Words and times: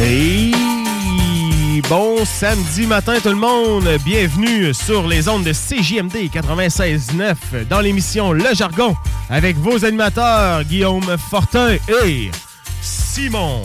Hey! 0.00 0.52
Bon 1.88 2.24
samedi 2.24 2.86
matin 2.86 3.14
tout 3.22 3.28
le 3.30 3.34
monde, 3.36 3.88
bienvenue 4.04 4.74
sur 4.74 5.06
les 5.08 5.28
ondes 5.28 5.44
de 5.44 5.52
CJMD 5.52 6.28
96.9 6.32 7.66
dans 7.68 7.80
l'émission 7.80 8.32
Le 8.32 8.44
Jargon 8.54 8.94
avec 9.30 9.56
vos 9.56 9.84
animateurs 9.84 10.64
Guillaume 10.64 11.16
Fortin 11.30 11.76
et 12.04 12.30
Simon. 12.82 13.62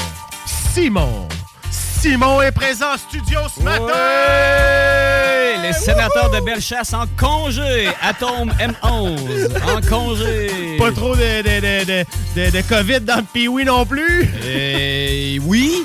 Simon. 0.73 1.27
Simon 1.71 2.41
est 2.41 2.51
présent 2.51 2.93
en 2.93 2.97
studio 2.97 3.39
ce 3.55 3.61
matin! 3.61 3.93
Les 5.63 5.73
sénateurs 5.73 6.29
de 6.31 6.39
Bellechasse 6.45 6.93
en 6.93 7.05
congé. 7.17 7.87
Atome 8.01 8.51
M11 8.59 9.49
en 9.65 9.81
congé. 9.87 10.77
Pas 10.77 10.91
trop 10.91 11.15
de, 11.15 11.41
de, 11.41 11.59
de, 11.61 11.85
de, 11.85 12.05
de- 12.35 12.51
de 12.51 12.61
COVID 12.67 12.99
dans 13.01 13.17
le 13.17 13.23
Pee-Wee 13.33 13.63
non 13.65 13.85
plus? 13.85 14.29
Euh, 14.43 15.37
oui. 15.45 15.83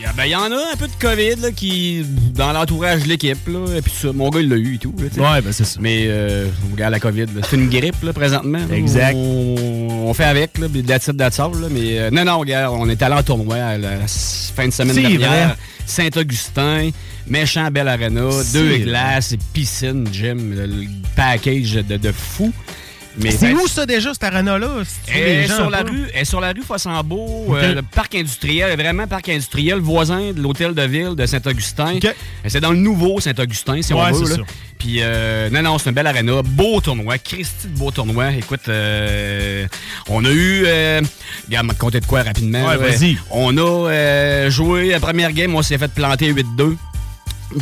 Il 0.00 0.02
y, 0.02 0.06
a- 0.06 0.12
ben, 0.12 0.24
il 0.26 0.30
y 0.30 0.36
en 0.36 0.52
a 0.52 0.72
un 0.72 0.76
peu 0.78 0.86
de 0.86 0.92
COVID 1.00 1.36
là, 1.42 1.50
qui 1.50 2.04
dans 2.34 2.52
l'entourage 2.52 3.02
de 3.02 3.08
l'équipe. 3.08 3.36
Et 3.76 3.82
puis 3.82 3.92
ça, 3.92 4.12
mon 4.12 4.28
gars, 4.30 4.38
il 4.40 4.48
l'a 4.48 4.56
eu 4.56 4.76
et 4.76 4.78
tout. 4.78 4.94
là. 4.96 5.32
Ouais, 5.34 5.42
ben 5.42 5.52
c'est 5.52 5.64
ça. 5.64 5.80
Mais 5.80 6.04
euh, 6.06 6.46
regarde 6.70 6.92
la 6.92 7.00
COVID, 7.00 7.26
c'est 7.48 7.56
une 7.56 7.68
grippe 7.68 8.00
là, 8.04 8.12
présentement. 8.12 8.60
Exact. 8.72 9.14
On, 9.16 10.06
on 10.06 10.14
fait 10.14 10.24
avec, 10.24 10.56
là, 10.58 10.68
puis 10.72 10.82
de 10.82 10.88
la 10.88 11.00
titre 11.00 11.16
là, 11.18 11.68
mais 11.70 11.98
euh, 11.98 12.10
non, 12.12 12.24
non, 12.24 12.38
regarde, 12.38 12.76
on 12.78 12.88
est 12.88 13.02
allé 13.02 13.14
en 13.16 13.22
tournoi 13.24 13.56
à 13.56 13.76
la, 13.78 13.90
fin 14.06 14.66
de 14.68 14.72
semaine 14.72 14.94
dernière. 14.94 15.56
Saint-Augustin, 15.86 16.90
méchant 17.26 17.70
belle 17.70 17.88
arena, 17.88 18.28
deux 18.52 18.76
glaces, 18.78 19.34
piscine, 19.52 20.06
gym, 20.12 20.54
le, 20.54 20.66
le 20.66 20.86
package 21.16 21.72
de, 21.74 21.96
de 21.96 22.12
fou. 22.12 22.52
Mais 23.20 23.30
C'est 23.32 23.52
ben, 23.52 23.56
où 23.56 23.66
ça 23.66 23.84
déjà, 23.84 24.12
cette 24.12 24.22
arena-là? 24.24 24.68
Elle 25.12 25.22
est 25.22 25.46
sur 25.48 25.70
la 25.70 25.82
rue, 25.82 26.04
elle 26.14 26.20
est 26.22 26.24
sur 26.24 26.40
la 26.40 26.52
rue 26.52 26.62
Fossambeau, 26.62 27.46
euh, 27.56 27.74
le 27.74 27.82
parc 27.82 28.14
industriel, 28.14 28.78
vraiment 28.80 29.06
parc 29.06 29.28
industriel, 29.28 29.78
voisin 29.80 30.32
de 30.32 30.40
l'hôtel 30.40 30.72
de 30.74 30.82
ville 30.82 31.14
de 31.16 31.26
Saint-Augustin. 31.26 31.98
Euh, 32.04 32.12
C'est 32.46 32.60
dans 32.60 32.70
le 32.70 32.78
nouveau 32.78 33.20
Saint-Augustin, 33.20 33.82
si 33.82 33.92
Ouais, 33.92 34.02
on 34.08 34.12
veut. 34.12 34.24
c'est 34.26 34.38
là. 34.38 34.44
ça. 34.46 34.52
Puis, 34.78 34.98
euh, 35.00 35.50
non, 35.50 35.62
non, 35.62 35.78
c'est 35.78 35.88
une 35.90 35.96
belle 35.96 36.06
arena. 36.06 36.40
Beau 36.44 36.80
tournoi. 36.80 37.18
Christy 37.18 37.66
de 37.66 37.76
beau 37.76 37.90
tournoi. 37.90 38.30
Écoute, 38.34 38.68
euh, 38.68 39.66
on 40.08 40.24
a 40.24 40.30
eu. 40.30 40.62
Regarde, 41.48 41.66
m'a 41.66 41.74
compter 41.74 41.98
de 41.98 42.06
quoi 42.06 42.22
rapidement. 42.22 42.64
Ouais, 42.64 42.76
vas-y. 42.76 43.18
On 43.32 43.56
a 43.58 44.48
joué 44.50 44.90
la 44.90 45.00
première 45.00 45.32
game, 45.32 45.52
on 45.56 45.62
s'est 45.62 45.78
fait 45.78 45.90
planter 45.92 46.32
8-2. 46.32 46.76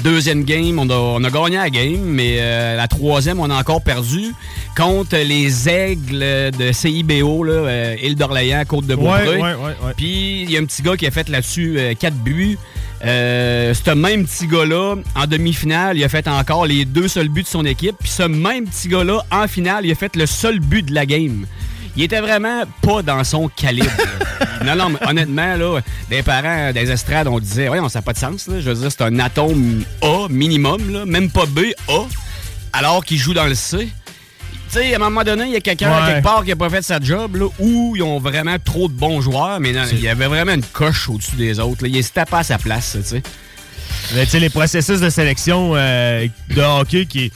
Deuxième 0.03 0.43
game, 0.43 0.79
on 0.79 0.91
a, 0.91 0.95
on 0.95 1.23
a 1.23 1.31
gagné 1.31 1.57
la 1.57 1.71
game, 1.71 2.03
mais 2.03 2.39
euh, 2.41 2.77
la 2.77 2.89
troisième, 2.89 3.39
on 3.39 3.49
a 3.51 3.55
encore 3.55 3.83
perdu 3.83 4.35
contre 4.77 5.17
les 5.17 5.69
Aigles 5.69 6.51
de 6.59 6.73
CIBO, 6.73 7.45
là, 7.45 7.53
euh, 7.53 7.97
Île 8.03 8.17
d'Orléans, 8.17 8.65
ouais, 8.71 9.37
ouais, 9.37 9.55
ouais. 9.55 9.93
Puis 9.97 10.43
il 10.43 10.51
y 10.51 10.57
a 10.57 10.61
un 10.61 10.65
petit 10.65 10.83
gars 10.83 10.97
qui 10.97 11.07
a 11.07 11.11
fait 11.11 11.29
là-dessus 11.29 11.79
4 11.99 12.15
buts. 12.17 12.59
Euh, 13.05 13.75
ce 13.75 13.91
même 13.91 14.27
petit 14.27 14.47
gars-là, 14.47 14.97
en 15.15 15.27
demi-finale, 15.27 15.97
il 15.97 16.05
a 16.05 16.09
fait 16.09 16.27
encore 16.29 16.67
les 16.67 16.85
deux 16.85 17.09
seuls 17.09 17.29
buts 17.29 17.43
de 17.43 17.49
son 17.49 17.65
équipe. 17.65 17.97
Puis 18.01 18.09
ce 18.09 18.23
même 18.23 18.67
petit 18.67 18.89
gars-là, 18.89 19.25
en 19.31 19.47
finale, 19.49 19.87
il 19.87 19.93
a 19.93 19.95
fait 19.95 20.17
le 20.17 20.27
seul 20.27 20.61
but 20.61 20.87
de 20.87 20.95
la 20.95 21.07
game. 21.07 21.47
Il 21.97 22.03
était 22.03 22.21
vraiment 22.21 22.65
pas 22.83 23.03
dans 23.03 23.25
son 23.25 23.49
calibre. 23.49 23.91
non, 24.65 24.77
non, 24.77 24.91
mais 24.91 25.09
honnêtement, 25.09 25.57
là, 25.57 25.81
des 26.11 26.23
parents 26.23 26.71
des 26.73 26.91
estrades, 26.91 27.27
on 27.27 27.39
disait, 27.39 27.69
ouais, 27.71 27.79
ça 27.89 28.01
n'a 28.01 28.03
pas 28.03 28.13
de 28.13 28.19
sens. 28.19 28.47
Là. 28.49 28.61
Je 28.61 28.69
veux 28.69 28.75
dire, 28.75 28.91
c'est 28.91 29.03
un 29.03 29.19
atome 29.19 29.83
A 30.03 30.27
minimum, 30.29 30.93
là, 30.93 31.07
même 31.07 31.31
pas 31.31 31.47
B, 31.47 31.61
A, 31.89 32.01
alors 32.75 33.05
qu'il 33.05 33.17
joue 33.19 33.33
dans 33.33 33.47
le 33.47 33.55
C. 33.55 33.89
Tu 34.69 34.81
sais, 34.81 34.93
à 34.93 34.97
un 34.97 34.99
moment 34.99 35.23
donné, 35.25 35.45
il 35.45 35.53
y 35.53 35.57
a 35.57 35.61
quelqu'un 35.61 35.91
Ouais. 35.91 36.13
quelque 36.13 36.25
part 36.25 36.45
qui 36.45 36.53
a 36.53 36.57
pas 36.57 36.69
fait 36.69 36.83
sa 36.83 37.01
job, 37.01 37.37
là, 37.37 37.47
ou 37.61 37.95
ils 37.97 38.03
ont 38.03 38.19
vraiment 38.19 38.57
trop 38.63 38.89
de 38.89 38.93
bons 38.93 39.21
joueurs, 39.23 39.59
mais 39.61 39.73
non, 39.73 39.85
il 39.91 40.01
y 40.01 40.09
avait 40.09 40.27
vraiment 40.27 40.53
une 40.53 40.65
coche 40.65 41.09
au-dessus 41.09 41.37
des 41.37 41.61
autres. 41.61 41.85
Là. 41.85 41.89
Il 41.91 42.05
se 42.05 42.13
tapait 42.13 42.37
à 42.37 42.43
sa 42.43 42.59
place, 42.59 42.97
tu 43.01 43.09
sais. 43.09 43.23
Mais 44.15 44.25
tu 44.25 44.33
sais, 44.33 44.41
les 44.41 44.51
processus 44.51 45.01
de 45.01 45.09
sélection 45.09 45.73
euh, 45.77 46.27
de 46.51 46.61
hockey 46.61 47.07
qui, 47.07 47.33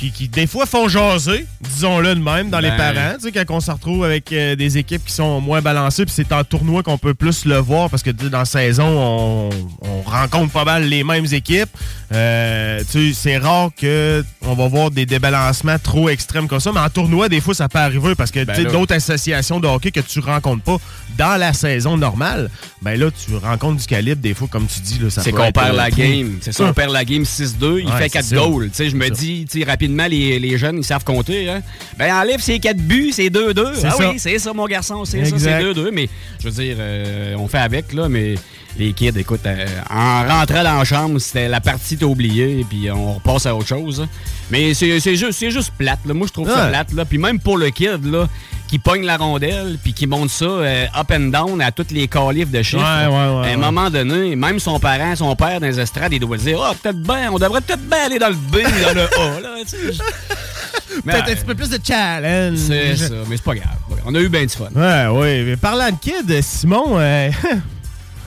qui, 0.00 0.10
qui, 0.12 0.28
des 0.28 0.46
fois, 0.46 0.64
font 0.64 0.88
jaser, 0.88 1.44
disons-le 1.60 2.14
de 2.14 2.20
même, 2.20 2.48
dans 2.48 2.58
les 2.60 2.70
Ben. 2.70 2.76
parents. 2.94 3.14
Tu 3.20 3.26
sais, 3.30 3.32
quand 3.32 3.54
on 3.54 3.60
se 3.60 3.70
retrouve 3.70 4.02
avec 4.04 4.32
euh, 4.32 4.56
des 4.56 4.78
équipes 4.78 5.04
qui 5.04 5.12
sont 5.12 5.40
moins 5.42 5.60
balancées, 5.60 6.06
puis 6.06 6.14
c'est 6.16 6.32
en 6.32 6.42
tournoi 6.42 6.82
qu'on 6.82 6.96
peut 6.96 7.12
plus 7.14 7.44
le 7.44 7.58
voir, 7.58 7.90
parce 7.90 8.02
que 8.02 8.10
sais, 8.10 8.30
dans 8.30 8.38
la 8.38 8.44
saison, 8.46 8.86
on, 8.86 9.50
on 9.82 10.02
rencontre 10.02 10.52
pas 10.52 10.64
mal 10.64 10.84
les 10.84 11.04
mêmes 11.04 11.26
équipes. 11.32 11.68
Euh, 12.12 12.80
tu 12.90 13.12
sais, 13.12 13.14
c'est 13.14 13.38
rare 13.38 13.70
que 13.78 14.24
on 14.42 14.54
va 14.54 14.66
voir 14.68 14.90
des 14.90 15.06
débalancements 15.06 15.78
trop 15.78 16.08
extrêmes 16.08 16.48
comme 16.48 16.60
ça, 16.60 16.72
mais 16.72 16.80
en 16.80 16.88
tournoi, 16.88 17.28
des 17.28 17.40
fois, 17.40 17.54
ça 17.54 17.68
peut 17.68 17.78
arriver, 17.78 18.14
parce 18.14 18.30
que 18.30 18.42
Ben 18.44 18.54
tu 18.54 18.62
sais, 18.62 18.66
là. 18.66 18.72
d'autres 18.72 18.94
associations 18.94 19.60
de 19.60 19.68
hockey 19.68 19.90
que 19.90 20.00
tu 20.00 20.20
rencontres 20.20 20.62
pas 20.64 20.78
dans 21.18 21.38
la 21.38 21.52
saison 21.52 21.96
normale, 21.96 22.50
ben 22.82 22.98
là, 22.98 23.08
tu 23.10 23.36
rencontres 23.36 23.80
du 23.80 23.86
calibre, 23.86 24.20
des 24.22 24.34
fois, 24.34 24.48
comme 24.50 24.66
tu 24.66 24.80
dis, 24.80 24.98
là, 24.98 25.10
ça 25.10 25.22
C'est 25.22 25.32
qu'on 25.32 25.52
perd 25.52 25.74
euh, 25.74 25.76
la 25.76 25.90
game. 25.90 26.38
C'est 26.40 26.52
ça, 26.52 26.64
on 26.64 26.68
Hum. 26.68 26.74
perd 26.74 26.92
la 26.92 27.04
game 27.04 27.22
6-2. 27.24 27.80
Il 27.80 27.86
Ouais, 27.86 27.92
fait 27.98 28.02
c'est 28.04 28.10
4 28.10 28.24
ça. 28.24 28.36
goals. 28.36 28.68
Tu 28.70 28.74
sais, 28.76 28.90
je 28.90 28.96
me 28.96 29.08
dis, 29.10 29.46
tu 29.50 29.58
sais, 29.60 29.64
rapidement, 29.64 29.89
les, 30.08 30.38
les 30.38 30.58
jeunes, 30.58 30.78
ils 30.78 30.84
savent 30.84 31.04
compter. 31.04 31.48
Hein? 31.48 31.60
Ben, 31.98 32.12
enlève 32.14 32.40
ces 32.40 32.58
4 32.58 32.76
buts, 32.76 33.10
c'est 33.12 33.28
2-2. 33.28 33.74
C'est 33.74 33.86
Ah 33.86 33.90
ça. 33.90 34.10
oui, 34.10 34.18
c'est 34.18 34.38
ça, 34.38 34.52
mon 34.52 34.66
garçon, 34.66 35.04
c'est 35.04 35.24
ça, 35.24 35.38
c'est 35.38 35.62
2-2. 35.62 35.90
Mais, 35.92 36.08
je 36.42 36.48
veux 36.48 36.62
dire, 36.64 36.76
euh, 36.78 37.34
on 37.38 37.48
fait 37.48 37.58
avec, 37.58 37.92
là, 37.92 38.08
mais 38.08 38.34
les 38.78 38.92
kids, 38.92 39.12
écoute, 39.16 39.40
euh, 39.46 39.66
en 39.90 40.26
rentrant 40.26 40.62
dans 40.62 40.78
la 40.78 40.84
chambre, 40.84 41.18
c'était 41.18 41.48
la 41.48 41.60
partie 41.60 41.96
t'as 41.96 42.06
oublié, 42.06 42.64
puis 42.68 42.90
on 42.90 43.14
repasse 43.14 43.46
à 43.46 43.54
autre 43.54 43.68
chose. 43.68 44.06
Mais 44.50 44.74
c'est 44.74 45.00
juste, 45.16 45.50
juste 45.50 45.72
plate, 45.76 46.00
là. 46.06 46.14
Moi, 46.14 46.26
je 46.26 46.32
trouve 46.32 46.48
ça 46.48 46.68
plate, 46.68 46.92
là. 46.92 47.04
Puis 47.04 47.18
même 47.18 47.40
pour 47.40 47.58
le 47.58 47.70
kid, 47.70 48.04
là, 48.04 48.28
qui 48.68 48.78
pogne 48.78 49.04
la 49.04 49.16
rondelle, 49.16 49.78
puis 49.82 49.92
qui 49.92 50.06
monte 50.06 50.30
ça 50.30 50.44
euh, 50.44 50.86
up 50.96 51.10
and 51.12 51.30
down 51.30 51.60
à 51.60 51.72
toutes 51.72 51.90
les 51.90 52.06
califs 52.06 52.50
de 52.50 52.62
chiffres. 52.62 52.82
Ouais, 52.82 53.06
ouais, 53.06 53.40
ouais, 53.40 53.48
À 53.48 53.54
un 53.54 53.56
moment 53.56 53.90
donné, 53.90 54.36
même 54.36 54.60
son 54.60 54.78
parent, 54.78 55.16
son 55.16 55.34
père 55.34 55.60
dans 55.60 55.66
les 55.66 55.80
estrades, 55.80 56.12
il 56.12 56.20
doit 56.20 56.36
dire 56.36 56.60
Ah, 56.62 56.72
peut-être 56.80 57.02
bien, 57.02 57.30
on 57.32 57.38
devrait 57.38 57.60
peut-être 57.60 57.82
bien 57.88 58.06
aller 58.06 58.18
dans 58.18 58.28
le 58.28 58.34
B, 58.34 58.58
dans 58.62 58.94
le 58.94 59.02
A. 59.02 59.40
Là, 59.40 59.48
Peut-être 61.04 61.28
un 61.28 61.34
petit 61.34 61.44
peu 61.44 61.54
plus 61.54 61.70
de 61.70 61.78
challenge. 61.82 62.58
C'est 62.58 62.96
ça, 62.96 63.14
mais 63.28 63.36
c'est 63.36 63.44
pas 63.44 63.54
grave. 63.54 63.76
On 64.04 64.14
a 64.14 64.20
eu 64.20 64.28
bien 64.28 64.42
du 64.42 64.48
fun. 64.48 64.68
Ouais, 64.74 65.06
ouais. 65.06 65.44
Mais 65.44 65.56
parlant 65.56 65.88
de 65.88 65.96
kid, 66.00 66.42
Simon, 66.42 66.98
euh, 66.98 67.30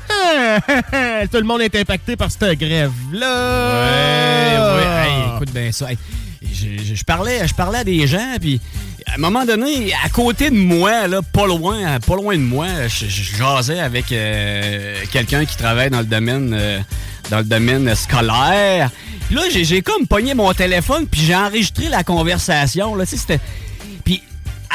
tout 1.31 1.37
le 1.37 1.43
monde 1.43 1.61
est 1.61 1.75
impacté 1.75 2.15
par 2.15 2.31
cette 2.31 2.59
grève-là. 2.59 4.75
Ouais, 4.75 4.77
ouais. 4.77 5.35
Écoute 5.35 5.51
bien 5.51 5.71
ça. 5.71 5.87
Je, 6.41 7.03
parlais, 7.03 7.47
je 7.47 7.53
parlais 7.53 7.79
à 7.79 7.83
des 7.83 8.05
gens, 8.05 8.35
puis 8.39 8.59
à 9.07 9.15
un 9.15 9.17
moment 9.17 9.45
donné, 9.45 9.93
à 10.03 10.09
côté 10.09 10.49
de 10.49 10.55
moi, 10.55 11.07
là, 11.07 11.21
pas 11.21 11.47
loin, 11.47 11.99
pas 11.99 12.15
loin 12.15 12.35
de 12.35 12.41
moi, 12.41 12.67
je, 12.87 13.05
jasais 13.07 13.79
avec 13.79 14.11
euh, 14.11 14.95
quelqu'un 15.11 15.45
qui 15.45 15.57
travaille 15.57 15.89
dans 15.89 15.99
le 15.99 16.05
domaine, 16.05 16.53
euh, 16.53 16.79
dans 17.29 17.39
le 17.39 17.43
domaine 17.43 17.93
scolaire. 17.95 18.91
Puis 19.27 19.35
là, 19.35 19.43
j'ai 19.49 19.81
comme 19.81 20.07
pogné 20.07 20.33
mon 20.33 20.51
téléphone, 20.53 21.07
puis 21.07 21.21
j'ai 21.21 21.35
enregistré 21.35 21.89
la 21.89 22.03
conversation. 22.03 22.95
Là, 22.95 23.05
c'était. 23.05 23.39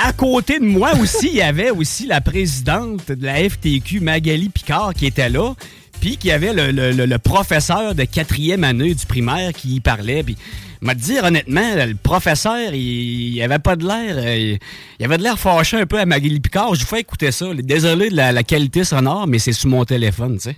À 0.00 0.12
côté 0.12 0.60
de 0.60 0.64
moi 0.64 0.94
aussi, 0.94 1.26
il 1.28 1.36
y 1.36 1.42
avait 1.42 1.70
aussi 1.70 2.06
la 2.06 2.20
présidente 2.20 3.10
de 3.10 3.26
la 3.26 3.48
FTQ, 3.48 3.98
Magali 3.98 4.48
Picard, 4.48 4.94
qui 4.94 5.06
était 5.06 5.28
là. 5.28 5.54
Puis 6.00 6.16
qu'il 6.16 6.30
y 6.30 6.32
avait 6.32 6.52
le, 6.52 7.16
professeur 7.16 7.96
de 7.96 8.04
quatrième 8.04 8.62
année 8.62 8.94
du 8.94 9.06
primaire 9.06 9.52
qui 9.52 9.74
y 9.74 9.80
parlait. 9.80 10.22
Puis 10.22 10.36
m'a 10.80 10.94
dit 10.94 11.18
honnêtement, 11.18 11.74
le 11.74 11.94
professeur, 11.94 12.72
il, 12.72 13.42
avait 13.42 13.58
pas 13.58 13.74
de 13.74 13.84
l'air. 13.84 14.16
Euh, 14.18 14.56
il, 15.00 15.04
avait 15.04 15.18
de 15.18 15.24
l'air 15.24 15.36
fâché 15.36 15.76
un 15.78 15.86
peu 15.86 15.98
à 15.98 16.06
Magali 16.06 16.38
Picard. 16.38 16.76
Je 16.76 16.80
vous 16.80 16.86
fais 16.86 17.00
écouter 17.00 17.32
ça. 17.32 17.46
Désolé 17.54 18.10
de 18.10 18.16
la, 18.16 18.42
qualité 18.44 18.84
sonore, 18.84 19.26
mais 19.26 19.40
c'est 19.40 19.52
sur 19.52 19.68
mon 19.68 19.84
téléphone, 19.84 20.36
tu 20.36 20.50
sais. 20.50 20.56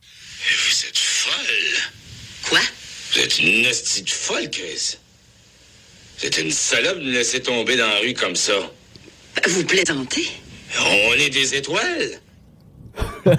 Vous 0.00 0.86
êtes 0.86 0.98
folle. 0.98 2.48
Quoi? 2.48 2.60
Vous 3.12 3.18
êtes 3.18 3.38
une 3.40 3.66
hostie 3.66 4.02
de 4.02 4.10
folle, 4.10 4.48
Chris. 4.50 4.98
Êtes 6.22 6.38
une 6.38 6.50
salope 6.50 6.98
de 6.98 7.04
me 7.04 7.12
laisser 7.12 7.40
tomber 7.40 7.76
dans 7.76 7.86
la 7.86 7.98
rue 7.98 8.14
comme 8.14 8.36
ça. 8.36 8.54
Vous 9.48 9.64
plaisantez? 9.64 10.26
On 10.80 11.12
est 11.14 11.30
des 11.30 11.54
étoiles. 11.54 12.20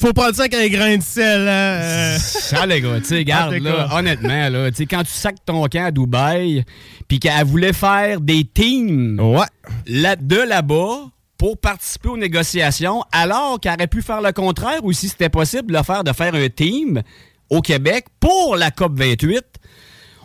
Faut 0.00 0.12
prendre 0.12 0.34
ça 0.34 0.42
avec 0.42 0.54
un 0.54 0.68
grain 0.68 0.96
de 0.96 1.02
sel. 1.02 1.46
Hein? 1.46 2.16
Ça, 2.18 2.64
les 2.64 2.80
gars, 2.80 2.98
tu 3.00 3.06
sais, 3.06 3.24
garde, 3.24 3.54
là, 3.54 3.88
honnêtement, 3.92 4.48
là, 4.48 4.70
tu 4.70 4.78
sais, 4.78 4.86
quand 4.86 5.02
tu 5.02 5.10
sacs 5.10 5.44
ton 5.44 5.66
camp 5.66 5.86
à 5.86 5.90
Dubaï, 5.90 6.64
puis 7.08 7.18
qu'elle 7.18 7.44
voulait 7.44 7.72
faire 7.74 8.20
des 8.20 8.44
teams 8.44 9.20
ouais. 9.20 9.46
là, 9.86 10.16
de 10.16 10.36
là-bas 10.36 11.10
pour 11.36 11.58
participer 11.58 12.08
aux 12.08 12.16
négociations, 12.16 13.02
alors 13.12 13.60
qu'elle 13.60 13.74
aurait 13.74 13.86
pu 13.86 14.00
faire 14.00 14.22
le 14.22 14.32
contraire, 14.32 14.82
ou 14.82 14.92
si 14.92 15.08
c'était 15.08 15.28
possible 15.28 15.76
de 15.76 15.82
faire, 15.82 16.04
de 16.04 16.12
faire 16.12 16.34
un 16.34 16.48
team 16.48 17.02
au 17.50 17.60
Québec 17.60 18.06
pour 18.20 18.56
la 18.56 18.70
COP 18.70 18.98
28, 18.98 19.44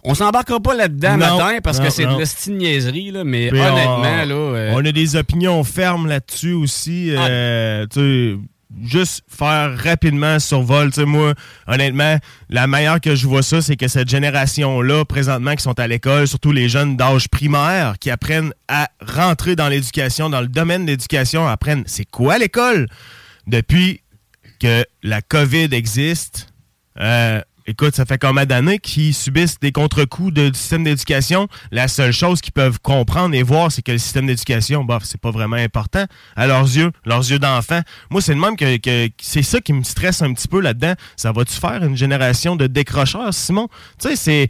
on 0.03 0.13
s'embarquera 0.13 0.59
pas 0.59 0.75
là-dedans 0.75 1.17
matin 1.17 1.59
parce 1.63 1.79
que 1.79 1.89
c'est 1.89 2.05
de 2.05 2.17
la 2.17 2.55
niaiserie, 2.55 3.11
là, 3.11 3.23
mais, 3.23 3.49
honnêtement, 3.51 3.97
on, 3.97 4.25
là. 4.25 4.35
Euh, 4.35 4.71
on 4.73 4.85
a 4.85 4.91
des 4.91 5.15
opinions 5.15 5.63
fermes 5.63 6.07
là-dessus 6.07 6.53
aussi. 6.53 7.11
Euh, 7.11 7.85
ah. 7.95 7.99
juste 8.83 9.23
faire 9.27 9.77
rapidement 9.77 10.39
survol. 10.39 10.91
Tu 10.91 11.05
moi, 11.05 11.33
honnêtement, 11.67 12.17
la 12.49 12.67
meilleure 12.67 13.01
que 13.01 13.15
je 13.15 13.27
vois 13.27 13.43
ça, 13.43 13.61
c'est 13.61 13.75
que 13.75 13.87
cette 13.87 14.09
génération-là, 14.09 15.05
présentement, 15.05 15.55
qui 15.55 15.63
sont 15.63 15.79
à 15.79 15.87
l'école, 15.87 16.27
surtout 16.27 16.51
les 16.51 16.69
jeunes 16.69 16.95
d'âge 16.97 17.27
primaire, 17.29 17.95
qui 17.99 18.09
apprennent 18.09 18.53
à 18.67 18.89
rentrer 19.01 19.55
dans 19.55 19.67
l'éducation, 19.67 20.29
dans 20.29 20.41
le 20.41 20.47
domaine 20.47 20.85
de 20.85 20.91
l'éducation, 20.91 21.47
apprennent 21.47 21.83
c'est 21.87 22.05
quoi 22.05 22.37
l'école? 22.37 22.87
Depuis 23.47 24.01
que 24.59 24.85
la 25.03 25.21
COVID 25.21 25.69
existe. 25.73 26.47
Euh, 26.99 27.41
écoute, 27.69 27.95
ça 27.95 28.03
fait 28.05 28.17
combien 28.17 28.45
d'années 28.45 28.79
qu'ils 28.79 29.13
subissent 29.13 29.59
des 29.59 29.71
contre-coups 29.71 30.33
du 30.33 30.47
système 30.55 30.83
d'éducation. 30.83 31.47
La 31.71 31.87
seule 31.87 32.11
chose 32.11 32.41
qu'ils 32.41 32.51
peuvent 32.51 32.79
comprendre 32.79 33.35
et 33.35 33.43
voir, 33.43 33.71
c'est 33.71 33.83
que 33.83 33.91
le 33.91 33.99
système 33.99 34.25
d'éducation, 34.25 34.83
bah, 34.83 34.97
c'est 35.03 35.21
pas 35.21 35.29
vraiment 35.29 35.55
important 35.55 36.05
à 36.35 36.47
leurs 36.47 36.63
yeux, 36.63 36.91
leurs 37.05 37.29
yeux 37.29 37.37
d'enfant. 37.37 37.81
Moi, 38.09 38.21
c'est 38.21 38.33
le 38.33 38.39
même 38.39 38.55
que, 38.55 38.77
que 38.77 39.13
c'est 39.21 39.43
ça 39.43 39.61
qui 39.61 39.73
me 39.73 39.83
stresse 39.83 40.23
un 40.23 40.33
petit 40.33 40.47
peu 40.47 40.59
là-dedans. 40.61 40.93
Ça 41.15 41.31
va-tu 41.31 41.53
faire 41.53 41.83
une 41.83 41.95
génération 41.95 42.55
de 42.55 42.65
décrocheurs, 42.65 43.33
Simon? 43.33 43.67
Tu 44.01 44.09
sais, 44.09 44.15
c'est 44.15 44.47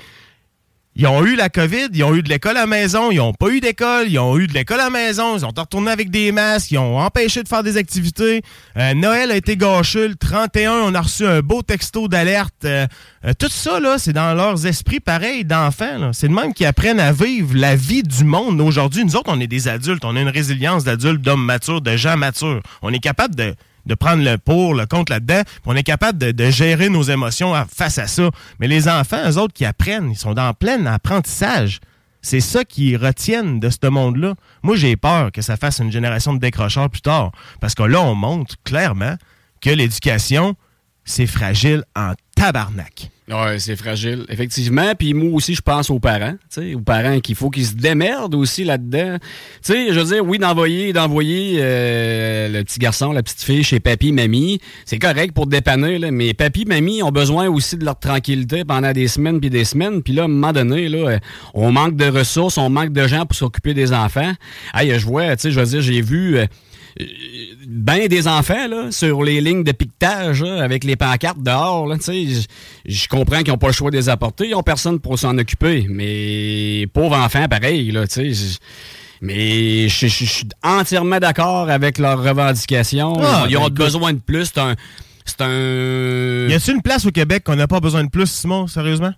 ils 0.99 1.07
ont 1.07 1.25
eu 1.25 1.37
la 1.37 1.47
COVID, 1.47 1.87
ils 1.93 2.03
ont 2.03 2.13
eu 2.13 2.21
de 2.21 2.27
l'école 2.27 2.57
à 2.57 2.61
la 2.61 2.67
maison, 2.67 3.09
ils 3.09 3.19
n'ont 3.19 3.31
pas 3.31 3.47
eu 3.47 3.61
d'école, 3.61 4.07
ils 4.09 4.19
ont 4.19 4.37
eu 4.37 4.47
de 4.47 4.53
l'école 4.53 4.81
à 4.81 4.85
la 4.85 4.89
maison, 4.89 5.37
ils 5.37 5.45
ont 5.45 5.53
retourné 5.55 5.91
avec 5.91 6.09
des 6.09 6.33
masques, 6.33 6.71
ils 6.71 6.77
ont 6.77 6.99
empêché 6.99 7.41
de 7.41 7.47
faire 7.47 7.63
des 7.63 7.77
activités. 7.77 8.41
Euh, 8.75 8.93
Noël 8.95 9.31
a 9.31 9.37
été 9.37 9.55
gâché, 9.55 10.09
le 10.09 10.15
31, 10.15 10.73
on 10.73 10.93
a 10.93 10.99
reçu 10.99 11.25
un 11.25 11.39
beau 11.39 11.61
texto 11.61 12.09
d'alerte. 12.09 12.65
Euh, 12.65 12.85
euh, 13.23 13.31
tout 13.39 13.47
ça, 13.47 13.79
là, 13.79 13.97
c'est 13.97 14.11
dans 14.11 14.33
leurs 14.33 14.67
esprits 14.67 14.99
pareils 14.99 15.45
d'enfants. 15.45 16.11
C'est 16.11 16.27
de 16.27 16.33
même 16.33 16.53
qui 16.53 16.65
apprennent 16.65 16.99
à 16.99 17.13
vivre 17.13 17.55
la 17.55 17.77
vie 17.77 18.03
du 18.03 18.25
monde 18.25 18.59
aujourd'hui. 18.59 19.05
Nous 19.05 19.15
autres, 19.15 19.31
on 19.31 19.39
est 19.39 19.47
des 19.47 19.69
adultes, 19.69 20.03
on 20.03 20.17
a 20.17 20.19
une 20.19 20.27
résilience 20.27 20.83
d'adultes, 20.83 21.21
d'hommes 21.21 21.45
matures, 21.45 21.79
de 21.79 21.95
gens 21.95 22.17
matures. 22.17 22.61
On 22.81 22.91
est 22.91 22.99
capable 22.99 23.35
de 23.35 23.55
de 23.89 23.95
prendre 23.95 24.23
le 24.23 24.37
pour, 24.37 24.73
le 24.73 24.85
contre 24.85 25.11
là-dedans. 25.11 25.41
On 25.65 25.75
est 25.75 25.83
capable 25.83 26.17
de, 26.17 26.49
gérer 26.49 26.89
nos 26.89 27.03
émotions 27.03 27.53
face 27.73 27.97
à 27.97 28.07
ça. 28.07 28.29
Mais 28.59 28.67
les 28.67 28.87
enfants, 28.87 29.29
eux 29.29 29.37
autres 29.37 29.53
qui 29.53 29.65
apprennent, 29.65 30.11
ils 30.11 30.17
sont 30.17 30.33
dans 30.33 30.53
plein 30.53 30.85
apprentissage. 30.85 31.79
C'est 32.21 32.39
ça 32.39 32.63
qui 32.63 32.95
retiennent 32.95 33.59
de 33.59 33.69
ce 33.69 33.87
monde-là. 33.87 34.35
Moi, 34.61 34.75
j'ai 34.75 34.95
peur 34.95 35.31
que 35.31 35.41
ça 35.41 35.57
fasse 35.57 35.79
une 35.79 35.91
génération 35.91 36.33
de 36.33 36.39
décrocheurs 36.39 36.89
plus 36.89 37.01
tard. 37.01 37.31
Parce 37.59 37.75
que 37.75 37.83
là, 37.83 38.01
on 38.01 38.15
montre 38.15 38.55
clairement 38.63 39.15
que 39.61 39.69
l'éducation, 39.69 40.55
c'est 41.03 41.27
fragile 41.27 41.83
en 41.95 42.13
tabarnak. 42.35 43.09
Oui, 43.31 43.59
c'est 43.59 43.75
fragile, 43.75 44.25
effectivement. 44.29 44.95
Puis 44.97 45.13
moi 45.13 45.29
aussi, 45.33 45.53
je 45.53 45.61
pense 45.61 45.91
aux 45.91 45.99
parents, 45.99 46.33
aux 46.57 46.79
parents 46.79 47.19
qu'il 47.19 47.35
faut 47.35 47.51
qu'ils 47.51 47.67
se 47.67 47.75
démerdent 47.75 48.33
aussi 48.33 48.63
là-dedans. 48.63 49.17
Tu 49.63 49.73
sais, 49.73 49.93
je 49.93 49.99
veux 49.99 50.15
dire, 50.15 50.25
oui, 50.25 50.39
d'envoyer 50.39 50.93
d'envoyer 50.93 51.57
euh, 51.59 52.47
le 52.49 52.63
petit 52.63 52.79
garçon, 52.79 53.11
la 53.11 53.21
petite 53.21 53.43
fille 53.43 53.63
chez 53.63 53.79
papy, 53.79 54.11
mamie, 54.11 54.59
c'est 54.85 54.97
correct 54.97 55.33
pour 55.35 55.45
dépanner, 55.45 55.99
là, 55.99 56.09
mais 56.09 56.33
papy, 56.33 56.65
mamie 56.65 57.03
ont 57.03 57.11
besoin 57.11 57.47
aussi 57.49 57.77
de 57.77 57.85
leur 57.85 57.99
tranquillité 57.99 58.65
pendant 58.65 58.93
des 58.93 59.07
semaines 59.07 59.39
puis 59.39 59.51
des 59.51 59.65
semaines. 59.65 60.01
Puis 60.01 60.13
là, 60.13 60.23
à 60.23 60.25
un 60.25 60.29
moment 60.29 60.51
donné, 60.51 60.89
là, 60.89 61.19
on 61.53 61.71
manque 61.71 61.95
de 61.95 62.05
ressources, 62.05 62.57
on 62.57 62.71
manque 62.71 62.93
de 62.93 63.07
gens 63.07 63.27
pour 63.27 63.35
s'occuper 63.35 63.75
des 63.75 63.93
enfants. 63.93 64.33
Hey, 64.73 64.97
je 64.97 65.05
vois, 65.05 65.35
tu 65.35 65.43
sais, 65.43 65.51
je 65.51 65.59
veux 65.59 65.67
dire, 65.67 65.81
j'ai 65.81 66.01
vu... 66.01 66.37
Euh, 66.37 66.45
ben 67.65 68.07
des 68.07 68.27
enfants 68.27 68.67
là, 68.67 68.91
sur 68.91 69.23
les 69.23 69.39
lignes 69.39 69.63
de 69.63 69.71
piquetage 69.71 70.43
avec 70.43 70.83
les 70.83 70.95
pancartes 70.95 71.41
dehors. 71.41 71.87
Je 71.95 73.07
comprends 73.07 73.39
qu'ils 73.39 73.49
n'ont 73.49 73.57
pas 73.57 73.67
le 73.67 73.73
choix 73.73 73.89
de 73.91 73.95
les 73.95 74.09
apporter. 74.09 74.47
Ils 74.47 74.51
n'ont 74.51 74.63
personne 74.63 74.99
pour 74.99 75.17
s'en 75.17 75.37
occuper. 75.37 75.87
Mais 75.89 76.87
pauvres 76.93 77.17
enfants, 77.17 77.47
pareil. 77.47 77.91
Là, 77.91 78.05
mais 79.21 79.89
je 79.89 80.07
suis 80.07 80.43
entièrement 80.63 81.19
d'accord 81.19 81.69
avec 81.69 81.97
leurs 81.97 82.23
revendications. 82.23 83.17
Ah, 83.21 83.45
ils 83.49 83.57
ont 83.57 83.67
ben, 83.67 83.73
besoin 83.73 84.13
de 84.13 84.19
plus. 84.19 84.51
C'est 84.53 84.59
un, 84.59 84.75
un... 85.41 86.47
Y 86.49 86.53
a-t-il 86.53 86.75
une 86.75 86.81
place 86.81 87.05
au 87.05 87.11
Québec 87.11 87.43
qu'on 87.45 87.55
n'a 87.55 87.67
pas 87.67 87.79
besoin 87.79 88.03
de 88.03 88.09
plus, 88.09 88.27
Simon, 88.27 88.67
sérieusement? 88.67 89.11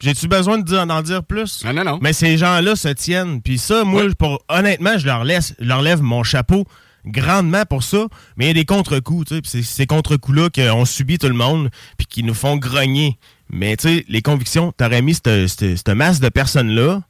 J'ai-tu 0.00 0.28
besoin 0.28 0.58
d'en 0.58 1.02
dire 1.02 1.24
plus? 1.24 1.64
Non, 1.64 1.72
non, 1.72 1.84
non. 1.84 1.98
Mais 2.02 2.12
ces 2.12 2.36
gens-là 2.36 2.76
se 2.76 2.88
tiennent. 2.88 3.40
Puis 3.40 3.58
ça, 3.58 3.84
moi, 3.84 4.02
pour, 4.18 4.44
honnêtement, 4.48 4.98
je 4.98 5.06
leur, 5.06 5.24
laisse, 5.24 5.54
leur 5.58 5.82
lève 5.82 6.02
mon 6.02 6.22
chapeau 6.22 6.66
grandement 7.06 7.64
pour 7.64 7.82
ça. 7.82 8.06
Mais 8.36 8.46
il 8.46 8.48
y 8.48 8.50
a 8.50 8.54
des 8.54 8.64
contre-coups, 8.64 9.28
tu 9.28 9.36
sais. 9.36 9.40
C'est 9.44 9.62
ces 9.62 9.86
contre-coups-là 9.86 10.50
qu'on 10.50 10.84
subit 10.84 11.18
tout 11.18 11.28
le 11.28 11.34
monde, 11.34 11.70
puis 11.96 12.06
qui 12.06 12.22
nous 12.22 12.34
font 12.34 12.56
grogner. 12.56 13.18
Mais 13.50 13.76
tu 13.76 13.88
sais, 13.88 14.04
les 14.08 14.22
convictions, 14.22 14.72
t'aurais 14.72 15.02
mis 15.02 15.14
cette, 15.14 15.88
masse 15.88 16.20
de 16.20 16.28
personnes-là 16.28 17.02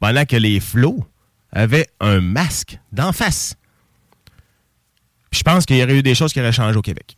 pendant 0.00 0.24
que 0.24 0.36
les 0.36 0.58
flots 0.60 1.04
avaient 1.52 1.86
un 2.00 2.20
masque 2.20 2.78
d'en 2.92 3.12
face. 3.12 3.56
je 5.30 5.42
pense 5.42 5.66
qu'il 5.66 5.76
y 5.76 5.82
aurait 5.82 5.98
eu 5.98 6.02
des 6.02 6.14
choses 6.14 6.32
qui 6.32 6.40
auraient 6.40 6.52
changé 6.52 6.76
au 6.76 6.82
Québec. 6.82 7.14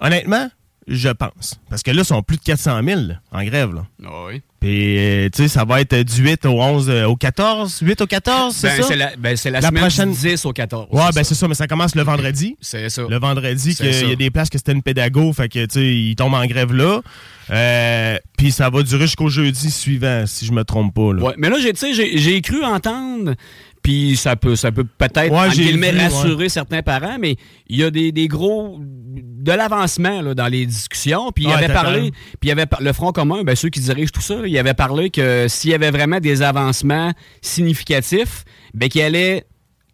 Honnêtement, 0.00 0.48
je 0.86 1.08
pense. 1.08 1.60
Parce 1.70 1.82
que 1.82 1.90
là, 1.90 2.02
ils 2.02 2.04
sont 2.04 2.22
plus 2.22 2.36
de 2.36 2.42
400 2.42 2.82
000 2.82 3.00
en 3.30 3.44
grève. 3.44 3.74
Là. 3.74 3.86
Ah 4.04 4.24
oui. 4.26 4.42
Puis, 4.60 4.98
euh, 4.98 5.28
tu 5.32 5.42
sais, 5.42 5.48
ça 5.48 5.64
va 5.64 5.80
être 5.80 5.94
du 5.94 6.22
8 6.22 6.44
au 6.46 6.60
11 6.60 6.90
euh, 6.90 7.04
au 7.06 7.14
14, 7.14 7.78
8 7.80 8.00
au 8.00 8.06
14, 8.06 8.54
c'est 8.56 8.78
ben, 8.78 8.82
ça? 8.82 8.96
La, 8.96 9.16
ben, 9.16 9.36
c'est 9.36 9.50
la, 9.52 9.60
semaine 9.60 9.82
prochaine... 9.82 10.12
10 10.12 10.44
au 10.46 10.52
14. 10.52 10.88
Ouais, 10.90 11.02
ben 11.14 11.22
c'est 11.22 11.36
ça, 11.36 11.46
mais 11.46 11.54
ça 11.54 11.68
commence 11.68 11.94
le 11.94 12.02
vendredi. 12.02 12.56
C'est 12.60 12.88
ça. 12.88 13.02
Le 13.08 13.18
vendredi, 13.18 13.76
il 13.78 14.08
y 14.08 14.12
a 14.12 14.16
des 14.16 14.30
places 14.30 14.50
que 14.50 14.58
c'était 14.58 14.72
une 14.72 14.82
pédago, 14.82 15.32
fait 15.32 15.48
que, 15.48 15.64
tu 15.66 15.74
sais, 15.74 15.86
ils 15.86 16.16
tombent 16.16 16.34
en 16.34 16.46
grève 16.46 16.72
là. 16.72 17.02
Euh, 17.50 18.18
puis 18.36 18.50
ça 18.50 18.68
va 18.68 18.82
durer 18.82 19.06
jusqu'au 19.06 19.28
jeudi 19.28 19.70
suivant, 19.70 20.24
si 20.26 20.44
je 20.44 20.52
me 20.52 20.64
trompe 20.64 20.92
pas. 20.92 21.12
Là. 21.14 21.22
Ouais, 21.22 21.34
mais 21.38 21.48
là, 21.48 21.56
j'ai 21.60 22.40
cru 22.40 22.64
entendre 22.64 23.34
puis 23.82 24.16
ça 24.16 24.36
peut 24.36 24.56
ça 24.56 24.72
peut 24.72 24.84
peut-être 24.84 25.32
rassurer 25.32 26.48
certains 26.48 26.82
parents, 26.82 27.16
mais 27.20 27.36
il 27.68 27.78
y 27.78 27.84
a 27.84 27.90
des, 27.90 28.28
gros 28.28 28.78
de 28.80 29.52
l'avancement 29.52 30.34
dans 30.34 30.46
les 30.46 30.66
discussions. 30.66 31.30
Puis 31.32 31.44
il 31.44 31.52
avait 31.52 31.72
parlé, 31.72 32.10
puis 32.40 32.44
il 32.44 32.48
y 32.48 32.52
avait 32.52 32.66
le 32.80 32.92
Front 32.92 33.12
commun, 33.12 33.44
ben, 33.44 33.54
ceux 33.54 33.68
qui 33.68 33.80
dirigent 33.80 34.12
tout 34.12 34.20
ça, 34.20 34.36
il 34.44 34.58
avait 34.58 34.74
parlé 34.74 35.10
que 35.10 35.46
s'il 35.48 35.70
y 35.70 35.74
avait 35.74 35.90
vraiment 35.90 36.20
des 36.20 36.42
avancements 36.42 37.12
significatifs, 37.40 38.44
ben 38.74 38.88
qu'il 38.88 39.02
allait 39.02 39.44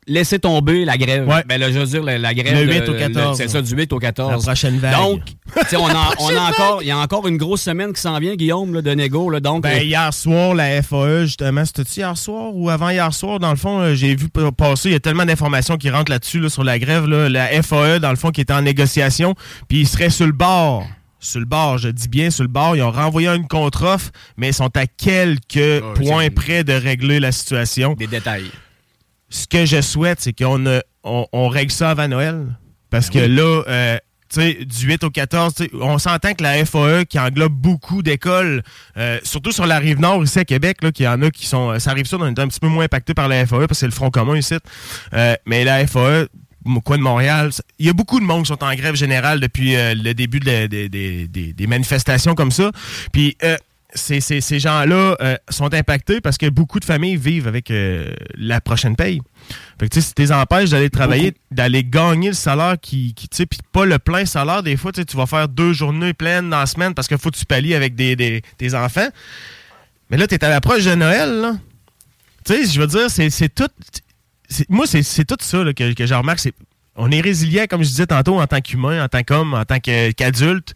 laisser 0.06 0.38
tomber 0.38 0.84
la 0.84 0.96
grève. 0.96 1.28
Ouais. 1.28 1.42
Ben 1.46 1.58
là, 1.58 1.70
je 1.70 1.78
veux 1.78 1.86
dire, 1.86 2.02
la, 2.02 2.34
grève. 2.34 2.66
Le 2.66 2.72
8 2.72 2.88
au 2.88 2.94
14. 2.94 3.36
C'est 3.36 3.48
ça, 3.48 3.62
du 3.62 3.74
8 3.74 3.92
au 3.92 3.98
14. 3.98 4.30
La 4.30 4.38
prochaine 4.38 4.78
vague. 4.78 4.96
Donc, 4.96 5.20
on, 5.72 5.88
a, 5.88 6.10
on 6.20 6.36
a 6.36 6.50
encore, 6.50 6.82
il 6.82 6.88
y 6.88 6.90
a 6.90 6.98
encore 6.98 7.26
une 7.28 7.36
grosse 7.36 7.62
semaine 7.62 7.92
qui 7.92 8.00
s'en 8.00 8.18
vient, 8.18 8.34
Guillaume, 8.34 8.74
là, 8.74 8.82
de 8.82 8.90
négo. 8.90 9.30
Là, 9.30 9.40
donc, 9.40 9.62
ben, 9.62 9.78
euh, 9.78 9.82
hier 9.82 10.12
soir, 10.12 10.54
la 10.54 10.82
FAE, 10.82 11.24
justement, 11.24 11.64
c'était-tu 11.64 12.00
hier 12.00 12.16
soir 12.16 12.54
ou 12.54 12.70
avant 12.70 12.90
hier 12.90 13.12
soir? 13.12 13.38
Dans 13.38 13.50
le 13.50 13.56
fond, 13.56 13.80
euh, 13.80 13.94
j'ai 13.94 14.14
vu 14.14 14.28
passer, 14.28 14.90
il 14.90 14.92
y 14.92 14.96
a 14.96 15.00
tellement 15.00 15.24
d'informations 15.24 15.76
qui 15.76 15.90
rentrent 15.90 16.10
là-dessus, 16.10 16.40
là, 16.40 16.48
sur 16.48 16.64
la 16.64 16.78
grève. 16.78 17.06
Là, 17.06 17.28
la 17.28 17.62
FAE, 17.62 17.98
dans 17.98 18.10
le 18.10 18.16
fond, 18.16 18.30
qui 18.30 18.40
était 18.40 18.52
en 18.52 18.62
négociation, 18.62 19.34
puis 19.68 19.80
il 19.80 19.88
serait 19.88 20.10
sur 20.10 20.26
le 20.26 20.32
bord 20.32 20.86
sur 21.24 21.40
le 21.40 21.46
bord, 21.46 21.78
je 21.78 21.88
dis 21.88 22.08
bien 22.08 22.30
sur 22.30 22.44
le 22.44 22.48
bord. 22.48 22.76
Ils 22.76 22.82
ont 22.82 22.90
renvoyé 22.90 23.28
une 23.28 23.48
contre-offre, 23.48 24.10
mais 24.36 24.50
ils 24.50 24.54
sont 24.54 24.76
à 24.76 24.86
quelques 24.86 25.82
Ah, 25.82 25.94
points 25.94 26.28
près 26.30 26.64
de 26.64 26.72
régler 26.72 27.18
la 27.18 27.32
situation. 27.32 27.94
Des 27.94 28.06
détails. 28.06 28.50
Ce 29.34 29.48
que 29.48 29.64
je 29.66 29.80
souhaite, 29.80 30.20
c'est 30.20 30.32
qu'on 30.32 30.64
a- 30.66 30.82
on, 31.02 31.26
on 31.32 31.48
règle 31.48 31.72
ça 31.72 31.90
avant 31.90 32.06
Noël. 32.06 32.46
Parce 32.88 33.10
Ben 33.10 33.22
que 33.22 33.26
là, 33.26 33.62
euh, 33.66 33.98
tu 34.32 34.40
sais, 34.40 34.64
du 34.64 34.86
8 34.86 35.02
au 35.02 35.10
14, 35.10 35.54
tu 35.56 35.64
sais, 35.64 35.70
on 35.80 35.98
s'entend 35.98 36.34
que 36.34 36.42
la 36.44 36.64
FAE, 36.64 37.04
qui 37.04 37.18
englobe 37.18 37.52
beaucoup 37.52 38.02
d'écoles, 38.04 38.62
euh, 38.96 39.18
surtout 39.24 39.50
sur 39.50 39.66
la 39.66 39.78
rive 39.80 39.98
nord 39.98 40.22
ici 40.22 40.38
à 40.38 40.44
Québec, 40.44 40.76
là, 40.82 40.92
qu'il 40.92 41.04
y 41.04 41.08
en 41.08 41.20
a 41.22 41.30
qui 41.32 41.46
sont. 41.46 41.76
Ça 41.80 41.90
arrive 41.90 42.06
ça, 42.06 42.16
on 42.20 42.26
est 42.32 42.38
un 42.38 42.46
petit 42.46 42.60
peu 42.60 42.68
moins 42.68 42.84
impacté 42.84 43.12
par 43.12 43.26
la 43.26 43.44
FAE 43.44 43.58
parce 43.66 43.70
que 43.70 43.74
c'est 43.74 43.86
le 43.86 43.92
Front 43.92 44.10
commun 44.10 44.36
ici. 44.36 44.54
Euh, 45.14 45.34
mais 45.46 45.64
la 45.64 45.84
FAE, 45.86 46.28
coin 46.84 46.96
de 46.98 47.02
Montréal, 47.02 47.50
il 47.80 47.86
y 47.86 47.88
a 47.88 47.92
beaucoup 47.92 48.20
de 48.20 48.24
monde 48.24 48.42
qui 48.44 48.48
sont 48.48 48.62
en 48.62 48.74
grève 48.76 48.94
générale 48.94 49.40
depuis 49.40 49.74
euh, 49.74 49.94
le 49.96 50.14
début 50.14 50.38
de 50.38 50.46
la- 50.46 50.68
des- 50.68 51.66
manifestations 51.66 52.36
comme 52.36 52.52
ça. 52.52 52.70
Puis 53.12 53.36
euh, 53.42 53.56
ces, 53.94 54.20
ces- 54.20 54.40
ces 54.40 54.58
gens-là 54.58 55.16
euh, 55.20 55.36
sont 55.48 55.72
impactés 55.72 56.20
parce 56.20 56.36
que 56.38 56.48
beaucoup 56.48 56.80
de 56.80 56.84
familles 56.84 57.16
vivent 57.16 57.46
avec 57.46 57.70
euh, 57.70 58.12
la 58.36 58.60
prochaine 58.60 58.96
paye. 58.96 59.20
Fait 59.78 59.88
que 59.88 59.94
tu 59.94 60.00
sais, 60.00 60.08
si 60.08 60.14
tu 60.14 60.22
les 60.22 60.32
empêches 60.32 60.70
d'aller 60.70 60.90
travailler, 60.90 61.34
d'aller 61.50 61.84
gagner 61.84 62.28
le 62.28 62.34
salaire 62.34 62.76
qui, 62.80 63.14
qui 63.14 63.28
tu 63.28 63.36
sais, 63.36 63.46
puis 63.46 63.58
pas 63.72 63.84
le 63.84 63.98
plein 63.98 64.24
salaire, 64.24 64.62
des 64.62 64.76
fois, 64.76 64.90
tu 64.92 65.00
sais, 65.00 65.04
tu 65.04 65.16
vas 65.16 65.26
faire 65.26 65.48
deux 65.48 65.72
journées 65.72 66.12
pleines 66.14 66.50
dans 66.50 66.58
la 66.60 66.66
semaine 66.66 66.94
parce 66.94 67.08
qu'il 67.08 67.18
faut 67.18 67.30
que 67.30 67.36
tu 67.36 67.44
pallies 67.44 67.74
avec 67.74 67.94
des, 67.94 68.16
des- 68.16 68.42
tes 68.58 68.74
enfants. 68.74 69.08
Mais 70.10 70.16
là, 70.16 70.26
tu 70.26 70.34
es 70.34 70.44
à 70.44 70.48
l'approche 70.48 70.84
de 70.84 70.94
Noël, 70.94 71.30
là. 71.40 71.52
Tu 72.44 72.52
sais, 72.54 72.66
je 72.66 72.80
veux 72.80 72.86
dire, 72.86 73.08
c'est 73.10 73.30
c'est 73.30 73.48
tout. 73.54 73.68
Moi, 74.68 74.86
c'est 74.86 75.02
c'est 75.02 75.24
tout 75.24 75.36
ça 75.40 75.64
là, 75.64 75.72
que, 75.72 75.92
que 75.94 76.04
je 76.06 76.14
remarque. 76.14 76.40
On 76.96 77.10
est 77.10 77.20
résilient, 77.20 77.64
comme 77.68 77.82
je 77.82 77.88
disais 77.88 78.06
tantôt, 78.06 78.40
en 78.40 78.46
tant 78.46 78.60
qu'humain, 78.60 79.02
en 79.04 79.08
tant 79.08 79.22
qu'homme, 79.22 79.54
en 79.54 79.64
tant 79.64 79.78
qu'adulte. 79.80 80.74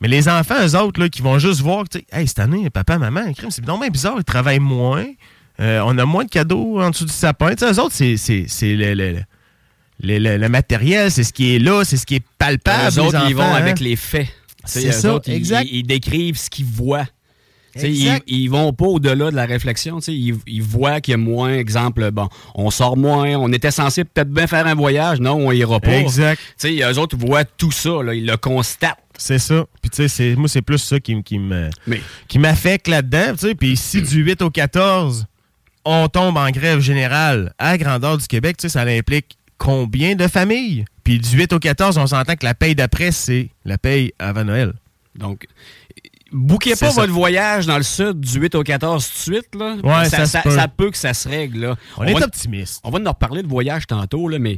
Mais 0.00 0.08
les 0.08 0.28
enfants, 0.28 0.54
eux 0.64 0.76
autres, 0.76 0.98
là, 1.00 1.08
qui 1.08 1.20
vont 1.22 1.38
juste 1.38 1.60
voir, 1.60 1.88
tu 1.88 1.98
sais, 1.98 2.06
hey, 2.12 2.26
cette 2.26 2.38
année, 2.38 2.70
papa, 2.70 2.96
maman, 2.98 3.32
crime, 3.34 3.50
c'est 3.50 3.66
non 3.66 3.78
bizarre, 3.90 4.14
ils 4.18 4.24
travaillent 4.24 4.58
moins. 4.58 5.06
Euh, 5.60 5.82
on 5.84 5.98
a 5.98 6.06
moins 6.06 6.24
de 6.24 6.30
cadeaux 6.30 6.80
en 6.80 6.88
dessous 6.90 7.04
du 7.04 7.12
sapin. 7.12 7.50
Tu 7.54 7.58
sais, 7.66 7.72
eux 7.72 7.78
autres, 7.80 7.94
c'est 7.94 8.74
le, 8.74 8.94
le- 8.94 9.20
le- 10.02 10.36
le- 10.38 10.48
matériel, 10.48 11.10
c'est 11.10 11.24
ce 11.24 11.32
qui 11.34 11.54
est 11.54 11.58
là, 11.58 11.84
c'est 11.84 11.98
ce 11.98 12.06
qui 12.06 12.14
est 12.16 12.24
palpable. 12.38 12.84
les 12.90 12.98
autres, 12.98 13.24
ils 13.28 13.34
vont 13.34 13.42
enfants, 13.42 13.52
hein. 13.54 13.58
avec 13.58 13.80
les 13.80 13.96
faits. 13.96 14.28
C'est 14.64 14.88
eux 14.88 14.92
ça, 14.92 15.14
autres, 15.14 15.28
ils- 15.28 15.34
exact. 15.34 15.66
Ils, 15.70 15.78
ils 15.78 15.82
décrivent 15.82 16.38
ce 16.38 16.48
qu'ils 16.48 16.64
voient. 16.64 17.06
Ils, 17.76 18.18
ils 18.26 18.48
vont 18.48 18.72
pas 18.72 18.86
au-delà 18.86 19.30
de 19.30 19.36
la 19.36 19.44
réflexion. 19.46 19.98
Ils, 20.08 20.36
ils 20.46 20.62
voient 20.62 21.00
qu'il 21.00 21.12
y 21.12 21.14
a 21.14 21.18
moins, 21.18 21.52
exemple, 21.52 22.10
bon, 22.10 22.28
on 22.54 22.70
sort 22.70 22.96
moins, 22.96 23.36
on 23.36 23.52
était 23.52 23.70
censé 23.70 24.04
peut-être 24.04 24.30
bien 24.30 24.46
faire 24.46 24.66
un 24.66 24.74
voyage, 24.74 25.20
non, 25.20 25.34
on 25.34 25.52
ira 25.52 25.78
pas. 25.78 25.92
Exact. 25.98 26.40
Eux 26.64 26.98
autres 26.98 27.16
voient 27.18 27.44
tout 27.44 27.70
ça, 27.70 28.02
là, 28.02 28.14
ils 28.14 28.26
le 28.26 28.36
constatent. 28.38 28.96
C'est 29.20 29.38
ça. 29.38 29.66
Puis 29.82 29.90
tu 29.90 30.08
sais, 30.08 30.34
moi, 30.34 30.48
c'est 30.48 30.62
plus 30.62 30.78
ça 30.78 30.98
qui, 30.98 31.22
qui 31.22 31.38
Mais 31.38 31.70
m'affecte 32.36 32.88
là-dedans. 32.88 33.32
tu 33.32 33.48
sais. 33.48 33.54
Puis 33.54 33.76
si 33.76 34.00
du 34.00 34.22
8 34.22 34.40
au 34.40 34.50
14, 34.50 35.26
on 35.84 36.08
tombe 36.08 36.38
en 36.38 36.50
grève 36.50 36.80
générale 36.80 37.52
à 37.58 37.76
grandeur 37.76 38.16
du 38.16 38.26
Québec, 38.26 38.56
tu 38.56 38.62
sais, 38.62 38.68
ça 38.70 38.80
implique 38.80 39.36
combien 39.58 40.14
de 40.14 40.26
familles? 40.26 40.86
Puis 41.04 41.18
du 41.18 41.36
8 41.36 41.52
au 41.52 41.58
14, 41.58 41.98
on 41.98 42.06
s'entend 42.06 42.34
que 42.34 42.46
la 42.46 42.54
paye 42.54 42.74
d'après, 42.74 43.12
c'est 43.12 43.50
la 43.66 43.76
paye 43.76 44.14
avant 44.18 44.44
Noël. 44.44 44.72
Donc, 45.14 45.46
bouquez 46.32 46.70
pas 46.70 46.90
ça. 46.90 47.02
votre 47.02 47.12
voyage 47.12 47.66
dans 47.66 47.76
le 47.76 47.82
sud 47.82 48.20
du 48.20 48.40
8 48.40 48.54
au 48.54 48.62
14 48.62 49.06
tout 49.06 49.12
de 49.12 49.34
suite. 49.34 49.54
Là. 49.54 49.76
Ouais, 49.84 50.08
ça, 50.08 50.42
peut. 50.42 50.50
ça 50.50 50.66
peut 50.66 50.90
que 50.90 50.96
ça 50.96 51.12
se 51.12 51.28
règle. 51.28 51.60
Là. 51.60 51.76
On, 51.98 52.04
est 52.04 52.14
va, 52.14 52.24
optimiste. 52.24 52.80
on 52.84 52.90
va 52.90 53.00
en 53.00 53.12
reparler 53.12 53.42
de 53.42 53.48
voyage 53.48 53.86
tantôt, 53.86 54.28
là, 54.28 54.38
mais 54.38 54.56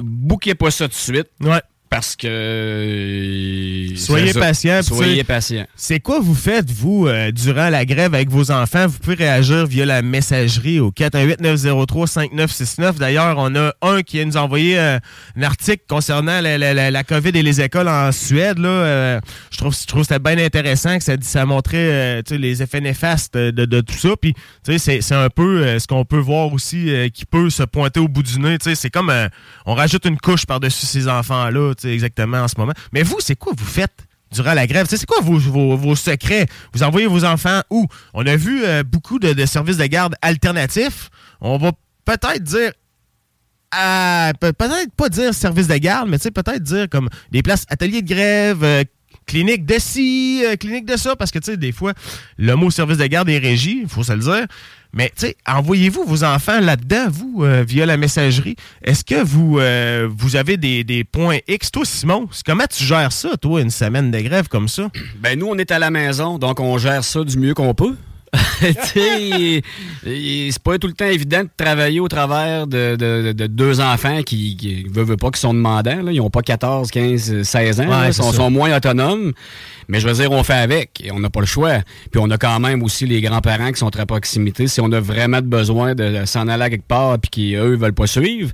bouquez 0.00 0.56
pas 0.56 0.72
ça 0.72 0.86
tout 0.86 0.94
de 0.94 0.94
suite 0.94 1.28
Ouais. 1.40 1.62
Parce 1.92 2.16
que... 2.16 2.26
euh, 2.26 3.96
Soyez 3.96 4.32
patient, 4.32 4.82
Soyez 4.82 5.24
patient. 5.24 5.66
C'est 5.76 6.00
quoi 6.00 6.20
vous 6.20 6.34
faites, 6.34 6.70
vous, 6.70 7.06
euh, 7.06 7.30
durant 7.30 7.68
la 7.68 7.84
grève 7.84 8.14
avec 8.14 8.30
vos 8.30 8.50
enfants? 8.50 8.86
Vous 8.86 8.98
pouvez 8.98 9.16
réagir 9.16 9.66
via 9.66 9.84
la 9.86 10.02
messagerie 10.02 10.80
au 10.80 10.90
418-903-5969. 10.90 12.96
D'ailleurs, 12.98 13.36
on 13.38 13.54
a 13.54 13.72
un 13.82 14.02
qui 14.02 14.24
nous 14.24 14.36
a 14.36 14.40
envoyé 14.42 14.78
euh, 14.78 14.98
un 15.36 15.42
article 15.42 15.82
concernant 15.88 16.40
la, 16.40 16.58
la- 16.58 16.74
la- 16.74 16.90
la 16.90 17.04
COVID 17.04 17.30
et 17.34 17.42
les 17.42 17.60
écoles 17.60 17.88
en 17.88 18.10
Suède. 18.12 18.58
Là. 18.58 18.68
Euh, 18.68 19.20
je 19.50 19.58
trouve, 19.58 19.76
je 19.78 19.86
trouve 19.86 20.02
que 20.02 20.08
c'était 20.08 20.20
bien 20.34 20.44
intéressant 20.44 20.98
que 20.98 21.04
ça, 21.04 21.14
ça 21.20 21.46
montrait 21.46 22.22
les 22.30 22.62
effets 22.62 22.80
néfastes 22.80 23.34
de, 23.34 23.50
de- 23.50 23.64
de 23.66 23.80
tout 23.80 23.94
ça. 23.96 24.10
Puis, 24.20 24.34
tu 24.34 24.40
sais, 24.72 24.78
c'est, 24.78 25.00
c'est 25.00 25.14
un 25.14 25.28
peu 25.28 25.78
ce 25.78 25.86
qu'on 25.86 26.04
peut 26.04 26.18
voir 26.18 26.52
aussi 26.52 26.90
qui 27.14 27.24
peut 27.26 27.50
se 27.50 27.62
pointer 27.62 28.00
au 28.00 28.08
bout 28.08 28.22
du 28.22 28.38
nez. 28.38 28.56
C'est 28.60 28.90
comme 28.90 29.12
on 29.66 29.74
rajoute 29.74 30.04
une 30.06 30.18
couche 30.18 30.46
par-dessus 30.46 30.86
ces 30.86 31.08
enfants-là, 31.08 31.72
exactement 31.84 32.38
en 32.38 32.48
ce 32.48 32.54
moment. 32.58 32.72
Mais 32.92 33.02
vous, 33.02 33.16
c'est 33.20 33.36
quoi 33.36 33.52
vous 33.56 33.64
faites? 33.64 34.06
durant 34.32 34.54
la 34.54 34.66
grève? 34.66 34.86
C'est 34.88 35.04
quoi 35.04 35.20
vos, 35.20 35.38
vos- 35.76 35.94
secrets? 35.94 36.46
Vous 36.72 36.82
envoyez 36.82 37.06
vos 37.06 37.24
enfants 37.24 37.60
où? 37.70 37.86
On 38.14 38.26
a 38.26 38.34
vu 38.34 38.64
euh, 38.64 38.82
beaucoup 38.82 39.18
de, 39.18 39.44
services 39.44 39.76
de 39.76 39.84
garde 39.84 40.14
alternatifs. 40.22 41.10
On 41.40 41.58
va 41.58 41.72
peut-être 42.04 42.42
dire 42.42 42.72
peut-être 44.40 44.94
pas 44.96 45.08
dire 45.08 45.34
service 45.34 45.68
de 45.68 45.76
garde, 45.76 46.08
mais 46.08 46.18
peut-être 46.18 46.62
dire 46.62 46.88
comme 46.90 47.08
des 47.30 47.42
places 47.42 47.64
ateliers 47.68 48.02
de 48.02 48.08
grève, 48.08 48.64
euh, 48.64 48.84
clinique 49.26 49.64
de 49.64 49.76
ci, 49.78 50.42
euh, 50.44 50.56
clinique 50.56 50.84
de 50.84 50.96
ça, 50.96 51.16
parce 51.16 51.30
que 51.30 51.38
tu 51.38 51.52
sais, 51.52 51.56
des 51.56 51.72
fois, 51.72 51.94
le 52.36 52.54
mot 52.54 52.70
service 52.70 52.98
de 52.98 53.06
garde 53.06 53.28
est 53.30 53.38
régi, 53.38 53.80
il 53.82 53.88
faut 53.88 54.02
se 54.02 54.12
le 54.12 54.18
dire. 54.18 54.46
Mais 54.94 55.10
tu 55.16 55.26
sais, 55.26 55.36
envoyez-vous 55.46 56.04
vos 56.04 56.22
enfants 56.22 56.60
là-dedans, 56.60 57.06
vous, 57.10 57.44
euh, 57.44 57.64
via 57.66 57.86
la 57.86 57.96
messagerie? 57.96 58.56
Est-ce 58.82 59.04
que 59.04 59.22
vous, 59.22 59.58
euh, 59.58 60.06
vous 60.14 60.36
avez 60.36 60.58
des, 60.58 60.84
des 60.84 61.02
points 61.02 61.38
X? 61.48 61.70
Toi, 61.70 61.84
Simon, 61.86 62.28
comment 62.44 62.66
tu 62.70 62.84
gères 62.84 63.12
ça, 63.12 63.36
toi, 63.38 63.62
une 63.62 63.70
semaine 63.70 64.10
de 64.10 64.20
grève 64.20 64.48
comme 64.48 64.68
ça? 64.68 64.90
Ben 65.20 65.38
nous, 65.38 65.46
on 65.46 65.56
est 65.56 65.70
à 65.70 65.78
la 65.78 65.90
maison, 65.90 66.38
donc 66.38 66.60
on 66.60 66.76
gère 66.76 67.04
ça 67.04 67.24
du 67.24 67.38
mieux 67.38 67.54
qu'on 67.54 67.72
peut. 67.72 67.96
C'est 70.04 70.62
pas 70.62 70.78
tout 70.78 70.86
le 70.86 70.92
temps 70.94 71.06
évident 71.06 71.42
de 71.42 71.48
travailler 71.56 72.00
au 72.00 72.08
travers 72.08 72.66
de, 72.66 72.96
de- 72.96 73.32
de 73.32 73.46
deux 73.46 73.80
enfants 73.80 74.22
qui, 74.22 74.56
qui 74.56 74.84
veulent, 74.84 75.04
veulent 75.04 75.16
pas, 75.16 75.30
qui 75.30 75.40
sont 75.40 75.54
demandants. 75.54 76.02
Là. 76.02 76.12
Ils 76.12 76.20
ont 76.20 76.30
pas 76.30 76.42
14, 76.42 76.90
15, 76.90 77.42
16 77.42 77.80
ans. 77.80 77.88
Ouais. 77.88 78.08
Ils 78.08 78.14
sont, 78.14 78.50
moins 78.50 78.74
autonomes. 78.76 79.32
Mais 79.88 80.00
je 80.00 80.08
veux 80.08 80.14
dire, 80.14 80.30
on 80.30 80.42
fait 80.44 80.54
avec 80.54 81.02
et 81.04 81.10
on 81.12 81.18
n'a 81.20 81.28
pas 81.28 81.40
le 81.40 81.46
choix. 81.46 81.80
Puis 82.10 82.20
on 82.22 82.30
a 82.30 82.38
quand 82.38 82.58
même 82.60 82.82
aussi 82.82 83.04
les 83.06 83.20
grands-parents 83.20 83.72
qui 83.72 83.78
sont 83.78 83.90
très 83.90 84.02
à 84.02 84.06
proximité. 84.06 84.66
Si 84.66 84.80
on 84.80 84.90
a 84.92 85.00
vraiment 85.00 85.40
besoin 85.42 85.94
de 85.94 86.24
s'en 86.24 86.48
aller 86.48 86.62
à 86.64 86.70
quelque 86.70 86.86
part 86.86 87.18
puis 87.18 87.52
qu'eux 87.52 87.76
veulent 87.76 87.92
pas 87.92 88.06
suivre. 88.06 88.50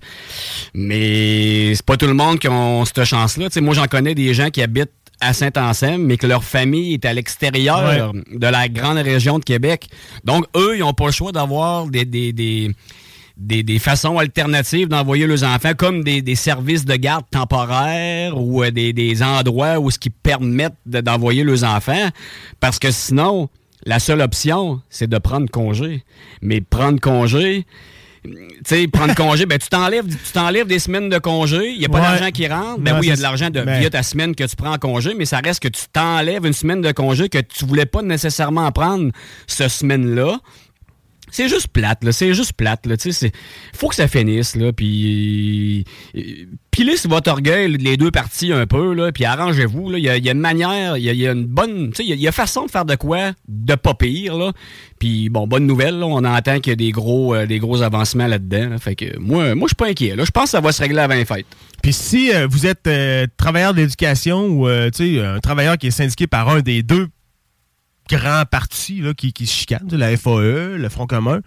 Mais 0.74 1.74
c'est 1.74 1.84
pas 1.84 1.96
tout 1.96 2.06
le 2.06 2.14
monde 2.14 2.38
qui 2.38 2.48
a 2.48 2.82
cette 2.84 3.04
chance-là. 3.04 3.46
Tu 3.46 3.54
sais, 3.54 3.60
moi, 3.60 3.74
j'en 3.74 3.86
connais 3.86 4.14
des 4.14 4.34
gens 4.34 4.50
qui 4.50 4.62
habitent 4.62 4.90
à 5.20 5.32
Saint-Anselme, 5.32 6.02
mais 6.04 6.16
que 6.16 6.26
leur 6.26 6.44
famille 6.44 6.94
est 6.94 7.04
à 7.04 7.12
l'extérieur 7.12 8.12
de 8.14 8.46
la 8.46 8.68
grande 8.68 8.98
région 8.98 9.38
de 9.38 9.44
Québec. 9.44 9.88
Donc, 10.24 10.44
eux, 10.56 10.76
ils 10.76 10.80
n'ont 10.80 10.92
pas 10.92 11.06
le 11.06 11.12
choix 11.12 11.32
d'avoir 11.32 11.86
des, 11.86 12.04
des, 12.04 12.32
des, 12.32 12.70
des, 13.36 13.62
des 13.62 13.78
façons 13.78 14.18
alternatives 14.18 14.88
d'envoyer 14.88 15.26
leurs 15.26 15.42
enfants, 15.44 15.72
comme 15.76 16.04
des, 16.04 16.22
des 16.22 16.34
services 16.36 16.84
de 16.84 16.94
garde 16.94 17.24
temporaires 17.30 18.36
ou 18.38 18.62
euh, 18.62 18.70
des, 18.70 18.92
des 18.92 19.22
endroits 19.22 19.78
où 19.78 19.90
ce 19.90 19.98
qui 19.98 20.10
permettent 20.10 20.74
de- 20.86 21.00
d'envoyer 21.00 21.42
leurs 21.44 21.64
enfants. 21.64 22.08
Parce 22.60 22.78
que 22.78 22.90
sinon, 22.90 23.48
la 23.84 23.98
seule 23.98 24.20
option, 24.20 24.80
c'est 24.90 25.08
de 25.08 25.18
prendre 25.18 25.50
congé. 25.50 26.04
Mais 26.42 26.60
prendre 26.60 27.00
congé, 27.00 27.66
sais, 28.66 28.86
prendre 28.88 29.14
congé, 29.14 29.46
ben 29.46 29.58
tu 29.58 29.68
t'enlèves, 29.68 30.06
tu 30.06 30.32
t'enlèves 30.32 30.66
des 30.66 30.78
semaines 30.78 31.08
de 31.08 31.18
congé, 31.18 31.70
il 31.72 31.78
n'y 31.78 31.84
a 31.84 31.88
pas 31.88 31.96
Ouais. 31.98 32.02
d'argent 32.04 32.30
qui 32.30 32.46
rentre. 32.46 32.78
Ben 32.80 32.92
Non, 32.94 33.00
oui, 33.00 33.06
il 33.06 33.10
y 33.10 33.12
a 33.12 33.16
de 33.16 33.22
l'argent 33.22 33.50
de, 33.50 33.62
ben- 33.62 33.78
via 33.80 33.90
ta 33.90 34.02
semaine 34.02 34.34
que 34.34 34.44
tu 34.44 34.56
prends 34.56 34.72
en 34.72 34.78
congé, 34.78 35.14
mais 35.16 35.24
ça 35.24 35.38
reste 35.38 35.60
que 35.62 35.68
tu 35.68 35.82
t'enlèves 35.92 36.44
une 36.46 36.52
semaine 36.52 36.80
de 36.80 36.92
congé 36.92 37.28
que 37.28 37.38
tu 37.38 37.64
voulais 37.64 37.86
pas 37.86 38.02
nécessairement 38.02 38.70
prendre 38.72 39.10
cette 39.46 39.70
semaine-là. 39.70 40.38
C'est 41.30 41.48
juste 41.48 41.68
plate, 41.68 42.04
là. 42.04 42.12
C'est 42.12 42.34
juste 42.34 42.52
plate, 42.54 42.86
là. 42.86 42.96
Tu 42.96 43.12
sais, 43.12 43.32
faut 43.74 43.88
que 43.88 43.94
ça 43.94 44.08
finisse, 44.08 44.56
là. 44.56 44.72
Puis. 44.72 45.84
euh, 46.16 46.20
Pilez 46.70 46.94
votre 47.08 47.28
orgueil, 47.32 47.72
les 47.72 47.96
deux 47.96 48.12
parties, 48.12 48.52
un 48.52 48.66
peu, 48.66 48.94
là. 48.94 49.10
Puis 49.10 49.24
arrangez-vous, 49.24 49.90
là. 49.90 49.98
Il 49.98 50.04
y 50.04 50.08
a, 50.10 50.32
une 50.32 50.38
manière, 50.38 50.96
il 50.96 51.04
y 51.04 51.26
a, 51.26 51.32
une 51.32 51.44
bonne. 51.46 51.90
Tu 51.90 51.96
sais, 52.04 52.08
il 52.08 52.20
y 52.20 52.28
a- 52.28 52.32
façon 52.32 52.66
de 52.66 52.70
faire 52.70 52.84
de 52.84 52.94
quoi 52.94 53.32
de 53.48 53.74
pas 53.74 53.94
pire, 53.94 54.36
là. 54.36 54.52
Puis, 55.00 55.28
bon, 55.28 55.48
bonne 55.48 55.66
nouvelle, 55.66 55.98
là. 55.98 56.06
On 56.06 56.24
entend 56.24 56.60
qu'il 56.60 56.70
y 56.70 56.74
a 56.74 56.76
des 56.76 56.92
gros, 56.92 57.34
euh, 57.34 57.46
des 57.46 57.58
gros 57.58 57.82
avancements 57.82 58.28
là-dedans. 58.28 58.70
là. 58.70 58.78
Fait 58.78 58.94
que 58.94 59.18
moi, 59.18 59.54
moi 59.56 59.66
je 59.66 59.70
suis 59.70 59.74
pas 59.76 59.88
inquiet, 59.88 60.14
là. 60.14 60.24
Je 60.24 60.30
pense 60.30 60.44
que 60.44 60.50
ça 60.50 60.60
va 60.60 60.70
se 60.70 60.80
régler 60.80 61.00
avant 61.00 61.14
les 61.14 61.24
fêtes. 61.24 61.46
Puis 61.82 61.92
si 61.92 62.32
euh, 62.32 62.46
vous 62.48 62.66
êtes 62.66 62.88
travailleur 63.36 63.74
de 63.74 63.80
l'éducation 63.80 64.46
ou 64.46 64.68
tu 64.92 65.16
sais, 65.16 65.20
un 65.24 65.40
travailleur 65.40 65.78
qui 65.78 65.88
est 65.88 65.90
syndiqué 65.92 66.26
par 66.28 66.48
un 66.48 66.60
des 66.60 66.82
deux 66.82 67.08
grands 68.08 68.44
partis 68.50 69.00
là, 69.00 69.14
qui, 69.14 69.32
qui 69.32 69.46
se 69.46 69.54
chicanent, 69.54 69.88
la 69.92 70.16
FAE, 70.16 70.76
le 70.76 70.88
Front 70.88 71.06
commun, 71.06 71.40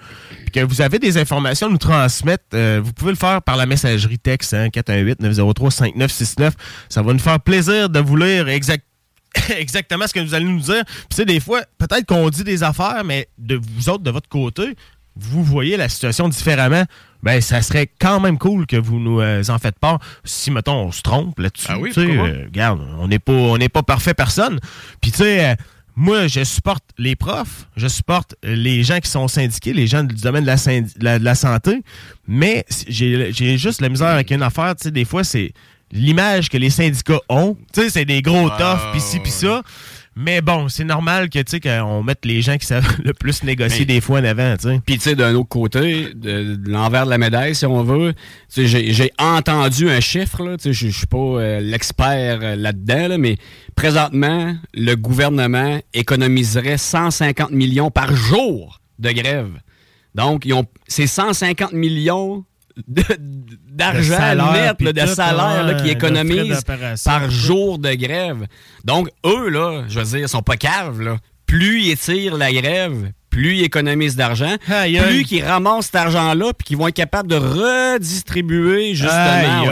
puis 0.44 0.51
que 0.51 0.60
vous 0.62 0.82
avez 0.82 1.00
des 1.00 1.18
informations 1.18 1.68
à 1.68 1.70
nous 1.70 1.77
transmettre, 1.77 2.44
euh, 2.53 2.80
vous 2.84 2.94
pouvez 2.94 3.12
le 3.12 3.18
faire 3.18 3.41
par 3.41 3.58
la 3.58 3.65
messagerie 3.65 4.20
texte 4.20 4.53
hein, 4.53 4.68
418-903-5969. 4.70 6.51
Ça 6.89 7.01
va 7.01 7.13
nous 7.13 7.20
faire 7.20 7.39
plaisir 7.39 7.89
de 7.89 8.00
vous 8.00 8.15
lire 8.18 8.48
exact- 8.48 8.86
exactement 9.58 10.08
ce 10.08 10.13
que 10.13 10.20
vous 10.20 10.34
allez 10.34 10.46
nous 10.46 10.60
dire. 10.60 10.84
Puis 10.86 11.06
tu 11.10 11.15
sais, 11.18 11.25
des 11.25 11.39
fois, 11.39 11.62
peut-être 11.77 12.06
qu'on 12.06 12.30
dit 12.30 12.44
des 12.44 12.63
affaires, 12.63 13.03
mais 13.06 13.27
de 13.38 13.56
vous 13.75 13.89
autres, 13.89 14.03
de 14.03 14.12
votre 14.12 14.30
côté, 14.30 14.75
vous 15.15 15.44
voyez 15.44 15.75
la 15.77 15.89
situation 15.89 16.30
différemment. 16.30 16.86
ben 17.22 17.41
ça 17.41 17.62
serait 17.62 17.89
quand 18.00 18.22
même 18.22 18.38
cool 18.38 18.65
que 18.65 18.77
vous 18.77 18.98
nous 19.00 19.20
euh, 19.20 19.44
en 19.50 19.60
faites 19.60 19.77
part. 19.77 20.00
Si, 20.24 20.51
mettons, 20.51 20.86
on 20.86 20.91
se 20.91 21.01
trompe 21.01 21.38
là-dessus, 21.39 21.68
Ah 21.70 21.77
oui, 21.77 21.91
euh, 21.98 22.46
regarde, 22.46 22.82
on 22.98 23.08
n'est 23.10 23.20
pas, 23.20 23.34
on 23.34 23.58
pas 23.58 23.84
parfait 23.84 24.13
personne. 24.13 24.60
Puis, 25.01 25.12
tu 25.12 25.18
sais, 25.20 25.50
euh, 25.50 25.56
moi, 25.95 26.27
je 26.27 26.43
supporte 26.43 26.83
les 26.98 27.15
profs, 27.15 27.67
je 27.75 27.88
supporte 27.88 28.36
les 28.43 28.83
gens 28.83 29.00
qui 29.00 29.10
sont 29.10 29.27
syndiqués, 29.27 29.74
les 29.74 29.88
gens 29.88 30.03
du 30.03 30.15
domaine 30.15 30.43
de 30.43 30.48
la, 30.48 30.55
syndi- 30.57 30.98
de 30.98 31.03
la- 31.03 31.19
de 31.19 31.24
la 31.25 31.36
santé, 31.36 31.81
mais 32.27 32.65
j'ai 32.88 33.57
juste 33.57 33.81
la 33.81 33.89
misère 33.89 34.07
avec 34.07 34.31
une 34.31 34.41
affaire, 34.43 34.75
tu 34.75 34.83
sais, 34.83 34.91
des 34.91 35.05
fois, 35.05 35.24
c'est 35.24 35.53
l'image 35.91 36.50
que 36.50 36.57
les 36.57 36.69
syndicats 36.69 37.19
ont. 37.27 37.57
Tu 37.74 37.81
sais, 37.81 37.89
c'est 37.89 38.05
des 38.05 38.21
gros 38.21 38.50
Ah, 38.51 38.57
toffs, 38.57 38.91
pis 38.93 39.01
ci, 39.01 39.19
pis 39.19 39.29
ça. 39.31 39.62
Mais 40.15 40.41
bon, 40.41 40.68
c'est 40.68 40.84
normal 40.84 41.30
que, 41.30 41.39
tu 41.39 41.51
sais, 41.51 41.60
qu'on 41.62 42.03
mette 42.03 42.25
les 42.25 42.41
gens 42.41 42.58
qui 42.58 42.65
savent 42.65 42.98
le 43.03 43.13
plus 43.13 43.44
négocier 43.44 43.80
Mais- 43.80 43.86
des 43.86 44.01
fois 44.01 44.20
en 44.20 44.24
avant, 44.25 44.58
tu 44.58 44.68
sais. 44.68 44.82
Puis, 44.86 44.96
tu 44.96 45.01
sais, 45.03 45.15
d'un 45.15 45.34
autre 45.36 45.48
côté, 45.48 46.13
de, 46.13 46.56
de 46.56 46.70
l'envers 46.70 47.06
de 47.06 47.12
la 47.12 47.18
médaille, 47.18 47.56
si 47.56 47.65
on 47.65 47.82
veut, 47.84 48.13
tu 48.53 48.68
sais, 48.68 48.91
j'ai 48.94 49.12
entendu 49.18 49.89
un 49.89 50.01
chiffre, 50.01 50.44
là, 50.44 50.58
tu 50.58 50.74
sais, 50.74 50.74
je 50.74 50.96
suis 50.96 51.08
pas 51.08 51.18
euh, 51.18 51.60
l'expert 51.62 52.39
euh, 52.44 52.56
là-dedans, 52.58 53.08
là, 53.08 53.18
mais 53.18 53.38
présentement, 53.75 54.53
le 54.74 54.96
gouvernement 54.96 55.80
économiserait 55.94 56.77
150 56.77 57.51
millions 57.51 57.89
par 57.89 58.13
jour 58.13 58.82
de 59.00 59.12
grève. 59.12 59.60
Donc, 60.13 60.46
ils 60.46 60.53
ont 60.53 60.65
c'est 60.88 61.08
150 61.08 61.72
millions 61.72 62.44
d'argent 62.88 64.18
salaire, 64.18 64.51
net, 64.51 64.82
là, 64.82 64.94
de 64.94 65.01
tout, 65.01 65.16
salaire 65.16 65.63
là, 65.63 65.78
frais 65.80 65.92
économisent 65.92 66.63
par 67.06 67.30
jour 67.30 67.80
de 67.80 67.94
grève. 67.94 68.46
Donc, 68.84 69.10
eux, 69.25 69.50
là, 69.50 69.84
je 69.88 70.00
veux 70.00 70.18
dire, 70.18 70.30
sont 70.30 70.42
pas 70.42 70.58
caves, 70.58 71.01
là. 71.01 71.18
Plus 71.46 71.82
ils 71.82 71.92
étirent 71.92 72.38
la 72.38 72.51
grève, 72.54 73.12
plus 73.30 73.58
ils 73.58 73.63
économisent 73.63 74.16
d'argent, 74.16 74.56
plus 75.10 75.24
qu'ils 75.24 75.44
ramassent 75.44 75.86
cet 75.86 75.96
argent-là, 75.96 76.54
puis 76.58 76.66
qu'ils 76.66 76.78
vont 76.78 76.88
être 76.88 76.96
capables 76.96 77.30
de 77.30 77.36
redistribuer, 77.36 78.96
justement. 78.96 79.66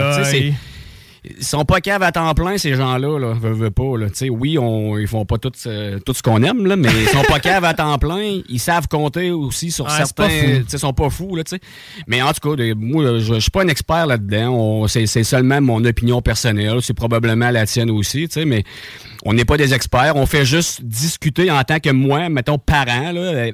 Ils 1.24 1.44
sont 1.44 1.64
pas 1.66 1.80
caves 1.82 2.02
à 2.02 2.12
temps 2.12 2.32
plein, 2.34 2.56
ces 2.56 2.74
gens-là, 2.74 3.18
là. 3.18 3.34
Veux, 3.34 3.52
veux 3.52 3.70
pas, 3.70 3.96
là. 3.98 4.08
Tu 4.08 4.14
sais, 4.16 4.28
oui, 4.30 4.56
on, 4.58 4.96
ils 4.96 5.06
font 5.06 5.26
pas 5.26 5.36
tout, 5.36 5.52
ce- 5.54 5.98
tout 5.98 6.14
ce 6.14 6.22
qu'on 6.22 6.42
aime, 6.42 6.66
là, 6.66 6.76
mais 6.76 6.88
ils 6.90 7.08
sont 7.08 7.22
pas 7.24 7.38
caves 7.40 7.64
à 7.64 7.74
temps 7.74 7.98
plein. 7.98 8.40
Ils 8.48 8.58
savent 8.58 8.88
compter 8.88 9.30
aussi 9.30 9.70
sur 9.70 9.84
Ouais, 9.84 9.90
certains. 9.96 10.28
ils 10.30 10.78
sont 10.78 10.94
pas 10.94 11.10
fous, 11.10 11.36
là, 11.36 11.44
tu 11.44 11.56
sais. 11.56 11.60
Mais 12.06 12.22
en 12.22 12.32
tout 12.32 12.56
cas, 12.56 12.62
moi, 12.76 13.18
je, 13.18 13.34
je 13.34 13.40
suis 13.40 13.50
pas 13.50 13.62
un 13.64 13.68
expert 13.68 14.06
là-dedans. 14.06 14.86
C'est 14.88 15.04
c'est 15.06 15.24
seulement 15.24 15.60
mon 15.60 15.84
opinion 15.84 16.22
personnelle. 16.22 16.78
C'est 16.80 16.94
probablement 16.94 17.50
la 17.50 17.66
tienne 17.66 17.90
aussi, 17.90 18.26
tu 18.28 18.40
sais, 18.40 18.44
mais 18.46 18.64
on 19.24 19.34
n'est 19.34 19.44
pas 19.44 19.58
des 19.58 19.74
experts. 19.74 20.12
On 20.16 20.24
fait 20.24 20.46
juste 20.46 20.82
discuter 20.82 21.50
en 21.50 21.62
tant 21.64 21.80
que 21.80 21.90
moi, 21.90 22.30
mettons, 22.30 22.56
parent, 22.58 23.12
là, 23.12 23.20
euh, 23.20 23.52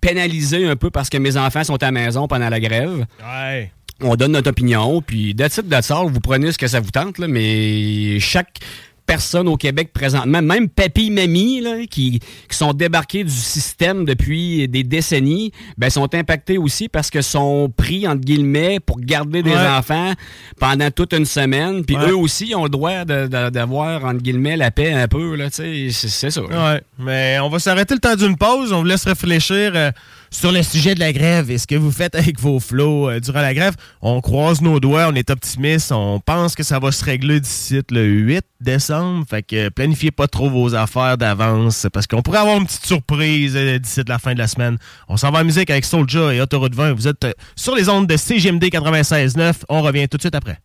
pénalisé 0.00 0.66
un 0.66 0.76
peu 0.76 0.90
parce 0.90 1.08
que 1.08 1.18
mes 1.18 1.36
enfants 1.36 1.64
sont 1.64 1.82
à 1.82 1.86
la 1.86 1.92
maison 1.92 2.28
pendant 2.28 2.48
la 2.48 2.60
grève 2.60 3.06
Ouais. 3.20 3.72
On 4.02 4.14
donne 4.16 4.32
notre 4.32 4.50
opinion, 4.50 5.00
puis 5.02 5.34
that's 5.34 5.58
all, 5.90 6.08
vous 6.10 6.20
prenez 6.20 6.52
ce 6.52 6.58
que 6.58 6.66
ça 6.66 6.80
vous 6.80 6.90
tente, 6.90 7.18
là, 7.18 7.28
mais 7.28 8.18
chaque 8.20 8.58
personne 9.06 9.46
au 9.46 9.56
Québec 9.56 9.90
présentement, 9.94 10.42
même 10.42 10.68
papy, 10.68 11.12
mamie, 11.12 11.60
là, 11.60 11.86
qui, 11.88 12.18
qui 12.18 12.56
sont 12.56 12.72
débarqués 12.72 13.22
du 13.22 13.30
système 13.30 14.04
depuis 14.04 14.66
des 14.66 14.82
décennies, 14.82 15.52
ben, 15.78 15.90
sont 15.90 16.12
impactés 16.12 16.58
aussi 16.58 16.88
parce 16.88 17.08
que 17.08 17.22
sont 17.22 17.72
pris, 17.76 18.08
entre 18.08 18.22
guillemets, 18.22 18.80
pour 18.80 18.98
garder 18.98 19.44
des 19.44 19.52
Ouais. 19.52 19.68
enfants 19.78 20.12
pendant 20.58 20.90
toute 20.90 21.12
une 21.12 21.24
semaine, 21.24 21.84
puis 21.84 21.96
Ouais. 21.96 22.10
eux 22.10 22.16
aussi 22.16 22.52
ont 22.56 22.64
le 22.64 22.68
droit 22.68 23.04
d'avoir, 23.04 24.04
entre 24.04 24.20
guillemets, 24.22 24.56
la 24.56 24.72
paix 24.72 24.92
un 24.92 25.06
peu, 25.06 25.38
c'est 25.52 25.90
c'est 25.92 26.30
ça. 26.30 26.40
là. 26.50 26.72
Ouais, 26.74 26.80
mais 26.98 27.38
on 27.40 27.48
va 27.48 27.60
s'arrêter 27.60 27.94
le 27.94 28.00
temps 28.00 28.16
d'une 28.16 28.36
pause. 28.36 28.72
On 28.72 28.78
vous 28.80 28.84
laisse 28.86 29.04
réfléchir 29.04 29.70
euh, 29.76 29.92
sur 30.36 30.52
le 30.52 30.62
sujet 30.62 30.94
de 30.94 31.00
la 31.00 31.14
grève 31.14 31.50
et 31.50 31.56
ce 31.56 31.66
que 31.66 31.76
vous 31.76 31.90
faites 31.90 32.14
avec 32.14 32.38
vos 32.38 32.60
flots 32.60 33.08
euh, 33.08 33.20
durant 33.20 33.40
la 33.40 33.54
grève. 33.54 33.74
On 34.02 34.20
croise 34.20 34.60
nos 34.60 34.78
doigts, 34.80 35.08
on 35.10 35.14
est 35.14 35.30
optimiste, 35.30 35.92
on 35.92 36.20
pense 36.20 36.54
que 36.54 36.62
ça 36.62 36.78
va 36.78 36.92
se 36.92 37.02
régler 37.02 37.40
d'ici 37.40 37.80
le 37.90 38.04
8 38.04 38.44
décembre. 38.60 39.24
Fait 39.28 39.42
que 39.42 39.70
planifiez 39.70 40.10
pas 40.10 40.28
trop 40.28 40.50
vos 40.50 40.74
affaires 40.74 41.16
d'avance 41.16 41.86
parce 41.90 42.06
qu'on 42.06 42.20
pourrait 42.20 42.40
avoir 42.40 42.58
une 42.58 42.66
petite 42.66 42.84
surprise 42.84 43.54
euh, 43.56 43.78
d'ici 43.78 44.02
la 44.06 44.18
fin 44.18 44.34
de 44.34 44.38
la 44.38 44.46
semaine. 44.46 44.76
On 45.08 45.16
s'en 45.16 45.30
va 45.30 45.40
en 45.40 45.44
musique 45.44 45.70
avec 45.70 45.86
Soulja 45.86 46.34
et 46.34 46.40
Autoroute 46.42 46.74
20. 46.74 46.92
Vous 46.92 47.08
êtes 47.08 47.24
euh, 47.24 47.32
sur 47.54 47.74
les 47.74 47.88
ondes 47.88 48.06
de 48.06 48.16
CGMD 48.18 48.64
96.9. 48.64 49.62
On 49.70 49.80
revient 49.80 50.06
tout 50.06 50.18
de 50.18 50.22
suite 50.22 50.34
après. 50.34 50.58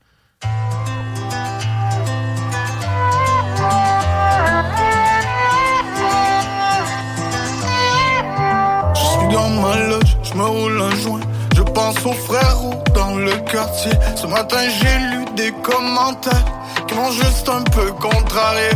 Dans 9.32 9.50
ma 9.50 9.76
loge, 9.88 10.18
je 10.24 10.34
me 10.34 10.44
roule 10.44 10.82
un 10.82 10.96
joint. 11.02 11.20
Je 11.56 11.62
pense 11.62 11.98
aux 12.06 12.14
frérots 12.14 12.84
dans 12.94 13.16
le 13.16 13.32
quartier. 13.52 13.92
Ce 14.16 14.28
matin, 14.28 14.60
j'ai 14.80 14.98
lu 15.12 15.26
des 15.36 15.52
commentaires 15.64 16.46
qui 16.88 16.96
m'ont 16.96 17.12
juste 17.12 17.48
un 17.50 17.62
peu 17.64 17.92
contrarié. 17.94 18.70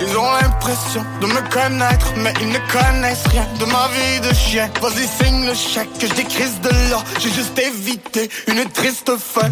Ils 0.00 0.16
ont 0.16 0.32
l'impression 0.40 1.04
de 1.20 1.26
me 1.26 1.40
connaître, 1.50 2.06
mais 2.16 2.32
ils 2.40 2.48
ne 2.48 2.58
connaissent 2.72 3.26
rien 3.30 3.46
de 3.58 3.64
ma 3.66 3.88
vie 3.88 4.28
de 4.28 4.34
chien. 4.34 4.70
Vas-y, 4.80 5.06
signe 5.06 5.46
le 5.46 5.54
chèque 5.54 5.92
que 5.98 6.06
je 6.06 6.14
de 6.14 6.90
là. 6.90 6.98
J'ai 7.18 7.30
juste 7.30 7.58
évité 7.58 8.30
une 8.48 8.64
triste 8.70 9.10
fin. 9.18 9.50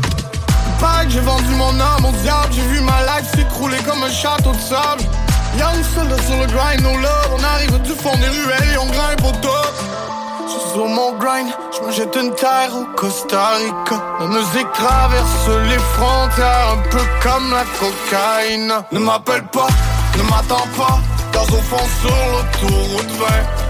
Que 0.78 1.10
j'ai 1.10 1.20
vendu 1.20 1.54
mon 1.56 1.80
âme 1.80 2.04
au 2.04 2.12
diable 2.22 2.52
J'ai 2.52 2.62
vu 2.62 2.80
ma 2.80 3.00
life 3.02 3.30
s'écrouler 3.34 3.78
comme 3.78 4.02
un 4.02 4.10
château 4.10 4.52
de 4.52 4.58
sable 4.58 5.02
Young 5.58 5.82
seul 5.94 6.08
sur 6.24 6.36
le 6.36 6.46
grind, 6.46 6.82
no 6.82 6.96
love 6.98 7.36
On 7.36 7.42
arrive 7.42 7.82
du 7.82 7.92
fond 7.92 8.16
des 8.16 8.28
ruelles 8.28 8.74
et 8.74 8.78
on 8.78 8.86
grimpe 8.86 9.24
au 9.24 9.32
top 9.40 9.74
Je 10.48 10.52
suis 10.52 10.70
sur 10.70 10.86
mon 10.86 11.12
grind, 11.18 11.50
je 11.76 11.86
me 11.86 11.92
jette 11.92 12.16
une 12.16 12.34
terre 12.34 12.70
au 12.74 12.84
Costa 12.96 13.56
Rica. 13.56 14.02
La 14.18 14.26
musique 14.28 14.72
traverse 14.72 15.48
les 15.68 15.78
frontières 15.78 16.72
Un 16.72 16.88
peu 16.88 17.04
comme 17.22 17.50
la 17.50 17.64
cocaïne. 17.78 18.72
Ne 18.90 18.98
m'appelle 18.98 19.44
pas, 19.52 19.68
ne 20.16 20.22
m'attends 20.22 20.68
pas 20.74 21.00
Gaz 21.34 21.48
au 21.52 21.60
fond 21.60 21.86
sur 22.00 22.16
l'autoroute 22.32 23.10
20 23.10 23.26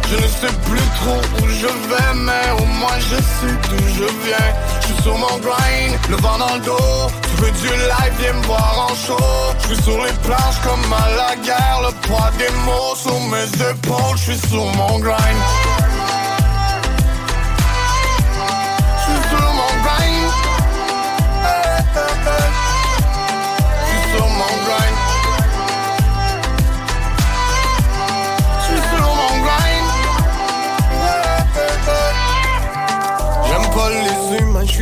Je 0.08 0.16
ne 0.18 0.28
sais 0.28 0.54
plus 0.66 0.88
trop 1.00 1.20
où 1.42 1.48
je 1.48 1.66
vais 1.66 2.14
Mais 2.14 2.62
au 2.62 2.66
moins 2.66 2.98
je 3.00 3.16
sais 3.16 3.54
d'où 3.70 3.84
je 3.96 4.04
viens. 4.24 4.54
Je 4.80 4.86
suis 4.86 5.02
sur 5.02 5.18
mon 5.18 5.36
grind, 5.38 5.98
le 6.08 6.16
vent 6.16 6.38
dans 6.38 6.54
le 6.54 6.60
dos. 6.60 7.10
Tu 7.22 7.42
veux 7.42 7.50
du 7.50 7.74
live, 7.74 8.12
viens 8.20 8.34
me 8.34 8.46
voir 8.46 8.88
en 8.88 8.94
show. 8.94 9.16
Je 9.62 9.74
suis 9.74 9.82
sur 9.82 9.96
les 10.04 10.12
planches 10.22 10.60
comme 10.62 10.92
à 10.92 11.08
la 11.16 11.34
guerre 11.44 11.80
Le 11.82 11.92
poids 12.06 12.30
des 12.38 12.50
mots 12.64 12.94
sur 12.94 13.18
mes 13.32 13.68
épaules. 13.68 14.16
Je 14.16 14.32
suis 14.32 14.48
sur 14.48 14.64
mon 14.76 15.00
grind 15.00 15.77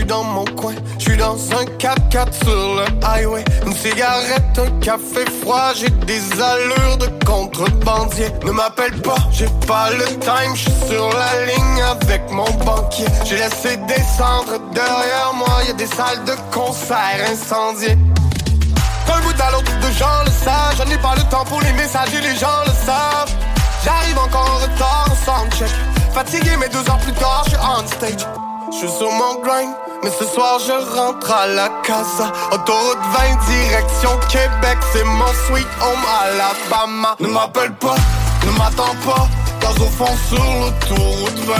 dans 0.07 0.25
mon 0.25 0.45
coin. 0.45 0.75
Je 0.99 1.11
suis 1.11 1.16
dans 1.16 1.37
un 1.53 1.64
4x4 1.79 2.45
sur 2.45 2.75
le 2.77 2.85
highway. 3.05 3.45
Une 3.66 3.75
cigarette, 3.75 4.59
un 4.59 4.81
café 4.81 5.25
froid. 5.42 5.73
J'ai 5.75 5.90
des 5.90 6.23
allures 6.40 6.97
de 6.99 7.25
contrebandier. 7.25 8.29
Ne 8.45 8.53
m'appelle 8.53 9.01
pas, 9.03 9.16
j'ai 9.33 9.49
pas 9.66 9.90
le 9.90 10.05
time. 10.19 10.55
Je 10.55 10.62
suis 10.62 10.88
sur 10.88 11.09
la 11.11 11.47
ligne 11.47 11.83
avec 11.83 12.31
mon 12.31 12.51
banquier. 12.64 13.07
J'ai 13.25 13.37
laissé 13.37 13.77
descendre 13.88 14.59
derrière 14.73 15.33
moi. 15.35 15.49
Y 15.66 15.71
a 15.71 15.73
des 15.75 15.87
salles 15.87 16.25
de 16.25 16.33
concert 16.53 17.21
incendiées. 17.31 17.97
D'un 19.07 19.21
bout 19.21 19.40
à 19.40 19.51
l'autre, 19.53 19.73
de 19.79 19.92
gens 19.92 20.23
le 20.25 20.31
savent. 20.31 20.77
Je 20.79 20.88
n'ai 20.90 20.99
pas 20.99 21.14
le 21.14 21.23
temps 21.31 21.45
pour 21.45 21.61
les 21.61 21.73
messages 21.73 22.14
et 22.14 22.21
les 22.21 22.37
gens 22.37 22.62
le 22.66 22.73
savent. 22.73 23.35
J'arrive 23.85 24.19
encore 24.19 24.51
en 24.51 24.59
retard 24.59 25.09
au 25.12 25.25
soundcheck. 25.25 25.71
Fatigué, 26.12 26.51
mais 26.59 26.69
deux 26.69 26.79
heures 26.79 26.99
plus 26.99 27.12
tard, 27.12 27.42
je 27.45 27.51
suis 27.51 27.59
on 27.61 27.87
stage. 27.87 28.56
Je 28.79 28.87
suis 28.87 28.99
sur 28.99 29.11
mon 29.11 29.41
grind, 29.41 29.73
mais 30.05 30.11
ce 30.11 30.27
soir 30.27 30.59
je 30.59 30.73
rentre 30.95 31.33
à 31.33 31.47
la 31.47 31.71
casa. 31.83 32.31
Autoroute 32.53 32.99
20, 33.11 33.47
direction 33.49 34.11
Québec, 34.29 34.77
c'est 34.93 35.03
mon 35.03 35.33
sweet 35.47 35.67
home 35.81 36.05
Alabama. 36.21 37.17
Ne 37.19 37.29
m'appelle 37.29 37.73
pas, 37.73 37.95
ne 38.45 38.51
m'attends 38.59 38.95
pas. 39.07 39.29
Gaz 39.62 39.75
au 39.81 39.87
fond 39.87 40.15
sur 40.29 40.45
l'autoroute 40.45 41.39
20 41.47 41.55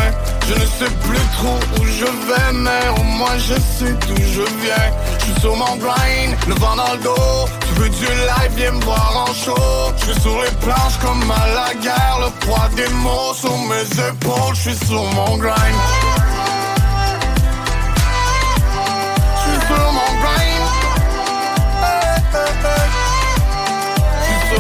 Je 0.47 0.55
ne 0.57 0.67
sais 0.67 0.95
plus 1.05 1.27
trop 1.39 1.59
où 1.81 1.87
je 1.87 2.05
vais 2.05 2.53
Mais 2.53 3.01
au 3.01 3.03
moins 3.03 3.39
je 3.39 3.55
sais 3.55 3.95
d'où 4.07 4.17
je 4.17 4.43
viens 4.61 4.93
Je 5.19 5.25
suis 5.25 5.41
sur 5.41 5.57
mon 5.57 5.77
grind, 5.77 6.37
le 6.47 6.55
vent 6.57 6.77
dans 6.77 6.93
le 6.93 6.99
dos 6.99 7.49
Tu 7.67 7.81
veux 7.81 7.89
du 7.89 8.05
live, 8.05 8.53
viens 8.57 8.73
me 8.73 8.85
voir 8.85 9.27
en 9.27 9.33
show 9.33 9.55
Je 9.97 10.13
suis 10.13 10.21
sur 10.21 10.43
les 10.43 10.51
planches 10.61 10.99
comme 11.01 11.31
à 11.31 11.47
la 11.55 11.75
guerre 11.81 12.19
Le 12.21 12.47
poids 12.47 12.69
des 12.77 12.89
mots 12.97 13.33
sur 13.33 13.57
mes 13.57 14.09
épaules 14.09 14.55
Je 14.55 14.71
suis 14.71 14.87
sur 14.87 15.03
mon 15.15 15.39
grind 15.39 16.16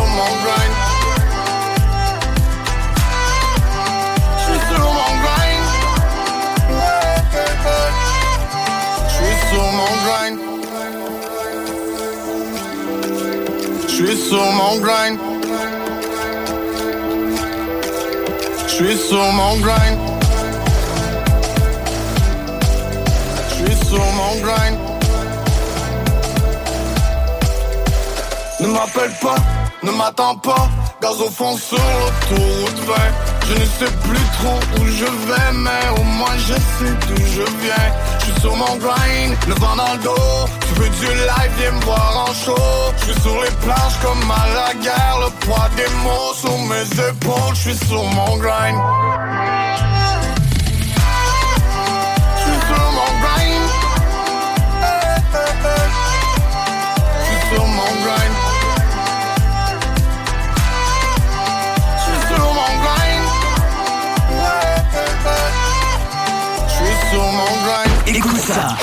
mon 0.00 0.32
grind. 0.42 0.74
Sur 4.68 4.78
mon 4.82 5.12
grind. 5.22 5.66
J'suis 9.08 9.38
sur 9.48 9.66
mon 9.78 9.92
grind. 10.04 10.38
J'suis 13.88 14.18
sur 14.28 14.46
mon 14.52 14.76
grind. 14.78 15.18
J'suis 18.66 18.98
sur 18.98 19.26
mon 19.32 19.56
grind. 19.58 19.98
J'suis 23.50 23.76
sur 23.86 24.04
mon 24.18 24.34
grind. 24.40 24.78
Ne 28.60 28.66
m'appelle 28.68 29.12
pas 29.22 29.65
ne 29.86 29.92
m'attends 29.92 30.36
pas. 30.36 30.68
Gaz 31.00 31.20
au 31.20 31.30
fond 31.30 31.56
sur 31.56 31.78
l'autoroute 31.78 32.78
vert. 32.86 33.14
Je 33.48 33.54
ne 33.54 33.66
sais 33.78 33.92
plus 34.04 34.26
trop 34.38 34.58
où 34.78 34.86
je 34.86 35.04
vais, 35.04 35.52
mais 35.52 36.00
au 36.00 36.02
moins 36.02 36.36
je 36.38 36.54
sais 36.54 36.94
d'où 37.06 37.22
je 37.36 37.42
viens. 37.62 37.88
Je 38.18 38.24
suis 38.24 38.40
sur 38.40 38.56
mon 38.56 38.76
grind, 38.76 39.36
le 39.46 39.54
vent 39.54 39.76
dans 39.76 39.92
le 39.92 40.02
dos. 40.02 40.48
Tu 40.66 40.80
veux 40.80 40.88
du 40.88 41.06
live, 41.06 41.52
viens 41.58 41.72
me 41.72 41.80
voir 41.84 42.26
en 42.28 42.34
show. 42.34 42.56
Je 42.98 43.12
suis 43.12 43.20
sur 43.22 43.40
les 43.42 43.50
planches 43.62 43.98
comme 44.02 44.30
à 44.30 44.46
la 44.54 44.74
guerre. 44.82 45.18
Le 45.20 45.30
poids 45.46 45.68
des 45.76 45.90
mots 46.02 46.34
sur 46.34 46.58
mes 46.70 47.08
épaules. 47.08 47.54
Je 47.54 47.70
suis 47.70 47.86
sur 47.86 48.02
mon 48.02 48.36
grind. 48.38 48.78
Sur 67.16 67.32
mon 67.32 67.48
grind. 67.64 67.88
Écoute 68.14 68.36
ça. 68.36 68.76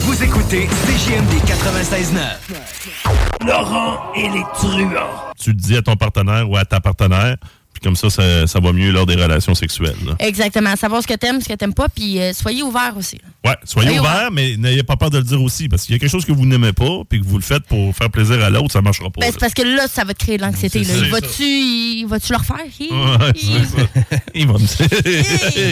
Vous 0.00 0.22
écoutez 0.22 0.66
CJMD 0.66 1.32
96.9. 1.44 3.46
Laurent 3.46 4.12
et 4.14 4.28
les 4.28 4.44
truands. 4.54 5.32
Tu 5.36 5.50
le 5.50 5.56
dis 5.56 5.76
à 5.76 5.82
ton 5.82 5.96
partenaire 5.96 6.48
ou 6.48 6.56
à 6.56 6.64
ta 6.64 6.78
partenaire, 6.80 7.36
comme 7.82 7.96
ça, 7.96 8.10
ça, 8.10 8.46
ça 8.46 8.60
va 8.60 8.72
mieux 8.72 8.90
lors 8.92 9.06
des 9.06 9.14
relations 9.16 9.54
sexuelles. 9.54 9.96
là. 10.06 10.14
Exactement. 10.20 10.74
Savoir 10.76 11.02
ce 11.02 11.06
que 11.08 11.14
t'aimes, 11.14 11.40
ce 11.40 11.48
que 11.48 11.54
t'aimes 11.54 11.74
pas, 11.74 11.88
puis 11.88 12.20
euh, 12.20 12.32
soyez 12.32 12.62
ouverts 12.62 12.94
aussi. 12.96 13.16
là. 13.16 13.50
Ouais, 13.50 13.56
soyez 13.64 13.88
Soyez 13.88 14.00
ouverts, 14.00 14.30
mais 14.32 14.56
n'ayez 14.56 14.82
pas 14.84 14.96
peur 14.96 15.10
de 15.10 15.18
le 15.18 15.24
dire 15.24 15.42
aussi, 15.42 15.68
parce 15.68 15.82
qu'il 15.82 15.94
y 15.94 15.96
a 15.96 15.98
quelque 15.98 16.10
chose 16.10 16.24
que 16.24 16.32
vous 16.32 16.46
n'aimez 16.46 16.72
pas, 16.72 17.02
puis 17.08 17.20
que 17.20 17.26
vous 17.26 17.36
le 17.38 17.42
faites 17.42 17.64
pour 17.64 17.94
faire 17.94 18.08
plaisir 18.10 18.42
à 18.42 18.50
l'autre, 18.50 18.72
ça 18.72 18.80
marchera 18.82 19.10
pas. 19.10 19.20
Ben, 19.20 19.32
parce 19.38 19.52
que 19.54 19.62
là, 19.62 19.86
ça 19.88 20.04
va 20.04 20.14
te 20.14 20.24
créer 20.24 20.36
de 20.36 20.42
l'anxiété. 20.42 20.80
Il 20.80 21.10
Va-tu 21.10 21.42
il 21.42 22.06
va-tu 22.06 22.32
le 22.32 22.38
refaire? 22.38 22.56
Hi, 22.78 22.88
Ouais, 22.90 23.32
c'est 23.36 23.64
ça. 23.76 23.86
Il 24.34 24.46
va 24.46 24.52
me 24.54 24.58
dire. 24.58 24.86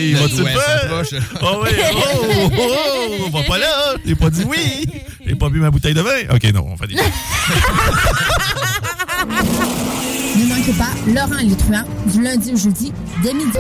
Il 0.01 0.16
va 0.16 0.29
ça 0.29 0.44
faire. 0.44 0.85
approche. 0.85 1.14
Oh 1.42 1.62
oui, 1.64 1.70
oh, 1.92 1.96
oh, 2.27 2.51
oh, 2.59 3.25
on 3.27 3.31
va 3.31 3.42
pas 3.44 3.59
là. 3.59 3.94
J'ai 4.05 4.14
pas 4.14 4.31
dit 4.31 4.42
oui. 4.49 4.87
J'ai 5.27 5.35
pas 5.35 5.49
bu 5.49 5.61
ma 5.61 5.70
bouteille 5.70 5.94
de 5.94 6.01
vin. 6.01 6.11
Ok, 6.35 6.44
non, 6.53 6.66
on 6.73 6.77
fait 6.77 6.88
des. 6.88 6.96
Ne 10.37 10.44
manquez 10.46 10.73
pas 10.73 10.90
Laurent 11.09 11.57
truands 11.59 11.85
du 12.06 12.22
lundi 12.22 12.52
au 12.52 12.56
jeudi 12.56 12.92
dès 13.22 13.34
midi. 13.34 13.58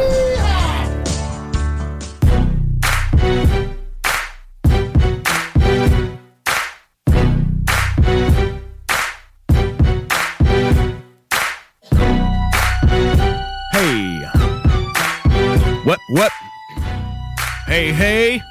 Hey! 13.72 14.26
What, 15.84 15.98
what? 16.10 16.30
Hey, 17.66 17.92
hey! 17.92 18.42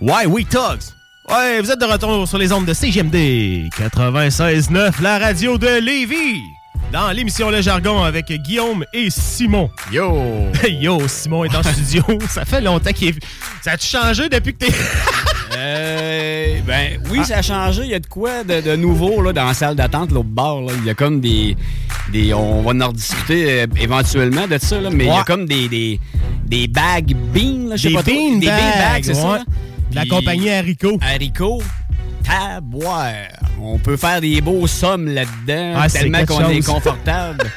Why 0.00 0.26
we 0.26 0.44
Tugs? 0.44 0.94
Ouais, 1.28 1.60
vous 1.60 1.70
êtes 1.70 1.78
de 1.78 1.84
retour 1.84 2.26
sur 2.26 2.38
les 2.38 2.52
ondes 2.52 2.64
de 2.64 2.72
CGMD 2.72 3.68
96.9, 3.76 5.02
la 5.02 5.18
radio 5.18 5.58
de 5.58 5.80
Lévis. 5.80 6.40
Dans 6.92 7.10
l'émission 7.10 7.50
Le 7.50 7.60
Jargon 7.60 8.02
avec 8.02 8.32
Guillaume 8.32 8.84
et 8.94 9.10
Simon. 9.10 9.70
Yo! 9.92 10.24
Yo, 10.70 11.06
Simon 11.06 11.44
est 11.44 11.54
en 11.54 11.62
studio. 11.62 12.02
Ça 12.30 12.44
fait 12.46 12.62
longtemps 12.62 12.92
qu'il 12.92 13.08
est... 13.08 13.14
Ça 13.62 13.72
a-tu 13.72 13.86
changé 13.86 14.28
depuis 14.28 14.54
que 14.54 14.66
t'es... 14.66 14.72
Euh, 15.60 16.58
ben 16.66 17.00
oui, 17.10 17.24
ça 17.24 17.38
a 17.38 17.42
changé. 17.42 17.82
Il 17.84 17.88
y 17.90 17.94
a 17.94 17.98
de 17.98 18.06
quoi 18.06 18.44
de, 18.44 18.60
de 18.60 18.76
nouveau 18.76 19.22
là, 19.22 19.32
dans 19.32 19.46
la 19.46 19.54
salle 19.54 19.74
d'attente, 19.74 20.12
l'autre 20.12 20.28
bord. 20.28 20.60
là. 20.60 20.72
Il 20.78 20.84
y 20.86 20.90
a 20.90 20.94
comme 20.94 21.20
des. 21.20 21.56
des 22.12 22.32
on 22.32 22.62
va 22.62 22.84
en 22.84 22.88
rediscuter 22.90 23.62
euh, 23.62 23.66
éventuellement 23.80 24.46
de 24.46 24.56
ça, 24.58 24.78
là, 24.80 24.90
mais 24.92 25.04
il 25.06 25.08
y 25.08 25.10
a 25.10 25.24
comme 25.24 25.46
des, 25.46 25.68
des, 25.68 25.98
des 26.46 26.68
bags 26.68 27.12
beans. 27.34 27.70
là, 27.70 27.76
je 27.76 27.82
sais 27.84 27.88
Des 27.88 27.94
pas 27.94 28.02
trop. 28.04 28.12
bean 28.12 28.38
Des 28.38 28.46
bean 28.46 28.78
bags, 28.78 29.02
c'est 29.04 29.14
ça? 29.14 29.32
ouais. 29.32 29.38
De 29.90 29.94
la 29.96 30.00
Puis- 30.02 30.10
compagnie 30.10 30.50
Haricot. 30.50 30.98
Haricot. 31.00 31.62
Taboire. 32.28 33.12
On 33.60 33.78
peut 33.78 33.96
faire 33.96 34.20
des 34.20 34.40
beaux 34.40 34.66
sommes 34.66 35.08
là-dedans, 35.08 35.74
Ah, 35.76 35.88
tellement 35.88 36.24
qu'on 36.26 36.48
est 36.50 36.64
confortable. 36.64 37.50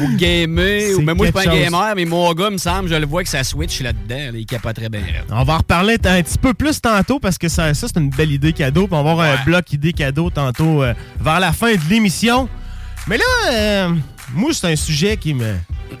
ou 0.00 0.16
gamer, 0.16 0.94
ou 0.96 1.00
même 1.00 1.16
moi 1.16 1.26
je 1.26 1.38
suis 1.38 1.46
pas 1.46 1.50
un 1.50 1.60
gamer, 1.62 1.92
mais 1.94 2.04
mon 2.04 2.32
gars 2.34 2.50
me 2.50 2.58
semble, 2.58 2.88
je 2.88 2.94
le 2.96 3.06
vois 3.06 3.22
que 3.22 3.28
ça 3.28 3.44
switch 3.44 3.80
là-dedans, 3.80 4.32
là, 4.32 4.38
il 4.38 4.44
capoterait 4.44 4.88
bien. 4.88 5.00
On 5.30 5.44
va 5.44 5.54
en 5.54 5.58
reparler 5.58 5.94
un 6.04 6.22
petit 6.22 6.38
peu 6.38 6.52
plus 6.54 6.80
tantôt 6.80 7.20
parce 7.20 7.38
que 7.38 7.48
ça, 7.48 7.72
ça 7.72 7.86
c'est 7.86 7.98
une 8.00 8.10
belle 8.10 8.32
idée 8.32 8.52
cadeau. 8.52 8.86
Puis 8.88 8.96
on 8.96 9.04
va 9.04 9.12
avoir 9.12 9.26
un 9.30 9.44
bloc 9.44 9.72
idée 9.72 9.92
cadeau 9.92 10.28
tantôt 10.30 10.82
euh, 10.82 10.92
vers 11.20 11.40
la 11.40 11.52
fin 11.52 11.72
de 11.72 11.80
l'émission. 11.88 12.48
Mais 13.06 13.18
là, 13.18 13.24
euh, 13.52 13.88
moi, 14.34 14.50
c'est 14.52 14.72
un 14.72 14.76
sujet 14.76 15.16
qui 15.16 15.32
me, 15.34 15.54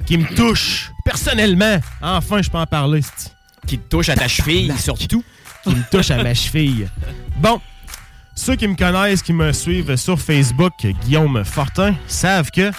qui 0.04 0.18
me 0.18 0.26
touche 0.34 0.90
personnellement. 1.04 1.78
Enfin, 2.02 2.42
je 2.42 2.50
peux 2.50 2.58
en 2.58 2.66
parler. 2.66 3.00
c'ti. 3.02 3.30
Qui 3.66 3.78
te 3.78 3.88
touche 3.88 4.08
à 4.08 4.14
ta 4.16 4.26
cheville, 4.28 4.72
surtout. 4.78 5.22
Qui 5.62 5.70
me 5.70 5.82
touche 5.90 6.10
à 6.10 6.22
ma 6.22 6.34
cheville. 6.34 6.88
Bon, 7.36 7.60
ceux 8.36 8.54
qui 8.54 8.68
me 8.68 8.76
connaissent, 8.76 9.22
qui 9.22 9.32
me 9.32 9.52
suivent 9.52 9.96
sur 9.96 10.20
Facebook, 10.20 10.72
Guillaume 11.02 11.42
Fortin, 11.44 11.96
savent 12.06 12.50
que 12.52 12.70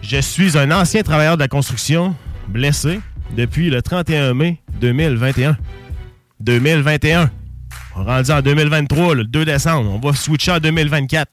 je 0.00 0.18
suis 0.18 0.56
un 0.56 0.70
ancien 0.70 1.02
travailleur 1.02 1.36
de 1.36 1.42
la 1.42 1.48
construction 1.48 2.14
blessé 2.48 3.00
depuis 3.36 3.68
le 3.68 3.82
31 3.82 4.32
mai 4.32 4.62
2021. 4.80 5.58
2021. 6.40 7.30
On 7.96 8.02
est 8.02 8.04
rendu 8.04 8.30
en 8.30 8.40
2023, 8.40 9.14
le 9.16 9.24
2 9.24 9.44
décembre. 9.44 9.90
On 9.90 9.98
va 9.98 10.14
switcher 10.14 10.52
en 10.52 10.60
2024. 10.60 11.30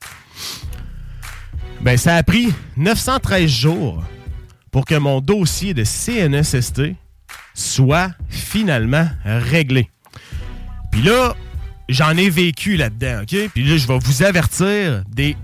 Ben, 1.81 1.97
ça 1.97 2.15
a 2.15 2.23
pris 2.23 2.53
913 2.77 3.49
jours 3.49 4.03
pour 4.71 4.85
que 4.85 4.95
mon 4.95 5.21
dossier 5.21 5.73
de 5.73 5.83
CNSST 5.83 6.95
soit 7.53 8.11
finalement 8.29 9.07
réglé. 9.25 9.89
Puis 10.91 11.03
là, 11.03 11.35
j'en 11.89 12.15
ai 12.17 12.29
vécu 12.29 12.77
là-dedans, 12.77 13.21
OK? 13.21 13.49
Puis 13.53 13.63
là, 13.63 13.77
je 13.77 13.87
vais 13.87 13.99
vous 13.99 14.23
avertir 14.23 15.03
des 15.07 15.35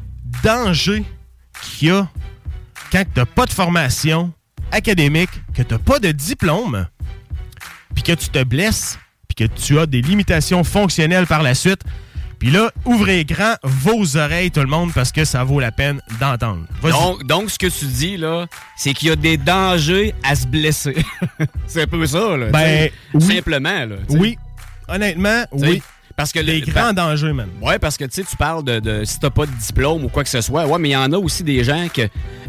dangers 0.43 1.03
qu'il 1.61 1.89
y 1.89 1.91
a 1.91 2.07
quand 2.91 3.03
tu 3.03 3.19
n'as 3.19 3.25
pas 3.25 3.45
de 3.45 3.51
formation 3.51 4.31
académique, 4.71 5.29
que 5.53 5.61
tu 5.61 5.73
n'as 5.73 5.79
pas 5.79 5.99
de 5.99 6.11
diplôme, 6.11 6.87
puis 7.93 8.03
que 8.03 8.13
tu 8.13 8.29
te 8.29 8.43
blesses, 8.43 8.99
puis 9.27 9.47
que 9.47 9.53
tu 9.53 9.79
as 9.79 9.85
des 9.85 10.01
limitations 10.01 10.63
fonctionnelles 10.63 11.27
par 11.27 11.43
la 11.43 11.55
suite. 11.55 11.81
Puis 12.39 12.51
là, 12.51 12.71
ouvrez 12.85 13.25
grand 13.25 13.55
vos 13.63 14.15
oreilles, 14.15 14.49
tout 14.49 14.61
le 14.61 14.67
monde, 14.67 14.93
parce 14.93 15.11
que 15.11 15.25
ça 15.25 15.43
vaut 15.43 15.59
la 15.59 15.73
peine 15.73 16.01
d'entendre. 16.21 16.65
Donc, 16.81 17.25
donc, 17.25 17.49
ce 17.49 17.59
que 17.59 17.67
tu 17.67 17.85
dis, 17.85 18.15
là, 18.15 18.45
c'est 18.77 18.93
qu'il 18.93 19.09
y 19.09 19.11
a 19.11 19.17
des 19.17 19.35
dangers 19.35 20.15
à 20.23 20.35
se 20.35 20.47
blesser. 20.47 20.95
c'est 21.67 21.81
un 21.81 21.87
peu 21.87 22.05
ça, 22.05 22.37
là. 22.37 22.45
Ben, 22.47 22.89
oui. 23.13 23.35
Simplement, 23.35 23.85
là. 23.85 23.95
Oui, 24.07 24.37
honnêtement, 24.87 25.43
oui. 25.51 25.81
Parce 26.19 26.33
que 26.33 26.39
Des 26.39 26.59
le- 26.59 26.65
grands 26.65 26.91
dangers, 26.91 27.31
man. 27.31 27.47
Ouais, 27.61 27.79
parce 27.79 27.95
que 27.95 28.03
tu 28.03 28.15
sais, 28.15 28.23
tu 28.29 28.35
parles 28.35 28.61
de, 28.65 28.81
de 28.81 29.05
si 29.05 29.17
t'as 29.19 29.29
pas 29.29 29.45
de 29.45 29.51
diplôme 29.53 30.03
ou 30.03 30.09
quoi 30.09 30.21
que 30.25 30.29
ce 30.29 30.41
soit. 30.41 30.65
Ouais, 30.67 30.77
mais 30.77 30.89
il 30.89 30.91
y 30.91 30.95
en 30.97 31.13
a 31.13 31.17
aussi 31.17 31.43
des 31.43 31.63
gens 31.63 31.87
que, 31.93 32.01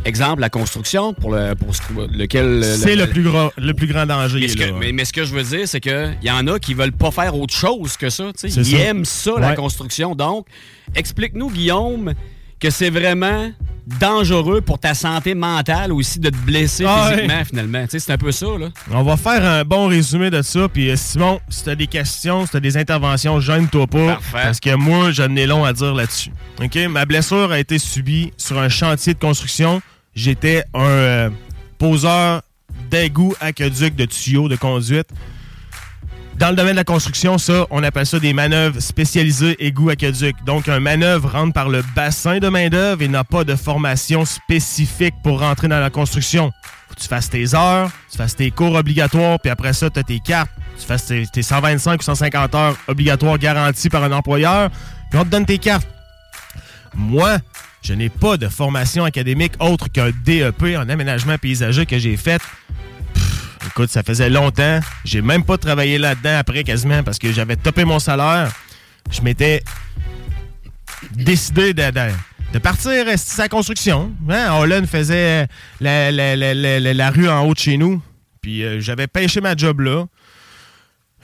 exemple, 0.04 0.40
la 0.40 0.50
construction, 0.50 1.14
pour 1.14 1.30
le 1.30 1.54
pour 1.54 1.72
lequel. 2.12 2.64
C'est 2.64 2.96
le, 2.96 3.06
plus 3.06 3.22
gros, 3.22 3.52
le 3.56 3.72
plus 3.72 3.87
grand 3.87 4.06
danger. 4.06 4.40
Mais 4.40 4.48
ce, 4.48 4.56
que, 4.56 4.72
mais, 4.72 4.90
mais 4.90 5.04
ce 5.04 5.12
que 5.12 5.22
je 5.24 5.33
veux 5.33 5.44
dire, 5.44 5.68
c'est 5.68 5.78
qu'il 5.78 6.16
y 6.20 6.30
en 6.33 6.48
a 6.48 6.59
qui 6.59 6.74
veulent 6.74 6.90
pas 6.90 7.12
faire 7.12 7.37
autre 7.37 7.54
chose 7.54 7.96
que 7.96 8.11
ça. 8.11 8.33
Ils 8.42 8.64
ça. 8.64 8.76
aiment 8.78 9.04
ça, 9.04 9.35
la 9.38 9.54
construction. 9.54 10.16
Donc, 10.16 10.48
explique-nous, 10.96 11.50
Guillaume, 11.50 12.14
que 12.61 12.70
c'est 12.70 12.90
vraiment 12.90 13.51
dangereux 13.99 14.61
pour 14.61 14.79
ta 14.79 14.94
santé 14.94 15.35
mentale 15.35 15.92
aussi 15.92 16.20
de 16.20 16.31
te 16.31 16.37
blesser 16.37 16.85
Ah 16.87 17.09
ouais. 17.09 17.14
physiquement, 17.16 17.44
finalement. 17.44 17.83
Tu 17.85 17.90
sais, 17.92 17.99
C'est 17.99 18.12
un 18.12 18.18
peu 18.18 18.31
ça, 18.31 18.46
là. 18.59 18.68
On 18.92 19.03
va 19.03 19.16
faire 19.16 19.44
un 19.44 19.64
bon 19.64 19.88
résumé 19.88 20.31
de 20.31 20.42
ça. 20.42 20.68
Puis 20.68 20.90
euh, 20.90 20.96
Simon, 20.96 21.40
si 21.49 21.64
t'as 21.64 21.75
des 21.75 21.87
questions, 21.88 22.46
si 22.46 22.53
t'as 22.53 22.61
des 22.61 22.77
interventions, 22.77 23.40
gêne-toi 23.40 23.87
pas. 23.88 24.07
Parfait. 24.14 24.38
Parce 24.44 24.61
que 24.61 24.75
moi, 24.77 25.11
j'en 25.11 25.35
ai 25.35 25.46
long 25.46 25.64
à 25.64 25.73
dire 25.73 25.94
là-dessus. 25.94 26.31
OK? 26.62 26.77
Ma 26.88 27.05
blessure 27.05 27.51
a 27.51 27.59
été 27.59 27.79
subie 27.79 28.33
sur 28.37 28.59
un 28.59 28.68
chantier 28.68 29.14
de 29.14 29.18
construction. 29.18 29.83
J'étais 30.14 30.62
un 30.75 30.81
euh, 30.85 31.31
poseur 31.79 32.42
d'égout 32.90 33.35
aqueduc 33.40 33.96
de 33.96 34.05
tuyaux 34.05 34.49
de 34.49 34.57
conduite. 34.57 35.09
Dans 36.40 36.48
le 36.48 36.57
domaine 36.57 36.72
de 36.72 36.79
la 36.79 36.85
construction, 36.85 37.37
ça, 37.37 37.66
on 37.68 37.83
appelle 37.83 38.07
ça 38.07 38.18
des 38.18 38.33
manœuvres 38.33 38.81
spécialisées 38.81 39.62
égout 39.62 39.90
aqueduc. 39.90 40.35
Donc, 40.46 40.70
un 40.70 40.81
manœuvre 40.81 41.31
rentre 41.31 41.53
par 41.53 41.68
le 41.68 41.85
bassin 41.94 42.38
de 42.38 42.48
main-d'œuvre 42.48 43.03
et 43.03 43.09
n'a 43.09 43.24
pas 43.24 43.44
de 43.44 43.55
formation 43.55 44.24
spécifique 44.24 45.12
pour 45.22 45.40
rentrer 45.40 45.68
dans 45.68 45.79
la 45.79 45.90
construction. 45.90 46.50
Faut 46.88 46.94
que 46.94 47.00
tu 47.00 47.09
fasses 47.09 47.29
tes 47.29 47.55
heures, 47.55 47.90
tu 48.11 48.16
fasses 48.16 48.37
tes 48.37 48.50
cours 48.50 48.74
obligatoires, 48.74 49.38
puis 49.38 49.50
après 49.50 49.74
ça, 49.74 49.90
tu 49.90 50.00
as 50.00 50.03
tes 50.03 50.18
cartes. 50.20 50.50
tu 50.81 50.87
fasses 50.87 51.05
tes, 51.05 51.26
tes 51.26 51.42
125 51.42 52.00
ou 52.00 52.05
150 52.05 52.55
heures 52.55 52.76
obligatoires 52.88 53.37
garanties 53.37 53.90
par 53.90 54.03
un 54.03 54.12
employeur, 54.12 54.70
puis 55.11 55.20
on 55.20 55.24
te 55.24 55.29
donne 55.29 55.44
tes 55.44 55.59
cartes. 55.59 55.87
Moi, 56.94 57.37
je 57.83 57.92
n'ai 57.92 58.09
pas 58.09 58.38
de 58.38 58.48
formation 58.48 59.05
académique 59.05 59.53
autre 59.61 59.88
qu'un 59.88 60.11
DEP 60.24 60.62
en 60.79 60.88
aménagement 60.88 61.37
paysager 61.37 61.85
que 61.85 61.98
j'ai 61.98 62.16
fait. 62.16 62.40
Écoute, 63.70 63.90
ça 63.90 64.02
faisait 64.02 64.28
longtemps. 64.30 64.80
J'ai 65.04 65.22
même 65.22 65.44
pas 65.44 65.56
travaillé 65.56 65.96
là-dedans 65.98 66.38
après 66.38 66.64
quasiment 66.64 67.02
parce 67.02 67.18
que 67.18 67.33
j'avais 67.33 67.56
topé 67.56 67.85
mon 67.85 67.98
salaire. 67.98 68.52
Je 69.11 69.22
m'étais 69.22 69.62
décidé 71.12 71.72
de, 71.72 71.83
de- 72.52 72.59
partir 72.59 72.90
euh, 73.06 73.14
sa 73.16 73.48
construction. 73.48 74.12
Hein? 74.28 74.52
Holland 74.52 74.87
faisait 74.87 75.46
la 75.80 77.11
rue 77.11 77.28
en 77.28 77.46
haut 77.46 77.54
de 77.54 77.59
chez 77.59 77.76
nous. 77.76 78.02
Puis 78.42 78.64
euh, 78.64 78.80
j'avais 78.80 79.06
pêché 79.06 79.40
ma 79.40 79.54
job 79.56 79.80
là. 79.80 80.04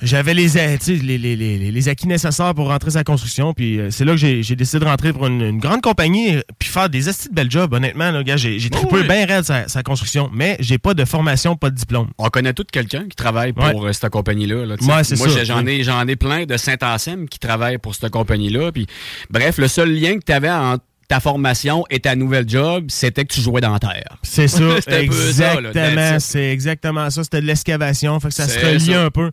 J'avais 0.03 0.35
les, 0.35 0.49
les, 0.49 1.19
les- 1.19 1.37
les- 1.37 1.71
les 1.71 1.89
acquis 1.89 2.07
nécessaires 2.07 2.55
pour 2.55 2.69
rentrer 2.69 2.91
sa 2.91 3.03
construction. 3.03 3.55
Puis 3.55 3.81
euh, 3.81 3.91
c'est 3.91 4.05
là 4.05 4.13
que 4.13 4.19
j'ai 4.19 4.43
j'ai 4.43 4.55
décidé 4.55 4.81
de 4.81 4.85
rentrer 4.85 5.13
pour 5.13 5.27
une, 5.27 5.41
une 5.41 5.59
grande 5.59 5.81
compagnie 5.81 6.37
euh, 6.37 6.43
puis 6.59 6.69
faire 6.69 6.91
des 6.91 7.09
estis 7.09 7.29
de 7.31 7.35
belles 7.35 7.51
jobs. 7.51 7.73
Honnêtement, 7.73 8.11
là, 8.11 8.23
gars, 8.23 8.37
j'ai 8.37 8.59
oui. 8.93 9.03
bien 9.09 9.25
raide 9.27 9.45
sa, 9.45 9.69
sa 9.69 9.83
construction. 9.83 10.31
Mais 10.35 10.57
j'ai 10.61 10.77
pas 10.79 10.93
de 10.95 11.05
formation, 11.07 11.57
pas 11.57 11.71
de 11.71 11.77
diplôme. 11.77 12.09
On 12.19 12.29
connaît 12.29 12.53
tout 12.53 12.65
quelqu'un 12.71 13.05
qui 13.09 13.17
travaille 13.17 13.53
pour 13.55 13.65
Ouais. 13.65 13.89
euh, 13.89 13.93
cette 13.95 14.11
compagnie-là. 14.11 14.67
là. 14.67 14.75
Ouais, 14.81 15.03
c'est 15.05 15.17
Moi, 15.17 15.31
ça. 15.31 15.45
j'en 15.45 15.65
ai, 15.67 15.83
j'en 15.83 16.07
ai 16.07 16.17
plein 16.17 16.45
de 16.45 16.57
Saint-Anselme 16.59 17.27
qui 17.29 17.39
travaillent 17.39 17.79
pour 17.79 17.95
cette 17.95 18.11
compagnie-là. 18.11 18.73
Puis, 18.73 18.87
bref, 19.31 19.57
le 19.59 19.69
seul 19.69 19.91
lien 19.93 20.19
que 20.19 20.25
tu 20.27 20.33
avais 20.33 20.51
entre 20.51 20.85
ta 21.09 21.21
formation 21.21 21.85
et 21.89 22.01
ta 22.01 22.17
nouvelle 22.17 22.49
job, 22.49 22.87
c'était 22.89 23.25
que 23.25 23.33
tu 23.33 23.41
jouais 23.41 23.61
dans 23.61 23.73
la 23.73 23.79
terre. 23.79 24.19
C'est 24.23 24.49
ça, 24.49 24.61
là, 24.89 25.01
exactement. 25.01 26.17
C'est 26.19 26.51
exactement 26.53 27.09
ça. 27.11 27.23
C'était 27.25 27.41
de 27.41 27.47
l'excavation. 27.47 28.19
Fait 28.21 28.29
que 28.29 28.35
ça 28.35 28.47
se 28.49 28.59
relie 28.59 28.81
ça. 28.93 29.05
un 29.05 29.11
peu. 29.11 29.31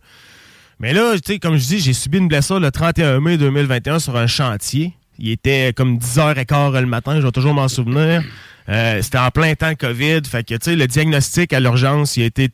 Mais 0.80 0.92
là, 0.92 1.14
comme 1.40 1.56
je 1.56 1.66
dis, 1.66 1.80
j'ai 1.80 1.92
subi 1.92 2.18
une 2.18 2.28
blessure 2.28 2.60
le 2.60 2.70
31 2.70 3.20
mai 3.20 3.38
2021 3.38 3.98
sur 3.98 4.16
un 4.16 4.26
chantier. 4.26 4.94
Il 5.18 5.30
était 5.30 5.72
comme 5.76 5.98
10h15 5.98 6.80
le 6.80 6.86
matin, 6.86 7.20
je 7.20 7.26
vais 7.26 7.32
toujours 7.32 7.54
m'en 7.54 7.68
souvenir. 7.68 8.22
Euh, 8.68 9.00
C'était 9.02 9.18
en 9.18 9.30
plein 9.30 9.54
temps 9.54 9.74
COVID. 9.74 10.22
Fait 10.28 10.42
que, 10.42 10.70
le 10.70 10.86
diagnostic 10.86 11.52
à 11.52 11.60
l'urgence, 11.60 12.16
il 12.16 12.22
a 12.24 12.26
été 12.26 12.48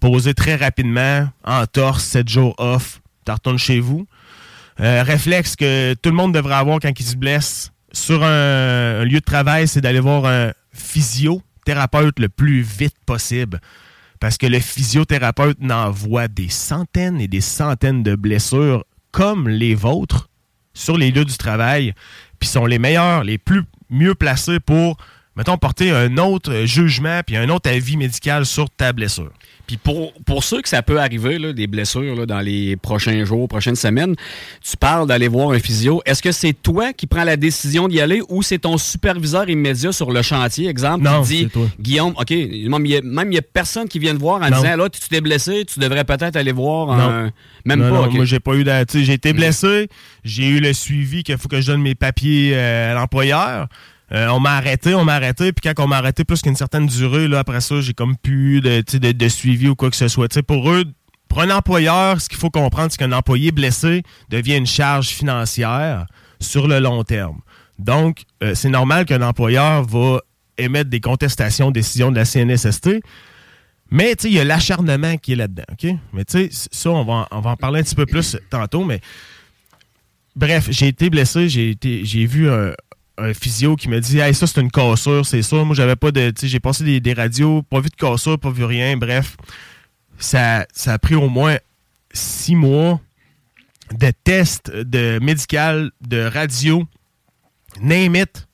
posé 0.00 0.32
très 0.34 0.56
rapidement, 0.56 1.28
en 1.44 1.66
torse, 1.66 2.04
7 2.04 2.28
jours 2.28 2.54
off. 2.58 3.00
Tu 3.26 3.32
retournes 3.32 3.58
chez 3.58 3.80
vous. 3.80 4.06
Euh, 4.80 5.02
réflexe 5.02 5.56
que 5.56 5.94
tout 5.94 6.10
le 6.10 6.16
monde 6.16 6.32
devrait 6.34 6.54
avoir 6.54 6.80
quand 6.80 6.92
il 6.98 7.04
se 7.04 7.16
blesse 7.16 7.72
sur 7.92 8.22
un 8.22 9.04
lieu 9.04 9.20
de 9.20 9.24
travail, 9.24 9.66
c'est 9.66 9.80
d'aller 9.80 10.00
voir 10.00 10.26
un 10.26 10.52
physiothérapeute 10.72 12.18
le 12.18 12.28
plus 12.28 12.60
vite 12.60 12.96
possible. 13.06 13.60
Parce 14.26 14.38
que 14.38 14.46
le 14.48 14.58
physiothérapeute 14.58 15.60
n'envoie 15.60 16.26
des 16.26 16.48
centaines 16.48 17.20
et 17.20 17.28
des 17.28 17.40
centaines 17.40 18.02
de 18.02 18.16
blessures 18.16 18.84
comme 19.12 19.48
les 19.48 19.76
vôtres 19.76 20.30
sur 20.74 20.98
les 20.98 21.12
lieux 21.12 21.24
du 21.24 21.36
travail, 21.36 21.94
puis 22.40 22.48
sont 22.48 22.66
les 22.66 22.80
meilleurs, 22.80 23.22
les 23.22 23.38
plus 23.38 23.62
mieux 23.88 24.16
placés 24.16 24.58
pour, 24.58 24.96
mettons, 25.36 25.56
porter 25.58 25.92
un 25.92 26.16
autre 26.16 26.64
jugement 26.64 27.20
puis 27.24 27.36
un 27.36 27.48
autre 27.50 27.70
avis 27.70 27.96
médical 27.96 28.46
sur 28.46 28.68
ta 28.68 28.92
blessure. 28.92 29.30
Puis 29.66 29.76
pour, 29.78 30.12
pour 30.24 30.44
ceux 30.44 30.62
que 30.62 30.68
ça 30.68 30.82
peut 30.82 31.00
arriver, 31.00 31.38
là, 31.38 31.52
des 31.52 31.66
blessures 31.66 32.14
là, 32.14 32.24
dans 32.26 32.40
les 32.40 32.76
prochains 32.76 33.24
jours, 33.24 33.48
prochaines 33.48 33.74
semaines, 33.76 34.14
tu 34.62 34.76
parles 34.76 35.08
d'aller 35.08 35.26
voir 35.28 35.50
un 35.50 35.58
physio. 35.58 36.02
Est-ce 36.06 36.22
que 36.22 36.30
c'est 36.30 36.52
toi 36.52 36.92
qui 36.92 37.06
prends 37.08 37.24
la 37.24 37.36
décision 37.36 37.88
d'y 37.88 38.00
aller 38.00 38.22
ou 38.28 38.42
c'est 38.42 38.58
ton 38.58 38.78
superviseur 38.78 39.48
immédiat 39.50 39.90
sur 39.92 40.12
le 40.12 40.22
chantier, 40.22 40.68
exemple, 40.68 41.02
Non, 41.04 41.22
qui 41.22 41.28
dit 41.44 41.48
toi. 41.48 41.66
Guillaume, 41.80 42.14
OK, 42.16 42.30
même 42.30 42.86
il 42.86 43.34
y 43.34 43.38
a- 43.38 43.42
personne 43.42 43.88
qui 43.88 43.98
vient 43.98 44.14
te 44.14 44.20
voir 44.20 44.40
en 44.42 44.50
Non. 44.50 44.56
disant 44.62 44.76
là, 44.76 44.88
tu 44.88 45.00
t'es 45.08 45.20
blessé, 45.20 45.64
tu 45.64 45.80
devrais 45.80 46.04
peut-être 46.04 46.36
aller 46.36 46.52
voir 46.52 46.96
Non. 46.96 47.02
un. 47.26 47.32
Même 47.64 47.80
pas. 47.80 48.08
Moi, 48.08 48.24
j'ai 48.24 48.38
pas 48.40 48.54
eu 48.54 48.64
J'ai 48.94 49.12
été 49.14 49.32
blessé. 49.32 49.88
J'ai 50.24 50.46
eu 50.46 50.60
le 50.60 50.72
suivi 50.72 51.24
qu'il 51.24 51.36
faut 51.38 51.48
que 51.48 51.60
je 51.60 51.66
donne 51.66 51.82
mes 51.82 51.94
papiers 51.96 52.52
euh, 52.54 52.92
à 52.92 52.94
l'employeur. 52.94 53.66
Euh, 54.12 54.28
on 54.28 54.38
m'a 54.38 54.56
arrêté, 54.56 54.94
on 54.94 55.04
m'a 55.04 55.14
arrêté, 55.14 55.52
puis 55.52 55.68
quand 55.68 55.82
on 55.82 55.88
m'a 55.88 55.96
arrêté 55.98 56.24
plus 56.24 56.40
qu'une 56.40 56.54
certaine 56.54 56.86
durée, 56.86 57.26
là, 57.26 57.40
après 57.40 57.60
ça, 57.60 57.80
j'ai 57.80 57.92
comme 57.92 58.16
plus 58.16 58.60
de, 58.60 58.82
de, 58.98 59.12
de 59.12 59.28
suivi 59.28 59.68
ou 59.68 59.74
quoi 59.74 59.90
que 59.90 59.96
ce 59.96 60.08
soit. 60.08 60.28
Tu 60.28 60.34
sais, 60.34 60.42
pour 60.42 60.70
eux, 60.70 60.84
pour 61.28 61.40
un 61.40 61.50
employeur, 61.50 62.20
ce 62.20 62.28
qu'il 62.28 62.38
faut 62.38 62.50
comprendre, 62.50 62.92
c'est 62.92 62.98
qu'un 62.98 63.12
employé 63.12 63.50
blessé 63.50 64.02
devient 64.28 64.56
une 64.56 64.66
charge 64.66 65.08
financière 65.08 66.06
sur 66.40 66.68
le 66.68 66.78
long 66.78 67.02
terme. 67.02 67.40
Donc, 67.78 68.22
euh, 68.42 68.54
c'est 68.54 68.68
normal 68.68 69.06
qu'un 69.06 69.22
employeur 69.22 69.82
va 69.82 70.20
émettre 70.56 70.88
des 70.88 71.00
contestations 71.00 71.70
décisions 71.70 72.10
de 72.10 72.16
la 72.16 72.24
CNSST. 72.24 73.00
Mais 73.90 74.12
il 74.24 74.32
y 74.32 74.40
a 74.40 74.44
l'acharnement 74.44 75.16
qui 75.16 75.32
est 75.32 75.36
là-dedans? 75.36 75.64
Mais 76.12 76.24
tu 76.24 76.50
sais, 76.50 76.68
ça, 76.72 76.90
on 76.90 77.04
va, 77.04 77.28
en 77.30 77.56
parler 77.56 77.80
un 77.80 77.82
petit 77.82 77.94
peu 77.94 78.06
plus 78.06 78.36
tantôt, 78.50 78.84
mais 78.84 79.00
bref, 80.34 80.68
j'ai 80.70 80.88
été 80.88 81.08
blessé, 81.08 81.48
j'ai 81.48 82.26
vu 82.26 82.50
un, 82.50 82.72
physio 83.34 83.76
qui 83.76 83.88
me 83.88 84.00
dit 84.00 84.18
Hey, 84.18 84.34
ça 84.34 84.46
c'est 84.46 84.60
une 84.60 84.70
cassure, 84.70 85.24
c'est 85.26 85.42
ça. 85.42 85.56
Moi 85.64 85.74
j'avais 85.74 85.96
pas 85.96 86.10
de. 86.10 86.32
J'ai 86.42 86.60
passé 86.60 87.00
des, 87.00 87.12
radios, 87.12 87.62
pas 87.62 87.80
vu 87.80 87.88
de 87.88 87.94
cassure, 87.96 88.38
pas 88.38 88.50
vu 88.50 88.64
rien, 88.64 88.96
bref. 88.96 89.36
Ça, 90.18 90.66
ça 90.72 90.94
a 90.94 90.98
pris 90.98 91.14
au 91.14 91.28
moins 91.28 91.56
six 92.12 92.56
mois 92.56 93.00
de 93.92 94.10
tests 94.24 94.70
de 94.70 95.18
médical, 95.22 95.90
de 96.00 96.22
radio, 96.24 96.84
name 97.80 98.16
it, 98.16 98.46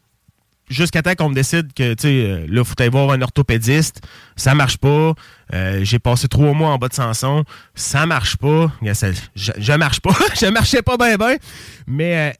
jusqu'à 0.69 1.03
temps 1.03 1.15
qu'on 1.15 1.29
me 1.29 1.35
décide 1.35 1.73
que, 1.73 1.95
tu 1.95 2.03
sais, 2.03 2.09
euh, 2.09 2.47
là, 2.49 2.65
faut 2.65 2.75
aller 2.79 2.89
voir 2.91 3.11
un 3.13 3.23
orthopédiste. 3.23 4.03
Ça 4.37 4.55
marche 4.55 4.77
pas. 4.79 5.15
Euh, 5.55 5.85
j'ai 5.85 5.99
passé 5.99 6.29
trois 6.29 6.53
mois 6.53 6.71
en 6.71 6.79
bas 6.79 6.89
de 6.89 6.95
Sanson. 6.95 7.45
Ça 7.75 8.05
marche 8.07 8.37
pas. 8.37 8.73
Ça- 8.95 9.13
je, 9.35 9.53
je 9.57 9.73
marche 9.75 10.01
pas. 10.01 10.15
je 10.41 10.47
marchais 10.47 10.83
pas 10.83 10.97
bien, 10.97 11.17
bien. 11.17 11.37
Mais 11.87 12.17
euh, 12.17 12.33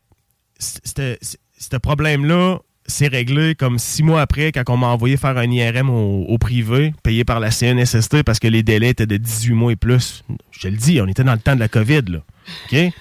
c- 0.59 0.81
c'te- 0.85 1.19
c- 1.23 1.39
ce 1.71 1.77
problème-là, 1.77 2.59
c'est 2.87 3.07
réglé 3.07 3.55
comme 3.55 3.79
six 3.79 4.03
mois 4.03 4.21
après 4.21 4.51
quand 4.51 4.65
on 4.69 4.77
m'a 4.77 4.89
envoyé 4.89 5.17
faire 5.17 5.37
un 5.37 5.49
IRM 5.49 5.89
au, 5.91 6.25
au 6.25 6.39
privé, 6.39 6.93
payé 7.03 7.25
par 7.25 7.39
la 7.41 7.51
CNSST 7.51 8.25
parce 8.25 8.39
que 8.41 8.49
les 8.49 8.63
délais 8.63 8.91
étaient 8.91 9.07
de 9.07 9.17
18 9.17 9.53
mois 9.55 9.73
et 9.73 9.77
plus. 9.77 10.25
Je 10.51 10.61
te 10.61 10.69
le 10.69 10.77
dis, 10.77 11.01
on 11.01 11.07
était 11.07 11.25
dans 11.25 11.35
le 11.35 11.39
temps 11.39 11.55
de 11.55 11.61
la 11.61 11.69
COVID, 11.69 12.03
là. 12.09 12.19
OK? 12.73 12.93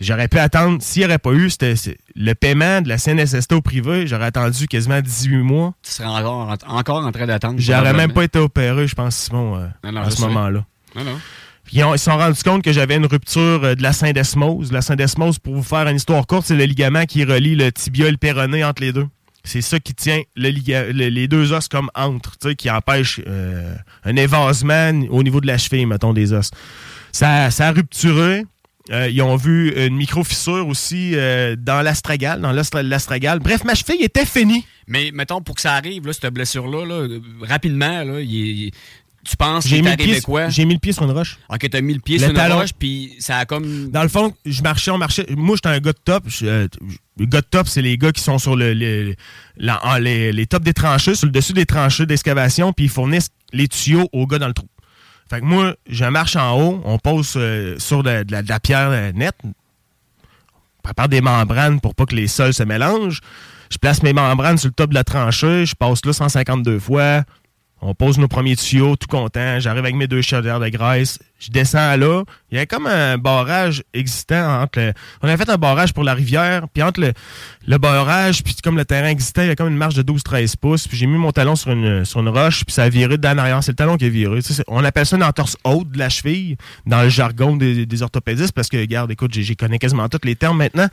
J'aurais 0.00 0.28
pu 0.28 0.38
attendre, 0.38 0.80
s'il 0.80 1.00
n'y 1.00 1.06
aurait 1.06 1.18
pas 1.18 1.32
eu 1.32 1.48
le 2.14 2.32
paiement 2.34 2.82
de 2.82 2.88
la 2.88 2.98
CNSST 2.98 3.52
au 3.52 3.62
privé, 3.62 4.06
j'aurais 4.06 4.26
attendu 4.26 4.68
quasiment 4.68 5.00
18 5.00 5.38
mois. 5.38 5.74
Tu 5.82 5.90
serais 5.90 6.06
encore, 6.06 6.54
encore 6.68 7.04
en 7.04 7.10
train 7.10 7.26
d'attendre. 7.26 7.56
J'aurais 7.58 7.94
même 7.94 8.12
pas 8.12 8.22
été 8.22 8.38
opéré, 8.38 8.86
je 8.86 8.94
pense, 8.94 9.16
Simon, 9.16 9.56
euh, 9.56 9.66
Non, 9.82 9.92
non, 9.92 10.00
à 10.02 10.10
ce 10.10 10.20
moment-là. 10.20 10.64
Non, 10.94 11.04
non. 11.04 11.18
Puis 11.68 11.76
Ils, 11.76 11.98
se 11.98 12.04
sont 12.04 12.16
rendus 12.16 12.42
compte 12.42 12.62
que 12.64 12.72
j'avais 12.72 12.96
une 12.96 13.04
rupture 13.04 13.60
euh, 13.62 13.74
de 13.74 13.82
la 13.82 13.92
syndesmose. 13.92 14.72
La 14.72 14.80
syndesmose, 14.80 15.38
pour 15.38 15.54
vous 15.54 15.62
faire 15.62 15.86
une 15.86 15.96
histoire 15.96 16.26
courte, 16.26 16.46
c'est 16.46 16.56
le 16.56 16.64
ligament 16.64 17.04
qui 17.04 17.24
relie 17.24 17.54
le 17.56 17.70
tibia 17.70 18.08
et 18.08 18.10
le 18.10 18.16
péroné 18.16 18.64
entre 18.64 18.80
les 18.82 18.92
deux. 18.92 19.06
C'est 19.44 19.60
ça 19.60 19.78
qui 19.78 19.94
tient 19.94 20.20
les 20.36 21.28
deux 21.28 21.52
os 21.52 21.68
comme 21.68 21.90
entre, 21.94 22.52
qui 22.54 22.70
empêche 22.70 23.20
euh, 23.26 23.74
un 24.04 24.16
évasement 24.16 24.92
au 25.10 25.22
niveau 25.22 25.40
de 25.42 25.46
la 25.46 25.58
cheville, 25.58 25.84
mettons, 25.86 26.12
des 26.14 26.32
os. 26.32 26.50
Ça, 27.12 27.50
ça 27.50 27.68
a 27.68 27.72
rupturé. 27.72 28.44
Euh, 28.90 29.08
ils 29.10 29.20
ont 29.20 29.36
vu 29.36 29.70
une 29.76 29.94
micro-fissure 29.96 30.66
aussi 30.66 31.12
dans 31.12 31.82
l'astragale, 31.82 32.40
dans 32.40 32.52
l'astra- 32.52 32.82
l'astragale. 32.82 33.38
Bref, 33.40 33.64
ma 33.64 33.74
cheville 33.74 34.02
était 34.02 34.24
finie. 34.26 34.64
Mais 34.86 35.10
mettons, 35.12 35.42
pour 35.42 35.54
que 35.56 35.60
ça 35.60 35.74
arrive, 35.74 36.10
cette 36.12 36.32
blessure-là, 36.32 36.86
là, 36.86 37.06
rapidement, 37.42 38.02
il 38.18 38.30
il- 38.30 38.70
tu 39.24 39.36
penses 39.36 39.64
le 39.80 39.88
arrivé 39.88 40.12
pied- 40.14 40.20
quoi? 40.22 40.48
j'ai 40.48 40.64
mis 40.64 40.74
le 40.74 40.80
pied 40.80 40.92
sur 40.92 41.04
une 41.04 41.10
roche. 41.10 41.38
Ok, 41.50 41.66
t'as 41.70 41.80
mis 41.80 41.92
le 41.94 42.00
pied 42.00 42.16
Le 42.16 42.20
sur 42.26 42.30
une 42.30 42.36
roche, 42.60 42.72
puis 42.78 43.14
ça 43.18 43.38
a 43.38 43.44
comme... 43.44 43.90
Dans 43.90 44.02
le 44.02 44.08
fond, 44.08 44.34
je 44.46 44.62
marchais, 44.62 44.90
on 44.90 44.98
marchait. 44.98 45.26
Moi, 45.36 45.56
j'étais 45.56 45.68
un 45.68 45.80
gars 45.80 45.92
de 45.92 45.98
top. 46.04 46.24
Je- 46.28 46.46
euh, 46.46 46.68
les 47.18 47.26
gars 47.26 47.40
de 47.40 47.46
top, 47.46 47.68
c'est 47.68 47.82
les 47.82 47.98
gars 47.98 48.12
qui 48.12 48.22
sont 48.22 48.38
sur 48.38 48.56
le, 48.56 48.72
le- 48.74 49.14
la- 49.56 49.98
les, 50.00 50.32
les 50.32 50.46
tops 50.46 50.64
des 50.64 50.72
tranchées, 50.72 51.14
sur 51.14 51.26
le 51.26 51.32
dessus 51.32 51.52
des 51.52 51.66
tranchées 51.66 52.06
d'excavation, 52.06 52.72
puis 52.72 52.86
ils 52.86 52.90
fournissent 52.90 53.30
les 53.52 53.68
tuyaux 53.68 54.08
aux 54.12 54.26
gars 54.26 54.38
dans 54.38 54.48
le 54.48 54.54
trou. 54.54 54.68
Fait 55.28 55.40
que 55.40 55.44
moi, 55.44 55.74
je 55.90 56.04
marche 56.06 56.36
en 56.36 56.58
haut, 56.58 56.80
on 56.84 56.98
pose 56.98 57.34
euh, 57.36 57.78
sur 57.78 58.02
de, 58.02 58.22
de 58.22 58.32
la, 58.32 58.42
de 58.42 58.48
la 58.48 58.60
pierre 58.60 58.88
euh, 58.90 59.12
nette, 59.12 59.36
on 59.44 59.52
prépare 60.82 61.08
des 61.08 61.20
membranes 61.20 61.80
pour 61.80 61.94
pas 61.94 62.06
que 62.06 62.14
les 62.14 62.28
sols 62.28 62.54
se 62.54 62.62
mélangent. 62.62 63.20
Je 63.70 63.76
place 63.76 64.02
mes 64.02 64.14
membranes 64.14 64.56
sur 64.56 64.68
le 64.68 64.72
top 64.74 64.88
de 64.90 64.94
la 64.94 65.04
tranchée, 65.04 65.66
je 65.66 65.74
passe 65.74 66.02
là 66.06 66.12
152 66.14 66.78
fois. 66.78 67.24
On 67.80 67.94
pose 67.94 68.18
nos 68.18 68.28
premiers 68.28 68.56
tuyaux, 68.56 68.96
tout 68.96 69.06
content. 69.08 69.60
J'arrive 69.60 69.84
avec 69.84 69.94
mes 69.94 70.08
deux 70.08 70.22
chaudières 70.22 70.60
de 70.60 70.68
graisse. 70.68 71.18
Je 71.38 71.50
descends 71.50 71.96
là. 71.96 72.24
Il 72.50 72.56
y 72.56 72.60
a 72.60 72.66
comme 72.66 72.86
un 72.86 73.16
barrage 73.16 73.84
existant 73.94 74.62
entre 74.62 74.80
le... 74.80 74.92
On 75.22 75.28
a 75.28 75.36
fait 75.36 75.48
un 75.48 75.56
barrage 75.56 75.92
pour 75.94 76.02
la 76.02 76.14
rivière, 76.14 76.66
puis 76.72 76.82
entre 76.82 77.00
le, 77.00 77.12
le 77.66 77.78
barrage, 77.78 78.42
puis 78.42 78.56
comme 78.64 78.76
le 78.76 78.84
terrain 78.84 79.08
existant, 79.08 79.42
il 79.42 79.48
y 79.48 79.50
a 79.50 79.54
comme 79.54 79.68
une 79.68 79.76
marge 79.76 79.94
de 79.94 80.02
12-13 80.02 80.54
pouces. 80.60 80.88
Puis 80.88 80.96
j'ai 80.96 81.06
mis 81.06 81.16
mon 81.18 81.30
talon 81.30 81.54
sur 81.54 81.70
une, 81.70 82.04
sur 82.04 82.20
une 82.20 82.28
roche, 82.28 82.64
puis 82.64 82.72
ça 82.72 82.84
a 82.84 82.88
viré 82.88 83.18
d'en 83.18 83.38
arrière. 83.38 83.62
C'est 83.62 83.70
le 83.72 83.76
talon 83.76 83.96
qui 83.96 84.06
a 84.06 84.08
viré. 84.08 84.36
Tu 84.42 84.48
sais, 84.48 84.54
c'est- 84.54 84.64
on 84.66 84.82
appelle 84.82 85.06
ça 85.06 85.14
une 85.16 85.22
entorse 85.22 85.56
haute 85.62 85.90
de 85.92 85.98
la 85.98 86.08
cheville, 86.08 86.56
dans 86.86 87.02
le 87.02 87.08
jargon 87.08 87.56
des, 87.56 87.86
des 87.86 88.02
orthopédistes, 88.02 88.52
parce 88.52 88.68
que, 88.68 88.76
regarde, 88.78 89.10
écoute, 89.12 89.32
j'ai 89.34 89.54
connais 89.54 89.78
quasiment 89.78 90.08
tous 90.08 90.18
les 90.24 90.34
termes 90.34 90.58
maintenant. 90.58 90.88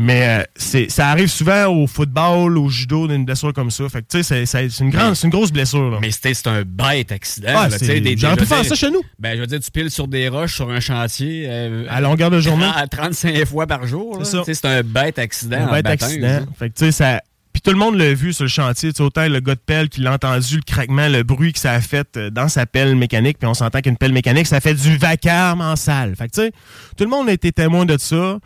Mais 0.00 0.28
euh, 0.28 0.44
c'est 0.54 0.88
ça 0.90 1.08
arrive 1.08 1.26
souvent 1.28 1.66
au 1.66 1.88
football, 1.88 2.56
au 2.56 2.68
judo, 2.68 3.08
d'une 3.08 3.24
blessure 3.24 3.52
comme 3.52 3.70
ça. 3.72 3.88
Fait 3.88 4.00
que, 4.02 4.06
tu 4.08 4.22
sais, 4.22 4.46
c'est- 4.46 4.78
une, 4.80 4.90
grande- 4.90 5.14
c'est 5.16 5.26
une 5.26 5.32
grosse 5.32 5.50
blessure. 5.50 5.90
Là. 5.90 5.98
Mais 6.00 6.12
c'était 6.12 6.34
c'est 6.34 6.46
un 6.46 6.62
bête 6.62 7.10
accident. 7.10 7.48
Ah, 7.52 7.68
là, 7.68 7.78
des- 7.78 8.16
j'aurais 8.16 8.36
pu 8.36 8.46
faire 8.46 8.64
ça 8.64 8.74
chez 8.76 8.90
nous. 8.92 9.02
Ben, 9.18 9.34
je 9.34 9.40
veux 9.40 9.46
dire, 9.48 9.58
tu 9.72 9.80
piles 9.80 9.90
sur 9.90 10.08
des 10.08 10.28
roches 10.28 10.54
sur 10.54 10.70
un 10.70 10.80
chantier. 10.80 11.46
euh, 11.48 11.84
À 11.90 12.00
longueur 12.00 12.30
de 12.30 12.40
journée. 12.40 12.66
À 12.74 12.86
35 12.86 13.44
fois 13.44 13.66
par 13.66 13.86
jour. 13.86 14.22
C'est 14.24 14.64
un 14.64 14.82
bête 14.82 15.18
accident. 15.18 15.68
Un 15.68 15.72
bête 15.72 15.86
accident. 15.86 16.40
ça. 16.40 16.46
Fait 16.58 16.70
que, 16.70 16.74
tu 16.78 16.84
sais, 16.86 16.92
ça. 16.92 17.22
Puis 17.52 17.62
tout 17.62 17.70
le 17.72 17.76
monde 17.78 17.96
l'a 17.96 18.14
vu 18.14 18.32
sur 18.32 18.44
le 18.44 18.48
chantier. 18.48 18.90
Autant 19.00 19.26
le 19.26 19.40
gars 19.40 19.54
de 19.54 19.60
pelle 19.60 19.88
qui 19.88 20.00
l'a 20.00 20.12
entendu, 20.12 20.56
le 20.56 20.62
craquement, 20.62 21.08
le 21.08 21.22
bruit 21.24 21.52
que 21.52 21.58
ça 21.58 21.72
a 21.72 21.80
fait 21.80 22.06
euh, 22.16 22.30
dans 22.30 22.48
sa 22.48 22.66
pelle 22.66 22.94
mécanique. 22.94 23.38
Puis 23.38 23.48
on 23.48 23.54
s'entend 23.54 23.80
qu'une 23.80 23.96
pelle 23.96 24.12
mécanique, 24.12 24.46
ça 24.46 24.60
fait 24.60 24.74
du 24.74 24.96
vacarme 24.96 25.60
en 25.60 25.74
salle. 25.76 26.14
Fait 26.16 26.28
que, 26.28 26.34
tu 26.34 26.40
sais, 26.42 26.52
tout 26.96 27.04
le 27.04 27.10
monde 27.10 27.28
a 27.28 27.32
été 27.32 27.50
témoin 27.52 27.84
de 27.84 27.98
ça. 27.98 28.38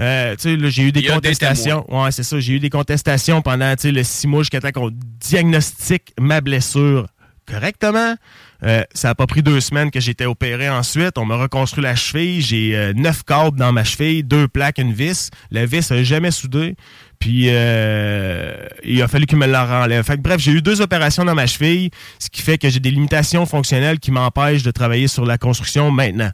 Euh, 0.00 0.36
tu 0.36 0.42
sais, 0.42 0.56
là, 0.56 0.68
j'ai 0.68 0.82
eu 0.84 0.92
des 0.92 1.02
contestations. 1.04 1.84
ouais, 1.92 2.12
c'est 2.12 2.22
ça. 2.22 2.38
J'ai 2.38 2.54
eu 2.54 2.60
des 2.60 2.70
contestations 2.70 3.40
pendant, 3.42 3.74
tu 3.76 3.82
sais, 3.82 3.92
le 3.92 4.04
six 4.04 4.26
mois 4.28 4.42
jusqu'à 4.42 4.60
temps 4.60 4.70
qu'on 4.72 4.90
diagnostique 5.20 6.12
ma 6.20 6.40
blessure 6.40 7.06
correctement. 7.46 8.14
Euh, 8.62 8.82
ça 8.92 9.08
n'a 9.08 9.14
pas 9.14 9.26
pris 9.26 9.42
deux 9.42 9.60
semaines 9.60 9.90
que 9.90 10.00
j'étais 10.00 10.26
opéré 10.26 10.68
ensuite. 10.68 11.16
On 11.16 11.24
m'a 11.24 11.36
reconstruit 11.36 11.82
la 11.82 11.96
cheville. 11.96 12.40
J'ai 12.42 12.76
euh, 12.76 12.92
neuf 12.92 13.22
câbles 13.24 13.58
dans 13.58 13.72
ma 13.72 13.84
cheville, 13.84 14.22
deux 14.22 14.48
plaques, 14.48 14.78
une 14.78 14.92
vis. 14.92 15.30
La 15.50 15.66
vis 15.66 15.90
n'a 15.90 16.02
jamais 16.02 16.30
soudé. 16.30 16.76
Puis 17.18 17.46
euh, 17.48 18.54
il 18.82 19.00
a 19.02 19.08
fallu 19.08 19.26
qu'il 19.26 19.38
me 19.38 19.46
la 19.46 19.64
renlève. 19.64 20.04
Fait 20.04 20.16
que, 20.16 20.22
bref, 20.22 20.40
j'ai 20.40 20.52
eu 20.52 20.62
deux 20.62 20.80
opérations 20.80 21.24
dans 21.24 21.34
ma 21.34 21.46
cheville, 21.46 21.90
ce 22.18 22.28
qui 22.30 22.42
fait 22.42 22.58
que 22.58 22.68
j'ai 22.68 22.80
des 22.80 22.90
limitations 22.90 23.44
fonctionnelles 23.44 23.98
qui 23.98 24.10
m'empêchent 24.10 24.62
de 24.62 24.70
travailler 24.70 25.06
sur 25.06 25.26
la 25.26 25.36
construction 25.36 25.90
maintenant. 25.90 26.30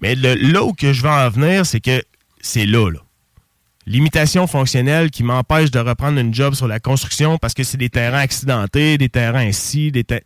Mais 0.00 0.14
là 0.14 0.64
où 0.64 0.72
que 0.72 0.92
je 0.92 1.02
veux 1.02 1.10
en 1.10 1.28
venir, 1.28 1.66
c'est 1.66 1.80
que 1.80 2.02
c'est 2.40 2.66
là, 2.66 2.90
là. 2.90 3.00
Limitation 3.86 4.46
fonctionnelle 4.46 5.10
qui 5.10 5.22
m'empêche 5.22 5.70
de 5.70 5.78
reprendre 5.78 6.18
une 6.18 6.32
job 6.32 6.54
sur 6.54 6.66
la 6.66 6.80
construction 6.80 7.36
parce 7.36 7.52
que 7.52 7.64
c'est 7.64 7.76
des 7.76 7.90
terrains 7.90 8.20
accidentés, 8.20 8.96
des 8.96 9.10
terrains 9.10 9.44
ici, 9.44 9.92
des 9.92 10.04
terrains... 10.04 10.22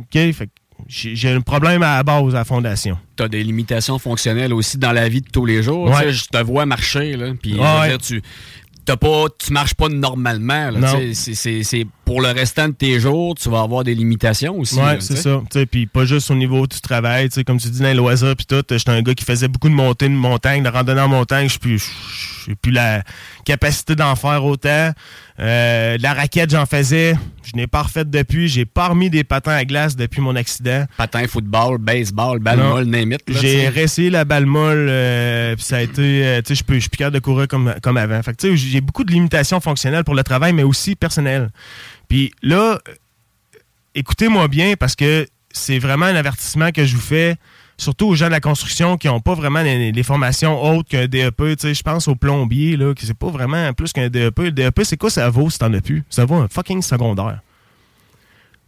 OK? 0.00 0.10
Fait 0.12 0.50
j'ai 0.88 1.30
un 1.30 1.40
problème 1.40 1.82
à 1.82 1.96
la 1.96 2.02
base, 2.02 2.34
à 2.34 2.38
la 2.38 2.44
fondation. 2.44 2.98
Tu 3.16 3.22
as 3.22 3.28
des 3.28 3.42
limitations 3.42 3.98
fonctionnelles 3.98 4.52
aussi 4.52 4.78
dans 4.78 4.92
la 4.92 5.08
vie 5.08 5.20
de 5.20 5.28
tous 5.30 5.44
les 5.44 5.62
jours. 5.62 5.90
Ouais. 5.90 6.12
Je 6.12 6.24
te 6.26 6.38
vois 6.42 6.66
marcher, 6.66 7.16
là, 7.16 7.32
puis 7.40 7.54
Ouais. 7.54 7.88
dire, 7.88 7.98
tu 7.98 8.22
pas, 8.94 9.24
tu 9.38 9.52
marches 9.52 9.74
pas 9.74 9.88
normalement. 9.88 10.70
C'est 11.12 11.86
pour 12.06 12.20
le 12.20 12.28
restant 12.28 12.68
de 12.68 12.72
tes 12.72 13.00
jours, 13.00 13.34
tu 13.34 13.50
vas 13.50 13.62
avoir 13.62 13.82
des 13.82 13.94
limitations 13.94 14.56
aussi. 14.56 14.76
Ouais, 14.76 14.94
là, 14.94 15.00
c'est 15.00 15.16
ça. 15.16 15.42
Puis 15.68 15.86
pas 15.86 16.04
juste 16.04 16.30
au 16.30 16.36
niveau 16.36 16.66
du 16.66 16.80
travail. 16.80 17.28
Comme 17.44 17.58
tu 17.58 17.68
dis 17.68 17.80
dans 17.80 17.88
les 17.88 17.94
loisirs, 17.94 18.36
puis 18.36 18.46
tout. 18.46 18.62
J'étais 18.70 18.90
un 18.90 19.02
gars 19.02 19.14
qui 19.14 19.24
faisait 19.24 19.48
beaucoup 19.48 19.68
de 19.68 19.74
montées 19.74 20.08
de 20.08 20.14
montagne, 20.14 20.62
de 20.62 20.68
randonnée 20.68 21.00
en 21.00 21.08
montagne. 21.08 21.48
Je 21.48 21.68
n'ai 22.48 22.54
plus 22.54 22.70
la 22.70 23.02
capacité 23.44 23.96
d'en 23.96 24.14
faire 24.14 24.44
autant. 24.44 24.92
Euh, 25.38 25.98
de 25.98 26.02
la 26.02 26.14
raquette, 26.14 26.50
j'en 26.50 26.64
faisais. 26.64 27.14
Je 27.44 27.56
n'ai 27.56 27.66
pas 27.66 27.82
refait 27.82 28.04
depuis. 28.04 28.48
J'ai 28.48 28.64
pas 28.64 28.88
remis 28.88 29.10
des 29.10 29.24
patins 29.24 29.52
à 29.52 29.64
glace 29.64 29.96
depuis 29.96 30.20
mon 30.20 30.36
accident. 30.36 30.84
Patin, 30.96 31.26
football, 31.26 31.78
baseball, 31.78 32.38
balle 32.38 32.58
molle, 32.58 32.84
name 32.84 33.12
it, 33.12 33.20
J'ai 33.28 33.68
réessayé 33.68 34.10
la 34.10 34.24
balle 34.24 34.46
molle, 34.46 34.86
euh, 34.88 35.54
puis 35.54 35.64
ça 35.64 35.76
a 35.76 35.80
été, 35.82 36.26
euh, 36.26 36.38
tu 36.38 36.48
sais, 36.48 36.54
je 36.54 36.80
suis 36.80 36.88
plus 36.88 36.96
capable 36.96 37.14
de 37.14 37.20
courir 37.20 37.48
comme, 37.48 37.74
comme 37.82 37.96
avant. 37.96 38.22
Fait 38.22 38.32
que, 38.32 38.36
tu 38.36 38.50
sais, 38.50 38.56
j'ai 38.56 38.80
beaucoup 38.80 39.04
de 39.04 39.12
limitations 39.12 39.60
fonctionnelles 39.60 40.04
pour 40.04 40.14
le 40.14 40.22
travail, 40.22 40.52
mais 40.52 40.62
aussi 40.62 40.96
personnelles. 40.96 41.50
Puis 42.08 42.32
là, 42.42 42.78
euh, 42.88 42.94
écoutez-moi 43.94 44.48
bien 44.48 44.74
parce 44.78 44.94
que 44.94 45.26
c'est 45.50 45.78
vraiment 45.78 46.06
un 46.06 46.14
avertissement 46.14 46.70
que 46.70 46.84
je 46.84 46.94
vous 46.94 47.02
fais, 47.02 47.36
surtout 47.78 48.06
aux 48.06 48.14
gens 48.14 48.26
de 48.26 48.32
la 48.32 48.40
construction 48.40 48.96
qui 48.96 49.06
n'ont 49.06 49.20
pas 49.20 49.34
vraiment 49.34 49.62
les 49.62 50.02
formations 50.02 50.62
autres 50.62 50.88
qu'un 50.88 51.06
DEP. 51.06 51.36
Tu 51.36 51.54
sais, 51.58 51.74
je 51.74 51.82
pense 51.82 52.08
aux 52.08 52.14
plombiers, 52.14 52.76
là, 52.76 52.94
qui 52.94 53.06
c'est 53.06 53.14
pas 53.14 53.30
vraiment 53.30 53.72
plus 53.72 53.92
qu'un 53.92 54.08
DEP. 54.08 54.38
Le 54.38 54.52
DEP, 54.52 54.80
c'est 54.84 54.96
quoi 54.96 55.10
ça 55.10 55.28
vaut 55.30 55.50
si 55.50 55.58
t'en 55.58 55.72
as 55.72 55.80
plus? 55.80 56.04
Ça 56.10 56.24
vaut 56.24 56.36
un 56.36 56.48
fucking 56.48 56.82
secondaire. 56.82 57.40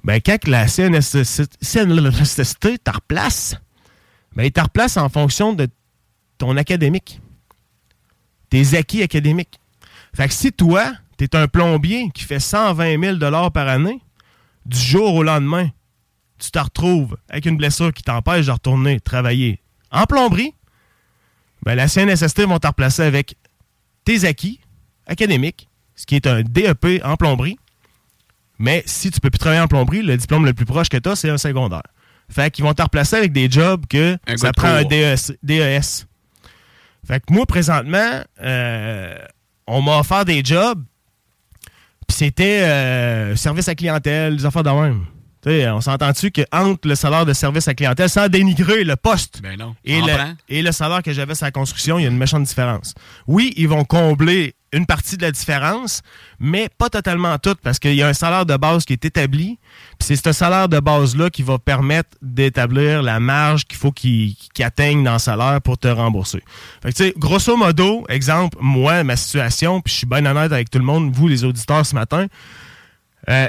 Ben, 0.05 0.20
quand 0.24 0.46
la 0.46 0.66
CNSST 0.68 1.59
te 2.83 2.90
replace, 2.90 3.57
ben, 4.35 4.44
il 4.44 4.53
te 4.53 4.61
replace 4.61 4.96
en 4.96 5.09
fonction 5.09 5.53
de 5.53 5.68
ton 6.38 6.57
académique. 6.57 7.20
Tes 8.48 8.74
acquis 8.77 9.03
académiques. 9.03 9.59
Fait 10.14 10.29
que 10.29 10.35
si 10.35 10.53
toi, 10.53 10.92
tu 11.18 11.24
es 11.24 11.37
un 11.37 11.48
plombier 11.48 12.11
qui 12.14 12.24
fait 12.24 12.40
120 12.40 13.18
000 13.18 13.50
par 13.50 13.68
année, 13.68 14.00
du 14.66 14.78
jour 14.78 15.14
au 15.14 15.22
lendemain, 15.22 15.68
tu 16.38 16.50
te 16.50 16.59
retrouves 16.59 17.16
avec 17.28 17.46
une 17.46 17.57
blessure 17.57 17.92
qui 17.92 18.02
t'empêche 18.02 18.46
de 18.46 18.52
retourner 18.52 19.00
travailler 19.00 19.61
en 19.90 20.04
plomberie, 20.04 20.54
ben 21.64 21.74
la 21.74 21.88
CNSST 21.88 22.42
vont 22.42 22.59
te 22.59 22.66
replacer 22.66 23.02
avec 23.02 23.37
tes 24.04 24.24
acquis 24.24 24.61
académiques, 25.07 25.68
ce 25.96 26.07
qui 26.07 26.14
est 26.14 26.26
un 26.26 26.42
DEP 26.42 27.02
en 27.04 27.16
plomberie. 27.16 27.59
Mais 28.59 28.83
si 28.87 29.11
tu 29.11 29.20
peux 29.20 29.31
plus 29.31 29.38
travailler 29.38 29.61
en 29.61 29.68
plomberie, 29.68 30.02
le 30.02 30.16
diplôme 30.16 30.44
le 30.44 30.52
plus 30.52 30.66
proche 30.66 30.88
que 30.88 30.96
tu 30.96 31.09
as, 31.09 31.16
c'est 31.16 31.31
un 31.31 31.38
secondaire. 31.38 31.83
Fait 32.31 32.50
qu'ils 32.50 32.64
vont 32.64 32.74
te 32.74 32.83
replacer 32.83 33.16
avec 33.16 33.33
des 33.33 33.50
jobs 33.50 33.87
que 33.87 34.18
Un 34.26 34.37
ça 34.37 34.52
prend 34.52 34.68
un. 34.68 34.85
DES. 34.85 35.37
DES. 35.42 36.07
Fait 37.07 37.20
que 37.20 37.33
moi, 37.33 37.46
présentement, 37.46 38.22
euh, 38.40 39.18
on 39.66 39.81
m'a 39.81 39.98
offert 39.98 40.24
des 40.24 40.44
jobs, 40.44 40.85
puis 42.09 42.16
c'était 42.16 42.62
euh, 42.62 43.37
service 43.37 43.68
à 43.68 43.75
clientèle, 43.75 44.37
des 44.37 44.47
affaires 44.47 44.62
de 44.64 44.71
même. 44.71 45.05
Tu 45.40 45.51
sais, 45.51 45.68
on 45.71 45.81
s'entend-tu 45.81 46.33
que 46.33 46.42
entre 46.51 46.88
le 46.88 46.97
salaire 46.97 47.25
de 47.25 47.33
service 47.33 47.68
à 47.68 47.75
clientèle, 47.75 48.09
sans 48.11 48.29
dénigrer 48.29 48.83
le 48.83 48.97
poste 48.97 49.40
Ben 49.40 49.57
non. 49.57 49.77
et, 49.85 50.01
le, 50.01 50.12
et 50.49 50.62
le 50.62 50.73
salaire 50.73 51.01
que 51.03 51.12
j'avais 51.12 51.37
sur 51.37 51.44
la 51.44 51.53
construction, 51.53 51.97
il 51.99 52.03
y 52.03 52.07
a 52.07 52.09
une 52.09 52.16
méchante 52.18 52.42
différence. 52.42 52.94
Oui, 53.29 53.53
ils 53.57 53.68
vont 53.68 53.85
combler 53.85 54.55
une 54.72 54.87
partie 54.87 55.16
de 55.16 55.22
la 55.22 55.33
différence, 55.33 56.02
mais 56.38 56.68
pas 56.76 56.88
totalement 56.88 57.38
toute, 57.38 57.61
parce 57.61 57.78
qu'il 57.78 57.94
y 57.94 58.02
a 58.02 58.09
un 58.09 58.12
salaire 58.12 58.46
de 58.46 58.57
base 58.57 58.85
qui 58.85 58.92
est 58.92 59.04
établi, 59.04 59.59
puis 59.98 60.07
c'est 60.07 60.16
ce 60.16 60.33
salaire 60.33 60.68
de 60.68 60.78
base-là 60.81 61.31
qui 61.31 61.42
va 61.42 61.59
permettre 61.59 62.11
d'établir 62.20 63.02
la 63.02 63.20
marge 63.20 63.64
qu'il 63.64 63.78
faut 63.78 63.92
qu'il 63.92 64.37
atteigne 64.61 65.02
dans 65.02 65.14
le 65.14 65.18
salaire 65.18 65.61
pour 65.62 65.78
te 65.78 65.88
rembourser. 65.88 66.42
Fait 66.83 66.92
que, 66.92 67.18
grosso 67.18 67.57
modo, 67.57 68.04
exemple, 68.09 68.59
moi, 68.61 69.04
ma 69.04 69.16
situation, 69.16 69.81
puis 69.81 69.92
je 69.92 69.98
suis 69.98 70.07
bien 70.07 70.24
honnête 70.26 70.52
avec 70.52 70.70
tout 70.70 70.78
le 70.78 70.85
monde, 70.85 71.12
vous, 71.12 71.28
les 71.28 71.44
auditeurs, 71.44 71.87
ce 71.87 71.94
matin, 71.94 72.26
euh, 73.28 73.48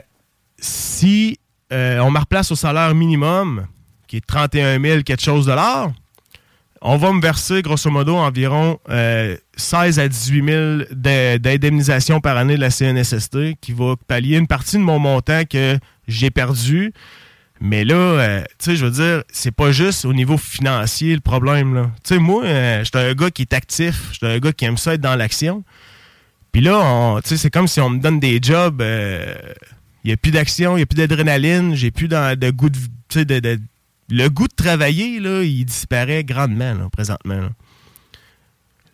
si 0.58 1.40
euh, 1.72 2.00
on 2.00 2.12
me 2.12 2.20
replace 2.20 2.52
au 2.52 2.56
salaire 2.56 2.94
minimum, 2.96 3.68
qui 4.08 4.18
est 4.18 4.26
31 4.26 4.82
000 4.82 5.04
quelque 5.04 5.22
chose 5.22 5.46
de 5.46 5.52
l'heure, 5.52 5.92
on 6.82 6.98
va 6.98 7.12
me 7.12 7.22
verser 7.22 7.62
grosso 7.62 7.90
modo 7.90 8.16
environ 8.16 8.80
euh, 8.90 9.36
16 9.58 10.00
à 10.00 10.08
18 10.08 10.46
000 10.46 10.78
d'a- 10.92 11.38
d'indemnisation 11.38 12.22
par 12.22 12.38
année 12.38 12.56
de 12.56 12.62
la 12.62 12.70
CNSST 12.70 13.56
qui 13.62 13.74
va 13.74 13.96
pallier 14.08 14.38
une 14.38 14.48
partie 14.48 14.78
de 14.78 14.82
mon 14.82 15.00
montant 15.00 15.44
que 15.50 15.78
j'ai 16.08 16.30
perdu. 16.30 16.94
Mais 17.62 17.84
là, 17.84 17.96
euh, 17.96 18.42
tu 18.58 18.72
sais, 18.72 18.76
je 18.78 18.86
veux 18.86 18.92
dire, 18.92 19.24
c'est 19.32 19.52
pas 19.52 19.72
juste 19.74 20.06
au 20.06 20.14
niveau 20.14 20.38
financier 20.38 21.14
le 21.14 21.20
problème. 21.20 21.92
Tu 22.06 22.14
sais, 22.16 22.20
moi, 22.20 22.46
euh, 22.46 22.84
j'étais 22.86 23.00
un 23.00 23.14
gars 23.14 23.30
qui 23.32 23.42
est 23.42 23.54
actif, 23.54 24.10
j'étais 24.14 24.28
un 24.28 24.40
gars 24.40 24.54
qui 24.54 24.64
aime 24.64 24.78
ça 24.78 24.94
être 24.94 25.02
dans 25.02 25.16
l'action. 25.18 25.66
Puis 26.54 26.62
là, 26.62 27.20
tu 27.22 27.28
sais, 27.30 27.38
c'est 27.38 27.50
comme 27.52 27.68
si 27.68 27.82
on 27.82 27.90
me 27.90 28.00
donne 28.00 28.20
des 28.22 28.40
jobs. 28.42 28.82
Il 28.82 30.08
n'y 30.08 30.14
a 30.14 30.18
plus 30.18 30.32
d'action, 30.32 30.74
il 30.78 30.80
n'y 30.80 30.84
a 30.84 30.86
plus 30.86 30.96
d'adrénaline, 30.96 31.76
j'ai 31.76 31.92
plus 31.92 32.08
de 32.08 32.50
goût 32.52 32.70
de- 32.70 33.24
de- 33.40 33.60
Le 34.10 34.28
goût 34.30 34.48
de 34.48 34.56
travailler, 34.56 35.20
là, 35.20 35.44
il 35.44 35.66
disparaît 35.66 36.24
grandement, 36.24 36.90
présentement. 36.90 37.50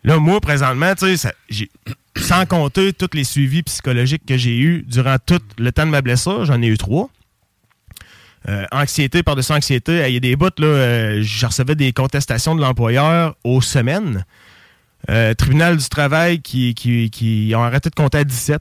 Là. 0.04 0.18
Moi, 0.18 0.40
présentement, 0.40 0.94
tu 0.94 1.16
sans 2.16 2.46
compter 2.46 2.92
tous 2.92 3.10
les 3.14 3.24
suivis 3.24 3.62
psychologiques 3.62 4.24
que 4.26 4.36
j'ai 4.36 4.58
eus 4.58 4.84
durant 4.86 5.16
tout 5.24 5.40
le 5.58 5.72
temps 5.72 5.86
de 5.86 5.90
ma 5.90 6.02
blessure, 6.02 6.44
j'en 6.44 6.60
ai 6.62 6.66
eu 6.66 6.78
trois. 6.78 7.10
Euh, 8.48 8.64
anxiété 8.70 9.22
par-dessus 9.22 9.52
anxiété, 9.52 10.04
il 10.06 10.14
y 10.14 10.16
a 10.16 10.20
des 10.20 10.36
bouts, 10.36 10.50
euh, 10.60 11.20
je 11.20 11.46
recevais 11.46 11.74
des 11.74 11.92
contestations 11.92 12.54
de 12.54 12.60
l'employeur 12.60 13.36
aux 13.42 13.60
semaines. 13.60 14.24
Euh, 15.10 15.34
tribunal 15.34 15.76
du 15.76 15.88
travail 15.88 16.40
qui, 16.40 16.74
qui, 16.74 17.10
qui 17.10 17.52
ont 17.54 17.62
arrêté 17.62 17.90
de 17.90 17.94
compter 17.94 18.18
à 18.18 18.24
17. 18.24 18.60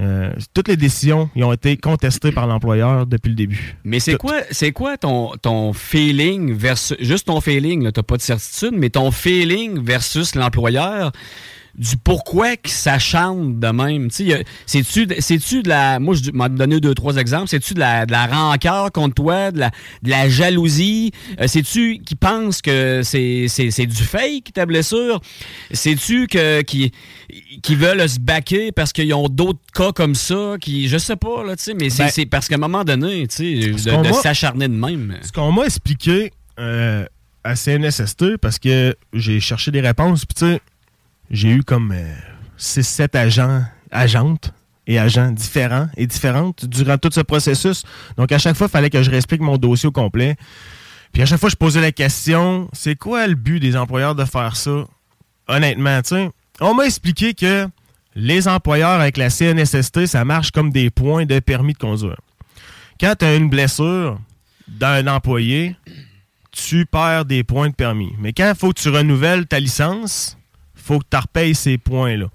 Euh, 0.00 0.32
toutes 0.54 0.68
les 0.68 0.76
décisions 0.76 1.28
ils 1.36 1.44
ont 1.44 1.52
été 1.52 1.76
contestées 1.76 2.32
par 2.32 2.46
l'employeur 2.46 3.06
depuis 3.06 3.28
le 3.28 3.34
début. 3.34 3.76
Mais 3.84 4.00
c'est 4.00 4.16
quoi, 4.16 4.40
c'est 4.50 4.72
quoi 4.72 4.96
ton, 4.96 5.32
ton 5.40 5.72
feeling 5.72 6.54
versus. 6.54 6.96
Juste 7.00 7.26
ton 7.26 7.40
feeling, 7.40 7.84
là, 7.84 7.92
t'as 7.92 8.02
pas 8.02 8.16
de 8.16 8.22
certitude, 8.22 8.72
mais 8.72 8.90
ton 8.90 9.10
feeling 9.10 9.82
versus 9.84 10.34
l'employeur 10.34 11.12
du 11.74 11.96
pourquoi 11.96 12.56
qu'il 12.56 12.70
s'acharne 12.72 13.58
de 13.58 13.68
même. 13.68 14.10
C'est-tu 14.10 15.06
de- 15.06 15.68
la. 15.68 15.98
Moi, 15.98 16.14
je 16.14 16.30
m'en 16.30 16.48
donné 16.48 16.80
deux, 16.80 16.94
trois 16.94 17.16
exemples. 17.16 17.48
C'est-tu 17.48 17.74
de 17.74 17.80
la, 17.80 18.04
de 18.04 18.12
la 18.12 18.26
rancœur 18.26 18.92
contre 18.92 19.14
toi, 19.14 19.50
de 19.50 19.58
la, 19.60 19.70
de 20.02 20.10
la 20.10 20.28
jalousie? 20.28 21.12
Euh, 21.40 21.46
C'est-tu 21.46 21.98
qui 22.04 22.14
pense 22.14 22.60
que 22.60 23.00
c'est 23.02 23.86
du 23.86 24.02
fake, 24.02 24.52
ta 24.52 24.66
blessure? 24.66 25.20
C'est-tu 25.70 26.26
que 26.26 26.60
qui, 26.62 26.92
qui 27.62 27.74
veulent 27.74 28.08
se 28.08 28.20
baquer 28.20 28.72
parce 28.72 28.92
qu'ils 28.92 29.14
ont 29.14 29.28
d'autres 29.28 29.60
cas 29.74 29.92
comme 29.92 30.14
ça? 30.14 30.56
Qui, 30.60 30.88
je 30.88 30.98
sais 30.98 31.16
pas, 31.16 31.42
là, 31.44 31.56
tu 31.56 31.64
sais, 31.64 31.74
mais 31.74 31.88
c'est 31.88 32.04
Ben, 32.04 32.10
c'est 32.10 32.26
parce 32.26 32.48
qu'à 32.48 32.56
un 32.56 32.58
moment 32.58 32.84
donné, 32.84 33.26
tu 33.28 33.36
sais, 33.36 33.70
de, 33.70 34.12
s'acharner 34.12 34.68
de 34.68 34.74
même. 34.74 35.16
Ce 35.22 35.32
qu'on 35.32 35.52
m'a 35.52 35.64
expliqué 35.64 36.32
euh, 36.58 37.06
à 37.44 37.56
CNSST, 37.56 38.36
parce 38.36 38.58
que 38.58 38.94
j'ai 39.14 39.40
cherché 39.40 39.70
des 39.70 39.80
réponses, 39.80 40.26
puis 40.26 40.34
tu 40.34 40.46
sais, 40.46 40.60
j'ai 41.32 41.50
eu 41.50 41.62
comme 41.62 41.94
6-7 42.58 43.16
agents, 43.16 43.64
agentes 43.90 44.52
et 44.86 44.98
agents 44.98 45.30
différents 45.30 45.88
et 45.96 46.06
différentes 46.06 46.66
durant 46.66 46.98
tout 46.98 47.10
ce 47.12 47.20
processus. 47.20 47.82
Donc, 48.16 48.30
à 48.30 48.38
chaque 48.38 48.56
fois, 48.56 48.68
il 48.68 48.70
fallait 48.70 48.90
que 48.90 49.02
je 49.02 49.10
réexplique 49.10 49.40
mon 49.40 49.56
dossier 49.56 49.88
au 49.88 49.92
complet. 49.92 50.36
Puis 51.12 51.22
à 51.22 51.26
chaque 51.26 51.40
fois, 51.40 51.50
je 51.50 51.56
posais 51.56 51.80
la 51.80 51.92
question, 51.92 52.68
c'est 52.72 52.96
quoi 52.96 53.26
le 53.26 53.34
but 53.34 53.60
des 53.60 53.76
employeurs 53.76 54.14
de 54.14 54.24
faire 54.24 54.56
ça? 54.56 54.86
Honnêtement, 55.46 56.00
tu 56.02 56.14
sais, 56.14 56.30
on 56.60 56.74
m'a 56.74 56.86
expliqué 56.86 57.34
que 57.34 57.68
les 58.14 58.48
employeurs 58.48 59.00
avec 59.00 59.16
la 59.16 59.28
CNSST, 59.28 60.06
ça 60.06 60.24
marche 60.24 60.50
comme 60.50 60.70
des 60.70 60.90
points 60.90 61.26
de 61.26 61.38
permis 61.40 61.74
de 61.74 61.78
conduire. 61.78 62.16
Quand 62.98 63.14
tu 63.18 63.24
as 63.24 63.36
une 63.36 63.50
blessure 63.50 64.18
d'un 64.68 65.06
employé, 65.06 65.76
tu 66.50 66.86
perds 66.86 67.24
des 67.24 67.44
points 67.44 67.68
de 67.68 67.74
permis. 67.74 68.12
Mais 68.18 68.32
quand 68.32 68.48
il 68.48 68.58
faut 68.58 68.72
que 68.72 68.80
tu 68.80 68.88
renouvelles 68.88 69.46
ta 69.46 69.60
licence, 69.60 70.38
faut 70.82 70.98
que 70.98 71.06
tu 71.10 71.16
repayes 71.16 71.54
ces 71.54 71.78
points-là. 71.78 72.26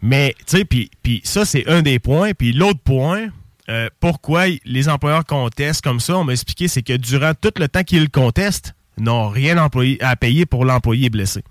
Mais, 0.00 0.34
tu 0.46 0.58
sais, 0.58 0.64
puis 0.64 1.20
ça, 1.24 1.44
c'est 1.44 1.68
un 1.68 1.82
des 1.82 1.98
points. 1.98 2.32
Puis 2.32 2.52
l'autre 2.52 2.80
point, 2.80 3.28
euh, 3.68 3.88
pourquoi 4.00 4.44
les 4.64 4.88
employeurs 4.88 5.24
contestent 5.24 5.82
comme 5.82 6.00
ça, 6.00 6.16
on 6.16 6.24
m'a 6.24 6.32
expliqué, 6.32 6.68
c'est 6.68 6.82
que 6.82 6.96
durant 6.96 7.32
tout 7.34 7.52
le 7.58 7.68
temps 7.68 7.82
qu'ils 7.82 8.10
contestent, 8.10 8.74
n'ont 8.96 9.28
rien 9.28 9.56
à 10.00 10.16
payer 10.16 10.46
pour 10.46 10.64
l'employé 10.64 11.10
blessé. 11.10 11.42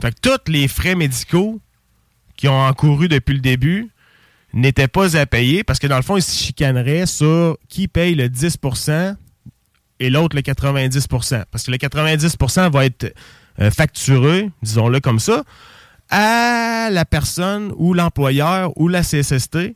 Fait 0.00 0.12
que 0.12 0.20
tous 0.20 0.50
les 0.50 0.66
frais 0.66 0.94
médicaux 0.94 1.60
qui 2.36 2.48
ont 2.48 2.60
encouru 2.60 3.08
depuis 3.08 3.34
le 3.34 3.40
début 3.40 3.90
n'étaient 4.52 4.88
pas 4.88 5.16
à 5.16 5.26
payer 5.26 5.62
parce 5.62 5.78
que 5.78 5.86
dans 5.86 5.96
le 5.96 6.02
fond, 6.02 6.16
ils 6.16 6.22
se 6.22 6.36
chicaneraient 6.36 7.06
sur 7.06 7.58
qui 7.68 7.86
paye 7.86 8.14
le 8.14 8.28
10% 8.28 9.14
et 10.00 10.10
l'autre 10.10 10.34
le 10.34 10.42
90% 10.42 11.44
Parce 11.50 11.64
que 11.64 11.70
le 11.70 11.76
90% 11.76 12.72
va 12.72 12.86
être 12.86 13.14
euh, 13.60 13.70
facturé, 13.70 14.50
disons-le 14.62 15.00
comme 15.00 15.18
ça, 15.20 15.44
à 16.10 16.88
la 16.90 17.04
personne 17.04 17.72
ou 17.76 17.94
l'employeur 17.94 18.72
ou 18.76 18.88
la 18.88 19.02
CSST 19.02 19.74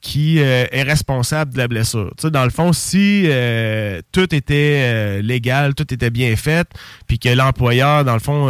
qui 0.00 0.38
euh, 0.38 0.64
est 0.70 0.84
responsable 0.84 1.52
de 1.54 1.58
la 1.58 1.66
blessure. 1.66 2.14
Dans 2.22 2.44
le 2.44 2.50
fond, 2.50 2.72
si 2.72 3.24
euh, 3.26 4.00
tout 4.12 4.32
était 4.32 4.78
euh, 4.78 5.22
légal, 5.22 5.74
tout 5.74 5.92
était 5.92 6.10
bien 6.10 6.36
fait, 6.36 6.68
puis 7.08 7.18
que 7.18 7.28
l'employeur, 7.28 8.04
dans 8.04 8.14
le 8.14 8.20
fond, 8.20 8.48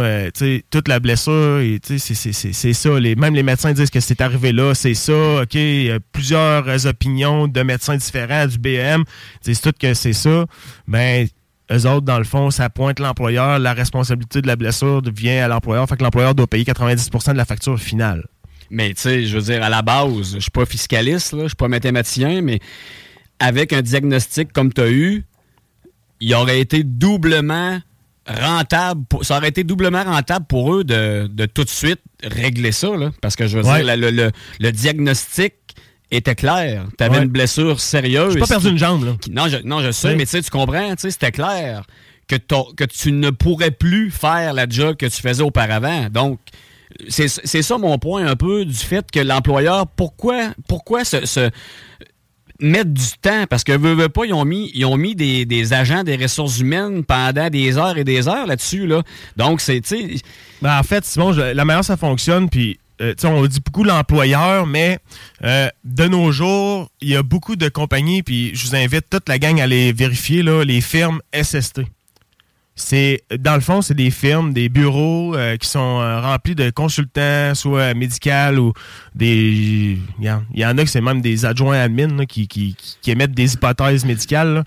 toute 0.69 0.87
la 0.87 0.99
blessure, 0.99 1.59
c'est- 1.83 2.73
ça. 2.73 2.99
Les, 2.99 3.15
même 3.15 3.33
les 3.33 3.41
médecins 3.41 3.73
disent 3.73 3.89
que 3.89 3.99
c'est 3.99 4.21
arrivé 4.21 4.51
là, 4.51 4.75
c'est 4.75 4.93
ça. 4.93 5.41
OK, 5.41 5.55
il 5.55 5.83
y 5.85 5.91
a 5.91 5.99
plusieurs 6.11 6.85
opinions 6.85 7.47
de 7.47 7.63
médecins 7.63 7.97
différents, 7.97 8.45
du 8.45 8.59
BM, 8.59 9.03
disent 9.43 9.61
tout 9.61 9.73
que 9.77 9.95
c'est 9.95 10.13
ça. 10.13 10.45
Ben, 10.87 11.27
eux 11.71 11.85
autres, 11.87 12.01
dans 12.05 12.17
le 12.17 12.23
fond, 12.23 12.49
ça 12.51 12.69
pointe 12.69 12.99
l'employeur. 12.99 13.59
La 13.59 13.73
responsabilité 13.73 14.41
de 14.41 14.47
la 14.47 14.55
blessure 14.55 15.01
vient 15.15 15.43
à 15.45 15.47
l'employeur. 15.47 15.87
Fait 15.87 15.97
que 15.97 16.03
l'employeur 16.03 16.33
doit 16.35 16.47
payer 16.47 16.63
90% 16.63 17.33
de 17.33 17.37
la 17.37 17.45
facture 17.45 17.79
finale. 17.79 18.25
Mais 18.71 18.93
tu 18.93 19.01
sais, 19.01 19.25
je 19.25 19.37
veux 19.37 19.43
dire, 19.53 19.63
à 19.63 19.69
la 19.69 19.81
base, 19.81 20.33
je 20.35 20.39
suis 20.39 20.51
pas 20.51 20.65
fiscaliste, 20.65 21.35
je 21.39 21.47
suis 21.47 21.55
pas 21.55 21.67
mathématicien, 21.67 22.41
mais 22.41 22.59
avec 23.39 23.73
un 23.73 23.81
diagnostic 23.81 24.51
comme 24.53 24.71
tu 24.73 24.81
as 24.81 24.89
eu, 24.91 25.25
il 26.19 26.33
aurait 26.35 26.59
été 26.59 26.83
doublement 26.83 27.79
rentable, 28.27 29.05
pour- 29.09 29.25
ça 29.25 29.37
aurait 29.37 29.47
été 29.49 29.63
doublement 29.63 30.03
rentable 30.03 30.45
pour 30.45 30.75
eux 30.75 30.83
de, 30.83 31.27
de 31.31 31.45
tout 31.47 31.63
de 31.63 31.69
suite 31.69 32.01
régler 32.23 32.71
ça, 32.71 32.95
là, 32.95 33.09
parce 33.21 33.35
que 33.35 33.47
je 33.47 33.57
veux 33.57 33.65
Ouais. 33.65 33.77
dire, 33.77 33.85
la- 33.85 33.95
le, 33.95 34.11
le- 34.11 34.31
le 34.59 34.71
diagnostic 34.71 35.53
était 36.11 36.35
clair. 36.35 36.85
Tu 36.97 37.03
avais 37.03 37.17
Ouais. 37.17 37.23
une 37.23 37.29
blessure 37.29 37.79
sérieuse. 37.79 38.33
J'ai 38.33 38.39
pas 38.39 38.47
perdu 38.47 38.69
une 38.69 38.77
jambe, 38.77 39.03
là. 39.05 39.15
Qui- 39.21 39.31
Non, 39.31 39.47
je, 39.47 39.57
non, 39.57 39.81
je 39.81 39.91
sais, 39.91 40.15
mais 40.15 40.25
tu 40.25 40.31
sais, 40.31 40.41
tu 40.41 40.49
comprends, 40.49 40.93
c'était 40.97 41.31
clair 41.31 41.83
que, 42.27 42.35
tu 42.85 43.11
ne 43.11 43.29
pourrais 43.29 43.71
plus 43.71 44.11
faire 44.11 44.53
la 44.53 44.67
job 44.69 44.95
que 44.95 45.05
tu 45.05 45.21
faisais 45.21 45.43
auparavant. 45.43 46.07
Donc, 46.11 46.39
c'est 47.07 47.27
ça 47.27 47.77
mon 47.77 47.97
point 47.99 48.25
un 48.25 48.35
peu 48.35 48.65
du 48.65 48.73
fait 48.73 49.05
que 49.11 49.19
l'employeur, 49.19 49.85
pourquoi, 49.87 50.49
pourquoi 50.67 51.03
mettre 52.61 52.89
du 52.89 53.05
temps? 53.21 53.45
Parce 53.49 53.63
que 53.63 53.71
veut, 53.71 53.93
veut 53.93 54.09
pas, 54.09 54.25
ils 54.25 54.33
ont 54.33 54.43
mis, 54.45 54.69
ils 54.73 54.85
ont 54.85 54.97
mis 54.97 55.15
des, 55.15 55.45
des 55.45 55.73
agents 55.73 56.03
des 56.03 56.17
ressources 56.17 56.59
humaines 56.59 57.03
pendant 57.05 57.49
des 57.49 57.77
heures 57.77 57.97
et 57.97 58.03
des 58.03 58.27
heures 58.27 58.45
là-dessus. 58.47 58.85
Là. 58.85 59.03
Donc, 59.37 59.61
c'est, 59.61 59.79
tu 59.81 60.19
Ben, 60.61 60.77
en 60.77 60.83
fait, 60.83 61.05
Simon, 61.05 61.31
je- 61.33 61.41
la 61.53 61.65
manière 61.65 61.83
ça 61.85 61.95
fonctionne, 61.97 62.49
puis 62.49 62.79
euh, 63.01 63.13
on 63.23 63.45
dit 63.45 63.59
beaucoup 63.63 63.83
l'employeur, 63.83 64.65
mais 64.67 64.99
euh, 65.43 65.69
de 65.83 66.05
nos 66.07 66.31
jours, 66.31 66.89
il 67.01 67.09
y 67.09 67.15
a 67.15 67.23
beaucoup 67.23 67.55
de 67.55 67.69
compagnies, 67.69 68.23
puis 68.23 68.51
je 68.55 68.67
vous 68.67 68.75
invite 68.75 69.05
toute 69.09 69.27
la 69.29 69.39
gang 69.39 69.59
à 69.61 69.67
les 69.67 69.93
vérifier, 69.93 70.43
là, 70.43 70.63
les 70.63 70.81
firmes 70.81 71.19
SST. 71.33 71.81
C'est, 72.75 73.23
dans 73.37 73.55
le 73.55 73.59
fond, 73.61 73.81
c'est 73.81 73.93
des 73.93 74.09
firmes, 74.09 74.53
des 74.53 74.69
bureaux 74.69 75.35
euh, 75.35 75.57
qui 75.57 75.67
sont 75.67 75.97
remplis 76.21 76.55
de 76.55 76.69
consultants, 76.69 77.53
soit 77.53 77.93
médical 77.93 78.57
ou 78.57 78.71
des. 79.13 79.97
Il 80.19 80.25
y, 80.55 80.63
en- 80.65 80.77
a 80.77 80.83
que 80.83 80.89
c'est 80.89 81.01
même 81.01 81.19
des 81.21 81.45
adjoints 81.45 81.77
admin 81.77 82.25
qui, 82.25 82.47
qui- 82.47 82.77
qui- 83.01 83.11
émettent 83.11 83.33
des 83.33 83.53
hypothèses 83.53 84.05
médicales. 84.05 84.63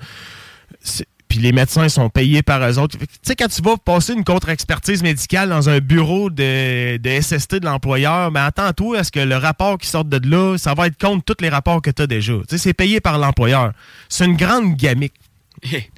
Puis 1.32 1.40
les 1.40 1.52
médecins 1.52 1.88
sont 1.88 2.10
payés 2.10 2.42
par 2.42 2.62
eux 2.62 2.78
autres. 2.78 2.98
Tu 2.98 3.06
sais, 3.22 3.34
quand 3.34 3.48
tu 3.48 3.62
vas 3.62 3.78
passer 3.78 4.12
une 4.12 4.22
contre-expertise 4.22 5.02
médicale 5.02 5.48
dans 5.48 5.70
un 5.70 5.78
bureau 5.78 6.28
de, 6.28 6.98
de 6.98 7.20
SST 7.22 7.54
de 7.54 7.64
l'employeur, 7.64 8.30
mais 8.30 8.40
attends-toi 8.40 8.98
à 8.98 9.02
ce 9.02 9.10
que 9.10 9.20
le 9.20 9.36
rapport 9.36 9.78
qui 9.78 9.86
sort 9.86 10.04
de 10.04 10.20
là, 10.28 10.58
ça 10.58 10.74
va 10.74 10.88
être 10.88 10.98
contre 11.00 11.24
tous 11.24 11.42
les 11.42 11.48
rapports 11.48 11.80
que 11.80 11.90
tu 11.90 12.02
as 12.02 12.06
déjà. 12.06 12.34
Tu 12.34 12.44
sais, 12.50 12.58
c'est 12.58 12.74
payé 12.74 13.00
par 13.00 13.16
l'employeur. 13.16 13.72
C'est 14.10 14.26
une 14.26 14.36
grande 14.36 14.76
gamique. 14.76 15.14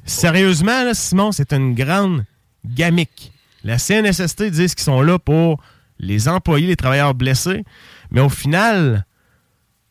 Sérieusement, 0.05 0.85
là, 0.85 0.95
Simon, 0.95 1.33
c'est 1.33 1.53
une 1.53 1.75
grande 1.75 2.25
gamique. 2.65 3.33
La 3.65 3.79
CNSST 3.79 4.45
disent 4.45 4.77
qu'ils 4.77 4.85
sont 4.85 5.03
là 5.03 5.19
pour 5.19 5.61
les 5.99 6.29
employés, 6.29 6.69
les 6.69 6.77
travailleurs 6.77 7.15
blessés, 7.15 7.65
mais 8.13 8.21
au 8.21 8.29
final, 8.29 9.05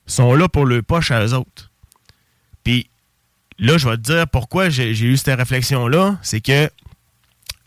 ils 0.07 0.13
sont 0.13 0.35
là 0.35 0.47
pour 0.47 0.65
le 0.65 0.81
poche 0.83 1.11
à 1.11 1.21
eux 1.25 1.33
autres. 1.33 1.69
Puis 2.63 2.87
là, 3.65 3.77
je 3.77 3.87
vais 3.87 3.97
te 3.97 4.01
dire 4.01 4.27
pourquoi 4.27 4.69
j'ai 4.69 4.91
eu 4.91 5.17
cette 5.17 5.37
réflexion-là. 5.37 6.17
C'est 6.21 6.41
que 6.41 6.69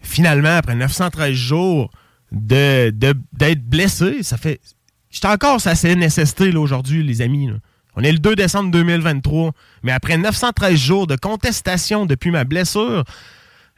finalement, 0.00 0.56
après 0.56 0.74
913 0.74 1.32
jours 1.34 1.90
de- 2.32 2.90
de- 2.90 3.14
d'être 3.32 3.64
blessé, 3.64 4.22
ça 4.22 4.36
fait. 4.36 4.60
J'étais 5.10 5.28
encore 5.28 5.60
sur 5.60 5.70
la 5.70 5.76
CNSST 5.76 6.54
aujourd'hui, 6.56 7.02
les 7.02 7.22
amis. 7.22 7.50
On 7.94 8.02
est 8.02 8.12
le 8.12 8.18
2 8.18 8.36
décembre 8.36 8.70
2023. 8.70 9.52
Mais 9.82 9.92
après 9.92 10.18
913 10.18 10.78
jours 10.78 11.06
de 11.06 11.16
contestation 11.16 12.04
depuis 12.04 12.30
ma 12.30 12.44
blessure, 12.44 13.04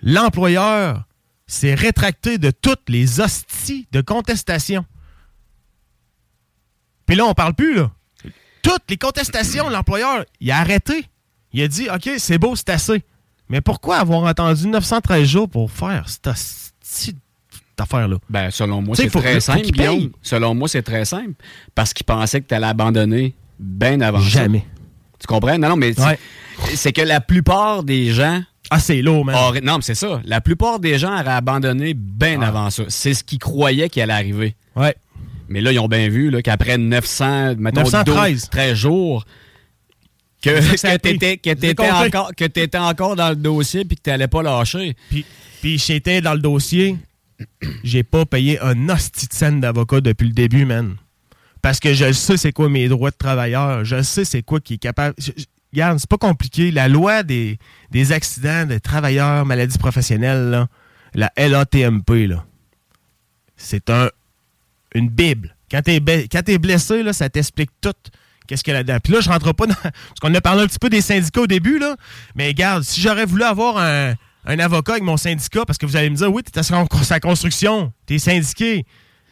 l'employeur 0.03 1.05
s'est 1.47 1.75
rétracté 1.75 2.39
de 2.39 2.51
toutes 2.51 2.89
les 2.89 3.21
hosties 3.21 3.87
de 3.93 4.01
contestation. 4.01 4.85
Puis 7.07 7.17
là, 7.17 7.25
on 7.27 7.35
parle 7.35 7.55
plus, 7.55 7.75
là. 7.77 7.91
Toutes 8.63 8.83
les 8.91 8.97
contestations, 8.99 9.71
l'employeur, 9.71 10.25
il 10.41 10.51
a 10.51 10.59
arrêté. 10.59 11.07
Il 11.53 11.63
a 11.63 11.69
dit, 11.69 11.89
OK, 11.93 12.11
c'est 12.19 12.39
beau, 12.39 12.55
c'est 12.57 12.69
assez. 12.71 13.03
Mais 13.49 13.61
pourquoi 13.61 13.97
avoir 13.97 14.27
attendu 14.27 14.67
913 14.69 15.27
jours 15.27 15.49
pour 15.49 15.71
faire 15.71 16.05
cette 16.09 16.29
affaire-là? 17.79 18.17
Ben, 18.29 18.51
selon 18.51 18.83
moi, 18.83 18.97
c'est 18.97 19.09
très 19.09 19.41
simple, 19.41 19.63
qu'il. 19.63 19.73
Guillaume. 19.75 20.11
Selon 20.23 20.55
moi, 20.55 20.69
c'est 20.69 20.83
très 20.83 21.05
simple. 21.05 21.33
Parce 21.75 21.93
qu'ils 21.95 22.05
pensaient 22.07 22.41
que 22.41 22.47
tu 22.49 22.55
allais 22.55 22.67
abandonner 22.67 23.35
bien 23.59 24.01
avant 24.01 24.21
ça. 24.21 24.29
Jamais. 24.29 24.67
Tu 25.19 25.27
comprends? 25.27 25.59
Non, 25.59 25.71
non, 25.71 25.77
mais 25.77 25.95
c'est- 25.95 26.05
Ouais. 26.05 26.19
c'est 26.75 26.93
que 26.93 27.01
la 27.03 27.21
plupart 27.21 27.83
des 27.83 28.11
gens. 28.13 28.43
Ah, 28.71 28.79
c'est 28.79 29.01
lourd, 29.01 29.25
man. 29.25 29.35
non, 29.63 29.77
mais 29.77 29.83
c'est 29.83 29.95
ça. 29.95 30.21
La 30.25 30.41
plupart 30.43 30.79
des 30.79 30.99
gens 30.99 31.13
auraient 31.19 31.31
abandonné 31.33 31.95
bien 31.95 32.43
avant 32.43 32.69
ça. 32.69 32.83
C'est 32.89 33.15
ce 33.15 33.25
qu'ils 33.25 33.39
croyaient 33.39 33.89
qui 33.89 34.01
allait 34.03 34.13
arriver. 34.13 34.55
Ouais. 34.77 34.95
Mais 35.49 35.63
là, 35.63 35.73
ils 35.73 35.79
ont 35.79 35.89
bien 35.89 36.11
vu 36.11 36.31
qu'après 36.43 36.77
900, 36.77 37.55
mettons, 37.59 37.81
913. 37.81 38.33
12, 38.43 38.51
13 38.51 38.75
jours, 38.75 39.25
que, 40.43 40.51
que 40.61 40.77
que 41.37 41.55
t'étais 41.55 41.75
compté. 41.75 42.79
encore, 42.79 43.17
dans 43.17 43.31
le 43.31 43.37
dossier 43.37 43.85
puis 43.85 43.97
que 43.97 44.03
t'allais 44.03 44.29
pas 44.29 44.43
lâcher. 44.43 44.97
Puis, 45.11 45.25
puis 45.61 45.79
j'étais 45.79 46.21
dans 46.21 46.35
le 46.35 46.41
dossier, 46.41 46.97
j'ai 47.85 48.03
pas 48.03 48.25
payé 48.27 48.61
un 48.61 48.89
hostie 48.89 49.27
de 49.27 49.33
scène 49.33 49.61
d'avocat 49.61 50.01
depuis 50.01 50.27
le 50.29 50.33
début, 50.35 50.65
man. 50.65 50.97
Parce 51.63 51.81
que 51.81 51.93
je 51.93 52.13
sais 52.13 52.37
c'est 52.37 52.53
quoi 52.53 52.69
mes 52.69 52.89
droits 52.89 53.11
de 53.11 53.17
travailleur. 53.17 53.85
Je 53.85 54.01
sais 54.03 54.25
c'est 54.25 54.43
quoi 54.43 54.61
qui 54.61 54.75
est 54.75 54.79
capable. 54.79 55.15
je- 55.19 55.33
je- 55.37 55.45
Regarde, 55.71 55.99
c'est 55.99 56.09
pas 56.09 56.17
compliqué. 56.17 56.71
La 56.71 56.89
loi 56.89 57.23
des, 57.23 57.59
des 57.91 58.13
accidents 58.13 58.65
de 58.65 58.79
travailleurs, 58.79 59.45
maladies 59.45 59.77
professionnelles, 59.77 60.49
là, 60.49 60.67
la 61.15 61.31
LATMP, 61.37 62.27
là, 62.27 62.43
c'est 63.57 63.91
un, 63.91 64.09
une 64.95 65.11
Bible. 65.11 65.55
Quand 65.71 65.83
t'es 65.83 66.01
quand 66.33 66.43
t'es 66.43 66.57
blessé, 66.59 67.03
là, 67.03 67.13
ça 67.13 67.29
t'explique 67.29 67.71
tout. 67.83 67.93
Qu'est-ce 68.49 68.65
qu'il 68.65 68.73
y 68.73 68.75
a 68.75 68.81
là-dedans? 68.81 68.99
Puis 69.05 69.13
là, 69.13 69.21
je 69.21 69.29
rentre 69.29 69.53
pas 69.53 69.67
dans. 69.67 69.75
Parce 69.83 69.93
qu'on 70.21 70.35
a 70.35 70.41
parlé 70.41 70.63
un 70.63 70.67
petit 70.67 70.79
peu 70.81 70.89
des 70.91 71.01
syndicats 71.03 71.43
au 71.43 71.47
début, 71.47 71.79
là. 71.79 71.95
Mais 72.35 72.49
regarde, 72.49 72.83
si 72.83 73.01
j'aurais 73.01 73.27
voulu 73.27 73.45
avoir 73.45 73.77
un, 73.79 74.15
un 74.47 74.59
avocat 74.59 74.93
avec 74.93 75.05
mon 75.05 75.17
syndicat, 75.17 75.65
parce 75.67 75.79
que 75.79 75.87
vous 75.87 75.95
allez 75.97 76.11
me 76.11 76.17
dire, 76.17 76.33
oui, 76.33 76.43
t'es 76.43 76.59
à 76.59 76.63
sa 76.63 77.21
construction, 77.21 77.93
t'es 78.07 78.19
syndiqué. 78.19 78.85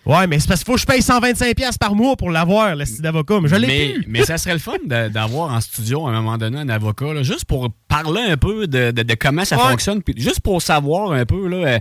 Ouais, 0.05 0.29
mais 0.29 0.39
c'est 0.39 0.47
parce 0.47 0.61
qu'il 0.61 0.67
faut 0.67 0.75
que 0.75 0.81
je 0.81 0.87
paye 0.87 1.01
125$ 1.01 1.79
par 1.79 1.97
mois 1.97 2.15
pour 2.15 2.31
l'avoir, 2.31 2.77
le 2.77 2.85
style 2.85 3.03
d'avocat. 3.03 3.41
Mais 3.41 3.49
je 3.49 3.57
l'ai 3.57 3.67
mais, 3.67 3.93
plus. 3.95 4.05
mais 4.07 4.23
ça 4.25 4.39
serait 4.39 4.53
le 4.53 4.61
fun 4.61 4.75
d'avoir 4.87 5.51
en 5.53 5.61
studio 5.61 6.07
à 6.07 6.11
un 6.11 6.13
moment 6.21 6.39
donné 6.39 6.59
un 6.61 6.69
avocat, 6.69 7.13
là, 7.13 7.25
juste 7.25 7.45
pour 7.47 7.69
parler 7.89 8.21
un 8.21 8.37
peu 8.37 8.69
de, 8.69 8.93
de- 8.93 9.03
de 9.03 9.15
comment 9.15 9.45
ça 9.45 9.57
Ouais. 9.57 9.71
fonctionne, 9.71 10.03
puis 10.03 10.15
juste 10.17 10.41
pour 10.43 10.63
savoir 10.63 11.11
un 11.11 11.25
peu. 11.27 11.49
Là, 11.49 11.57
euh, 11.57 11.79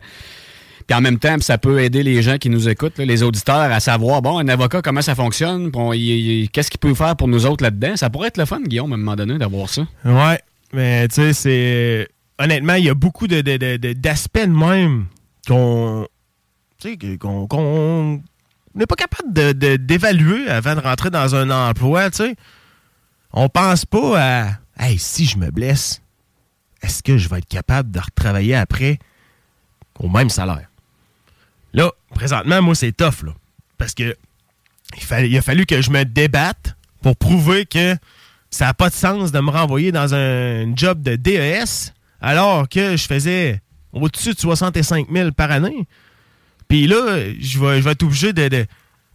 puis 0.87 0.95
en 0.97 1.01
même 1.01 1.17
temps, 1.17 1.35
ça 1.39 1.57
peut 1.57 1.81
aider 1.81 2.03
les 2.03 2.21
gens 2.21 2.37
qui 2.37 2.49
nous 2.49 2.69
écoutent, 2.69 2.97
les 2.99 3.23
auditeurs, 3.23 3.55
à 3.71 3.79
savoir, 3.79 4.21
bon, 4.21 4.37
un 4.37 4.47
avocat, 4.47 4.81
comment 4.81 5.01
ça 5.01 5.15
fonctionne, 5.15 5.71
qu'est-ce 5.71 6.69
qu'il 6.69 6.79
peut 6.79 6.93
faire 6.93 7.15
pour 7.15 7.27
nous 7.27 7.45
autres 7.45 7.63
là-dedans? 7.63 7.95
Ça 7.97 8.09
pourrait 8.09 8.27
être 8.27 8.37
le 8.37 8.45
fun, 8.45 8.61
Guillaume, 8.61 8.91
à 8.91 8.95
un 8.95 8.97
moment 8.99 9.15
donné, 9.15 9.37
d'avoir 9.37 9.67
ça. 9.69 9.87
Ouais, 10.05 10.39
mais 10.73 11.07
tu 11.07 11.15
sais, 11.15 11.33
c'est. 11.33 12.07
honnêtement, 12.37 12.75
il 12.75 12.85
y 12.85 12.89
a 12.89 12.93
beaucoup 12.93 13.27
de, 13.27 13.41
de- 13.41 13.57
de- 13.77 13.93
d'aspects 13.93 14.45
même 14.47 15.05
qu'on. 15.47 16.05
Tu 16.79 16.97
sais, 16.99 17.17
qu'on. 17.17 18.21
n'est 18.75 18.85
pas 18.85 18.95
capable 18.95 19.33
de- 19.33 19.77
d'évaluer 19.77 20.47
avant 20.49 20.75
de 20.75 20.81
rentrer 20.81 21.09
dans 21.09 21.33
un 21.33 21.49
emploi, 21.49 22.11
tu 22.11 22.17
sais. 22.17 22.35
On 23.33 23.49
pense 23.49 23.85
pas 23.85 24.19
à. 24.21 24.49
Hey, 24.77 24.99
si 24.99 25.25
je 25.25 25.37
me 25.37 25.49
blesse, 25.49 26.01
est-ce 26.81 27.01
que 27.01 27.17
je 27.17 27.27
vais 27.29 27.39
être 27.39 27.47
capable 27.47 27.89
de 27.89 27.99
retravailler 27.99 28.55
après 28.55 28.99
au 29.99 30.09
même 30.09 30.29
salaire? 30.29 30.67
Là, 31.75 31.91
présentement, 32.13 32.61
moi, 32.61 32.73
c'est 32.75 32.91
tough, 32.91 33.23
là. 33.23 33.33
Parce 33.77 33.93
que 33.93 34.15
il, 34.95 35.03
fallait- 35.03 35.29
il 35.29 35.37
a 35.37 35.41
fallu 35.41 35.65
que 35.65 35.81
je 35.81 35.89
me 35.91 36.03
débatte 36.05 36.75
pour 37.01 37.15
prouver 37.17 37.65
que 37.65 37.95
ça 38.49 38.65
n'a 38.65 38.73
pas 38.73 38.89
de 38.89 38.93
sens 38.95 39.31
de 39.31 39.39
me 39.39 39.49
renvoyer 39.51 39.91
dans 39.91 40.13
un 40.13 40.75
job 40.75 41.01
de 41.01 41.15
DES 41.17 41.91
alors 42.21 42.69
que 42.69 42.95
je 42.95 43.05
faisais 43.05 43.61
au-dessus 43.91 44.33
de 44.33 44.39
65 44.39 45.07
000 45.11 45.31
par 45.31 45.51
année. 45.51 45.85
Puis 46.67 46.87
là, 46.87 47.17
je 47.39 47.59
vais, 47.59 47.79
je 47.79 47.83
vais 47.83 47.91
être 47.91 48.03
obligé 48.03 48.31
de... 48.33 48.47
de- 48.47 48.63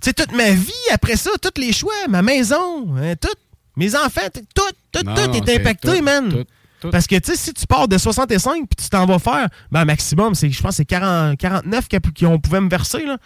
tu 0.03 0.09
sais, 0.09 0.13
toute 0.15 0.33
ma 0.33 0.51
vie 0.51 0.73
après 0.93 1.17
ça, 1.17 1.31
tous 1.43 1.61
les 1.61 1.73
choix, 1.73 1.93
ma 2.09 2.23
maison, 2.23 2.95
hein, 2.97 3.15
tout, 3.21 3.29
mes 3.77 3.95
enfants, 3.97 4.29
tout, 4.33 4.63
tout, 4.93 5.05
Non, 5.05 5.15
tout 5.15 5.37
est 5.51 5.57
impacté, 5.57 5.99
tout, 5.99 6.03
man. 6.03 6.29
tout, 6.31 6.45
tout. 6.81 6.91
Parce 6.91 7.07
que, 7.07 7.17
tu 7.17 7.31
sais, 7.33 7.37
si 7.37 7.53
tu 7.55 7.67
pars 7.67 7.87
de 7.89 7.99
65 7.99 8.67
puis 8.69 8.85
tu 8.85 8.89
t'en 8.89 9.07
vas 9.07 9.19
faire, 9.19 9.49
ben, 9.71 9.85
maximum, 9.85 10.35
c'est, 10.35 10.51
je 10.51 10.61
pense 10.63 10.71
que 10.73 10.77
c'est 10.77 10.85
40 10.85 11.37
49 11.39 11.89
qui- 11.89 12.25
qu'on 12.25 12.39
pouvait 12.39 12.61
me 12.61 12.69
verser, 12.69 13.05
là. 13.05 13.19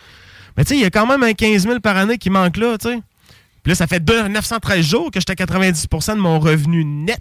Mais 0.57 0.65
tu 0.65 0.71
sais, 0.71 0.77
il 0.77 0.83
y 0.83 0.85
a 0.85 0.91
quand 0.91 1.07
même 1.07 1.23
un 1.23 1.33
15 1.33 1.63
000 1.63 1.81
par 1.81 1.97
année 1.97 2.19
qui 2.19 2.31
manque 2.31 2.57
là, 2.57 2.77
tu 2.79 2.89
sais. 2.89 3.01
Puis 3.63 3.71
là, 3.71 3.75
ça 3.75 3.87
fait 3.87 4.01
deux- 4.01 4.29
913 4.29 4.85
jours 4.85 5.11
que 5.11 5.19
j'étais 5.21 5.33
à 5.33 5.47
90% 5.47 6.15
de 6.17 6.21
mon 6.21 6.39
revenu 6.39 6.85
net. 6.85 7.21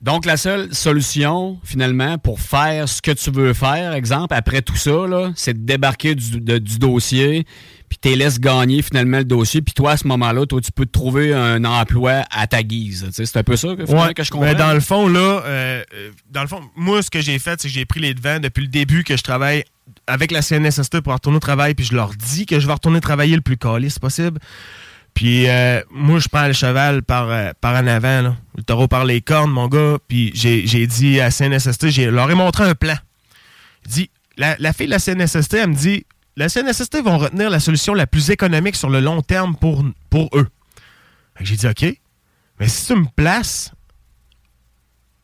Donc, 0.00 0.24
la 0.24 0.36
seule 0.36 0.74
solution, 0.74 1.58
finalement, 1.62 2.18
pour 2.18 2.40
faire 2.40 2.88
ce 2.88 3.02
que 3.02 3.10
tu 3.10 3.30
veux 3.30 3.52
faire, 3.52 3.92
exemple, 3.92 4.34
après 4.34 4.62
tout 4.62 4.76
ça, 4.76 4.92
c'est 5.36 5.54
de 5.54 5.64
débarquer 5.64 6.14
du, 6.14 6.40
de- 6.40 6.58
du 6.58 6.78
dossier, 6.78 7.46
puis 7.90 7.98
tu 8.00 8.16
laisses 8.16 8.38
gagner 8.40 8.80
finalement 8.80 9.18
le 9.18 9.24
dossier, 9.24 9.60
puis 9.60 9.74
toi, 9.74 9.92
à 9.92 9.96
ce 9.98 10.06
moment-là, 10.06 10.46
toi, 10.46 10.60
tu 10.60 10.70
peux 10.70 10.86
te 10.86 10.92
trouver 10.92 11.34
un 11.34 11.64
emploi 11.64 12.24
à 12.30 12.46
ta 12.46 12.62
guise. 12.62 13.10
C'est 13.12 13.36
un 13.36 13.42
peu 13.42 13.56
ça 13.56 13.74
que, 13.76 13.82
Ouais, 13.82 14.14
que 14.14 14.22
je 14.22 14.30
comprends. 14.30 14.46
mais 14.46 14.54
dans 14.54 14.72
le 14.72 14.80
fond, 14.80 15.08
là, 15.08 15.42
euh, 15.44 15.84
euh, 15.92 16.10
dans 16.30 16.42
le 16.42 16.46
fond, 16.46 16.60
moi, 16.76 17.02
ce 17.02 17.10
que 17.10 17.20
j'ai 17.20 17.38
fait, 17.40 17.60
c'est 17.60 17.68
que 17.68 17.74
j'ai 17.74 17.84
pris 17.84 17.98
les 18.00 18.14
devants 18.14 18.38
depuis 18.38 18.62
le 18.62 18.68
début 18.68 19.02
que 19.02 19.16
je 19.16 19.22
travaille 19.22 19.64
avec 20.06 20.30
la 20.30 20.40
CNSST 20.40 21.00
pour 21.00 21.12
retourner 21.12 21.36
au 21.36 21.40
travail, 21.40 21.74
puis 21.74 21.84
je 21.84 21.94
leur 21.94 22.14
dis 22.14 22.46
que 22.46 22.60
je 22.60 22.66
vais 22.68 22.72
retourner 22.72 23.00
travailler 23.00 23.34
le 23.34 23.42
plus 23.42 23.56
calé 23.56 23.88
possible. 24.00 24.38
Puis 25.12 25.48
euh, 25.48 25.80
moi, 25.90 26.20
je 26.20 26.28
prends 26.28 26.46
le 26.46 26.52
cheval 26.52 27.02
par, 27.02 27.28
euh, 27.28 27.50
par 27.60 27.74
en 27.74 27.86
avant, 27.88 28.22
là. 28.22 28.36
le 28.56 28.62
taureau 28.62 28.86
par 28.86 29.04
les 29.04 29.20
cornes, 29.20 29.50
mon 29.50 29.66
gars. 29.66 29.98
Puis 30.06 30.30
j'ai 30.34 30.86
dit 30.86 31.20
à 31.20 31.32
CNSST, 31.32 31.88
j'ai 31.88 32.08
leur 32.08 32.30
ai 32.30 32.36
montré 32.36 32.64
un 32.64 32.76
plan. 32.76 32.94
Dit, 33.88 34.10
la, 34.36 34.56
la 34.60 34.72
fille 34.72 34.86
de 34.86 34.92
la 34.92 35.00
CNSST, 35.00 35.54
elle 35.54 35.70
me 35.70 35.74
dit, 35.74 36.04
la 36.40 36.48
CNSST 36.48 37.02
vont 37.02 37.18
retenir 37.18 37.50
la 37.50 37.60
solution 37.60 37.94
la 37.94 38.06
plus 38.06 38.30
économique 38.30 38.76
sur 38.76 38.88
le 38.90 39.00
long 39.00 39.22
terme 39.22 39.54
pour, 39.54 39.84
pour 40.08 40.28
eux. 40.34 40.48
J'ai 41.40 41.56
dit, 41.56 41.66
OK, 41.66 41.84
mais 42.58 42.68
si 42.68 42.86
tu 42.86 42.94
me 42.94 43.06
places 43.14 43.72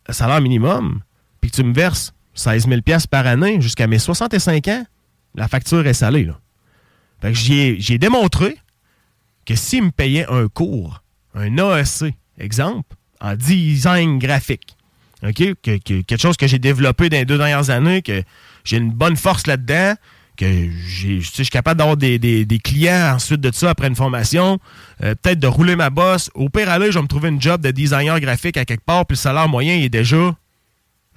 le 0.08 0.14
salaire 0.14 0.40
minimum, 0.40 1.00
puis 1.40 1.50
que 1.50 1.56
tu 1.56 1.64
me 1.64 1.72
verses 1.74 2.12
16 2.34 2.68
000 2.68 2.80
par 3.10 3.26
année 3.26 3.60
jusqu'à 3.60 3.86
mes 3.86 3.98
65 3.98 4.68
ans, 4.68 4.86
la 5.34 5.48
facture 5.48 5.86
est 5.86 5.94
salée. 5.94 6.24
Là. 6.24 6.38
Fait 7.20 7.32
que 7.32 7.38
j'y 7.38 7.58
ai, 7.60 7.80
j'y 7.80 7.94
ai 7.94 7.98
démontré 7.98 8.58
que 9.44 9.54
s'ils 9.54 9.84
me 9.84 9.90
payaient 9.90 10.26
un 10.30 10.48
cours, 10.48 11.02
un 11.34 11.56
AEC, 11.56 12.14
exemple, 12.38 12.94
en 13.20 13.34
design 13.36 14.18
graphique, 14.18 14.76
OK? 15.22 15.34
Que- 15.62 15.78
que- 15.78 16.02
quelque 16.02 16.20
chose 16.20 16.36
que 16.36 16.46
j'ai 16.46 16.58
développé 16.58 17.08
dans 17.08 17.16
les 17.16 17.24
deux 17.24 17.38
dernières 17.38 17.70
années, 17.70 18.02
que 18.02 18.22
j'ai 18.64 18.76
une 18.76 18.90
bonne 18.92 19.16
force 19.16 19.46
là-dedans, 19.46 19.94
que 20.36 20.70
je 20.86 21.20
suis 21.20 21.46
capable 21.46 21.78
d'avoir 21.78 21.96
des, 21.96 22.60
clients 22.62 23.14
ensuite 23.14 23.40
de 23.40 23.52
ça 23.52 23.70
après 23.70 23.88
une 23.88 23.96
formation, 23.96 24.58
euh, 25.02 25.14
peut-être 25.20 25.38
de 25.38 25.46
rouler 25.46 25.76
ma 25.76 25.90
bosse. 25.90 26.30
Au 26.34 26.48
pire, 26.48 26.68
aller, 26.70 26.92
je 26.92 26.98
vais 26.98 27.02
me 27.02 27.08
trouver 27.08 27.30
une 27.30 27.40
job 27.40 27.60
de 27.60 27.70
designer 27.70 28.20
graphique 28.20 28.56
à 28.56 28.64
quelque 28.64 28.84
part, 28.84 29.06
puis 29.06 29.14
le 29.14 29.20
salaire 29.20 29.48
moyen 29.48 29.74
il 29.74 29.84
est 29.84 29.88
déjà. 29.88 30.34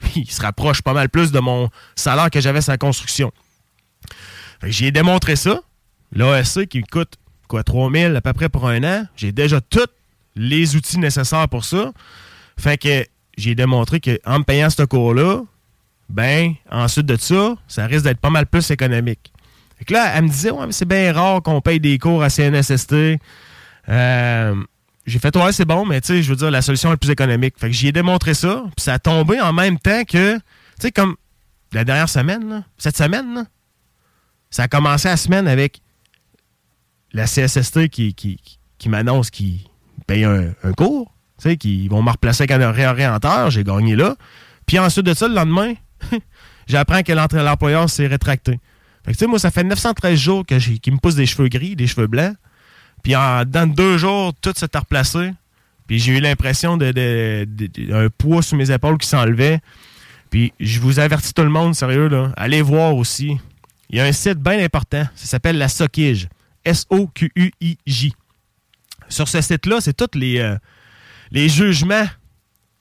Il 0.15 0.29
se 0.29 0.41
rapproche 0.41 0.81
pas 0.81 0.93
mal 0.93 1.09
plus 1.09 1.31
de 1.31 1.39
mon 1.39 1.69
salaire 1.95 2.29
que 2.29 2.39
j'avais 2.39 2.61
sur 2.61 2.77
construction. 2.77 3.31
J'ai 4.63 4.91
démontré 4.91 5.35
ça. 5.35 5.61
L'ASC 6.11 6.67
qui 6.67 6.81
coûte 6.81 7.15
quoi, 7.47 7.63
3000 7.63 8.15
à 8.15 8.21
peu 8.21 8.33
près 8.33 8.49
pour 8.49 8.67
un 8.67 8.83
an. 8.83 9.05
J'ai 9.15 9.31
déjà 9.31 9.61
tous 9.61 9.87
les 10.35 10.75
outils 10.75 10.99
nécessaires 10.99 11.47
pour 11.49 11.65
ça. 11.65 11.91
Fait 12.57 12.77
que 12.77 13.05
j'ai 13.37 13.55
démontré 13.55 13.99
qu'en 13.99 14.39
me 14.39 14.43
payant 14.43 14.69
ce 14.69 14.83
cours-là, 14.83 15.43
ben, 16.09 16.55
ensuite 16.71 17.05
de 17.05 17.17
ça, 17.17 17.55
ça 17.67 17.85
risque 17.85 18.03
d'être 18.03 18.19
pas 18.19 18.29
mal 18.29 18.47
plus 18.47 18.71
économique. 18.71 19.31
Fait 19.77 19.85
que 19.85 19.93
là, 19.93 20.11
elle 20.15 20.23
me 20.23 20.29
disait, 20.29 20.51
ouais, 20.51 20.65
mais 20.65 20.71
c'est 20.71 20.87
bien 20.87 21.13
rare 21.13 21.41
qu'on 21.41 21.61
paye 21.61 21.79
des 21.79 21.97
cours 21.99 22.23
à 22.23 22.29
CNSST. 22.29 23.19
Euh, 23.87 24.55
j'ai 25.05 25.19
fait, 25.19 25.35
ouais, 25.37 25.51
c'est 25.51 25.65
bon, 25.65 25.85
mais 25.85 26.01
tu 26.01 26.07
sais, 26.07 26.23
je 26.23 26.29
veux 26.29 26.35
dire, 26.35 26.51
la 26.51 26.61
solution 26.61 26.91
est 26.91 26.97
plus 26.97 27.11
économique. 27.11 27.55
Fait 27.57 27.67
que 27.67 27.73
j'y 27.73 27.87
ai 27.87 27.91
démontré 27.91 28.33
ça, 28.33 28.63
puis 28.75 28.83
ça 28.83 28.93
a 28.95 28.99
tombé 28.99 29.39
en 29.39 29.53
même 29.53 29.79
temps 29.79 30.03
que, 30.03 30.35
tu 30.35 30.41
sais, 30.79 30.91
comme 30.91 31.15
la 31.71 31.83
dernière 31.83 32.09
semaine, 32.09 32.65
cette 32.77 32.97
semaine, 32.97 33.47
ça 34.49 34.63
a 34.63 34.67
commencé 34.67 35.07
la 35.07 35.17
semaine 35.17 35.47
avec 35.47 35.81
la 37.13 37.25
CSST 37.25 37.87
qui, 37.89 38.13
qui, 38.13 38.39
qui 38.77 38.89
m'annonce 38.89 39.29
qu'ils 39.29 39.59
payent 40.07 40.25
un, 40.25 40.53
un 40.63 40.73
cours, 40.73 41.13
tu 41.39 41.49
sais, 41.49 41.57
qu'ils 41.57 41.89
vont 41.89 42.01
me 42.01 42.11
replacer 42.11 42.43
avec 42.43 42.51
un 42.51 42.71
réorienteur, 42.71 43.51
j'ai 43.51 43.63
gagné 43.63 43.95
là. 43.95 44.15
Puis 44.65 44.77
ensuite 44.77 45.05
de 45.05 45.13
ça, 45.13 45.27
le 45.27 45.35
lendemain, 45.35 45.73
j'apprends 46.67 47.03
que 47.03 47.11
l'employeur 47.13 47.89
s'est 47.89 48.07
rétracté. 48.07 48.59
Fait 49.05 49.11
que, 49.13 49.17
tu 49.17 49.19
sais, 49.19 49.27
moi, 49.27 49.39
ça 49.39 49.51
fait 49.51 49.63
913 49.63 50.19
jours 50.19 50.45
qu'il 50.45 50.93
me 50.93 50.97
pousse 50.97 51.15
des 51.15 51.25
cheveux 51.25 51.47
gris, 51.47 51.75
des 51.75 51.87
cheveux 51.87 52.07
blancs. 52.07 52.35
Puis 53.03 53.15
en 53.15 53.45
dans 53.45 53.67
deux 53.67 53.97
jours, 53.97 54.33
tout 54.41 54.53
s'est 54.55 54.67
replacé. 54.73 55.31
Puis 55.87 55.99
j'ai 55.99 56.17
eu 56.17 56.19
l'impression 56.19 56.77
de, 56.77 56.91
de- 56.91 58.07
poids 58.09 58.41
sur 58.43 58.57
mes 58.57 58.69
épaules 58.71 58.97
qui 58.97 59.07
s'enlevait. 59.07 59.59
Puis 60.29 60.53
je 60.59 60.79
vous 60.79 60.99
avertis 60.99 61.33
tout 61.33 61.41
le 61.41 61.49
monde, 61.49 61.73
sérieux, 61.75 62.07
là. 62.07 62.31
Allez 62.37 62.61
voir 62.61 62.95
aussi. 62.95 63.37
Il 63.89 63.97
y 63.97 63.99
a 64.01 64.05
un 64.05 64.11
site 64.11 64.37
bien 64.37 64.59
important. 64.63 65.07
Ça 65.15 65.25
s'appelle 65.25 65.57
la 65.57 65.67
Soquige. 65.67 66.27
S-O-Q-U-I-J. 66.65 68.13
Sur 69.07 69.27
ce 69.27 69.41
site-là, 69.41 69.81
c'est 69.81 69.95
tous 69.95 70.17
les, 70.17 70.39
euh, 70.39 70.55
les 71.31 71.49
jugements 71.49 72.05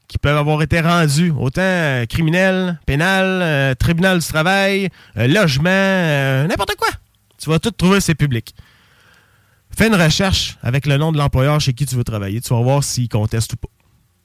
qui 0.08 0.16
peuvent 0.16 0.36
avoir 0.36 0.62
été 0.62 0.80
rendus, 0.80 1.32
autant 1.38 1.60
euh, 1.60 2.06
criminel, 2.06 2.80
pénal, 2.86 3.26
euh, 3.42 3.74
tribunal 3.74 4.18
du 4.18 4.26
travail, 4.26 4.88
euh, 5.18 5.28
logement, 5.28 6.48
n'importe 6.48 6.74
quoi. 6.76 6.88
Tu 7.38 7.50
vas 7.50 7.58
tout 7.58 7.70
trouver, 7.70 8.00
c'est 8.00 8.14
public. 8.14 8.54
Fais 9.76 9.86
une 9.86 9.94
recherche 9.94 10.56
avec 10.62 10.86
le 10.86 10.96
nom 10.96 11.12
de 11.12 11.18
l'employeur 11.18 11.60
chez 11.60 11.74
qui 11.74 11.84
tu 11.86 11.94
veux 11.94 12.04
travailler. 12.04 12.40
Tu 12.40 12.48
vas 12.52 12.60
voir 12.62 12.82
s'il 12.82 13.08
conteste 13.08 13.52
ou 13.52 13.56
pas. 13.56 13.68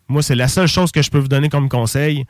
Moi, 0.08 0.24
c'est 0.24 0.36
la 0.36 0.48
seule 0.48 0.68
chose 0.68 0.92
que 0.92 1.02
je 1.02 1.12
peux 1.12 1.20
vous 1.20 1.28
donner 1.28 1.50
comme 1.50 1.70
conseil. 1.70 2.26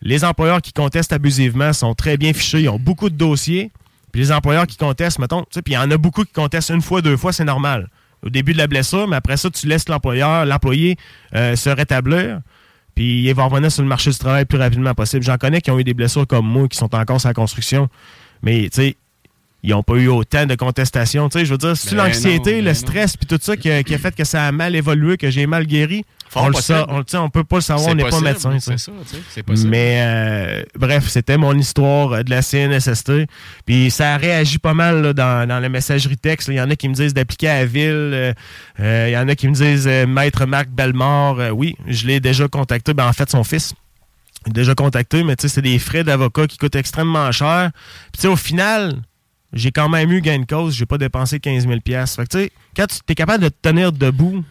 Les 0.00 0.24
employeurs 0.24 0.62
qui 0.62 0.72
contestent 0.72 1.12
abusivement 1.12 1.72
sont 1.72 1.94
très 1.94 2.16
bien 2.16 2.32
fichés. 2.32 2.62
Ils 2.62 2.68
ont 2.68 2.78
beaucoup 2.78 3.10
de 3.10 3.16
dossiers. 3.16 3.70
Puis 4.12 4.22
les 4.22 4.32
employeurs 4.32 4.66
qui 4.66 4.76
contestent, 4.76 5.18
mettons, 5.18 5.42
tu 5.42 5.48
sais, 5.52 5.62
puis 5.62 5.74
il 5.74 5.76
y 5.76 5.78
en 5.78 5.90
a 5.90 5.98
beaucoup 5.98 6.24
qui 6.24 6.32
contestent 6.32 6.70
une 6.70 6.82
fois, 6.82 7.02
deux 7.02 7.16
fois, 7.16 7.32
c'est 7.32 7.44
normal. 7.44 7.88
Au 8.22 8.30
début 8.30 8.54
de 8.54 8.58
la 8.58 8.66
blessure, 8.66 9.06
mais 9.06 9.16
après 9.16 9.36
ça, 9.36 9.50
tu 9.50 9.66
laisses 9.66 9.88
l'employeur, 9.88 10.46
l'employé 10.46 10.96
se 11.32 11.68
rétablir. 11.68 12.40
Puis 12.98 13.22
il 13.22 13.32
va 13.32 13.44
revenir 13.44 13.70
sur 13.70 13.84
le 13.84 13.88
marché 13.88 14.10
du 14.10 14.18
travail 14.18 14.40
le 14.40 14.46
plus 14.46 14.58
rapidement 14.58 14.92
possible. 14.92 15.22
J'en 15.22 15.36
connais 15.36 15.60
qui 15.60 15.70
ont 15.70 15.78
eu 15.78 15.84
des 15.84 15.94
blessures 15.94 16.26
comme 16.26 16.44
moi, 16.44 16.66
qui 16.66 16.76
sont 16.76 16.92
encore 16.92 17.20
sur 17.20 17.28
la 17.28 17.32
construction. 17.32 17.88
Mais, 18.42 18.62
tu 18.62 18.82
sais, 18.82 18.96
ils 19.62 19.70
n'ont 19.70 19.82
pas 19.82 19.94
eu 19.94 20.08
autant 20.08 20.46
de 20.46 20.54
contestations. 20.54 21.28
Tu 21.28 21.40
sais, 21.40 21.44
je 21.44 21.50
veux 21.50 21.58
dire, 21.58 21.76
c'est 21.76 21.94
Ben 21.94 22.04
l'anxiété, 22.04 22.58
le 22.60 22.66
ben 22.66 22.74
stress, 22.74 23.16
puis 23.16 23.26
tout 23.26 23.38
ça 23.40 23.56
qui 23.56 23.70
a, 23.70 23.82
qui 23.82 23.94
a 23.94 23.98
fait 23.98 24.14
que 24.14 24.24
ça 24.24 24.44
a 24.44 24.52
mal 24.52 24.76
évolué, 24.76 25.16
que 25.16 25.30
j'ai 25.30 25.46
mal 25.46 25.66
guéri? 25.66 26.04
Fort 26.28 26.44
on 26.44 26.48
le 26.48 26.54
sait, 26.54 26.74
on, 27.16 27.30
peut 27.30 27.42
pas 27.42 27.56
le 27.56 27.62
savoir, 27.62 27.88
on 27.88 27.94
n'est 27.94 28.04
pas 28.04 28.20
médecin. 28.20 28.54
C'est 28.60 28.78
ça, 28.78 28.92
tu 29.10 29.16
sais, 29.16 29.22
c'est 29.30 29.42
possible. 29.42 29.70
Mais 29.70 29.98
euh, 30.02 30.62
bref, 30.78 31.08
c'était 31.08 31.38
mon 31.38 31.54
histoire 31.54 32.22
de 32.22 32.30
la 32.30 32.42
CNSST. 32.42 33.12
Puis 33.64 33.90
ça 33.90 34.14
a 34.14 34.16
réagi 34.18 34.58
pas 34.58 34.74
mal 34.74 35.02
là, 35.02 35.12
dans, 35.14 35.48
dans 35.48 35.58
la 35.58 35.68
messagerie 35.70 36.18
texte. 36.18 36.48
Il 36.48 36.54
y 36.54 36.60
en 36.60 36.70
a 36.70 36.76
qui 36.76 36.88
me 36.88 36.94
disent 36.94 37.14
d'appliquer 37.14 37.48
à 37.48 37.60
la 37.60 37.64
ville. 37.64 37.92
euh, 38.12 38.32
euh, 38.80 39.06
Il 39.08 39.12
y 39.12 39.16
en 39.16 39.26
a 39.26 39.34
qui 39.34 39.48
me 39.48 39.54
disent 39.54 39.88
euh, 39.88 40.06
Maître 40.06 40.44
Marc 40.44 40.68
Bellemare. 40.68 41.56
Oui, 41.56 41.76
je 41.86 42.06
l'ai 42.06 42.20
déjà 42.20 42.46
contacté. 42.46 42.92
Ben, 42.92 43.08
en 43.08 43.12
fait, 43.14 43.30
son 43.30 43.42
fils. 43.42 43.72
Déjà 44.46 44.74
contacté, 44.74 45.24
mais 45.24 45.34
tu 45.34 45.42
sais, 45.42 45.54
c'est 45.54 45.62
des 45.62 45.78
frais 45.78 46.04
d'avocat 46.04 46.46
qui 46.46 46.58
coûtent 46.58 46.76
extrêmement 46.76 47.32
cher. 47.32 47.70
Puis 48.12 48.18
tu 48.18 48.20
sais, 48.22 48.28
au 48.28 48.36
final, 48.36 49.02
j'ai 49.52 49.70
quand 49.70 49.88
même 49.88 50.10
eu 50.10 50.20
gain 50.20 50.40
de 50.40 50.46
cause. 50.46 50.74
J'ai 50.74 50.86
pas 50.86 50.98
dépensé 50.98 51.40
15 51.40 51.66
000 51.66 51.78
Fait 51.84 52.04
que 52.04 52.22
tu 52.22 52.38
sais, 52.38 52.52
quand 52.76 52.86
tu 52.86 52.98
es 53.08 53.14
capable 53.14 53.44
de 53.44 53.48
te 53.48 53.56
tenir 53.62 53.92
debout, 53.92 54.44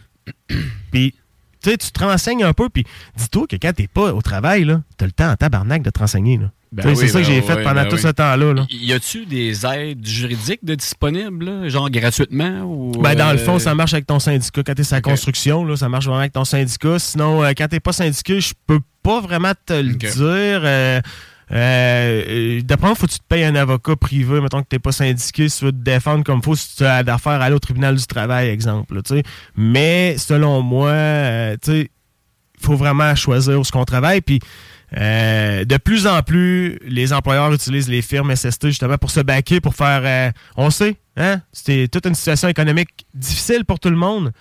puis 0.91 1.13
tu 1.61 1.69
sais, 1.71 1.77
tu 1.77 1.91
te 1.91 2.03
renseignes 2.03 2.43
un 2.43 2.53
peu, 2.53 2.69
puis 2.69 2.83
dis-toi 3.15 3.47
que 3.47 3.55
quand 3.55 3.73
t'es 3.73 3.87
pas 3.87 4.13
au 4.13 4.21
travail, 4.21 4.63
là, 4.63 4.81
t'as 4.97 5.05
le 5.05 5.11
temps 5.11 5.31
en 5.31 5.35
tabarnak 5.35 5.81
de 5.81 5.89
te 5.89 5.99
renseigner. 5.99 6.37
Là. 6.37 6.51
Ben 6.71 6.95
c'est 6.95 7.07
ça 7.07 7.21
que 7.21 7.25
ben 7.25 7.33
j'ai 7.33 7.41
fait 7.41 7.55
oui, 7.55 7.63
pendant 7.63 7.83
ben 7.83 7.87
tout 7.87 7.95
oui. 7.95 8.01
ce 8.01 8.07
temps-là. 8.09 8.53
Là. 8.53 8.65
Y 8.69 8.91
a-tu 8.91 9.25
des 9.25 9.65
aides 9.65 10.05
juridiques 10.05 10.65
de 10.65 10.75
disponibles, 10.75 11.45
là, 11.45 11.69
genre 11.69 11.89
gratuitement? 11.89 12.61
Ou, 12.63 12.91
Ben, 12.91 13.15
dans 13.15 13.31
le 13.31 13.39
euh, 13.39 13.45
fond, 13.45 13.57
ça 13.57 13.73
marche 13.73 13.93
avec 13.93 14.05
ton 14.05 14.19
syndicat. 14.19 14.63
Quand 14.63 14.73
t'es 14.75 14.83
la 14.91 15.01
construction, 15.01 15.63
là, 15.63 15.77
ça 15.77 15.87
marche 15.87 16.05
vraiment 16.05 16.19
avec 16.19 16.33
ton 16.33 16.43
syndicat. 16.43 16.99
Sinon, 16.99 17.43
euh, 17.43 17.51
quand 17.57 17.67
t'es 17.69 17.79
pas 17.79 17.93
syndiqué, 17.93 18.41
je 18.41 18.53
peux 18.65 18.81
pas 19.01 19.21
vraiment 19.21 19.53
te 19.65 19.73
le 19.73 19.93
dire. 19.93 20.11
Euh, 20.21 20.99
euh, 21.51 22.61
D'après 22.61 22.87
moi, 22.87 22.95
faut 22.95 23.07
que 23.07 23.11
tu 23.11 23.19
te 23.19 23.23
payes 23.27 23.43
un 23.43 23.55
avocat 23.55 23.95
privé, 23.95 24.41
mettons 24.41 24.61
que 24.61 24.67
tu 24.69 24.75
n'es 24.75 24.79
pas 24.79 24.91
syndiqué, 24.91 25.49
si 25.49 25.59
tu 25.59 25.65
veux 25.65 25.71
te 25.71 25.77
défendre 25.77 26.23
comme 26.23 26.41
faut, 26.43 26.55
si 26.55 26.75
tu 26.77 26.85
as 26.85 27.03
d'affaires 27.03 27.41
à 27.41 27.45
aller 27.45 27.55
au 27.55 27.59
tribunal 27.59 27.95
du 27.95 28.05
travail, 28.05 28.49
exemple. 28.49 28.99
Mais 29.55 30.17
selon 30.17 30.61
moi, 30.61 30.89
euh, 30.89 31.57
il 31.67 31.87
faut 32.59 32.75
vraiment 32.75 33.15
choisir 33.15 33.59
où 33.59 33.63
ce 33.63 33.71
qu'on 33.71 33.85
travaille. 33.85 34.21
Puis 34.21 34.39
euh, 34.95 35.65
de 35.65 35.77
plus 35.77 36.07
en 36.07 36.21
plus, 36.21 36.79
les 36.85 37.11
employeurs 37.11 37.51
utilisent 37.51 37.89
les 37.89 38.01
firmes 38.01 38.33
SST 38.33 38.67
justement 38.67 38.97
pour 38.97 39.11
se 39.11 39.19
baquer, 39.19 39.59
pour 39.59 39.75
faire. 39.75 40.01
euh, 40.03 40.31
on 40.55 40.69
sait, 40.69 40.95
hein? 41.17 41.41
C'était 41.51 41.87
toute 41.87 42.05
une 42.05 42.15
situation 42.15 42.47
économique 42.47 43.05
difficile 43.13 43.65
pour 43.65 43.79
tout 43.79 43.89
le 43.89 43.97
monde. 43.97 44.31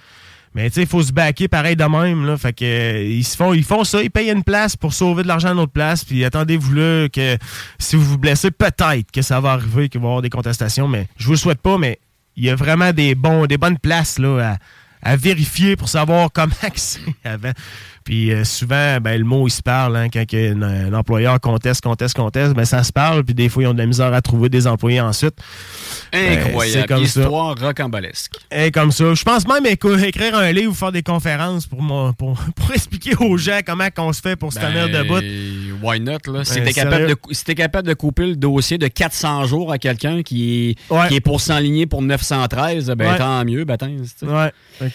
Mais 0.57 0.70
tu 0.70 0.76
sais, 0.76 0.82
il 0.84 0.86
faut 0.86 1.02
se 1.02 1.12
baquer 1.12 1.48
pareil 1.48 1.76
de 1.76 1.84
même. 1.84 2.24
Là. 2.24 2.38
Fait 2.38 2.54
que 2.54 2.64
euh, 2.64 3.02
ils 3.02 3.26
font, 3.26 3.52
ils 3.52 3.62
font 3.62 3.84
ça, 3.84 4.02
ils 4.02 4.11
payent 4.11 4.30
une 4.30 4.42
place 4.42 4.74
pour 4.74 4.94
sauver 4.94 5.22
de 5.22 5.28
l'argent 5.28 5.48
à 5.48 5.52
une 5.52 5.59
autre 5.59 5.72
place. 5.72 6.02
Puis 6.02 6.24
attendez-vous 6.24 6.72
là 6.72 7.09
que 7.11 7.36
si 7.78 7.94
vous 7.94 8.04
vous 8.04 8.16
blessez, 8.16 8.50
peut-être 8.50 9.12
que 9.12 9.20
ça 9.20 9.38
va 9.38 9.52
arriver, 9.52 9.90
qu'il 9.90 10.00
va 10.00 10.07
y 10.07 10.09
avoir 10.09 10.22
des 10.22 10.30
contestations. 10.30 10.88
Mais 10.88 11.09
je 11.18 11.26
vous 11.26 11.32
le 11.32 11.36
souhaite 11.36 11.61
pas, 11.61 11.76
mais 11.76 12.00
il 12.36 12.44
y 12.44 12.48
a 12.48 12.54
vraiment 12.54 12.94
des 12.94 13.14
bons, 13.14 13.44
des 13.44 13.59
bonnes 13.59 13.76
places 13.76 14.18
là, 14.18 14.57
à, 15.02 15.16
vérifier 15.16 15.76
pour 15.76 15.90
savoir 15.90 16.30
comment 16.34 16.54
c'est 16.74 17.00
avant. 17.22 17.52
Puis 18.07 18.32
euh, 18.32 18.44
souvent, 18.44 18.98
ben, 19.00 19.18
le 19.18 19.24
mot, 19.24 19.48
il 19.48 19.50
se 19.50 19.61
parle. 19.62 19.96
Hein, 19.96 20.07
quand 20.12 20.22
un, 20.32 20.62
un 20.62 20.94
employeur 20.94 21.40
conteste, 21.40 21.82
conteste, 21.82 22.14
conteste, 22.14 22.54
ben, 22.54 22.64
ça 22.64 22.84
se 22.84 22.92
parle. 22.92 23.24
Puis 23.24 23.34
des 23.34 23.48
fois, 23.48 23.64
ils 23.64 23.66
ont 23.66 23.74
de 23.74 23.78
la 23.78 23.86
misère 23.86 24.14
à 24.14 24.22
trouver 24.22 24.48
des 24.48 24.68
employés 24.68 25.00
ensuite. 25.00 25.34
Ben, 26.12 26.38
Incroyable. 26.38 26.80
c'est 26.82 26.86
comme 26.86 27.04
ça. 27.07 27.20
Histoire 27.22 27.57
rocambolesque. 27.61 28.32
Et 28.52 28.70
comme 28.70 28.92
ça. 28.92 29.12
Je 29.12 29.24
pense 29.24 29.44
même 29.48 29.66
écrire 29.66 30.36
un 30.38 30.52
livre 30.52 30.70
ou 30.70 30.74
faire 30.74 30.92
des 30.92 31.02
conférences 31.02 31.66
pour, 31.66 31.78
pour, 32.16 32.38
pour 32.54 32.72
expliquer 32.72 33.16
aux 33.16 33.36
gens 33.36 33.59
comment 33.66 33.88
on 33.98 34.12
se 34.12 34.20
fait 34.20 34.36
pour 34.36 34.52
se 34.52 34.61
tenir 34.61 34.88
Ben, 34.88 35.02
debout. 35.02 35.84
Why 35.84 35.98
not, 35.98 36.18
là? 36.32 36.44
Si 36.44 36.62
t'es 36.62 36.72
capable, 36.72 37.09
de 37.09 37.16
si 37.32 37.44
capable 37.57 37.88
de 37.88 37.94
couper 37.94 38.26
le 38.28 38.36
dossier 38.36 38.78
de 38.78 38.86
400 38.86 39.46
jours 39.46 39.72
à 39.72 39.78
quelqu'un 39.78 40.22
qui, 40.22 40.76
Ouais. 40.90 41.09
qui 41.09 41.16
est 41.16 41.20
pour 41.20 41.40
s'enligner 41.40 41.86
pour 41.86 42.02
913, 42.02 42.88
ben 42.96 43.11
Ouais. 43.11 43.18
tant 43.18 43.44
mieux, 43.44 43.64
ben 43.64 43.76
tant, 43.76 43.88
Ouais. 43.88 44.52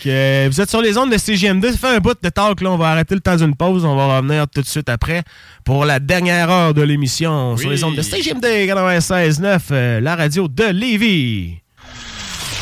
Euh, 0.07 0.47
vous 0.49 0.61
êtes 0.61 0.69
sur 0.69 0.81
les 0.81 0.97
ondes 0.97 1.11
de 1.11 1.17
CGMD. 1.17 1.71
Ça 1.71 1.77
fait 1.77 1.95
un 1.95 1.99
bout 1.99 2.15
de 2.21 2.29
talk. 2.29 2.61
Là. 2.61 2.71
On 2.71 2.77
va 2.77 2.87
arrêter 2.91 3.00
le 3.09 3.19
temps 3.19 3.35
d'une 3.35 3.55
pause. 3.55 3.85
On 3.85 3.95
va 3.95 4.17
revenir 4.17 4.47
tout 4.47 4.61
de 4.61 4.67
suite 4.67 4.89
après 4.89 5.23
pour 5.63 5.85
la 5.85 5.99
dernière 5.99 6.49
heure 6.49 6.73
de 6.73 6.81
l'émission 6.81 7.57
sur 7.57 7.69
les 7.69 7.83
ondes 7.83 7.95
de 7.95 8.01
CGMD 8.01 8.45
96.9, 8.45 9.59
euh, 9.71 9.99
la 9.99 10.15
radio 10.15 10.47
de 10.47 10.65
Lévis. 10.65 11.57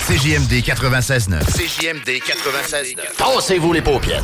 CJMD 0.08 0.64
96.9. 0.64 1.40
CJMD 1.46 2.10
96.9. 2.10 2.96
Tassez-vous 3.18 3.74
les 3.74 3.82
paupières. 3.82 4.24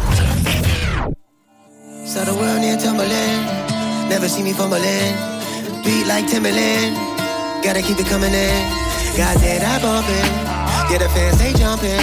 Saw 2.05 2.23
the 2.23 2.33
world 2.33 2.61
near 2.61 2.77
tumbling. 2.77 3.45
Never 4.09 4.27
see 4.27 4.43
me 4.43 4.53
fumbling. 4.53 5.13
Beat 5.83 6.07
like 6.07 6.27
Timberland. 6.27 6.95
Gotta 7.63 7.81
keep 7.81 7.99
it 7.99 8.07
coming 8.07 8.33
in. 8.33 8.85
Got 9.17 9.37
that 9.41 9.81
bumping. 9.81 10.54
Yeah, 10.89 10.99
the 10.99 11.09
fans 11.09 11.37
they 11.39 11.51
jumping. 11.53 11.97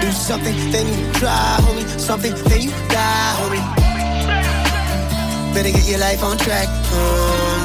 Do 0.00 0.10
something, 0.10 0.56
then 0.72 0.86
you 0.86 1.12
try, 1.14 1.58
homie. 1.62 1.86
Something, 1.98 2.34
then 2.50 2.60
you 2.62 2.70
die, 2.90 3.32
homie. 3.38 3.62
Better 5.54 5.70
get 5.70 5.86
your 5.88 6.00
life 6.00 6.22
on 6.22 6.36
track. 6.36 6.68
Um, 6.92 7.62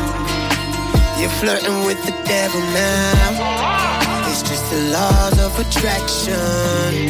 you're 1.19 1.33
flirting 1.41 1.83
with 1.85 1.99
the 2.05 2.13
devil 2.23 2.61
now. 2.77 4.29
It's 4.29 4.43
just 4.43 4.63
the 4.69 4.93
laws 4.93 5.37
of 5.43 5.51
attraction. 5.59 7.09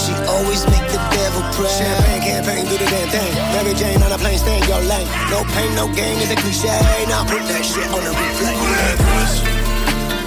She 0.00 0.14
always 0.30 0.64
make 0.70 0.86
the 0.88 1.02
devil 1.12 1.42
proud. 1.52 1.76
Champagne 1.76 2.22
campaign, 2.22 2.64
do 2.64 2.78
the 2.78 2.86
damn 2.86 3.08
thing. 3.10 3.34
Mary 3.52 3.74
Jane 3.74 4.02
on 4.02 4.12
a 4.12 4.18
plane, 4.18 4.38
stay 4.38 4.56
in 4.56 4.68
your 4.68 4.80
lane. 4.80 5.08
No 5.30 5.44
pain, 5.52 5.74
no 5.74 5.92
gain 5.92 6.16
is 6.22 6.30
a 6.30 6.36
cliche. 6.36 6.72
Now 7.08 7.24
put 7.26 7.42
that 7.50 7.64
shit 7.64 7.90
on 7.90 8.02
the 8.02 8.10
replay. 8.14 8.54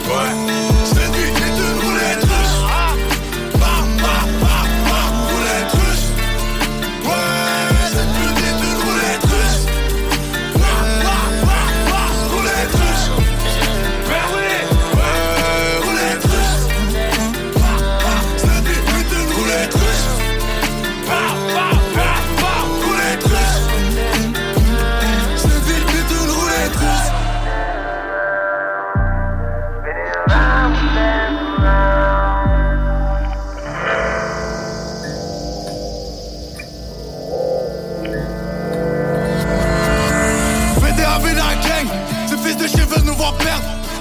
Roulette 0.09 0.78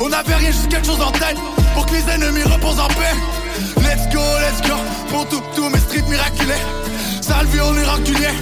On 0.09 0.12
avait 0.12 0.34
rien, 0.34 0.50
juste 0.50 0.68
quelque 0.68 0.86
chose 0.86 1.02
en 1.02 1.11
tête 1.12 1.36
pour 1.74 1.84
que 1.84 1.92
les 1.92 2.09
ennemis 2.11 2.42
reposent 2.42 2.80
en 2.80 2.88
paix. 2.88 3.14
Let's 3.82 4.09
go, 4.11 4.20
let's 4.40 4.66
go, 4.66 4.74
pour 5.11 5.28
tout, 5.28 5.42
tous 5.54 5.68
mes 5.68 5.78
streets 5.78 6.09
miraculés. 6.09 6.62
Salvi, 7.20 7.61
on 7.61 7.76
est 7.76 7.84
rancunier. 7.84 8.32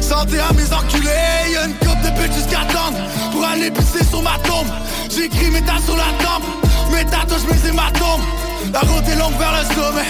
Santé 0.00 0.38
à 0.38 0.52
mes 0.54 0.72
enculés, 0.72 1.52
y'a 1.52 1.66
une 1.66 1.74
coupe 1.74 2.00
de 2.00 2.18
pute 2.18 2.32
jusqu'à 2.32 2.64
temps 2.72 2.92
pour 3.30 3.44
aller 3.44 3.70
pisser 3.70 4.04
sur 4.04 4.22
ma 4.22 4.38
tombe. 4.38 4.68
J'écris 5.10 5.50
métal 5.50 5.80
sur 5.84 5.96
la 5.96 6.10
tempe, 6.24 6.44
mes 6.90 7.04
tatouages, 7.04 7.44
mes 7.50 7.68
hématomes. 7.68 8.24
La 8.72 8.80
route 8.80 9.06
est 9.06 9.16
longue 9.16 9.36
vers 9.38 9.52
le 9.52 9.74
sommet. 9.74 10.08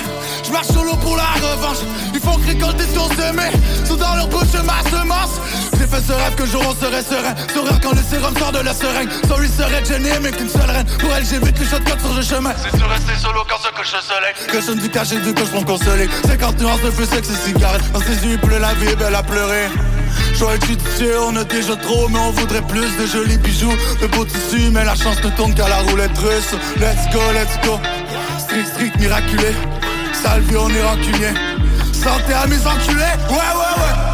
Je 0.52 0.54
marche 0.58 0.66
solo 0.66 0.94
pour 0.96 1.16
la 1.16 1.32
revanche. 1.40 1.78
Ils 2.12 2.20
font 2.20 2.36
que 2.36 2.48
récolter 2.48 2.84
qu'on 2.94 3.08
semait. 3.16 3.52
Sous 3.86 3.96
dans 3.96 4.16
leur 4.16 4.28
bouche 4.28 4.52
ma 4.66 4.82
semence. 4.90 5.40
J'ai 5.78 5.86
fait 5.86 6.02
ce 6.06 6.12
rêve 6.12 6.34
que 6.36 6.44
jour 6.44 6.62
on 6.68 6.74
serait 6.74 7.02
serein. 7.02 7.34
Sourire 7.54 7.80
quand 7.82 7.92
le 7.92 8.02
sérum 8.02 8.36
sort 8.36 8.52
de 8.52 8.58
la 8.58 8.74
seringue. 8.74 9.08
Sorry 9.26 9.48
serait 9.48 9.82
gêné, 9.82 10.10
mais 10.20 10.30
qu'une 10.30 10.50
seule 10.50 10.68
reine. 10.68 10.84
Pour 10.98 11.10
elle, 11.16 11.24
j'ai 11.24 11.38
vite 11.38 11.58
les 11.58 11.64
shotguns 11.64 11.98
sur 11.98 12.12
le 12.12 12.20
chemin. 12.20 12.52
C'est 12.62 12.78
de 12.78 12.84
rester 12.84 13.14
solo 13.18 13.40
quand 13.48 13.66
se 13.66 13.72
couche 13.72 13.94
le 13.94 14.02
soleil. 14.02 14.34
Que 14.46 14.60
je 14.60 14.78
du 14.78 14.90
caché 14.90 15.16
du 15.20 15.28
je 15.30 15.50
prends 15.50 15.64
consolé. 15.64 16.06
50 16.26 16.60
nuances 16.60 16.82
de 16.82 16.90
c'est 16.98 17.20
que 17.22 17.26
c'est 17.26 17.48
cigarette. 17.48 17.90
Dans 17.94 18.00
ses 18.00 18.26
yeux, 18.26 18.32
il 18.32 18.38
pleut 18.38 18.58
la 18.58 18.74
vie, 18.74 18.94
belle 18.94 19.14
à 19.14 19.22
pleurer. 19.22 19.68
J'aurais 20.34 20.60
judicieux, 20.60 21.16
on 21.18 21.34
a 21.36 21.44
déjà 21.44 21.76
trop, 21.76 22.08
mais 22.10 22.18
on 22.18 22.30
voudrait 22.32 22.66
plus 22.68 22.94
de 22.98 23.06
jolis 23.06 23.38
bijoux, 23.38 23.72
de 24.02 24.06
beaux 24.06 24.26
tissus, 24.26 24.68
mais 24.70 24.84
la 24.84 24.96
chance 24.96 25.16
ne 25.24 25.30
tourne 25.30 25.54
qu'à 25.54 25.68
la 25.68 25.78
roulette 25.78 26.18
russe. 26.18 26.52
Let's 26.76 27.10
go, 27.10 27.20
let's 27.32 27.56
go. 27.66 27.80
Strict, 28.38 28.68
strict, 28.68 29.00
miraculé. 29.00 29.54
Salvi, 30.12 30.56
on 30.56 30.68
est 30.68 30.82
rancunier. 30.82 31.34
Santé 31.92 32.32
à 32.32 32.46
mes 32.46 32.66
enculés. 32.66 33.14
Ouais, 33.28 33.36
ouais, 33.36 33.82
ouais. 33.82 34.11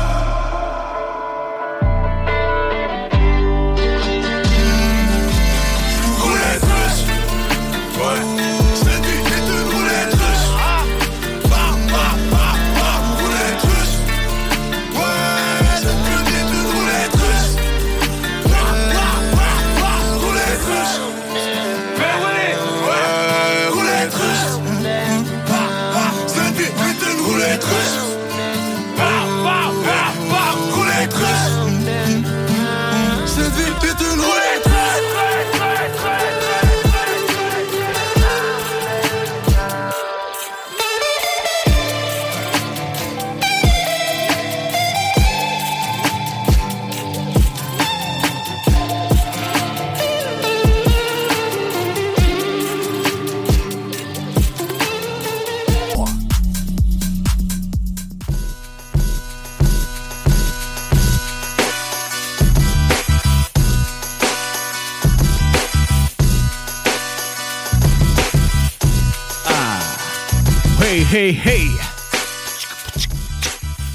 Hey, 71.28 71.38
hey! 71.44 71.70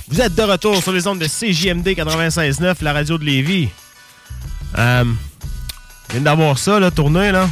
Vous 0.07 0.21
êtes 0.21 0.35
de 0.35 0.43
retour 0.43 0.83
sur 0.83 0.91
les 0.91 1.07
ondes 1.07 1.17
de 1.17 1.25
CJMD 1.25 1.87
96.9, 1.87 2.75
la 2.83 2.93
radio 2.93 3.17
de 3.17 3.23
Lévis. 3.23 3.69
Euh, 4.77 5.03
viens 6.11 6.21
d'avoir 6.21 6.59
ça, 6.59 6.79
là, 6.79 6.91
tourné, 6.91 7.31
là. 7.31 7.49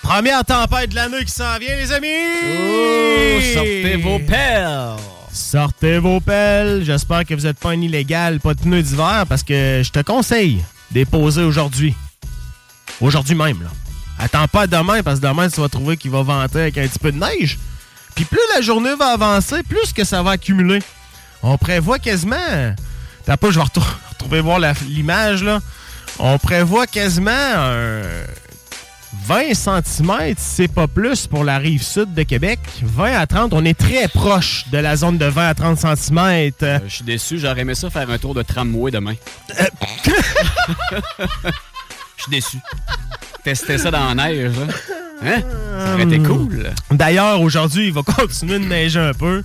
Première 0.00 0.44
tempête 0.44 0.90
de 0.90 0.94
l'année 0.94 1.24
qui 1.24 1.32
s'en 1.32 1.58
vient, 1.58 1.74
les 1.74 1.90
amis! 1.90 2.06
Oh, 2.46 3.40
sortez 3.52 3.96
vos 3.96 4.20
pelles! 4.20 4.96
Sortez 5.32 5.98
vos 5.98 6.20
pelles. 6.20 6.84
J'espère 6.84 7.24
que 7.24 7.34
vous 7.34 7.42
n'êtes 7.42 7.58
pas 7.58 7.70
un 7.70 7.80
illégal, 7.80 8.38
pas 8.38 8.54
de 8.54 8.60
pneus 8.60 8.82
d'hiver, 8.82 9.24
parce 9.28 9.42
que 9.42 9.82
je 9.84 9.90
te 9.90 10.02
conseille 10.02 10.62
de 10.92 11.00
les 11.00 11.04
poser 11.04 11.42
aujourd'hui. 11.42 11.96
Aujourd'hui 13.00 13.34
même, 13.34 13.60
là. 13.60 13.70
Attends 14.20 14.46
pas 14.46 14.68
demain, 14.68 15.02
parce 15.02 15.18
que 15.18 15.26
demain, 15.26 15.48
tu 15.48 15.60
vas 15.60 15.68
trouver 15.68 15.96
qu'il 15.96 16.12
va 16.12 16.22
vanter 16.22 16.60
avec 16.60 16.78
un 16.78 16.86
petit 16.86 17.00
peu 17.00 17.10
de 17.10 17.18
neige. 17.18 17.58
Puis 18.14 18.24
plus 18.24 18.40
la 18.54 18.60
journée 18.60 18.94
va 18.98 19.12
avancer, 19.12 19.62
plus 19.62 19.92
que 19.92 20.04
ça 20.04 20.22
va 20.22 20.32
accumuler. 20.32 20.80
On 21.42 21.56
prévoit 21.58 21.98
quasiment... 21.98 22.36
T'as 23.24 23.36
pas, 23.36 23.50
je 23.50 23.58
vais 23.58 23.64
retrouver 24.10 24.40
voir 24.40 24.58
l'image, 24.86 25.42
là. 25.42 25.60
On 26.18 26.38
prévoit 26.38 26.86
quasiment 26.86 27.30
un 27.30 28.02
20 29.26 29.54
cm, 29.54 30.34
c'est 30.36 30.68
pas 30.68 30.86
plus 30.86 31.26
pour 31.26 31.44
la 31.44 31.58
rive 31.58 31.82
sud 31.82 32.14
de 32.14 32.22
Québec. 32.22 32.58
20 32.82 33.18
à 33.18 33.26
30, 33.26 33.52
on 33.54 33.64
est 33.64 33.78
très 33.78 34.06
proche 34.08 34.66
de 34.70 34.78
la 34.78 34.96
zone 34.96 35.18
de 35.18 35.24
20 35.26 35.48
à 35.48 35.54
30 35.54 35.78
cm. 35.78 36.52
Euh, 36.62 36.78
Je 36.86 36.94
suis 36.94 37.04
déçu, 37.04 37.38
j'aurais 37.38 37.60
aimé 37.62 37.74
ça 37.74 37.90
faire 37.90 38.08
un 38.10 38.18
tour 38.18 38.34
de 38.34 38.42
tramway 38.42 38.90
demain. 38.90 39.14
Je 42.16 42.22
suis 42.22 42.30
déçu. 42.30 42.58
Tester 43.42 43.78
ça 43.78 43.90
dans 43.90 44.12
la 44.12 44.14
neige, 44.14 44.52
là. 44.58 44.66
Hein? 45.22 45.42
Ça 45.84 45.94
aurait 45.94 46.04
été 46.04 46.18
cool. 46.18 46.72
D'ailleurs, 46.90 47.40
aujourd'hui, 47.40 47.88
il 47.88 47.92
va 47.92 48.02
continuer 48.02 48.58
de 48.58 48.64
neiger 48.64 49.00
un 49.00 49.14
peu. 49.14 49.42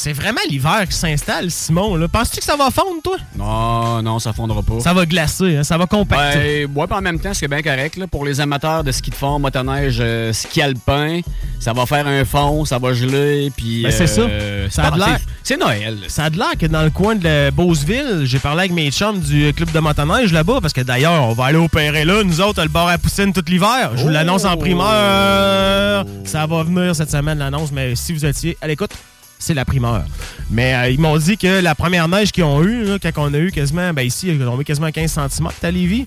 C'est 0.00 0.12
vraiment 0.12 0.38
l'hiver 0.48 0.86
qui 0.88 0.96
s'installe, 0.96 1.50
Simon. 1.50 1.96
là. 1.96 2.06
Penses-tu 2.06 2.38
que 2.38 2.44
ça 2.44 2.54
va 2.54 2.70
fondre, 2.70 3.02
toi? 3.02 3.16
Non, 3.36 4.00
non, 4.00 4.20
ça 4.20 4.32
fondra 4.32 4.62
pas. 4.62 4.78
Ça 4.78 4.94
va 4.94 5.04
glacer, 5.06 5.56
hein, 5.56 5.64
ça 5.64 5.76
va 5.76 5.86
compacter. 5.86 6.66
Ben, 6.68 6.76
ouais, 6.80 6.86
puis 6.86 6.96
en 6.96 7.00
même 7.00 7.18
temps, 7.18 7.34
c'est 7.34 7.48
bien 7.48 7.62
correct. 7.62 7.96
Là, 7.96 8.06
pour 8.06 8.24
les 8.24 8.40
amateurs 8.40 8.84
de 8.84 8.92
ski 8.92 9.10
de 9.10 9.16
fond, 9.16 9.40
motoneige, 9.40 9.98
euh, 10.00 10.32
ski 10.32 10.62
alpin, 10.62 11.18
ça 11.58 11.72
va 11.72 11.84
faire 11.84 12.06
un 12.06 12.24
fond, 12.24 12.64
ça 12.64 12.78
va 12.78 12.92
geler, 12.94 13.50
puis... 13.56 13.82
Ben, 13.82 13.90
c'est 13.90 14.06
ça. 14.06 14.20
euh, 14.20 14.68
Ça 14.70 14.84
a 14.86 14.96
l'air. 14.96 15.18
C'est 15.42 15.56
Noël. 15.56 15.98
Ça 16.06 16.26
a 16.26 16.30
de 16.30 16.36
l'air 16.38 16.56
que 16.56 16.66
dans 16.66 16.82
le 16.84 16.90
coin 16.90 17.16
de 17.16 17.24
la 17.24 17.50
Beauceville, 17.50 18.20
j'ai 18.22 18.38
parlé 18.38 18.60
avec 18.60 18.72
mes 18.72 18.92
chums 18.92 19.18
du 19.18 19.52
club 19.52 19.72
de 19.72 19.80
motoneige 19.80 20.32
là-bas, 20.32 20.60
parce 20.62 20.74
que 20.74 20.82
d'ailleurs, 20.82 21.24
on 21.28 21.32
va 21.32 21.46
aller 21.46 21.58
opérer 21.58 22.04
là, 22.04 22.22
nous 22.22 22.40
autres, 22.40 22.62
le 22.62 22.68
bar 22.68 22.86
à 22.86 22.98
Poussine 22.98 23.32
tout 23.32 23.42
l'hiver. 23.48 23.90
Je 23.96 24.02
vous 24.04 24.10
l'annonce 24.10 24.44
en 24.44 24.56
primeur. 24.56 26.04
Ça 26.24 26.46
va 26.46 26.62
venir 26.62 26.94
cette 26.94 27.10
semaine, 27.10 27.38
l'annonce, 27.38 27.72
mais 27.72 27.96
si 27.96 28.12
vous 28.12 28.24
étiez 28.24 28.56
à 28.62 28.68
l'écoute, 28.68 28.90
c'est 29.38 29.54
la 29.54 29.64
primeur. 29.64 30.04
Mais 30.50 30.74
euh, 30.74 30.90
ils 30.90 30.98
m'ont 31.00 31.16
dit 31.16 31.36
que 31.36 31.60
la 31.60 31.74
première 31.74 32.08
neige 32.08 32.32
qu'ils 32.32 32.44
ont 32.44 32.62
eue, 32.62 32.84
là, 32.84 32.98
quand 33.00 33.10
on 33.16 33.34
a 33.34 33.38
eu 33.38 33.50
quasiment, 33.50 33.92
ben 33.92 34.02
ici, 34.02 34.28
il 34.28 34.40
est 34.40 34.44
tombé 34.44 34.64
quasiment 34.64 34.90
15 34.90 35.12
cm 35.12 35.48
à 35.62 35.70
Lévis. 35.70 36.06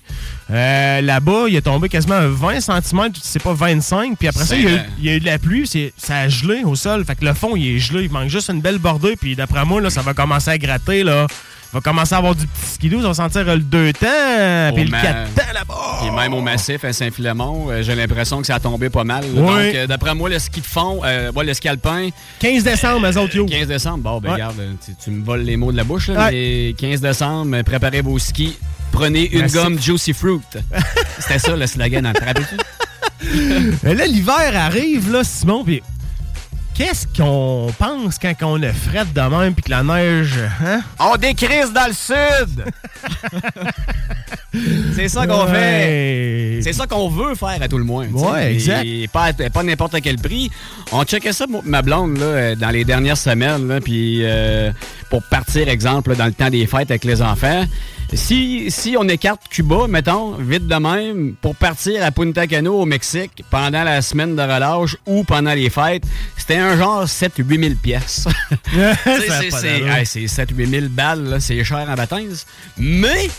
Euh, 0.50 1.00
Là-bas, 1.00 1.44
il 1.48 1.56
est 1.56 1.60
tombé 1.62 1.88
quasiment 1.88 2.14
un 2.16 2.28
20 2.28 2.60
cm, 2.60 3.10
c'est 3.22 3.42
pas 3.42 3.54
25. 3.54 4.18
Puis 4.18 4.28
après 4.28 4.44
ça, 4.44 4.56
il 4.56 4.64
y, 4.64 4.66
a, 4.66 4.70
eu- 4.70 4.80
il 4.98 5.04
y 5.04 5.08
a 5.10 5.14
eu 5.14 5.20
de 5.20 5.24
la 5.26 5.38
pluie, 5.38 5.68
ça 5.96 6.16
a 6.18 6.28
gelé 6.28 6.62
au 6.64 6.74
sol. 6.74 7.04
Fait 7.04 7.14
que 7.16 7.24
le 7.24 7.34
fond, 7.34 7.56
il 7.56 7.76
est 7.76 7.78
gelé. 7.78 8.04
Il 8.04 8.10
manque 8.10 8.28
juste 8.28 8.48
une 8.50 8.60
belle 8.60 8.78
bordée. 8.78 9.16
Puis 9.16 9.34
d'après 9.36 9.64
moi, 9.64 9.80
là, 9.80 9.90
ça 9.90 10.02
va 10.02 10.12
commencer 10.14 10.50
à 10.50 10.58
gratter. 10.58 11.02
Là. 11.04 11.26
Va 11.72 11.80
commencer 11.80 12.14
à 12.14 12.18
avoir 12.18 12.34
du 12.34 12.46
petit 12.46 12.72
skidoo. 12.74 12.98
On 12.98 13.08
va 13.08 13.14
sentir 13.14 13.44
le 13.44 13.58
2 13.58 13.92
temps, 13.94 14.06
puis 14.74 14.84
le 14.84 14.90
ma- 14.90 15.00
4 15.00 15.34
temps 15.34 15.52
là-bas. 15.54 15.98
Puis 16.02 16.10
même 16.10 16.34
au 16.34 16.42
massif 16.42 16.84
à 16.84 16.92
Saint-Philémon, 16.92 17.68
euh, 17.70 17.82
j'ai 17.82 17.94
l'impression 17.94 18.40
que 18.42 18.46
ça 18.46 18.56
a 18.56 18.60
tombé 18.60 18.90
pas 18.90 19.04
mal. 19.04 19.24
Oui. 19.32 19.40
Donc, 19.40 19.50
euh, 19.58 19.86
d'après 19.86 20.14
moi, 20.14 20.28
le 20.28 20.38
ski 20.38 20.60
de 20.60 20.66
fond, 20.66 21.00
euh, 21.04 21.32
ouais, 21.32 21.44
le 21.46 21.54
ski 21.54 21.68
alpin... 21.68 22.10
15 22.40 22.62
décembre, 22.62 23.06
eux 23.06 23.16
autres, 23.16 23.34
yo. 23.36 23.46
15 23.46 23.68
décembre, 23.68 23.98
bon, 23.98 24.20
ben 24.20 24.28
Ouais. 24.28 24.34
regarde, 24.34 24.60
euh, 24.60 24.72
tu, 24.84 24.92
tu 25.02 25.10
me 25.10 25.24
voles 25.24 25.42
les 25.42 25.56
mots 25.56 25.72
de 25.72 25.76
la 25.78 25.84
bouche, 25.84 26.08
là, 26.08 26.26
Ouais. 26.26 26.30
mais 26.32 26.74
15 26.76 27.00
décembre, 27.00 27.56
euh, 27.56 27.62
préparez 27.62 28.02
vos 28.02 28.18
skis, 28.18 28.58
prenez 28.92 29.30
une 29.32 29.40
Merci. 29.40 29.54
gomme 29.56 29.80
Juicy 29.80 30.12
Fruit. 30.12 30.40
C'était 31.20 31.38
ça 31.38 31.56
le 31.56 31.66
slogan, 31.66 32.12
te 32.12 32.22
rappelles-tu? 32.24 32.56
Mais 33.82 33.94
là, 33.94 34.04
l'hiver 34.06 34.52
arrive, 34.56 35.10
là, 35.10 35.22
Simon, 35.24 35.64
puis 35.64 35.82
qu'est-ce 36.74 37.06
qu'on 37.16 37.72
pense 37.78 38.18
quand 38.18 38.34
on 38.42 38.62
a 38.62 38.72
fret 38.72 39.04
de 39.14 39.20
même, 39.20 39.54
puis 39.54 39.62
que 39.62 39.70
la 39.70 39.82
neige, 39.82 40.38
hein? 40.64 40.80
On 40.98 41.16
décrise 41.16 41.72
dans 41.72 41.86
le 41.86 41.92
sud! 41.92 42.64
C'est 44.94 45.08
ça 45.08 45.26
qu'on 45.26 45.46
Ouais. 45.46 45.52
fait. 45.52 46.60
C'est 46.62 46.72
ça 46.74 46.86
qu'on 46.86 47.08
veut 47.08 47.34
faire 47.34 47.56
à 47.60 47.68
tout 47.68 47.78
le 47.78 47.84
moins. 47.84 48.06
Ouais, 48.08 48.52
exact. 48.54 48.84
Et 48.84 49.08
pas, 49.08 49.24
à- 49.26 49.32
pas 49.32 49.62
n'importe 49.62 49.96
quel 50.02 50.16
prix. 50.16 50.50
On 50.92 51.04
checkait 51.04 51.32
ça, 51.32 51.46
ma 51.64 51.80
blonde, 51.82 52.18
là, 52.18 52.24
euh, 52.26 52.54
dans 52.54 52.68
les 52.70 52.84
dernières 52.84 53.16
semaines. 53.16 53.66
là, 53.68 53.80
Puis 53.80 54.20
euh, 54.22 54.70
pour 55.10 55.22
partir, 55.22 55.68
exemple, 55.68 56.14
dans 56.16 56.26
le 56.26 56.32
temps 56.32 56.50
des 56.50 56.66
fêtes 56.66 56.90
avec 56.90 57.04
les 57.04 57.22
enfants. 57.22 57.64
Si, 58.14 58.70
si 58.70 58.94
on 58.98 59.08
écarte 59.08 59.40
Cuba, 59.48 59.86
mettons, 59.88 60.32
vite 60.32 60.66
de 60.66 60.74
même, 60.74 61.34
pour 61.40 61.56
partir 61.56 62.04
à 62.04 62.10
Punta 62.10 62.46
Cana 62.46 62.70
au 62.70 62.84
Mexique 62.84 63.42
pendant 63.50 63.82
la 63.84 64.02
semaine 64.02 64.36
de 64.36 64.42
relâche 64.42 64.96
ou 65.06 65.24
pendant 65.24 65.54
les 65.54 65.70
fêtes, 65.70 66.04
c'était 66.36 66.56
un 66.58 66.76
genre 66.76 67.04
7-8 67.04 67.60
000 67.60 67.74
pièces. 67.82 68.26
C'est- 68.74 69.26
pas 69.26 69.40
c'est 69.40 69.62
d'allure. 69.62 69.92
hey, 69.94 70.06
c'est 70.06 70.26
7-8 70.26 70.66
000 70.66 70.86
balles, 70.90 71.38
c'est 71.40 71.64
cher 71.64 71.86
en 71.88 71.94
baptême. 71.94 72.34
Mais 72.76 73.30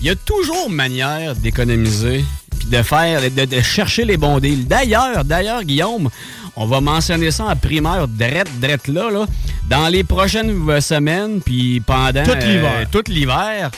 il 0.00 0.06
y 0.06 0.10
a 0.10 0.16
toujours 0.16 0.70
manière 0.70 1.34
d'économiser 1.36 2.24
puis 2.58 2.68
de 2.68 2.82
faire, 2.82 3.20
de, 3.20 3.44
de 3.44 3.60
chercher 3.60 4.04
les 4.04 4.16
bons 4.16 4.38
deals. 4.40 4.66
D'ailleurs, 4.66 5.24
d'ailleurs, 5.24 5.62
Guillaume, 5.64 6.08
on 6.58 6.64
va 6.64 6.80
mentionner 6.80 7.30
ça 7.30 7.44
en 7.44 7.56
primaire, 7.56 8.08
drette, 8.08 8.48
drette 8.60 8.88
là, 8.88 9.10
là. 9.10 9.26
Dans 9.68 9.88
les 9.88 10.04
prochaines 10.04 10.80
semaines, 10.80 11.40
puis 11.44 11.80
pendant 11.80 12.22
Tout 12.22 12.30
euh, 12.30 12.40
l'hiver. 12.40 12.86
tout 12.90 13.02
l'hiver, 13.08 13.70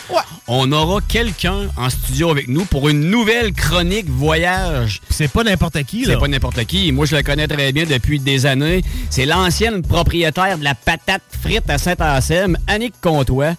on 0.47 0.71
aura 0.71 1.01
quelqu'un 1.01 1.69
en 1.77 1.91
studio 1.91 2.31
avec 2.31 2.47
nous 2.47 2.67
pour 2.67 2.89
une 2.89 3.11
nouvelle 3.11 3.53
chronique 3.53 4.09
voyage. 4.09 5.01
C'est 5.09 5.33
pas 5.33 5.43
n'importe 5.43 5.83
qui, 5.85 6.05
là. 6.05 6.13
C'est 6.13 6.21
pas 6.21 6.29
n'importe 6.29 6.63
qui. 6.67 6.93
Moi, 6.93 7.07
je 7.07 7.17
le 7.17 7.23
connais 7.23 7.49
très 7.49 7.73
bien 7.73 7.85
depuis 7.85 8.21
des 8.21 8.47
années. 8.47 8.83
C'est 9.11 9.27
l'ancienne 9.27 9.83
propriétaire 9.83 10.59
de 10.59 10.65
la 10.65 10.75
patate 10.75 11.23
frite 11.43 11.69
à 11.69 11.79
Saint-Anselme, 11.79 12.59
Annick 12.69 12.95
Comtois, 13.01 13.55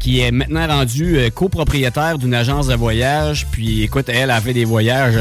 qui 0.00 0.20
est 0.20 0.30
maintenant 0.32 0.66
rendue 0.66 1.18
euh, 1.18 1.30
copropriétaire 1.30 2.18
d'une 2.18 2.34
agence 2.34 2.66
de 2.66 2.74
voyage. 2.74 3.46
Puis, 3.52 3.82
écoute, 3.82 4.08
elle 4.08 4.30
a 4.30 4.40
fait 4.40 4.52
des 4.54 4.64
voyages. 4.64 5.14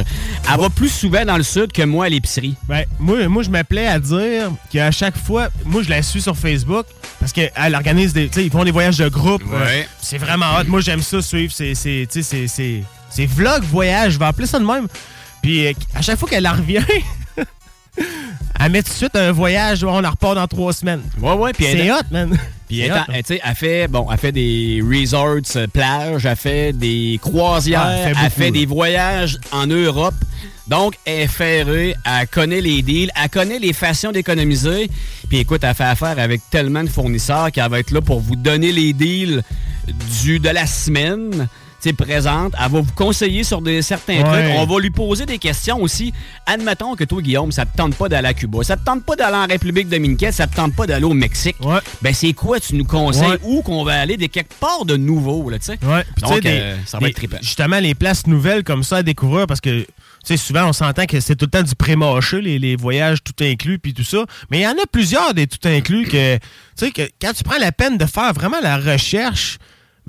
Elle 0.52 0.60
va 0.60 0.70
plus 0.70 0.90
souvent 0.90 1.24
dans 1.26 1.38
le 1.38 1.44
sud 1.44 1.72
que 1.72 1.84
moi 1.84 2.06
à 2.06 2.10
l'épicerie. 2.10 2.56
Ben, 2.68 2.86
moi, 2.98 3.28
moi 3.28 3.44
je 3.44 3.50
m'appelais 3.50 3.86
à 3.88 4.00
dire 4.00 4.52
qu'à 4.72 4.90
chaque 4.92 5.18
fois, 5.18 5.50
moi, 5.66 5.84
je 5.84 5.90
la 5.90 6.02
suis 6.02 6.22
sur 6.22 6.36
Facebook 6.38 6.86
parce 7.20 7.34
qu'elle 7.34 7.76
organise 7.76 8.14
des. 8.14 8.28
Tu 8.30 8.36
sais, 8.36 8.46
ils 8.46 8.52
font 8.52 8.64
des 8.64 8.72
voyages 8.72 8.98
de 8.98 9.10
groupe. 9.10 9.44
Ouais. 9.46 9.82
euh, 9.82 9.84
c'est 10.02 10.18
vraiment 10.18 10.46
hot. 10.58 10.64
Moi, 10.68 10.82
j'aime 10.82 11.02
ça 11.02 11.22
suivre. 11.22 11.52
C'est. 11.54 11.76
C'est. 11.76 12.08
tu 12.12 12.24
sais, 12.24 12.24
c'est- 12.24 12.48
c'est- 12.48 12.84
c'est 13.10 13.26
vlog 13.26 13.64
voyage. 13.64 14.14
Je 14.14 14.20
vais 14.20 14.26
appeler 14.26 14.48
ça 14.48 14.60
de 14.60 14.66
même. 14.66 14.88
Puis, 15.42 15.68
euh, 15.68 15.74
à 15.94 16.02
chaque 16.02 16.18
fois 16.18 16.30
qu'elle 16.30 16.48
en 16.48 16.54
revient. 16.54 16.84
Elle 18.62 18.72
met 18.72 18.84
tout 18.84 18.90
de 18.90 18.94
suite 18.96 19.16
un 19.16 19.32
voyage, 19.32 19.84
on 19.84 20.04
en 20.04 20.10
repart 20.12 20.36
dans 20.36 20.48
trois 20.48 20.74
semaines. 20.74 21.02
Ouais, 21.22 21.34
ouais, 21.34 21.54
puis 21.54 21.66
C'est 21.66 21.92
hot, 21.92 21.96
man. 22.12 22.38
Puis 22.70 22.82
elle, 22.82 22.92
hot, 22.92 22.98
elle, 23.12 23.24
tu 23.24 23.34
sais, 23.34 23.42
elle 23.44 23.56
fait, 23.56 23.88
bon, 23.88 24.08
elle 24.12 24.18
fait 24.20 24.32
des 24.32 24.82
resorts, 24.82 25.40
euh, 25.56 25.68
plages, 25.68 26.26
elle 26.28 26.36
fait 26.36 26.72
des 26.72 27.20
croisières, 27.20 27.82
Ah, 27.84 28.10
elle 28.24 28.30
fait 28.30 28.48
elle 28.48 28.54
des 28.54 28.68
voyages 28.68 29.40
en 29.52 29.66
Europe. 29.66 30.14
Donc, 30.68 30.94
elle 31.04 31.22
est 31.22 31.28
ferrée, 31.28 31.96
elle 32.06 32.28
connaît 32.28 32.62
les 32.62 32.84
deals, 32.84 33.10
elle 33.20 33.30
connaît 33.30 33.58
les 33.58 33.74
façons 33.74 34.12
d'économiser. 34.12 34.88
Puis 35.28 35.40
écoute, 35.40 35.64
elle 35.64 35.74
fait 35.74 35.84
affaire 35.84 36.20
avec 36.20 36.42
tellement 36.52 36.84
de 36.84 36.90
fournisseurs 36.90 37.52
qu'elle 37.52 37.70
va 37.72 37.80
être 37.80 37.90
là 37.90 38.02
pour 38.02 38.20
vous 38.20 38.36
donner 38.36 38.72
les 38.72 38.94
deals 38.94 39.42
du, 40.22 40.38
de 40.38 40.50
la 40.50 40.68
semaine. 40.68 41.48
Présente, 41.94 42.54
elle 42.58 42.72
va 42.72 42.82
vous 42.82 42.92
conseiller 42.96 43.44
sur 43.44 43.62
des, 43.62 43.82
certains 43.82 44.18
Ouais. 44.18 44.24
trucs. 44.24 44.58
On 44.58 44.66
va 44.66 44.80
lui 44.82 44.90
poser 44.90 45.26
des 45.26 45.38
questions 45.38 45.82
aussi. 45.82 46.14
Admettons 46.46 46.96
que 46.96 47.04
toi, 47.06 47.22
Guillaume, 47.22 47.52
ça 47.52 47.66
te 47.66 47.76
tente 47.76 47.96
pas 47.96 48.10
d'aller 48.10 48.28
à 48.28 48.34
Cuba, 48.34 48.64
ça 48.64 48.76
te 48.78 48.84
tente 48.84 49.04
pas 49.06 49.16
d'aller 49.16 49.38
en 49.38 49.48
République 49.48 49.88
dominicaine, 49.88 50.32
ça 50.32 50.48
te 50.48 50.56
tente 50.56 50.76
pas 50.76 50.86
d'aller 50.88 51.06
au 51.06 51.14
Mexique. 51.14 51.56
Ben 52.02 52.14
c'est 52.14 52.34
quoi 52.34 52.60
tu 52.60 52.76
nous 52.76 52.86
conseilles? 52.86 53.28
Ouais. 53.30 53.40
où 53.44 53.62
qu'on 53.62 53.84
va 53.84 54.00
aller 54.00 54.18
de 54.18 54.26
quelque 54.26 54.54
part 54.60 54.86
de 54.86 54.98
nouveau, 54.98 55.50
là, 55.50 55.58
tu 55.60 55.66
sais? 55.66 55.78
Tu 55.78 56.22
Donc, 56.22 56.42
des- 56.42 56.50
euh, 56.50 56.76
ça 56.86 56.98
va 56.98 57.06
des- 57.06 57.10
être 57.12 57.16
trippant. 57.16 57.38
Justement, 57.42 57.80
les 57.80 57.96
places 57.96 58.28
nouvelles 58.28 58.64
comme 58.64 58.84
ça 58.84 58.98
à 58.98 59.04
découvrir 59.04 59.48
parce 59.48 59.62
que, 59.62 59.82
tu 59.82 59.88
sais, 60.24 60.38
souvent, 60.38 60.68
on 60.68 60.74
s'entend 60.74 61.06
que 61.06 61.20
c'est 61.20 61.36
tout 61.36 61.46
le 61.46 61.52
temps 61.52 61.64
du 61.64 61.76
pré-mâché, 61.76 62.42
les, 62.42 62.60
les 62.60 62.76
voyages 62.76 63.20
tout 63.24 63.34
inclus 63.44 63.80
puis 63.80 63.94
tout 63.94 64.04
ça. 64.04 64.26
Mais 64.52 64.60
il 64.60 64.64
y 64.64 64.68
en 64.68 64.72
a 64.72 64.86
plusieurs 64.92 65.34
des 65.34 65.48
tout 65.48 65.66
inclus 65.68 66.08
que, 66.08 66.36
tu 66.38 66.42
sais, 66.76 66.92
que 66.92 67.04
quand 67.22 67.32
tu 67.34 67.44
prends 67.44 67.58
la 67.60 67.72
peine 67.72 67.98
de 67.98 68.06
faire 68.06 68.34
vraiment 68.34 68.58
la 68.62 68.78
recherche, 68.78 69.58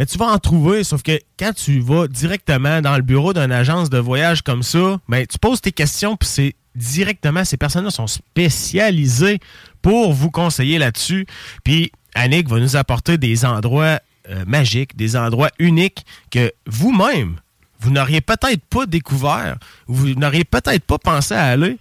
mais 0.01 0.07
tu 0.07 0.16
vas 0.16 0.28
en 0.28 0.38
trouver. 0.38 0.82
Sauf 0.82 1.03
que 1.03 1.20
quand 1.38 1.53
tu 1.53 1.78
vas 1.80 2.09
directement 2.09 2.80
dans 2.80 2.96
le 2.96 3.03
bureau 3.03 3.34
d'une 3.34 3.53
agence 3.53 3.90
de 3.90 3.98
voyage 3.98 4.40
comme 4.40 4.62
ça, 4.62 4.98
ben, 5.11 5.26
tu 5.26 5.38
poses 5.38 5.61
tes 5.61 5.72
questions 5.72 6.16
puis 6.16 6.26
c'est 6.26 6.55
directement, 6.74 7.44
ces 7.44 7.59
personnes-là 7.59 7.90
sont 7.90 8.07
spécialisées 8.07 9.40
pour 9.82 10.14
vous 10.14 10.30
conseiller 10.30 10.78
là-dessus. 10.78 11.26
Puis 11.64 11.92
Annick 12.14 12.48
va 12.48 12.61
nous 12.61 12.76
apporter 12.76 13.18
des 13.18 13.44
endroits 13.44 14.01
euh, 14.30 14.42
magiques, 14.46 14.96
des 14.96 15.16
endroits 15.16 15.51
uniques 15.59 16.07
que 16.30 16.51
vous-même, 16.64 17.36
vous 17.80 17.90
n'auriez 17.90 18.22
peut-être 18.22 18.64
pas 18.70 18.86
découvert, 18.86 19.59
vous 19.86 20.14
n'auriez 20.14 20.44
peut-être 20.44 20.82
pas 20.82 20.98
pensé 20.98 21.34
à 21.34 21.44
aller, 21.44 21.76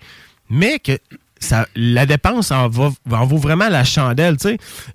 mais 0.49 0.79
que 0.79 0.99
ça, 1.39 1.67
la 1.73 2.05
dépense 2.05 2.51
en, 2.51 2.67
va, 2.67 2.89
en 3.11 3.25
vaut 3.25 3.37
vraiment 3.37 3.69
la 3.69 3.85
chandelle. 3.85 4.35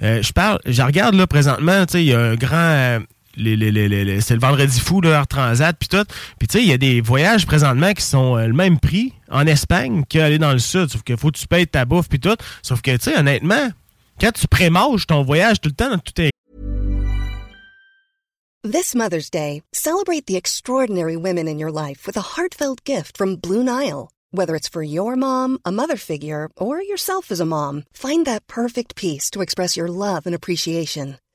Euh, 0.02 0.22
je 0.22 0.32
parle, 0.34 0.58
je 0.66 0.82
regarde 0.82 1.14
là 1.14 1.26
présentement, 1.26 1.86
il 1.94 2.02
y 2.02 2.12
a 2.12 2.20
un 2.20 2.34
grand. 2.34 3.00
Les, 3.36 3.56
les- 3.56 3.88
les- 3.88 4.20
c'est 4.20 4.34
le 4.34 4.40
vendredi 4.40 4.78
fou, 4.80 5.00
là, 5.00 5.10
Air 5.18 5.26
Transat, 5.26 5.76
puis 5.78 5.88
tout. 5.88 6.04
Puis 6.38 6.48
tu 6.48 6.58
sais, 6.58 6.62
il 6.64 6.68
y 6.68 6.72
a 6.72 6.78
des 6.78 7.00
voyages 7.00 7.46
présentement 7.46 7.92
qui 7.92 8.02
sont 8.02 8.36
euh, 8.36 8.46
le 8.46 8.52
même 8.52 8.78
prix 8.78 9.12
en 9.30 9.46
Espagne 9.46 10.04
qu'aller 10.08 10.38
dans 10.38 10.52
le 10.52 10.58
sud. 10.58 10.88
Sauf 10.90 11.02
qu'il 11.02 11.16
faut 11.16 11.30
que 11.30 11.38
tu 11.38 11.46
payes 11.46 11.66
ta 11.66 11.84
bouffe, 11.84 12.08
puis 12.08 12.20
tout. 12.20 12.36
Sauf 12.62 12.80
que, 12.82 12.96
tu 12.96 13.04
sais, 13.10 13.16
honnêtement, 13.18 13.70
quand 14.20 14.32
tu 14.32 14.46
prémanges 14.46 15.06
ton 15.06 15.22
voyage 15.22 15.60
tout 15.60 15.68
le 15.70 15.74
temps, 15.74 15.98
tout 15.98 16.20
est 16.20 16.30
This 18.62 18.94
Mother's 18.94 19.28
Day, 19.28 19.62
celebrate 19.74 20.24
the 20.26 20.36
extraordinary 20.36 21.16
women 21.16 21.48
in 21.48 21.58
your 21.58 21.70
life 21.70 22.06
with 22.06 22.16
a 22.16 22.22
heartfelt 22.36 22.82
gift 22.84 23.18
from 23.18 23.36
Blue 23.36 23.62
Nile. 23.62 24.08
Whether 24.32 24.56
it's 24.56 24.68
for 24.70 24.82
your 24.82 25.16
mom, 25.16 25.58
a 25.66 25.70
mother 25.70 25.96
figure, 25.96 26.48
or 26.56 26.80
yourself 26.82 27.30
as 27.30 27.40
a 27.40 27.44
mom, 27.44 27.84
find 27.92 28.24
that 28.26 28.46
perfect 28.46 28.96
piece 28.96 29.28
to 29.30 29.42
express 29.42 29.76
your 29.76 29.88
love 29.88 30.24
and 30.26 30.34
appreciation. 30.34 31.18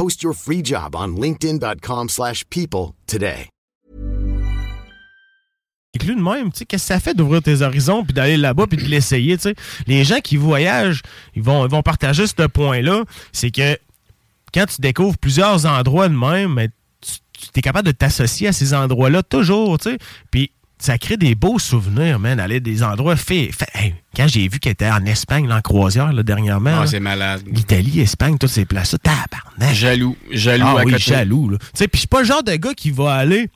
Post 0.00 0.22
your 0.22 0.32
free 0.32 0.62
job 0.64 0.96
on 0.96 1.08
linkedin.com/people 1.08 2.08
slash 2.08 2.44
people 2.48 2.94
today. 3.06 3.50
inclus 5.94 6.14
de 6.14 6.22
même. 6.22 6.50
Tu 6.52 6.60
sais, 6.60 6.64
qu'est-ce 6.64 6.84
que 6.84 6.94
ça 6.94 7.00
fait 7.00 7.12
d'ouvrir 7.12 7.42
tes 7.42 7.60
horizons 7.60 8.02
puis 8.02 8.14
d'aller 8.14 8.38
là-bas 8.38 8.66
puis 8.66 8.78
de 8.78 8.84
l'essayer, 8.84 9.36
tu 9.36 9.42
sais? 9.42 9.54
Les 9.86 10.04
gens 10.04 10.20
qui 10.20 10.38
voyagent, 10.38 11.02
ils 11.34 11.42
vont, 11.42 11.66
ils 11.66 11.70
vont 11.70 11.82
partager 11.82 12.26
ce 12.26 12.46
point-là. 12.46 13.04
C'est 13.32 13.50
que 13.50 13.76
quand 14.54 14.64
tu 14.66 14.80
découvres 14.80 15.18
plusieurs 15.18 15.66
endroits 15.66 16.08
de 16.08 16.16
même, 16.16 16.54
mais 16.54 16.68
tu, 17.02 17.18
tu 17.52 17.58
es 17.58 17.60
capable 17.60 17.86
de 17.86 17.92
t'associer 17.92 18.48
à 18.48 18.52
ces 18.54 18.72
endroits-là 18.72 19.22
toujours, 19.22 19.78
tu 19.78 19.90
sais? 19.90 19.98
Puis 20.30 20.50
ça 20.80 20.98
crée 20.98 21.16
des 21.16 21.34
beaux 21.34 21.58
souvenirs, 21.58 22.18
man, 22.18 22.40
aller 22.40 22.56
à 22.56 22.60
des 22.60 22.82
endroits 22.82 23.14
faits. 23.16 23.54
Fait- 23.54 23.68
hey, 23.74 23.94
quand 24.16 24.26
j'ai 24.26 24.48
vu 24.48 24.58
qu'elle 24.58 24.72
était 24.72 24.90
en 24.90 25.04
Espagne, 25.04 25.46
là, 25.46 25.56
en 25.56 25.60
croisière, 25.60 26.12
là, 26.12 26.22
dernièrement. 26.22 26.80
Ah, 26.82 26.86
c'est 26.86 27.00
malade. 27.00 27.42
L'Italie, 27.46 28.00
Espagne, 28.00 28.36
toutes 28.38 28.50
ces 28.50 28.64
places-là, 28.64 28.98
tabarnak. 28.98 29.74
Jaloux. 29.76 30.16
Jaloux 30.32 30.64
Ah 30.66 30.80
à 30.80 30.84
oui, 30.84 30.92
côté. 30.92 31.04
jaloux. 31.04 31.50
là. 31.50 31.58
Tu 31.58 31.66
sais, 31.74 31.86
puis 31.88 31.98
je 31.98 32.00
suis 32.00 32.08
pas 32.08 32.20
le 32.20 32.26
genre 32.26 32.42
de 32.42 32.54
gars 32.56 32.74
qui 32.74 32.90
va 32.90 33.14
aller 33.14 33.48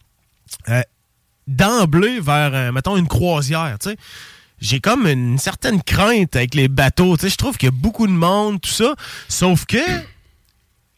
euh, 0.68 0.82
d'emblée 1.48 2.20
vers, 2.20 2.50
euh, 2.54 2.72
mettons, 2.72 2.96
une 2.96 3.08
croisière, 3.08 3.76
tu 3.80 3.90
sais. 3.90 3.96
J'ai 4.60 4.80
comme 4.80 5.06
une 5.06 5.36
certaine 5.36 5.82
crainte 5.82 6.36
avec 6.36 6.54
les 6.54 6.68
bateaux, 6.68 7.16
tu 7.16 7.22
sais. 7.22 7.28
Je 7.30 7.36
trouve 7.36 7.56
qu'il 7.56 7.66
y 7.66 7.72
a 7.72 7.76
beaucoup 7.76 8.06
de 8.06 8.12
monde, 8.12 8.60
tout 8.60 8.70
ça. 8.70 8.94
Sauf 9.28 9.66
que 9.66 9.78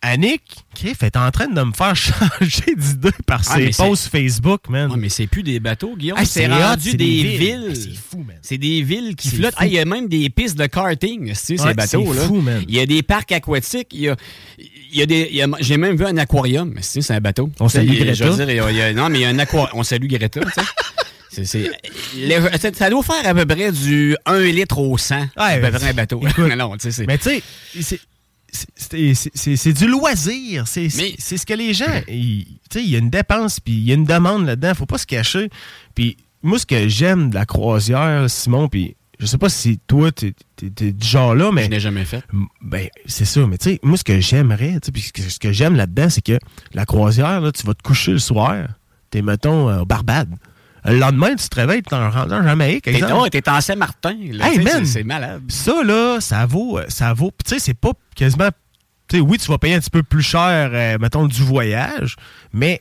Annick, 0.07 0.43
Criff, 0.75 1.03
est 1.03 1.17
en 1.17 1.31
train 1.31 1.49
de 1.49 1.61
me 1.63 1.73
faire 1.73 1.95
changer 1.97 2.75
d'idée 2.77 3.11
par 3.27 3.41
Ah, 3.49 3.57
ses 3.57 3.71
posts 3.71 4.09
Facebook, 4.09 4.69
man. 4.69 4.91
Ah, 4.93 4.97
mais 4.97 5.09
c'est 5.09 5.27
plus 5.27 5.43
des 5.43 5.59
bateaux, 5.61 5.95
Guillaume. 5.97 6.17
Ah, 6.21 6.25
c'est 6.25 6.47
rendu 6.47 6.91
des, 6.93 6.97
des 6.97 7.05
villes. 7.23 7.39
villes. 7.39 7.69
Ah, 7.71 7.75
c'est 7.75 7.95
fou, 7.97 8.19
man. 8.27 8.37
C'est 8.43 8.59
des 8.59 8.83
villes 8.83 9.15
qui 9.17 9.29
flottent. 9.29 9.55
Ah, 9.57 9.67
Il 9.67 9.73
y 9.73 9.79
a 9.79 9.85
même 9.85 10.09
des 10.09 10.31
pistes 10.31 10.57
de 10.57 10.67
karting, 10.67 11.29
tu 11.31 11.35
sais, 11.35 11.57
ces 11.57 11.75
bateaux. 11.75 12.13
c'est 12.15 12.27
fou, 12.27 12.41
man. 12.41 12.65
Il 12.69 12.75
y 12.75 12.81
a 12.81 12.87
des 12.87 13.03
parcs 13.03 13.33
aquatiques. 13.33 13.89
Il 13.93 14.01
y 14.03 14.09
a, 14.09 14.17
y 14.93 15.03
a 15.03 15.07
des. 15.07 15.45
J'ai 15.61 15.77
même 15.77 15.97
vu 15.97 16.05
un 16.07 16.17
aquarium. 16.19 16.71
mais 16.75 16.81
tu 16.83 16.87
sais, 16.87 17.01
C'est 17.03 17.15
un 17.15 17.21
bateau. 17.21 17.51
On 17.61 17.69
salue 17.69 17.91
Greta. 17.99 18.31
dire, 18.31 18.51
il 18.51 18.57
y 18.57 18.61
a- 18.61 18.71
il 18.71 18.77
y 18.77 18.81
a- 18.83 18.93
non, 18.93 19.09
mais 19.09 19.19
il 19.19 19.23
y 19.23 19.25
a 19.25 19.29
un 19.31 19.39
aquarium. 19.39 19.71
On 19.75 19.83
salue 19.83 20.07
Greta, 20.07 20.41
tu 20.41 21.45
sais. 21.45 21.71
Le- 22.17 22.59
ça- 22.59 22.73
ça 22.73 22.89
doit 22.89 23.03
faire 23.03 23.27
à 23.27 23.35
peu 23.35 23.45
près 23.45 23.71
du 23.71 24.17
1 24.25 24.41
litre 24.41 24.79
au 24.79 24.97
100. 24.97 25.17
Ouais, 25.21 25.27
à 25.37 25.59
peu 25.59 25.71
près 25.71 25.89
un 25.91 25.93
bateau. 25.93 26.21
écoute, 26.27 26.47
non, 26.57 26.73
tu 26.77 26.85
sais, 26.85 26.91
c'est- 26.93 27.07
Mais 27.07 27.19
tu 27.19 27.43
sais, 27.83 28.01
c'est- 28.53 29.73
du 29.73 29.87
loisir. 29.89 30.67
C'est 30.67 30.89
ce 30.89 31.47
que 31.47 31.55
les 31.55 31.75
gens. 31.75 31.85
ils- 32.09 32.45
Tu 32.71 32.79
sais, 32.81 32.85
il 32.85 32.91
y 32.91 32.97
a 32.97 32.99
une 32.99 33.11
dépense, 33.11 33.61
puis 33.61 33.75
il 33.75 33.85
y 33.85 33.91
a 33.93 33.95
une 33.95 34.05
demande 34.05 34.47
là-dedans. 34.47 34.75
Faut 34.75 34.87
pas 34.87 34.99
se 34.99 35.07
cacher. 35.07 35.49
Puis 35.95 36.17
moi, 36.43 36.59
ce 36.59 36.67
que 36.67 36.89
j'aime 36.89 37.31
de 37.31 37.35
la 37.35 37.47
croisière, 37.47 38.29
Simon, 38.31 38.69
puis 38.69 38.97
je 39.19 39.27
sais 39.27 39.39
pas 39.39 39.49
si 39.49 39.79
toi, 39.87 40.11
t'es 40.13 40.35
es, 40.63 40.93
du 40.93 41.07
genre 41.07 41.35
là, 41.35 41.51
mais. 41.53 41.65
Je 41.65 41.71
n'ai 41.71 41.81
jamais 41.81 42.05
fait. 42.05 42.23
Ben, 42.61 42.89
c'est 43.07 43.25
ça. 43.25 43.47
Mais 43.47 43.59
tu 43.59 43.71
sais, 43.71 43.81
moi, 43.83 43.97
ce 43.97 44.05
que 44.05 44.21
j'aimerais, 44.21 44.79
puis 44.93 45.03
ce 45.03 45.13
que, 45.13 45.23
ce 45.23 45.39
que 45.39 45.53
j'aime 45.53 45.77
là-dedans, 45.77 46.09
c'est 46.11 46.23
que 46.25 46.39
la 46.75 46.85
croisière, 46.87 47.41
là, 47.41 47.53
tu 47.53 47.65
vas 47.67 47.75
te 47.75 47.83
coucher 47.83 48.13
le 48.13 48.19
soir, 48.19 48.67
t'es, 49.11 49.23
mettons, 49.23 49.69
euh, 49.71 49.81
au 49.81 49.87
Barbade. 49.87 50.35
Le 50.87 50.99
lendemain, 50.99 51.34
tu 51.34 51.49
te 51.49 51.55
réveilles, 51.57 51.82
t'es 51.82 51.95
en 51.95 52.11
rentrant 52.11 52.39
en 52.39 52.43
Jamaïque. 52.43 52.84
T'es 52.84 52.93
t'es 53.30 53.51
en 53.51 53.61
Saint-Martin. 53.61 54.16
Hey, 54.20 54.59
tu 54.80 54.87
c'est- 54.87 55.05
malade. 55.05 55.43
Ça, 55.49 55.82
là, 55.84 56.18
ça 56.20 56.47
vaut. 56.47 56.78
euh, 56.78 56.84
Ça 56.89 57.12
vaut. 57.12 57.32
Tu 57.45 57.51
sais, 57.51 57.59
c'est 57.59 57.74
pas 57.74 57.93
quasiment. 58.14 58.49
Tu 59.09 59.16
sais, 59.16 59.20
oui, 59.22 59.39
tu 59.39 59.49
vas 59.49 59.59
payer 59.59 59.74
un 59.74 59.80
petit 59.80 59.91
peu 59.91 60.03
plus 60.03 60.22
cher, 60.22 60.70
euh, 60.72 60.99
mettons, 61.01 61.26
du 61.26 61.43
voyage, 61.43 62.16
mais 62.53 62.80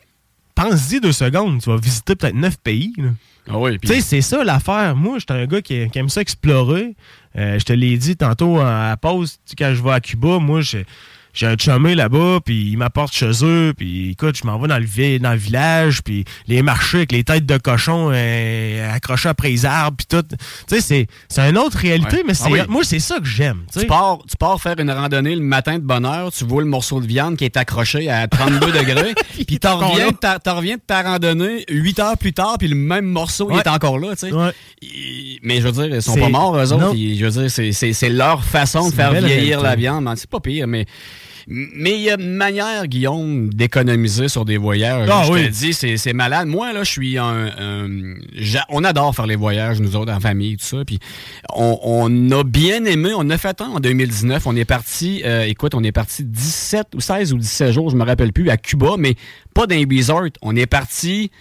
pense-y 0.56 1.00
deux 1.00 1.12
secondes, 1.12 1.62
tu 1.62 1.70
vas 1.70 1.78
visiter 1.78 2.16
peut-être 2.16 2.36
neuf 2.36 2.58
pays. 2.58 2.94
là. 2.98 3.10
Ah 3.48 3.60
oui, 3.60 3.78
Tu 3.80 3.88
sais, 3.88 4.02
c'est 4.02 4.22
ça 4.22 4.44
l'affaire. 4.44 4.96
Moi, 4.96 5.20
j'étais 5.20 5.34
un 5.34 5.46
gars 5.46 5.62
qui, 5.62 5.88
qui 5.92 6.00
aime 6.00 6.10
ça 6.10 6.22
explorer. 6.22 6.96
Euh, 7.38 7.60
je 7.60 7.64
te 7.66 7.74
l'ai 7.74 7.96
dit 7.98 8.16
tantôt 8.16 8.60
à 8.60 8.90
la 8.90 8.98
pause, 8.98 9.38
tu 9.48 9.56
quand 9.56 9.72
je 9.76 9.84
vais 9.84 9.92
à 9.92 10.00
Cuba, 10.00 10.40
moi, 10.40 10.62
j'ai 10.62 10.86
j'ai 11.36 11.48
un 11.48 11.56
chumé 11.58 11.94
là-bas, 11.96 12.40
puis 12.44 12.70
il 12.72 12.78
m'apporte 12.78 13.14
chez 13.14 13.30
eux, 13.44 13.74
puis 13.78 14.12
écoute, 14.12 14.38
je 14.42 14.48
m'en 14.48 14.58
vais 14.58 14.68
dans 14.68 14.78
le, 14.80 15.20
dans 15.20 15.32
le 15.32 15.38
village, 15.38 16.02
puis 16.02 16.24
les 16.48 16.62
marchés 16.62 16.98
avec 17.00 17.12
les 17.12 17.24
têtes 17.24 17.46
de 17.46 17.58
cochon 17.58 18.10
euh, 18.14 18.94
accrochées 18.96 19.30
après 19.30 19.50
les 19.50 19.66
arbres, 19.66 19.98
puis 19.98 20.08
tout. 20.08 20.26
Tu 20.28 20.36
sais, 20.76 20.82
c'est- 20.82 21.08
c'est 21.28 21.48
une 21.50 21.58
autre 21.58 21.78
réalité, 21.78 22.18
Ouais. 22.18 22.24
mais 22.26 22.34
c'est 22.34 22.46
Ah 22.48 22.52
oui. 22.52 22.60
moi, 22.70 22.84
c'est 22.84 23.00
ça 23.00 23.20
que 23.20 23.26
j'aime. 23.26 23.64
tu 23.78 23.86
pars, 23.86 24.20
tu 24.30 24.38
pars 24.38 24.60
faire 24.62 24.80
une 24.80 24.90
randonnée 24.92 25.36
le 25.36 25.42
matin 25.42 25.76
de 25.76 25.84
bonne 25.84 26.06
heure, 26.06 26.32
tu 26.32 26.46
vois 26.46 26.62
le 26.62 26.68
morceau 26.70 27.02
de 27.02 27.08
viande 27.08 27.36
qui 27.38 27.44
est 27.46 27.58
accroché 27.58 28.10
à 28.10 28.28
32 28.28 28.72
degrés, 28.72 29.14
puis 29.46 29.60
t'en 29.60 29.78
reviens, 29.78 30.08
reviens 30.48 30.76
de 30.78 30.82
ta 30.88 31.02
randonnée 31.02 31.66
8 31.70 32.00
heures 32.00 32.18
plus 32.18 32.34
tard, 32.34 32.56
puis 32.58 32.68
le 32.70 32.76
même 32.76 33.06
morceau 33.06 33.50
il 33.52 33.58
est 33.58 33.68
encore 33.68 34.00
là, 34.00 34.16
tu 34.16 34.28
sais. 34.30 34.32
Ouais. 34.34 34.52
Mais 35.44 35.60
je 35.62 35.68
veux 35.68 35.72
dire, 35.74 35.96
ils 35.96 36.02
sont 36.02 36.16
pas 36.16 36.30
morts, 36.30 36.56
eux 36.58 36.72
autres. 36.74 36.94
Ils- 36.96 37.18
je 37.20 37.26
veux 37.26 37.42
dire, 37.42 37.52
c'est- 37.52 37.72
c'est 37.74 37.92
c'est 37.94 38.10
leur 38.10 38.44
façon 38.44 38.90
de 38.90 38.94
faire 38.94 39.12
vieillir 39.14 39.62
la 39.62 39.76
viande. 39.76 40.10
C'est 40.16 40.30
pas 40.30 40.40
pire, 40.40 40.68
mais... 40.68 40.86
Mais 41.48 41.94
il 41.96 42.02
y 42.02 42.10
a 42.10 42.16
une 42.20 42.34
manière, 42.36 42.88
Guillaume, 42.88 43.54
d'économiser 43.54 44.30
sur 44.30 44.46
des 44.46 44.58
voyages. 44.58 45.08
Ah 45.12 45.24
je 45.26 45.32
oui. 45.32 45.46
te 45.46 45.52
dis, 45.52 45.74
c'est 45.74 46.14
malade. 46.14 46.48
Moi, 46.48 46.74
là, 46.74 46.84
je 46.84 46.92
suis 46.92 47.18
un... 47.18 47.52
on 48.70 48.84
adore 48.84 49.16
faire 49.16 49.28
les 49.28 49.36
voyages, 49.36 49.80
nous 49.80 49.96
autres, 49.96 50.12
en 50.12 50.20
famille, 50.20 50.58
tout 50.58 50.66
ça. 50.66 50.84
Puis 50.86 51.00
on, 51.54 51.80
on 51.84 52.32
a 52.32 52.44
bien 52.44 52.84
aimé. 52.86 53.12
On 53.16 53.30
a 53.30 53.38
fait 53.38 53.62
un 53.62 53.68
en 53.68 53.80
2019. 53.80 54.48
On 54.48 54.56
est 54.56 54.66
parti, 54.66 55.22
euh, 55.26 55.44
écoute, 55.44 55.76
on 55.76 55.84
est 55.84 55.92
parti 55.92 56.24
17 56.24 56.88
ou 56.96 57.02
16 57.02 57.34
ou 57.34 57.38
17 57.38 57.72
jours, 57.72 57.90
je 57.90 57.96
me 57.96 58.04
rappelle 58.04 58.34
plus, 58.34 58.50
à 58.50 58.58
Cuba, 58.58 58.96
mais 58.98 59.16
pas 59.54 59.68
dans 59.68 59.76
les 59.76 59.86
resorts. 59.86 60.30
On 60.42 60.56
est 60.56 60.66
parti... 60.66 61.32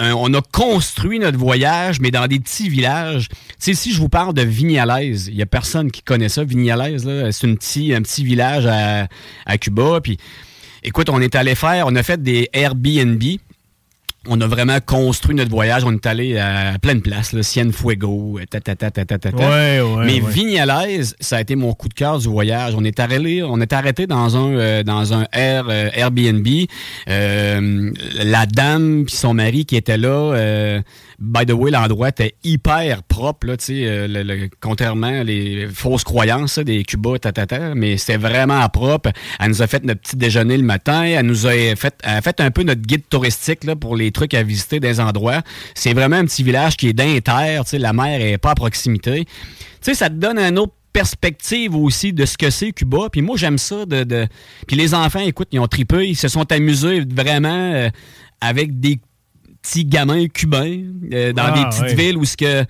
euh, 0.00 0.12
on 0.16 0.32
a 0.34 0.40
construit 0.40 1.18
notre 1.18 1.38
voyage, 1.38 2.00
mais 2.00 2.10
dans 2.10 2.26
des 2.26 2.40
petits 2.40 2.68
villages. 2.68 3.28
Tu 3.28 3.36
sais, 3.58 3.74
si 3.74 3.92
je 3.92 4.00
vous 4.00 4.08
parle 4.08 4.34
de 4.34 4.42
Vignalaise, 4.42 5.28
il 5.28 5.36
y 5.36 5.42
a 5.42 5.46
personne 5.46 5.90
qui 5.90 6.02
connaît 6.02 6.28
ça. 6.28 6.42
Vignalaise, 6.44 7.04
là, 7.04 7.30
c'est 7.30 7.46
petit, 7.54 7.94
un 7.94 8.02
petit 8.02 8.24
village 8.24 8.66
à, 8.66 9.06
à 9.46 9.58
Cuba. 9.58 10.00
Puis, 10.02 10.18
écoute, 10.82 11.08
on 11.08 11.20
est 11.20 11.34
allé 11.34 11.54
faire, 11.54 11.86
on 11.86 11.94
a 11.96 12.02
fait 12.02 12.22
des 12.22 12.48
Airbnb. 12.52 13.22
On 14.28 14.40
a 14.40 14.46
vraiment 14.46 14.78
construit 14.78 15.34
notre 15.34 15.50
voyage. 15.50 15.82
On 15.84 15.92
est 15.92 16.06
allé 16.06 16.38
à 16.38 16.78
plein 16.80 16.94
de 16.94 17.00
places, 17.00 17.32
là, 17.32 17.42
Cienfuego, 17.42 18.38
ta, 18.48 18.60
ta, 18.60 18.76
ta, 18.76 18.92
ta, 18.92 19.04
ta, 19.04 19.18
ta, 19.18 19.32
ta. 19.32 19.36
Ouais, 19.36 19.80
ouais, 19.80 20.06
Mais 20.06 20.20
ouais. 20.20 20.30
Vignalaise, 20.30 21.16
ça 21.18 21.38
a 21.38 21.40
été 21.40 21.56
mon 21.56 21.74
coup 21.74 21.88
de 21.88 21.94
cœur 21.94 22.20
du 22.20 22.28
voyage. 22.28 22.74
On 22.76 22.84
est 22.84 23.00
arrêté, 23.00 23.42
on 23.42 23.60
est 23.60 23.72
arrêté 23.72 24.06
dans 24.06 24.36
un 24.36 24.54
euh, 24.54 24.82
dans 24.84 25.12
un 25.12 25.26
Air, 25.32 25.66
euh, 25.68 25.90
Airbnb. 25.92 26.46
Euh, 27.08 27.90
la 28.22 28.46
dame 28.46 29.06
puis 29.06 29.16
son 29.16 29.34
mari 29.34 29.66
qui 29.66 29.74
étaient 29.74 29.98
là. 29.98 30.80
By 31.22 31.46
the 31.46 31.52
way, 31.52 31.70
l'endroit 31.70 32.08
était 32.08 32.34
hyper 32.42 33.04
propre, 33.04 33.46
là, 33.46 33.54
euh, 33.70 34.08
le- 34.08 34.22
le- 34.24 34.50
contrairement 34.60 35.22
les 35.22 35.68
fausses 35.72 36.02
croyances 36.02 36.58
des 36.58 36.82
Cuba, 36.82 37.16
tatata, 37.18 37.74
mais 37.76 37.96
c'était 37.96 38.16
vraiment 38.18 38.68
propre. 38.68 39.10
Elle 39.38 39.50
nous 39.50 39.62
a 39.62 39.68
fait 39.68 39.84
notre 39.84 40.00
petit 40.00 40.16
déjeuner 40.16 40.56
le 40.56 40.64
matin. 40.64 41.04
Elle 41.04 41.26
nous 41.26 41.46
a 41.46 41.52
fait, 41.76 41.94
elle 42.02 42.16
a 42.16 42.22
fait 42.22 42.40
un 42.40 42.50
peu 42.50 42.64
notre 42.64 42.82
guide 42.82 43.08
touristique 43.08 43.62
là, 43.64 43.76
pour 43.76 43.94
les 43.96 44.10
trucs 44.10 44.34
à 44.34 44.42
visiter 44.42 44.80
des 44.80 44.98
endroits. 44.98 45.42
C'est 45.74 45.94
vraiment 45.94 46.16
un 46.16 46.24
petit 46.24 46.42
village 46.42 46.76
qui 46.76 46.88
est 46.88 46.92
d'inter, 46.92 47.60
la 47.78 47.92
mer 47.92 48.20
est 48.20 48.38
pas 48.38 48.50
à 48.50 48.54
proximité. 48.56 49.24
Tu 49.24 49.30
sais, 49.80 49.94
ça 49.94 50.08
te 50.10 50.14
donne 50.14 50.38
un 50.38 50.56
autre 50.56 50.72
perspective 50.92 51.74
aussi 51.76 52.12
de 52.12 52.26
ce 52.26 52.36
que 52.36 52.50
c'est 52.50 52.72
Cuba. 52.72 53.08
Puis 53.10 53.22
moi, 53.22 53.36
j'aime 53.36 53.58
ça. 53.58 53.86
De- 53.86 54.26
Puis 54.66 54.76
les 54.76 54.92
enfants, 54.92 55.20
écoute, 55.20 55.48
ils 55.52 55.60
ont 55.60 55.68
tripé, 55.68 56.08
ils 56.08 56.16
se 56.16 56.28
sont 56.28 56.50
amusés 56.52 57.04
vraiment 57.08 57.72
euh, 57.74 57.88
avec 58.40 58.80
des 58.80 58.98
petits 59.62 59.84
gamins 59.84 60.26
cubains 60.28 60.80
euh, 61.12 61.32
dans 61.32 61.44
Ah, 61.46 61.52
des 61.52 61.64
petites 61.64 61.96
ouais. 61.96 62.04
villes 62.04 62.16
où 62.18 62.24
ce 62.24 62.36
que 62.36 62.64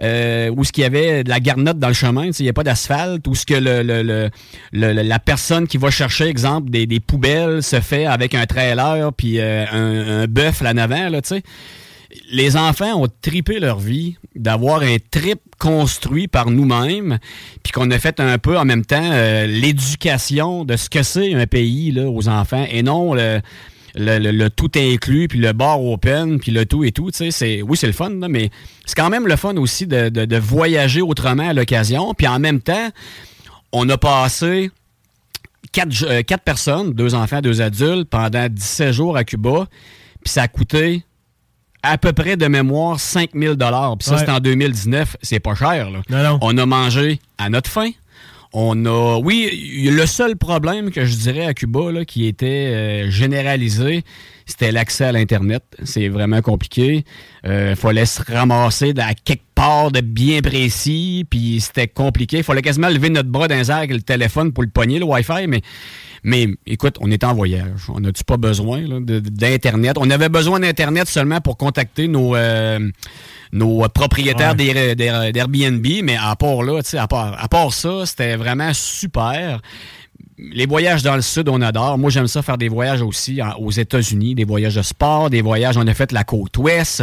euh, 0.00 0.50
où 0.56 0.62
ce 0.62 0.70
qu'il 0.70 0.82
y 0.82 0.86
avait 0.86 1.24
de 1.24 1.28
la 1.28 1.40
garnotte 1.40 1.78
dans 1.80 1.88
le 1.88 1.94
chemin, 1.94 2.26
tu 2.26 2.32
sais, 2.34 2.42
il 2.44 2.46
n'y 2.46 2.50
a 2.50 2.52
pas 2.52 2.62
d'asphalte, 2.62 3.26
où 3.26 3.34
ce 3.34 3.44
que 3.44 3.54
le, 3.54 3.82
le- 3.82 4.02
le- 4.04 4.30
le- 4.72 5.02
la 5.02 5.18
personne 5.18 5.66
qui 5.66 5.76
va 5.76 5.90
chercher, 5.90 6.26
exemple, 6.26 6.70
des, 6.70 6.86
des 6.86 7.00
poubelles 7.00 7.64
se 7.64 7.80
fait 7.80 8.06
avec 8.06 8.34
un 8.36 8.46
trailer 8.46 9.12
puis 9.12 9.40
euh, 9.40 9.64
un, 9.72 10.22
un 10.22 10.26
bœuf 10.28 10.60
là 10.60 10.70
avant, 10.70 11.08
là, 11.08 11.20
tu 11.20 11.30
sais. 11.30 11.42
Les 12.30 12.56
enfants 12.56 12.94
ont 13.02 13.08
tripé 13.20 13.58
leur 13.58 13.80
vie 13.80 14.16
d'avoir 14.36 14.80
un 14.82 14.96
trip 15.10 15.40
construit 15.58 16.28
par 16.28 16.48
nous-mêmes, 16.50 17.18
puis 17.64 17.72
qu'on 17.72 17.90
a 17.90 17.98
fait 17.98 18.20
un 18.20 18.38
peu 18.38 18.56
en 18.56 18.64
même 18.64 18.84
temps 18.86 19.10
euh, 19.12 19.46
l'éducation 19.46 20.64
de 20.64 20.76
ce 20.76 20.88
que 20.88 21.02
c'est 21.02 21.34
un 21.34 21.46
pays 21.46 21.90
là, 21.90 22.08
aux 22.08 22.28
enfants, 22.28 22.64
et 22.70 22.82
non 22.84 23.14
le, 23.14 23.40
le, 23.98 24.18
le- 24.18 24.30
le 24.32 24.50
tout 24.50 24.70
inclus, 24.76 25.28
puis 25.28 25.38
le 25.38 25.52
bar 25.52 25.82
open, 25.84 26.38
puis 26.38 26.52
le 26.52 26.64
tout 26.66 26.84
et 26.84 26.92
tout. 26.92 27.10
tu 27.10 27.16
sais, 27.18 27.30
C'est, 27.30 27.62
oui, 27.62 27.76
c'est 27.76 27.86
le 27.86 27.92
fun, 27.92 28.10
là, 28.10 28.28
mais 28.28 28.50
c'est 28.86 28.94
quand 28.96 29.10
même 29.10 29.26
le 29.26 29.36
fun 29.36 29.56
aussi 29.56 29.86
de, 29.86 30.08
de- 30.08 30.24
de 30.24 30.36
voyager 30.36 31.02
autrement 31.02 31.48
à 31.48 31.52
l'occasion. 31.52 32.14
Puis 32.14 32.26
en 32.28 32.38
même 32.38 32.60
temps, 32.60 32.88
on 33.72 33.88
a 33.88 33.98
passé 33.98 34.70
quatre, 35.72 35.90
euh, 36.04 36.22
quatre 36.22 36.44
personnes, 36.44 36.92
deux 36.94 37.14
enfants, 37.14 37.40
deux 37.40 37.60
adultes, 37.60 38.08
pendant 38.08 38.48
17 38.48 38.92
jours 38.92 39.16
à 39.16 39.24
Cuba, 39.24 39.66
puis 40.24 40.32
ça 40.32 40.42
a 40.42 40.48
coûté 40.48 41.04
à 41.82 41.96
peu 41.98 42.12
près 42.12 42.36
de 42.36 42.46
mémoire 42.46 42.98
5000 42.98 43.54
dollars. 43.54 43.96
Puis 43.98 44.08
ça, 44.08 44.14
Ouais. 44.16 44.22
c'est 44.24 44.30
en 44.30 44.40
2019. 44.40 45.16
C'est 45.22 45.38
pas 45.40 45.54
cher. 45.54 45.90
Là. 45.90 46.00
Non, 46.10 46.22
non. 46.22 46.38
On 46.42 46.58
a 46.58 46.66
mangé 46.66 47.20
à 47.38 47.48
notre 47.50 47.70
faim. 47.70 47.90
On 48.52 48.86
a. 48.86 49.18
Oui, 49.18 49.88
le 49.90 50.06
seul 50.06 50.36
problème 50.36 50.90
que 50.90 51.04
je 51.04 51.16
dirais 51.16 51.44
à 51.44 51.54
Cuba 51.54 51.92
là, 51.92 52.04
qui 52.04 52.26
était 52.26 52.46
euh, 52.46 53.10
généralisé, 53.10 54.04
c'était 54.46 54.72
l'accès 54.72 55.04
à 55.04 55.12
l'Internet. 55.12 55.62
C'est 55.84 56.08
vraiment 56.08 56.40
compliqué. 56.40 57.04
Il 57.44 57.76
fallait 57.76 58.04
se 58.04 58.22
ramasser 58.22 58.92
à 58.98 59.14
quelque 59.14 59.44
part 59.54 59.90
de 59.90 60.00
bien 60.00 60.40
précis, 60.40 61.24
puis 61.28 61.60
c'était 61.60 61.88
compliqué. 61.88 62.38
Il 62.38 62.42
fallait 62.42 62.62
quasiment 62.62 62.88
lever 62.88 63.10
notre 63.10 63.28
bras 63.28 63.48
dans 63.48 63.56
les 63.56 63.70
airs 63.70 63.78
avec 63.78 63.92
le 63.92 64.02
téléphone 64.02 64.52
pour 64.52 64.62
le 64.62 64.70
pogner, 64.70 64.98
le 64.98 65.04
Wi-Fi, 65.04 65.46
mais. 65.46 65.62
Mais 66.24 66.48
écoute, 66.66 66.96
on 67.00 67.10
est 67.10 67.24
en 67.24 67.34
voyage. 67.34 67.82
On 67.88 68.00
n'a-tu 68.00 68.24
pas 68.24 68.36
besoin 68.36 68.82
d'Internet? 69.00 69.96
On 69.98 70.10
avait 70.10 70.28
besoin 70.28 70.60
d'Internet 70.60 71.08
seulement 71.08 71.40
pour 71.40 71.56
contacter 71.56 72.08
nos, 72.08 72.34
euh, 72.36 72.90
nos 73.52 73.88
propriétaires 73.88 74.54
Ouais. 74.58 74.94
d'Airbnb, 74.94 75.86
mais 76.02 76.16
à 76.20 76.34
part 76.36 76.62
là, 76.62 76.80
à 76.98 77.06
part, 77.08 77.36
à 77.42 77.48
part 77.48 77.72
ça, 77.72 78.06
c'était 78.06 78.36
vraiment 78.36 78.72
super. 78.74 79.60
Les 80.38 80.66
voyages 80.66 81.02
dans 81.02 81.16
le 81.16 81.22
sud, 81.22 81.48
on 81.48 81.60
adore. 81.62 81.98
Moi, 81.98 82.10
j'aime 82.10 82.28
ça 82.28 82.42
faire 82.42 82.58
des 82.58 82.68
voyages 82.68 83.02
aussi 83.02 83.40
aux 83.58 83.72
États-Unis, 83.72 84.36
des 84.36 84.44
voyages 84.44 84.76
de 84.76 84.82
sport, 84.82 85.30
des 85.30 85.42
voyages. 85.42 85.76
On 85.76 85.86
a 85.86 85.94
fait 85.94 86.12
la 86.12 86.22
côte 86.22 86.56
ouest. 86.58 87.02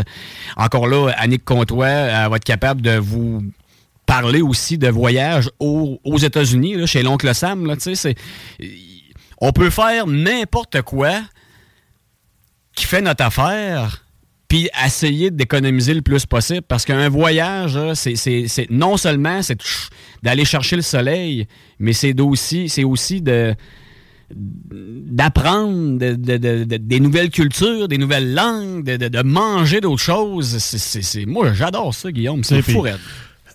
Encore 0.56 0.88
là, 0.88 1.10
Annick 1.18 1.44
Comtois, 1.44 1.88
elle 1.88 2.30
va 2.30 2.38
être 2.38 2.46
capable 2.46 2.82
de 2.82 2.98
vous 2.98 3.44
parler 4.06 4.42
aussi 4.42 4.78
de 4.78 4.88
voyages 4.88 5.50
aux, 5.60 6.00
aux 6.06 6.18
États-Unis, 6.18 6.88
chez 6.88 7.04
l'oncle 7.04 7.34
Sam. 7.36 7.66
Là, 7.66 7.76
on 9.48 9.52
peut 9.52 9.70
faire 9.70 10.08
n'importe 10.08 10.82
quoi 10.82 11.22
qui 12.76 12.86
fait 12.86 13.02
notre 13.02 13.24
affaire, 13.24 14.04
puis 14.48 14.70
essayer 14.86 15.32
d'économiser 15.32 15.94
le 15.94 16.02
plus 16.02 16.26
possible. 16.26 16.62
Parce 16.68 16.84
qu'un 16.86 17.10
voyage, 17.10 17.78
c'est, 17.94 18.68
non 18.70 18.98
seulement 18.98 19.42
c'est 19.42 19.60
d'aller 20.24 20.46
chercher 20.46 20.76
le 20.76 20.82
soleil, 20.82 21.48
mais 21.80 21.94
c'est 21.94 22.20
aussi, 22.20 23.22
de 23.22 23.56
d'apprendre 24.32 26.00
de- 26.00 26.16
de- 26.16 26.38
de- 26.38 26.64
de- 26.64 26.78
des 26.78 27.00
nouvelles 27.00 27.30
cultures, 27.30 27.88
des 27.88 28.00
nouvelles 28.00 28.34
langues, 28.34 28.84
de, 28.84 29.22
manger 29.22 29.82
d'autres 29.82 30.02
choses. 30.02 30.58
C'est, 30.58 31.26
moi, 31.28 31.54
j'adore 31.54 31.94
ça, 31.94 32.12
Guillaume. 32.12 32.44
C'est 32.44 32.62
fou. 32.74 32.82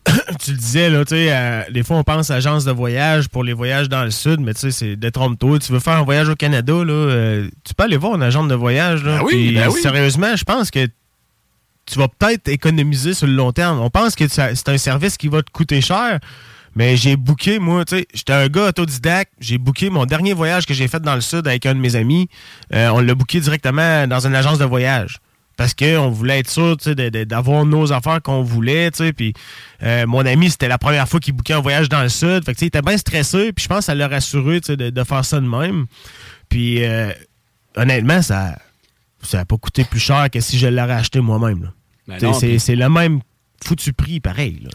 tu 0.41 0.53
le 0.53 0.57
disais, 0.57 0.91
là, 0.91 1.05
tu 1.05 1.15
sais, 1.15 1.29
euh, 1.31 1.63
des 1.71 1.83
fois, 1.83 1.97
on 1.97 2.05
pense 2.05 2.31
à 2.31 2.37
agence 2.37 2.65
de 2.65 2.73
voyage 2.73 3.29
pour 3.29 3.45
les 3.45 3.53
voyages 3.53 3.89
dans 3.89 4.05
le 4.05 4.11
sud, 4.11 4.41
mais 4.41 4.55
tu 4.55 4.61
sais, 4.61 4.71
c'est 4.71 4.97
détrompe-toi. 4.97 5.59
Tu 5.59 5.73
veux 5.73 5.81
faire 5.81 5.95
un 5.95 6.05
voyage 6.05 6.29
au 6.29 6.35
Canada, 6.35 6.73
là, 6.73 6.93
euh, 6.93 7.49
tu 7.65 7.75
peux 7.75 7.85
aller 7.85 7.97
voir 7.97 8.15
une 8.15 8.23
agence 8.23 8.49
de 8.49 8.55
voyage, 8.55 9.05
là. 9.05 9.19
Ben 9.19 9.25
oui, 9.25 9.53
ben 9.55 9.69
oui. 9.69 9.81
Sérieusement, 9.81 10.35
je 10.37 10.45
pense 10.45 10.71
que 10.71 10.87
tu 11.87 11.99
vas 11.99 12.09
peut-être 12.09 12.49
économiser 12.49 13.15
sur 13.15 13.27
le 13.27 13.35
long 13.35 13.53
terme. 13.53 13.81
On 13.81 13.91
pense 13.91 14.15
que 14.15 14.27
c'est 14.29 14.69
un 14.69 14.79
service 14.79 15.17
qui 15.17 15.29
va 15.29 15.43
te 15.43 15.51
coûter 15.51 15.81
cher, 15.81 16.19
mais 16.77 16.97
j'ai 16.97 17.17
booké, 17.17 17.59
moi, 17.59 17.85
tu 17.85 17.99
sais, 17.99 18.07
j'étais 18.15 18.33
un 18.33 18.49
gars 18.49 18.69
autodidacte, 18.69 19.33
j'ai 19.41 19.59
booké 19.59 19.91
mon 19.91 20.07
dernier 20.07 20.33
voyage 20.33 20.67
que 20.67 20.75
j'ai 20.75 20.89
fait 20.89 21.01
dans 21.01 21.15
le 21.15 21.21
sud 21.21 21.47
avec 21.47 21.67
un 21.67 21.75
de 21.75 21.81
mes 21.81 21.97
amis. 21.97 22.29
Euh, 22.73 22.89
on 22.91 23.01
l'a 23.01 23.15
booké 23.15 23.41
directement 23.41 24.07
dans 24.07 24.27
une 24.27 24.35
agence 24.35 24.59
de 24.59 24.65
voyage. 24.65 25.19
Parce 25.61 25.75
qu'on 25.75 26.09
voulait 26.09 26.39
être 26.39 26.49
sûr 26.49 26.75
d'avoir 27.27 27.67
nos 27.67 27.93
affaires 27.93 28.23
qu'on 28.23 28.43
voulait. 28.43 28.91
Puis 29.15 29.35
euh, 29.83 30.07
mon 30.07 30.25
ami, 30.25 30.49
c'était 30.49 30.69
la 30.69 30.79
première 30.79 31.07
fois 31.07 31.21
qu'il 31.21 31.35
bouquait 31.35 31.53
un 31.53 31.61
voyage 31.61 31.91
dans 31.91 32.01
le 32.03 32.09
sud. 32.09 32.47
Fait 32.47 32.55
que, 32.55 32.61
il 32.63 32.69
était 32.69 32.81
bien 32.81 32.97
stressé. 32.97 33.53
Puis 33.53 33.65
je 33.65 33.69
pense 33.69 33.81
que 33.81 33.85
ça 33.85 33.95
l'a 33.95 34.09
rassuré 34.09 34.61
de, 34.61 34.89
de 34.89 35.05
faire 35.05 35.23
ça 35.23 35.39
de 35.39 35.47
même. 35.47 35.85
Puis 36.49 36.83
euh, 36.83 37.11
honnêtement, 37.77 38.23
ça 38.23 38.57
ça 39.23 39.37
n'a 39.37 39.45
pas 39.45 39.59
coûté 39.59 39.85
plus 39.85 40.01
cher 40.01 40.31
que 40.33 40.41
si 40.41 40.57
je 40.59 40.67
l'aurais 40.67 40.95
acheté 40.95 41.21
moi-même. 41.21 41.73
Ben 42.09 42.33
c'est 42.33 42.75
le 42.77 42.89
même 42.89 43.21
foutu 43.63 43.93
prix, 43.93 44.19
pareil. 44.19 44.61
là, 44.65 44.71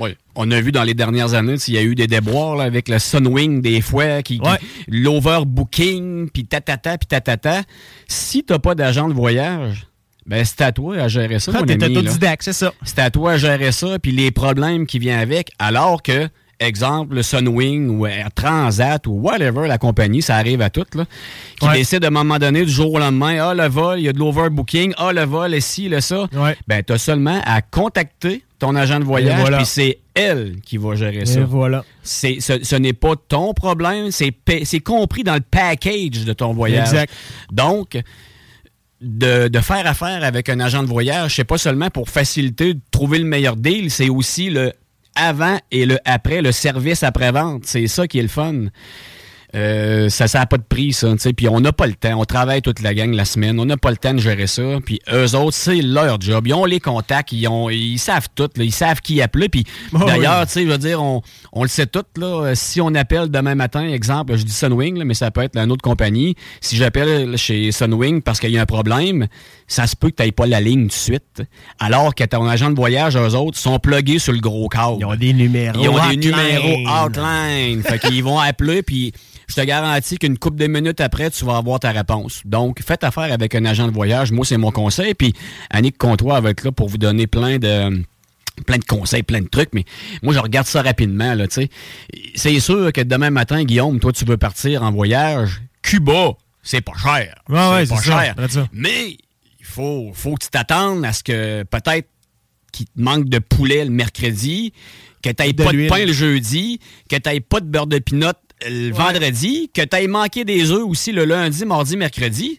oui. 0.00 0.16
On 0.34 0.50
a 0.50 0.60
vu 0.60 0.72
dans 0.72 0.82
les 0.82 0.94
dernières 0.94 1.34
années, 1.34 1.54
il 1.68 1.74
y 1.74 1.78
a 1.78 1.82
eu 1.82 1.94
des 1.94 2.08
déboires 2.08 2.56
là, 2.56 2.64
avec 2.64 2.88
le 2.88 2.98
Sunwing 2.98 3.62
des 3.62 3.80
fois, 3.80 4.22
qui, 4.24 4.40
qui- 4.40 4.66
l'overbooking, 4.88 6.28
puis 6.30 6.44
tatata, 6.44 6.98
puis 6.98 7.06
tatata. 7.06 7.62
Si 8.08 8.42
t'as 8.42 8.58
pas 8.58 8.74
d'agent 8.74 9.08
de 9.08 9.14
voyage, 9.14 9.86
ben 10.28 10.44
c'est 10.44 10.60
à 10.60 10.70
toi 10.72 10.96
à 10.98 11.08
gérer 11.08 11.38
ça, 11.40 11.50
Ah, 11.54 11.62
t'es 11.66 11.82
autodidacte, 11.82 12.42
c'est 12.44 12.52
ça. 12.52 12.72
C'est 12.84 12.98
à 13.00 13.10
toi 13.10 13.32
à 13.32 13.36
gérer 13.38 13.72
ça, 13.72 13.98
puis 13.98 14.12
les 14.12 14.30
problèmes 14.30 14.86
qui 14.86 14.98
viennent 14.98 15.18
avec, 15.20 15.50
alors 15.58 16.02
que, 16.02 16.28
exemple, 16.60 17.14
le 17.14 17.22
Sunwing 17.22 17.88
ou 17.88 18.06
Air 18.06 18.28
Transat 18.34 19.06
ou 19.06 19.12
whatever, 19.12 19.66
la 19.66 19.78
compagnie, 19.78 20.20
ça 20.22 20.36
arrive 20.36 20.60
à 20.60 20.70
toutes, 20.70 20.94
là, 20.96 21.06
qui 21.60 21.66
Ouais. 21.66 21.78
décide 21.78 22.04
à 22.04 22.08
un 22.08 22.10
moment 22.10 22.38
donné, 22.38 22.64
du 22.64 22.70
jour 22.70 22.92
au 22.92 22.98
lendemain, 22.98 23.38
ah, 23.40 23.54
le 23.54 23.68
vol, 23.68 23.98
il 24.00 24.04
y 24.04 24.08
a 24.08 24.12
de 24.12 24.18
l'overbooking, 24.18 24.92
ah, 24.98 25.12
le 25.12 25.24
vol, 25.24 25.54
et 25.54 25.60
ci, 25.60 25.88
le 25.88 26.00
ça. 26.00 26.26
Ben, 26.66 26.82
t'as 26.84 26.98
seulement 26.98 27.40
à 27.46 27.62
contacter 27.62 28.42
ton 28.58 28.74
agent 28.74 28.98
de 28.98 29.04
voyage, 29.04 29.40
voilà. 29.40 29.58
puis 29.58 29.66
c'est 29.66 29.98
elle 30.14 30.56
qui 30.64 30.78
va 30.78 30.96
gérer 30.96 31.18
Et 31.18 31.26
ça. 31.26 31.40
voilà. 31.44 31.84
C'est, 32.02 32.38
ce, 32.40 32.62
ce 32.64 32.74
n'est 32.74 32.92
pas 32.92 33.14
ton 33.28 33.54
problème, 33.54 34.10
c'est 34.10 34.80
compris 34.80 35.22
dans 35.22 35.34
le 35.34 35.40
package 35.48 36.24
de 36.24 36.32
ton 36.32 36.52
voyage. 36.52 36.88
Exact. 36.88 37.12
Donc, 37.52 37.96
de, 39.00 39.48
de 39.48 39.60
faire 39.60 39.86
affaire 39.86 40.24
avec 40.24 40.48
un 40.48 40.60
agent 40.60 40.82
de 40.82 40.88
voyage, 40.88 41.36
c'est 41.36 41.44
pas 41.44 41.58
seulement 41.58 41.90
pour 41.90 42.08
faciliter 42.08 42.74
de 42.74 42.80
trouver 42.90 43.18
le 43.18 43.24
meilleur 43.24 43.56
deal, 43.56 43.90
c'est 43.90 44.08
aussi 44.08 44.50
le 44.50 44.72
avant 45.14 45.58
et 45.70 45.84
le 45.84 45.98
après, 46.04 46.42
le 46.42 46.52
service 46.52 47.02
après-vente. 47.02 47.64
C'est 47.66 47.86
ça 47.88 48.06
qui 48.06 48.18
est 48.18 48.22
le 48.22 48.28
fun. 48.28 48.66
Euh, 49.54 50.08
ça 50.10 50.26
n'a 50.34 50.46
pas 50.46 50.58
de 50.58 50.62
prix, 50.62 50.92
ça. 50.92 51.10
tu 51.12 51.18
sais. 51.18 51.32
Puis 51.32 51.48
on 51.48 51.60
n'a 51.60 51.72
pas 51.72 51.86
le 51.86 51.94
temps. 51.94 52.20
On 52.20 52.24
travaille 52.24 52.60
toute 52.60 52.80
la 52.80 52.92
gang 52.94 53.12
la 53.14 53.24
semaine. 53.24 53.58
On 53.58 53.64
n'a 53.64 53.76
pas 53.78 53.90
le 53.90 53.96
temps 53.96 54.12
de 54.12 54.18
gérer 54.18 54.46
ça. 54.46 54.62
Puis 54.84 55.00
eux 55.10 55.34
autres, 55.34 55.56
c'est 55.56 55.80
leur 55.80 56.20
job. 56.20 56.46
Ils 56.46 56.54
ont 56.54 56.66
les 56.66 56.80
contacts. 56.80 57.32
Ils, 57.32 57.48
ont, 57.48 57.70
ils 57.70 57.98
savent 57.98 58.28
tout. 58.34 58.50
là. 58.56 58.64
Ils 58.64 58.72
savent 58.72 59.00
qui 59.00 59.22
appeler. 59.22 59.48
Puis 59.48 59.64
Oh, 59.94 59.98
d'ailleurs, 60.06 60.40
oui. 60.40 60.46
tu 60.46 60.52
sais, 60.52 60.62
je 60.64 60.68
veux 60.70 60.78
dire, 60.78 61.02
on, 61.02 61.22
on 61.52 61.62
le 61.62 61.68
sait 61.68 61.86
tout. 61.86 62.02
Là. 62.16 62.26
Euh, 62.48 62.54
Si 62.54 62.80
on 62.82 62.94
appelle 62.94 63.30
demain 63.30 63.54
matin, 63.54 63.88
exemple, 63.88 64.36
je 64.36 64.42
dis 64.42 64.52
Sunwing, 64.52 64.98
là, 64.98 65.04
mais 65.04 65.14
ça 65.14 65.30
peut 65.30 65.42
être 65.42 65.56
une 65.56 65.72
autre 65.72 65.82
compagnie. 65.82 66.34
Si 66.60 66.76
j'appelle 66.76 67.36
chez 67.38 67.72
Sunwing 67.72 68.20
parce 68.22 68.40
qu'il 68.40 68.50
y 68.50 68.58
a 68.58 68.62
un 68.62 68.66
problème, 68.66 69.28
ça 69.66 69.86
se 69.86 69.96
peut 69.96 70.10
que 70.10 70.16
tu 70.16 70.22
n'aies 70.24 70.32
pas 70.32 70.46
la 70.46 70.60
ligne 70.60 70.82
tout 70.82 70.88
de 70.88 70.92
suite. 70.92 71.42
Alors 71.78 72.14
que 72.14 72.24
ton 72.24 72.46
agent 72.46 72.70
de 72.70 72.76
voyage, 72.76 73.16
eux 73.16 73.34
autres, 73.34 73.56
sont 73.58 73.78
plugués 73.78 74.18
sur 74.18 74.32
le 74.34 74.40
gros 74.40 74.68
câble. 74.68 74.96
Ils 75.00 75.04
ont 75.06 75.14
des 75.16 75.32
numéros 75.32 75.78
Ils 75.80 75.88
ont 75.88 76.08
des 76.10 76.16
numéros 76.18 76.78
outline. 77.06 77.82
fait 77.82 77.98
qu'ils 77.98 78.22
vont 78.22 78.38
appeler, 78.38 78.82
puis 78.82 79.12
je 79.48 79.54
te 79.54 79.60
garantis 79.62 80.18
qu'une 80.18 80.38
couple 80.38 80.58
de 80.58 80.66
minutes 80.66 81.00
après, 81.00 81.30
tu 81.30 81.44
vas 81.44 81.56
avoir 81.56 81.80
ta 81.80 81.90
réponse. 81.90 82.42
Donc, 82.44 82.82
faites 82.82 83.02
affaire 83.02 83.32
avec 83.32 83.54
un 83.54 83.64
agent 83.64 83.88
de 83.88 83.92
voyage. 83.92 84.30
Moi, 84.30 84.44
c'est 84.44 84.58
mon 84.58 84.70
conseil. 84.70 85.14
Puis, 85.14 85.32
Annick 85.70 85.96
Comtois 85.96 86.40
va 86.40 86.50
être 86.50 86.64
là 86.64 86.70
pour 86.70 86.88
vous 86.88 86.98
donner 86.98 87.26
plein 87.26 87.58
de 87.58 88.02
plein 88.66 88.78
de 88.78 88.84
conseils, 88.84 89.22
plein 89.22 89.40
de 89.40 89.46
trucs, 89.46 89.70
mais 89.72 89.84
moi, 90.20 90.34
je 90.34 90.40
regarde 90.40 90.66
ça 90.66 90.82
rapidement, 90.82 91.34
là, 91.34 91.46
tu 91.46 91.62
sais. 91.62 91.68
C'est 92.34 92.58
sûr 92.58 92.92
que 92.92 93.00
demain 93.00 93.30
matin, 93.30 93.62
Guillaume, 93.62 94.00
toi, 94.00 94.12
tu 94.12 94.24
veux 94.24 94.36
partir 94.36 94.82
en 94.82 94.90
voyage. 94.90 95.62
Cuba, 95.80 96.32
c'est 96.62 96.80
pas 96.80 96.96
cher. 97.00 97.36
Ouais, 97.48 97.56
ouais, 97.56 97.86
c'est 97.86 97.94
pas 97.94 98.00
ça, 98.00 98.24
cher. 98.24 98.50
ça. 98.50 98.68
Mais, 98.72 99.16
il 99.60 99.64
faut, 99.64 100.10
faut 100.12 100.34
que 100.34 100.44
tu 100.44 100.50
t'attendes 100.50 101.04
à 101.04 101.12
ce 101.12 101.22
que 101.22 101.62
peut-être 101.62 102.08
qu'il 102.72 102.86
te 102.86 103.00
manque 103.00 103.28
de 103.28 103.38
poulet 103.38 103.84
le 103.84 103.92
mercredi, 103.92 104.72
que 105.22 105.30
tu 105.30 105.54
pas 105.54 105.72
de 105.72 105.88
pain 105.88 106.04
le 106.04 106.12
jeudi, 106.12 106.80
que 107.08 107.16
tu 107.16 107.40
pas 107.40 107.60
de 107.60 107.66
beurre 107.66 107.86
de 107.86 107.98
pinot 107.98 108.32
le 108.66 108.92
vendredi, 108.92 109.70
que 109.72 109.82
tu 109.82 109.96
aies 109.96 110.06
manqué 110.08 110.44
des 110.44 110.70
œufs 110.70 110.84
aussi 110.84 111.12
le 111.12 111.24
lundi, 111.24 111.64
mardi, 111.64 111.96
mercredi. 111.96 112.58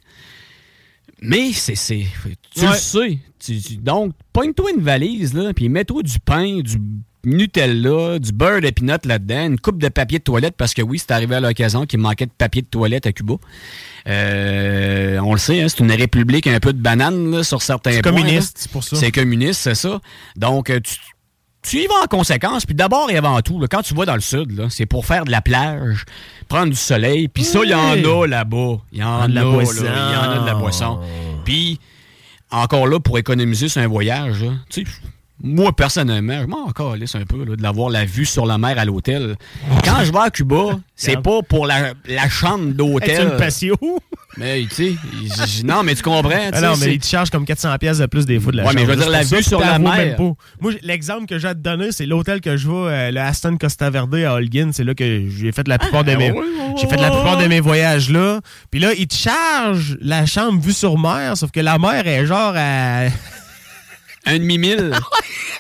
Mais 1.22 1.52
c'est. 1.54 1.76
c'est- 1.76 2.06
Tu 2.56 2.66
le 2.66 2.74
sais. 2.74 3.20
Tu- 3.44 3.60
tu- 3.62 3.76
donc, 3.78 4.14
pogne-toi 4.34 4.72
une 4.76 4.82
valise, 4.82 5.34
là, 5.34 5.54
puis 5.54 5.70
mets-toi 5.70 6.04
du 6.04 6.20
pain, 6.20 6.60
du 6.60 6.78
Nutella, 7.26 8.18
du 8.20 8.32
beurre 8.32 8.62
de 8.62 8.70
pinot 8.70 8.96
là-dedans, 9.04 9.48
une 9.48 9.60
coupe 9.60 9.78
de 9.82 9.90
papier 9.90 10.20
de 10.20 10.24
toilette, 10.24 10.56
parce 10.58 10.74
que 10.74 10.82
oui, 10.82 11.00
c'est 11.00 11.12
arrivé 11.12 11.36
à 11.36 11.40
l'occasion 11.42 11.86
qu'il 11.86 12.00
manquait 12.00 12.26
de 12.28 12.32
papier 12.38 12.62
de 12.62 12.68
toilette 12.68 13.06
à 13.06 13.12
Cuba. 13.12 13.36
Euh, 14.08 15.20
on 15.20 15.34
le 15.34 15.40
sait, 15.40 15.62
hein, 15.62 15.68
c'est 15.70 15.80
une 15.84 15.92
république 15.92 16.48
un 16.48 16.60
peu 16.60 16.72
de 16.74 16.82
banane 16.82 17.32
là, 17.32 17.44
sur 17.44 17.62
certains 17.62 17.92
C'est 17.92 18.02
points. 18.02 18.12
communiste, 18.14 18.58
là. 18.58 18.62
c'est 18.64 18.72
pour 18.72 18.84
ça. 18.84 18.96
C'est 18.96 19.12
communiste, 19.12 19.60
c'est 19.62 19.76
ça. 19.76 20.00
Donc, 20.38 20.70
euh, 20.70 20.80
tu, 20.80 20.96
tu 21.62 21.78
y 21.78 21.88
vas 21.88 22.04
en 22.04 22.08
conséquence. 22.08 22.66
Puis 22.66 22.76
d'abord 22.76 23.10
et 23.10 23.18
avant 23.18 23.42
tout, 23.42 23.60
là, 23.60 23.68
quand 23.68 23.82
tu 23.82 23.94
vas 23.94 24.06
dans 24.06 24.16
le 24.16 24.22
sud, 24.22 24.68
c'est 24.70 24.86
pour 24.86 25.06
faire 25.06 25.26
de 25.26 25.32
la 25.32 25.42
plage, 25.42 26.06
prendre 26.48 26.70
du 26.70 26.78
soleil. 26.78 27.28
Puis 27.28 27.44
ça, 27.44 27.60
il 27.64 27.70
y 27.70 27.74
en 27.74 27.92
a 27.92 28.28
là-bas. 28.28 28.78
Il 28.92 29.00
y 29.00 29.04
en 29.04 29.22
a, 29.22 29.28
de 29.28 29.36
la 29.36 29.44
boisson. 29.44 29.84
Il 29.84 30.14
y 30.14 30.18
en 30.18 30.32
a 30.32 30.40
de 30.40 30.46
la 30.46 30.56
boisson. 30.56 31.00
Puis, 31.44 31.80
encore 32.52 32.88
là, 32.88 33.00
pour 33.00 33.18
économiser 33.18 33.70
sur 33.70 33.82
un 33.82 33.88
voyage, 33.88 34.44
là, 34.44 34.52
tu 34.70 34.86
sais, 34.86 34.92
moi, 35.42 35.74
personnellement, 35.74 36.42
je 36.42 36.48
m'en 36.48 36.68
calisse 36.72 37.16
un 37.16 37.26
peu 37.26 37.46
là, 37.46 37.56
de 37.56 37.62
l'avoir 37.64 37.90
la 37.90 38.04
vue 38.06 38.26
sur 38.26 38.46
la 38.46 38.58
mer 38.58 38.78
à 38.78 38.86
l'hôtel. 38.86 39.36
Quand 39.86 40.04
je 40.04 40.12
vais 40.12 40.20
à 40.20 40.30
Cuba, 40.30 40.80
c'est 40.96 41.22
pas 41.22 41.42
pour 41.48 41.66
la, 41.66 41.94
la 42.08 42.28
chambre 42.30 42.74
d'hôtel. 42.74 43.10
Est-ce 43.10 43.22
une 43.24 43.38
patio? 43.38 43.76
Mais, 44.38 44.66
tu 44.74 44.96
sais, 44.98 45.64
non, 45.66 45.82
mais 45.84 45.96
tu 45.96 46.04
comprends. 46.04 46.30
Ah 46.54 46.62
non, 46.62 46.70
mais 46.72 46.86
c'est- 46.86 46.94
ils 46.94 47.00
te 47.00 47.08
chargent 47.08 47.30
comme 47.30 47.46
400 47.46 47.76
pièces 47.78 47.98
de 47.98 48.06
plus 48.06 48.26
des 48.26 48.40
fois 48.40 48.52
de 48.52 48.58
la 48.58 48.64
Ouais, 48.64 48.74
mais 48.74 48.82
chambre. 48.82 48.94
je 48.94 48.98
veux 48.98 49.04
dire, 49.04 49.12
la 49.12 49.24
vue 49.24 49.44
sur 49.44 49.60
la 49.60 49.80
mer. 49.80 50.18
Moi, 50.62 50.74
l'exemple 50.84 51.26
que 51.26 51.40
j'ai 51.40 51.48
à 51.48 51.56
te 51.56 51.60
donner, 51.60 51.92
c'est 51.92 52.06
l'hôtel 52.06 52.40
que 52.42 52.56
je 52.56 52.68
vais, 52.70 52.76
euh, 52.76 53.12
le 53.12 53.20
Aston 53.22 53.58
Costa 53.58 53.90
Verde 53.90 54.14
à 54.16 54.34
Holguin. 54.36 54.70
C'est 54.72 54.84
là 54.84 54.94
que 54.94 55.24
j'ai 55.30 55.52
fait 55.52 55.68
la 55.68 55.78
plupart 55.80 56.04
de 56.04 56.16
mes, 56.16 56.32
ouais, 56.32 56.38
ouais, 56.40 56.46
j'ai 56.80 56.88
fait 56.88 56.98
la 56.98 57.10
plupart 57.12 57.38
de 57.38 57.48
mes 57.48 57.60
voyages 57.60 58.10
là. 58.10 58.40
Puis 58.72 58.80
là, 58.80 58.94
ils 58.98 59.08
te 59.08 59.16
chargent 59.16 59.98
la 60.02 60.26
chambre 60.26 60.62
vue 60.62 60.74
sur 60.74 60.98
mer, 60.98 61.36
sauf 61.36 61.52
que 61.52 61.60
la 61.60 61.78
mer 61.80 62.06
est 62.08 62.26
genre 62.26 62.54
à 62.56 63.06
Un 64.26 64.38
demi-mille. 64.38 64.92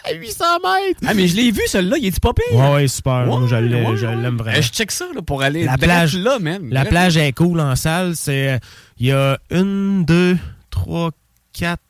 à 0.10 0.14
800 0.14 0.45
mètres. 0.64 0.99
Ah, 1.07 1.14
mais 1.14 1.28
je 1.28 1.36
l'ai 1.36 1.51
vu, 1.51 1.62
celui-là, 1.68 1.97
il 1.97 2.05
est 2.07 2.20
pas 2.20 2.34
pire. 2.34 2.57
Ouais, 2.60 2.74
ouais, 2.74 2.88
super. 2.88 3.26
Moi, 3.26 3.41
je 3.47 3.55
l'ai- 3.55 3.86
ouais, 3.86 3.97
je 3.97 4.05
l'aime 4.05 4.38
vraiment. 4.38 4.57
Euh, 4.57 4.62
Je 4.62 4.70
check 4.72 4.91
ça 4.91 5.05
là, 5.16 5.22
pour 5.22 5.41
aller 5.41 5.64
La 5.66 5.78
plage, 5.78 6.16
là, 6.16 6.39
man. 6.39 6.68
La 6.72 6.86
plage 6.86 7.18
est 7.18 7.32
cool 7.34 7.60
en 7.60 7.76
salle. 7.76 8.16
C'est, 8.16 8.60
il 8.99 9.07
y 9.07 9.12
a 9.12 9.38
une, 9.51 10.05
deux, 10.05 10.38
trois, 10.70 11.12
quatre. 11.53 11.82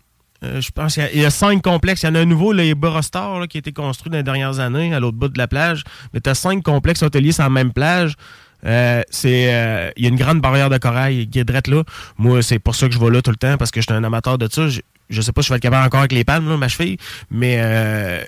euh, 0.44 0.62
je 0.62 0.72
pense 0.72 0.94
qu'il 0.94 1.04
y 1.04 1.06
a- 1.06 1.12
il 1.14 1.22
y, 1.22 1.26
a 1.26 1.30
cinq 1.30 1.62
complexes. 1.62 2.04
Il 2.04 2.06
y 2.06 2.10
en 2.10 2.16
a 2.16 2.20
un 2.22 2.26
nouveau, 2.26 2.54
le 2.54 2.74
Borostar, 2.74 3.40
là, 3.42 3.48
qui 3.48 3.58
a 3.58 3.60
été 3.60 3.74
construit 3.74 4.10
dans 4.10 4.18
les 4.18 4.24
dernières 4.24 4.60
années 4.60 4.94
à 4.94 5.00
l'autre 5.02 5.18
bout 5.18 5.28
de 5.28 5.38
la 5.38 5.48
plage. 5.50 5.84
Mais 6.14 6.22
tu 6.22 6.30
as 6.30 6.36
cinq 6.36 6.64
complexes 6.64 7.04
hôteliers 7.04 7.34
sur 7.34 7.44
la 7.44 7.50
même 7.50 7.74
plage. 7.74 8.14
Euh, 8.66 9.02
c'est 9.10 9.54
euh, 9.54 9.90
il 9.98 10.04
y 10.04 10.06
a 10.06 10.10
une 10.10 10.18
grande 10.18 10.42
barrière 10.42 10.70
de 10.70 10.78
corail 10.78 11.28
qui 11.30 11.40
est 11.40 11.44
drette 11.46 11.68
là. 11.68 11.84
Moi, 12.18 12.42
c'est 12.42 12.60
pour 12.60 12.76
ça 12.76 12.88
que 12.88 12.94
je 12.94 13.00
vais 13.00 13.10
là 13.10 13.22
tout 13.22 13.32
le 13.32 13.38
temps 13.38 13.56
parce 13.58 13.72
que 13.72 13.80
je 13.82 13.86
suis 13.90 13.94
un 13.94 14.04
amateur 14.04 14.38
de 14.38 14.48
ça. 14.52 14.68
Je, 15.10 15.22
sais 15.22 15.32
pas 15.32 15.42
si 15.42 15.48
je 15.48 15.54
vais 15.54 15.58
être 15.58 15.64
capable 15.64 15.86
encore 15.86 16.02
avec 16.02 16.12
les 16.12 16.24
palmes, 16.24 16.48
là, 16.50 16.58
ma 16.58 16.68
cheville, 16.68 16.98
mais 17.32 17.58
euh, 17.60 18.24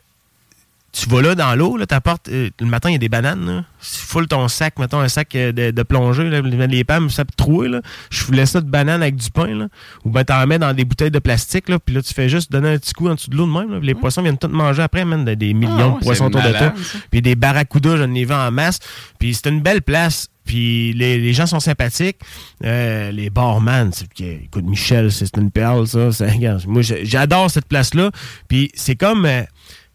tu 0.94 1.08
vas 1.08 1.22
là 1.22 1.36
dans 1.36 1.56
l'eau, 1.56 1.78
là, 1.78 1.86
t'apportes. 1.86 2.28
euh, 2.30 2.50
le 2.60 2.66
matin, 2.66 2.90
il 2.90 2.94
y 2.94 2.96
a 2.96 3.00
des 3.00 3.08
bananes, 3.08 3.46
là. 3.46 3.64
Full 3.80 4.28
ton 4.28 4.48
sac, 4.50 4.78
mettons 4.78 5.00
un 5.00 5.08
sac 5.08 5.34
euh, 5.36 5.52
de, 5.54 5.72
de 5.72 5.84
plongée, 5.84 6.30
là, 6.30 6.42
les 6.42 6.84
pommes, 6.84 7.10
ça 7.10 7.24
peut 7.24 7.32
trouer, 7.38 7.70
là. 7.70 7.82
Je 8.10 8.26
voulais 8.26 8.46
ça 8.46 8.60
de 8.60 8.70
banane 8.70 9.02
avec 9.02 9.16
du 9.16 9.30
pain, 9.32 9.48
là. 9.56 9.68
Ou 10.04 10.10
ben 10.10 10.26
t'en 10.26 10.46
mets 10.48 10.60
dans 10.60 10.74
des 10.74 10.84
bouteilles 10.84 11.12
de 11.12 11.20
plastique, 11.20 11.70
là, 11.70 11.80
puis 11.80 11.96
là, 11.96 12.02
tu 12.02 12.14
fais 12.14 12.28
juste 12.28 12.52
donner 12.52 12.74
un 12.74 12.78
petit 12.78 12.94
coup 12.94 13.08
en 13.08 13.16
dessous 13.16 13.30
de 13.30 13.38
l'eau 13.38 13.46
de 13.46 13.52
même, 13.52 13.72
là, 13.72 13.80
les 13.82 13.96
poissons 13.96 14.22
viennent 14.22 14.38
tout 14.38 14.50
manger 14.50 14.82
après, 14.82 15.06
man, 15.06 15.24
des, 15.24 15.36
des 15.38 15.54
millions 15.54 15.96
Ah 15.96 16.00
de 16.00 16.04
poissons 16.04 16.26
autour 16.26 16.42
de 16.42 16.52
toi. 16.52 16.74
Puis 17.10 17.22
des 17.22 17.36
barracudas, 17.36 17.96
je 17.98 18.04
n'ai 18.04 18.26
vu 18.26 18.34
en 18.34 18.52
masse. 18.52 18.80
Puis 19.18 19.34
c'est 19.36 19.50
une 19.50 19.62
belle 19.62 19.82
place. 19.84 20.28
Puis 20.52 20.92
les, 20.92 21.32
gens 21.32 21.46
sont 21.46 21.62
sympathiques. 21.62 22.20
Euh, 22.66 23.10
les 23.12 23.30
barman, 23.30 23.90
écoute, 24.20 24.66
Michel, 24.66 25.10
c'est 25.10 25.38
une 25.38 25.50
perle, 25.50 25.88
ça. 25.88 26.10
Moi, 26.68 26.82
j'adore 26.82 27.50
cette 27.50 27.68
place-là. 27.68 28.12
Puis 28.50 28.70
c'est 28.74 28.98
comme, 28.98 29.26
euh, 29.26 29.44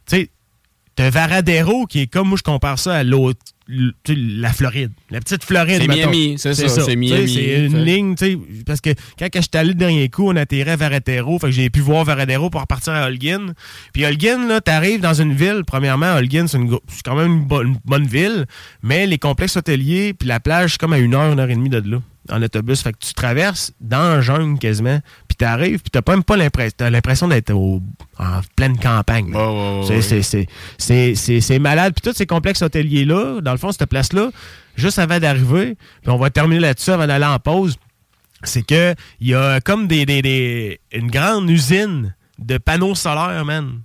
tu 0.06 0.16
sais, 0.16 0.30
t'as 0.94 1.10
Varadero 1.10 1.84
qui 1.84 2.00
est 2.00 2.06
comme, 2.06 2.28
moi, 2.28 2.38
je 2.38 2.42
compare 2.42 2.78
ça 2.78 2.94
à 2.94 3.02
l'autre. 3.02 3.38
La 3.68 4.52
Floride. 4.52 4.92
La 5.10 5.18
petite 5.20 5.42
Floride. 5.44 5.82
C'est. 5.82 5.88
Miami, 5.88 6.34
c'est 6.38 6.54
ça, 6.54 6.68
c'est 6.68 6.96
Miami, 6.96 7.28
C'est 7.34 7.66
une 7.66 7.84
ligne, 7.84 8.14
tu 8.14 8.24
sais. 8.26 8.38
Parce 8.64 8.80
que 8.80 8.90
quand 9.18 9.28
que 9.28 9.40
j'étais 9.40 9.58
allé 9.58 9.70
le 9.70 9.74
dernier 9.74 10.08
coup, 10.08 10.28
on 10.30 10.36
atterrait 10.36 10.70
à 10.72 10.76
Varadero. 10.76 11.38
Fait 11.40 11.46
que 11.48 11.52
j'ai 11.52 11.68
pu 11.70 11.80
voir 11.80 12.04
Varadero 12.04 12.48
pour 12.48 12.60
repartir 12.60 12.92
à 12.92 13.06
Holguin. 13.06 13.54
Puis 13.92 14.04
Holguin, 14.06 14.46
là, 14.46 14.60
t'arrives 14.60 15.00
dans 15.00 15.14
une 15.14 15.32
ville. 15.34 15.62
Premièrement, 15.66 16.14
Holguin, 16.14 16.46
c'est 16.46 16.58
quand 17.04 17.16
même 17.16 17.32
une, 17.32 17.44
bo- 17.44 17.62
une 17.62 17.76
bonne 17.84 18.06
ville. 18.06 18.46
Mais 18.82 19.06
les 19.06 19.18
complexes 19.18 19.56
hôteliers, 19.56 20.14
puis 20.14 20.28
la 20.28 20.38
plage, 20.38 20.72
c'est 20.72 20.80
comme 20.80 20.92
à 20.92 20.98
une 20.98 21.14
heure, 21.14 21.32
une 21.32 21.40
heure 21.40 21.50
et 21.50 21.54
demie 21.56 21.68
de 21.70 21.82
là. 21.90 21.98
En 22.30 22.42
autobus. 22.42 22.82
Fait 22.82 22.92
que 22.92 22.98
tu 22.98 23.14
traverses 23.14 23.72
dans 23.80 23.98
un 23.98 24.20
jungle 24.20 24.58
quasiment. 24.58 24.98
Puis 25.38 25.46
t'arrives, 25.46 25.80
puis 25.80 25.90
t'as 25.90 26.02
pas 26.02 26.12
même 26.12 26.24
pas 26.24 26.36
l'impression. 26.36 26.74
T'as 26.78 26.90
l'impression 26.90 27.28
d'être 27.28 27.50
au- 27.52 27.82
en 28.18 28.40
pleine 28.56 28.78
campagne. 28.78 29.32
C'est- 30.78 31.58
malade. 31.58 31.92
Puis 31.94 32.10
tous 32.10 32.16
ces 32.16 32.26
complexes 32.26 32.62
hôteliers-là, 32.62 33.40
dans 33.42 33.52
le 33.52 33.58
fond, 33.58 33.70
cette 33.72 33.88
place-là, 33.88 34.30
juste 34.76 34.98
avant 34.98 35.18
d'arriver, 35.18 35.76
puis 36.02 36.10
on 36.10 36.16
va 36.18 36.30
terminer 36.30 36.60
là-dessus 36.60 36.90
avant 36.90 37.06
d'aller 37.06 37.24
en 37.26 37.38
pause, 37.38 37.76
c'est 38.44 38.62
que 38.64 38.94
il 39.20 39.28
y 39.28 39.34
a 39.34 39.60
comme 39.60 39.86
des, 39.88 40.06
des- 40.06 40.22
des- 40.22 40.80
une 40.92 41.10
grande 41.10 41.50
usine 41.50 42.14
de 42.38 42.58
panneaux 42.58 42.94
solaires, 42.94 43.44
man. 43.44 43.80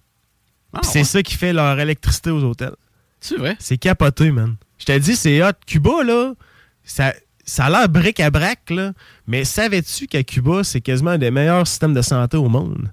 Puis 0.74 0.90
c'est 0.92 1.04
ça 1.04 1.22
qui 1.22 1.36
fait 1.36 1.52
leur 1.54 1.78
électricité 1.80 2.30
aux 2.32 2.44
hôtels. 2.44 2.76
C'est 3.20 3.36
vrai? 3.38 3.56
C'est 3.60 3.78
capoté, 3.78 4.32
man. 4.32 4.56
Je 4.80 4.86
t'ai 4.86 5.00
dit, 5.00 5.16
c'est 5.16 5.44
hot. 5.44 5.52
Cuba, 5.68 6.04
là, 6.06 6.34
ça, 6.84 7.14
ça 7.46 7.66
a 7.66 7.70
l'air 7.70 7.90
bric 7.90 8.20
à 8.20 8.30
brac, 8.30 8.70
là. 8.70 8.94
Mais 9.28 9.44
savais-tu 9.44 10.08
qu'à 10.08 10.24
Cuba, 10.24 10.64
c'est 10.64 10.82
quasiment 10.82 11.12
un 11.12 11.18
des 11.18 11.32
meilleurs 11.32 11.68
systèmes 11.68 11.94
de 11.94 12.02
santé 12.02 12.38
au 12.38 12.50
monde? 12.50 12.92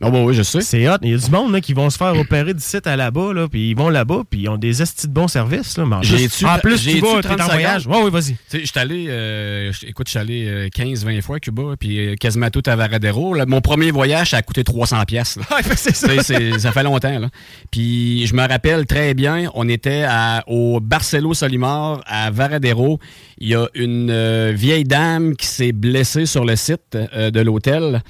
Ah 0.00 0.10
oui, 0.10 0.34
je 0.34 0.42
sais. 0.42 0.60
C'est 0.60 0.88
hot. 0.88 0.96
Il 1.02 1.10
y 1.10 1.14
a 1.14 1.18
du 1.18 1.30
monde 1.30 1.52
là, 1.52 1.60
qui 1.60 1.72
vont 1.72 1.90
se 1.90 1.96
faire 1.96 2.16
opérer 2.16 2.54
du 2.54 2.62
site 2.62 2.86
à 2.86 2.96
là-bas, 2.96 3.32
là, 3.32 3.48
puis 3.48 3.70
ils 3.70 3.76
vont 3.76 3.88
là-bas, 3.88 4.22
puis 4.28 4.42
ils 4.42 4.48
ont 4.48 4.56
des 4.56 4.80
estis 4.80 5.08
de 5.08 5.12
bons 5.12 5.28
services. 5.28 5.76
Là, 5.76 5.84
en 5.84 6.00
plus, 6.00 6.44
en 6.44 6.58
plus 6.58 6.82
tu 6.84 7.00
vas, 7.00 7.20
30 7.22 7.36
t'es 7.36 7.42
en 7.42 7.46
voyage. 7.46 7.86
Ouais, 7.86 7.96
oui, 8.04 8.10
vas-y. 8.10 8.36
Je 8.52 8.64
suis 8.66 8.78
allé, 8.78 9.06
euh, 9.08 9.72
écoute, 9.86 10.06
je 10.06 10.10
suis 10.10 10.18
allé 10.18 10.46
euh, 10.46 10.68
15-20 10.68 11.20
fois 11.22 11.36
à 11.36 11.40
Cuba, 11.40 11.62
puis 11.78 11.98
euh, 11.98 12.14
quasiment 12.14 12.50
tout 12.50 12.62
à 12.66 12.76
Varadero. 12.76 13.34
Là, 13.34 13.44
mon 13.46 13.60
premier 13.60 13.90
voyage, 13.90 14.30
ça 14.30 14.36
a 14.38 14.42
coûté 14.42 14.62
300 14.64 15.04
pièces. 15.04 15.38
ça. 15.76 16.22
ça 16.58 16.72
fait 16.72 16.82
longtemps. 16.82 17.18
Là. 17.18 17.28
Puis 17.70 18.26
je 18.26 18.34
me 18.34 18.46
rappelle 18.46 18.86
très 18.86 19.14
bien, 19.14 19.50
on 19.54 19.68
était 19.68 20.04
à- 20.06 20.44
au 20.46 20.80
Barcelo 20.80 21.34
Solimar 21.34 22.02
à 22.06 22.30
Varadero. 22.30 22.98
Il 23.38 23.48
y 23.48 23.54
a 23.54 23.66
une 23.74 24.10
euh, 24.10 24.52
vieille 24.54 24.84
dame 24.84 25.36
qui 25.36 25.46
s'est 25.46 25.72
blessée 25.72 26.26
sur 26.26 26.44
le 26.44 26.56
site 26.56 26.96
euh, 27.14 27.30
de 27.30 27.40
l'hôtel. 27.40 28.02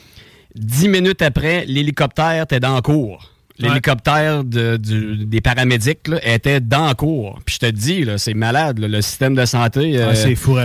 Dix 0.54 0.88
minutes 0.88 1.22
après, 1.22 1.64
l'hélicoptère 1.66 2.42
était 2.42 2.60
dans 2.60 2.74
le 2.74 2.80
cours. 2.80 3.32
L'hélicoptère 3.58 4.44
de- 4.44 4.76
des 4.76 5.40
paramédics 5.40 6.08
là, 6.08 6.18
était 6.22 6.60
dans 6.60 6.88
le 6.88 6.94
cours. 6.94 7.38
Puis 7.44 7.56
je 7.60 7.66
te 7.66 7.70
dis, 7.72 8.04
là, 8.04 8.18
c'est 8.18 8.34
malade, 8.34 8.78
là, 8.78 8.88
le 8.88 9.02
système 9.02 9.34
de 9.34 9.44
santé. 9.44 9.98
euh, 9.98 10.08
Ah, 10.10 10.14
c'est 10.14 10.34
fou. 10.34 10.56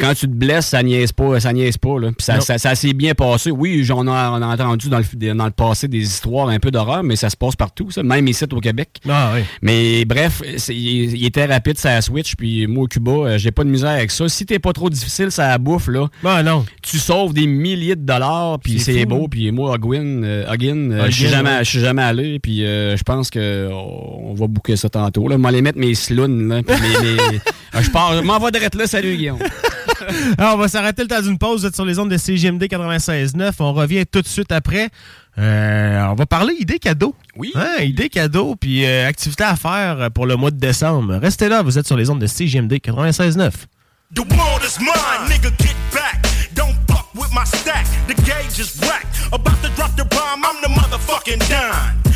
Quand 0.00 0.14
tu 0.14 0.26
te 0.26 0.32
blesses, 0.34 0.66
ça 0.68 0.82
niaise 0.82 1.12
pas, 1.12 1.38
ça 1.40 1.52
niaise 1.52 1.76
pas. 1.76 1.98
Là. 2.00 2.08
Puis 2.08 2.24
ça, 2.24 2.40
ça, 2.40 2.58
ça 2.58 2.74
s'est 2.74 2.92
bien 2.92 3.14
passé. 3.14 3.50
Oui, 3.50 3.84
j'en 3.84 4.04
ai, 4.06 4.08
on 4.10 4.42
a 4.42 4.46
entendu 4.46 4.88
dans 4.88 4.98
le, 4.98 5.34
dans 5.34 5.44
le 5.44 5.50
passé 5.50 5.88
des 5.88 6.00
histoires 6.02 6.48
un 6.48 6.58
peu 6.58 6.70
d'horreur, 6.70 7.02
mais 7.02 7.16
ça 7.16 7.30
se 7.30 7.36
passe 7.36 7.56
partout, 7.56 7.90
ça, 7.90 8.02
même 8.02 8.26
ici 8.28 8.44
au 8.52 8.60
Québec. 8.60 8.88
Ah 9.08 9.32
oui. 9.34 9.42
Mais 9.62 10.04
bref, 10.04 10.42
il, 10.68 11.24
était 11.24 11.44
rapide, 11.46 11.78
ça 11.78 12.00
switch, 12.00 12.34
puis 12.36 12.66
moi 12.66 12.84
au 12.84 12.86
Cuba, 12.86 13.12
euh, 13.12 13.38
j'ai 13.38 13.50
pas 13.50 13.64
de 13.64 13.68
misère 13.70 13.90
avec 13.90 14.10
ça. 14.10 14.28
Si 14.28 14.46
t'es 14.46 14.58
pas 14.58 14.72
trop 14.72 14.88
difficile, 14.90 15.30
ça 15.30 15.56
bouffe, 15.58 15.88
là. 15.88 16.06
non. 16.42 16.64
Tu 16.82 16.98
sauves 16.98 17.32
des 17.34 17.46
milliers 17.46 17.96
de 17.96 18.04
dollars, 18.04 18.58
puis 18.60 18.78
C'est 18.78 19.04
beau, 19.04 19.28
puis 19.28 19.50
moi, 19.50 19.76
euh, 19.76 20.52
Ogin, 20.52 20.90
euh, 20.92 21.06
je 21.10 21.10
suis 21.14 21.28
jamais, 21.28 21.50
ouais. 21.50 21.64
je 21.64 21.70
suis 21.70 21.80
jamais 21.80 22.02
allé, 22.02 22.37
puis 22.38 22.64
euh, 22.64 22.96
je 22.96 23.02
pense 23.02 23.30
que 23.30 23.68
on 23.72 24.34
va 24.34 24.46
bouquer 24.46 24.76
ça 24.76 24.88
tantôt. 24.88 25.28
Là. 25.28 25.38
Moi, 25.38 25.50
aller 25.50 25.62
mettre 25.62 25.78
mes 25.78 25.94
slounes, 25.94 26.48
là, 26.48 26.62
puis 26.62 26.76
mes- 26.80 27.12
mes- 27.32 27.40
Ah, 27.72 27.82
je 27.82 27.90
pars, 27.90 28.14
je 28.16 28.20
m'en 28.22 28.38
vais 28.38 28.50
direct 28.50 28.74
là, 28.76 28.86
salut 28.86 29.14
Guillaume. 29.16 29.38
Alors, 30.38 30.54
on 30.56 30.56
va 30.58 30.68
s'arrêter 30.68 31.02
le 31.02 31.08
temps 31.08 31.20
d'une 31.20 31.36
pause. 31.38 31.60
Vous 31.60 31.66
êtes 31.66 31.74
sur 31.74 31.84
les 31.84 31.98
ondes 31.98 32.10
de 32.10 32.16
CGMD 32.16 32.62
96.9. 32.64 33.52
On 33.60 33.72
revient 33.74 34.04
tout 34.06 34.22
de 34.22 34.26
suite 34.26 34.50
après. 34.52 34.88
Euh, 35.38 36.02
on 36.10 36.14
va 36.14 36.26
parler 36.26 36.54
idées 36.58 36.78
cadeaux. 36.78 37.14
Oui. 37.36 37.52
Hein, 37.54 37.82
idées 37.82 38.08
cadeaux, 38.08 38.56
puis 38.56 38.84
euh, 38.86 39.06
activités 39.06 39.44
à 39.44 39.54
faire 39.54 40.10
pour 40.12 40.26
le 40.26 40.36
mois 40.36 40.50
de 40.50 40.56
décembre. 40.58 41.16
Restez 41.20 41.48
là, 41.48 41.62
vous 41.62 41.78
êtes 41.78 41.86
sur 41.86 41.96
les 41.96 42.08
ondes 42.10 42.20
de 42.20 42.26
CGMD 42.26 42.72
96.9. 42.74 43.50
The 44.14 44.20
world 44.20 44.62
is 44.64 44.78
mine, 44.80 45.28
nigga, 45.28 45.50
get 45.58 45.76
back. 45.92 46.26
Don't 46.54 46.74
fuck 46.90 47.06
with 47.14 47.30
my 47.34 47.44
stack. 47.44 47.84
The 48.08 48.14
gauge 48.24 48.58
is 48.58 48.80
whack. 48.80 49.06
About 49.30 49.60
to 49.62 49.68
drop 49.76 49.94
the 49.96 50.04
bomb, 50.08 50.42
I'm 50.42 50.56
the 50.62 50.68
motherfucking 50.80 51.46
dime. 51.48 52.07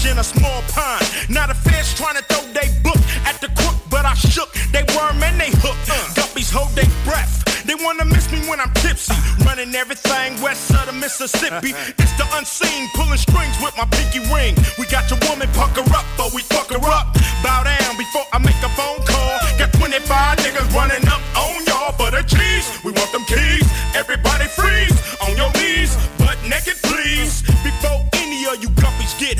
Fish 0.00 0.10
in 0.10 0.18
a 0.18 0.24
small 0.24 0.62
pond. 0.72 1.04
Not 1.28 1.50
a 1.50 1.54
fish 1.54 1.94
trying 1.94 2.16
to 2.16 2.22
throw 2.24 2.40
they 2.52 2.68
book 2.82 3.00
at 3.24 3.40
the 3.40 3.48
crook, 3.56 3.76
but 3.90 4.04
I 4.04 4.14
shook. 4.14 4.52
They 4.72 4.84
worm 4.96 5.22
and 5.22 5.40
they 5.40 5.50
hook. 5.60 5.76
Uh. 5.88 6.14
Guppies 6.14 6.52
hold 6.52 6.70
their 6.74 6.88
breath. 7.04 7.44
They 7.66 7.74
wanna 7.74 8.04
miss 8.04 8.30
me 8.32 8.40
when 8.48 8.60
I'm 8.60 8.72
tipsy. 8.80 9.14
Running 9.44 9.74
everything 9.74 10.40
west 10.40 10.72
of 10.74 10.86
the 10.86 10.92
Mississippi. 10.92 11.74
It's 12.00 12.14
the 12.16 12.26
unseen, 12.36 12.88
pulling 12.94 13.18
strings 13.18 13.56
with 13.60 13.76
my 13.76 13.84
pinky 13.92 14.20
ring. 14.32 14.54
We 14.78 14.86
got 14.86 15.10
your 15.10 15.20
woman 15.28 15.48
pucker 15.52 15.84
up, 15.92 16.06
but 16.16 16.32
we 16.32 16.42
fuck 16.42 16.70
her 16.70 16.80
up. 16.80 17.12
Bow 17.42 17.64
down 17.64 17.96
before 17.96 18.24
I 18.32 18.38
make 18.38 18.60
a 18.64 18.70
phone 18.78 19.00
call. 19.04 19.36
Got 19.58 19.72
25 19.74 20.38
niggas 20.38 20.68
running 20.74 21.04
up 21.08 21.22
on 21.36 21.64
y'all 21.66 21.92
for 21.92 22.10
the 22.10 22.22
cheese. 22.24 22.66
We 22.84 22.92
want 22.92 23.12
them 23.12 23.24
keys. 23.28 23.66
Everybody 23.94 24.46
freeze 24.48 24.96
on 25.20 25.36
your 25.36 25.52
knees, 25.60 25.92
butt 26.16 26.38
naked, 26.48 26.80
please. 26.88 27.42
Before 27.60 28.00
any 28.14 28.46
of 28.48 28.62
you 28.62 28.70
guppies 28.80 29.12
get 29.20 29.36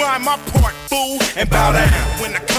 Rewind 0.00 0.24
my 0.24 0.38
part, 0.52 0.72
fool, 0.88 1.18
and 1.36 1.50
bow 1.50 1.72
down. 1.72 1.92
When 2.22 2.32
the 2.32 2.49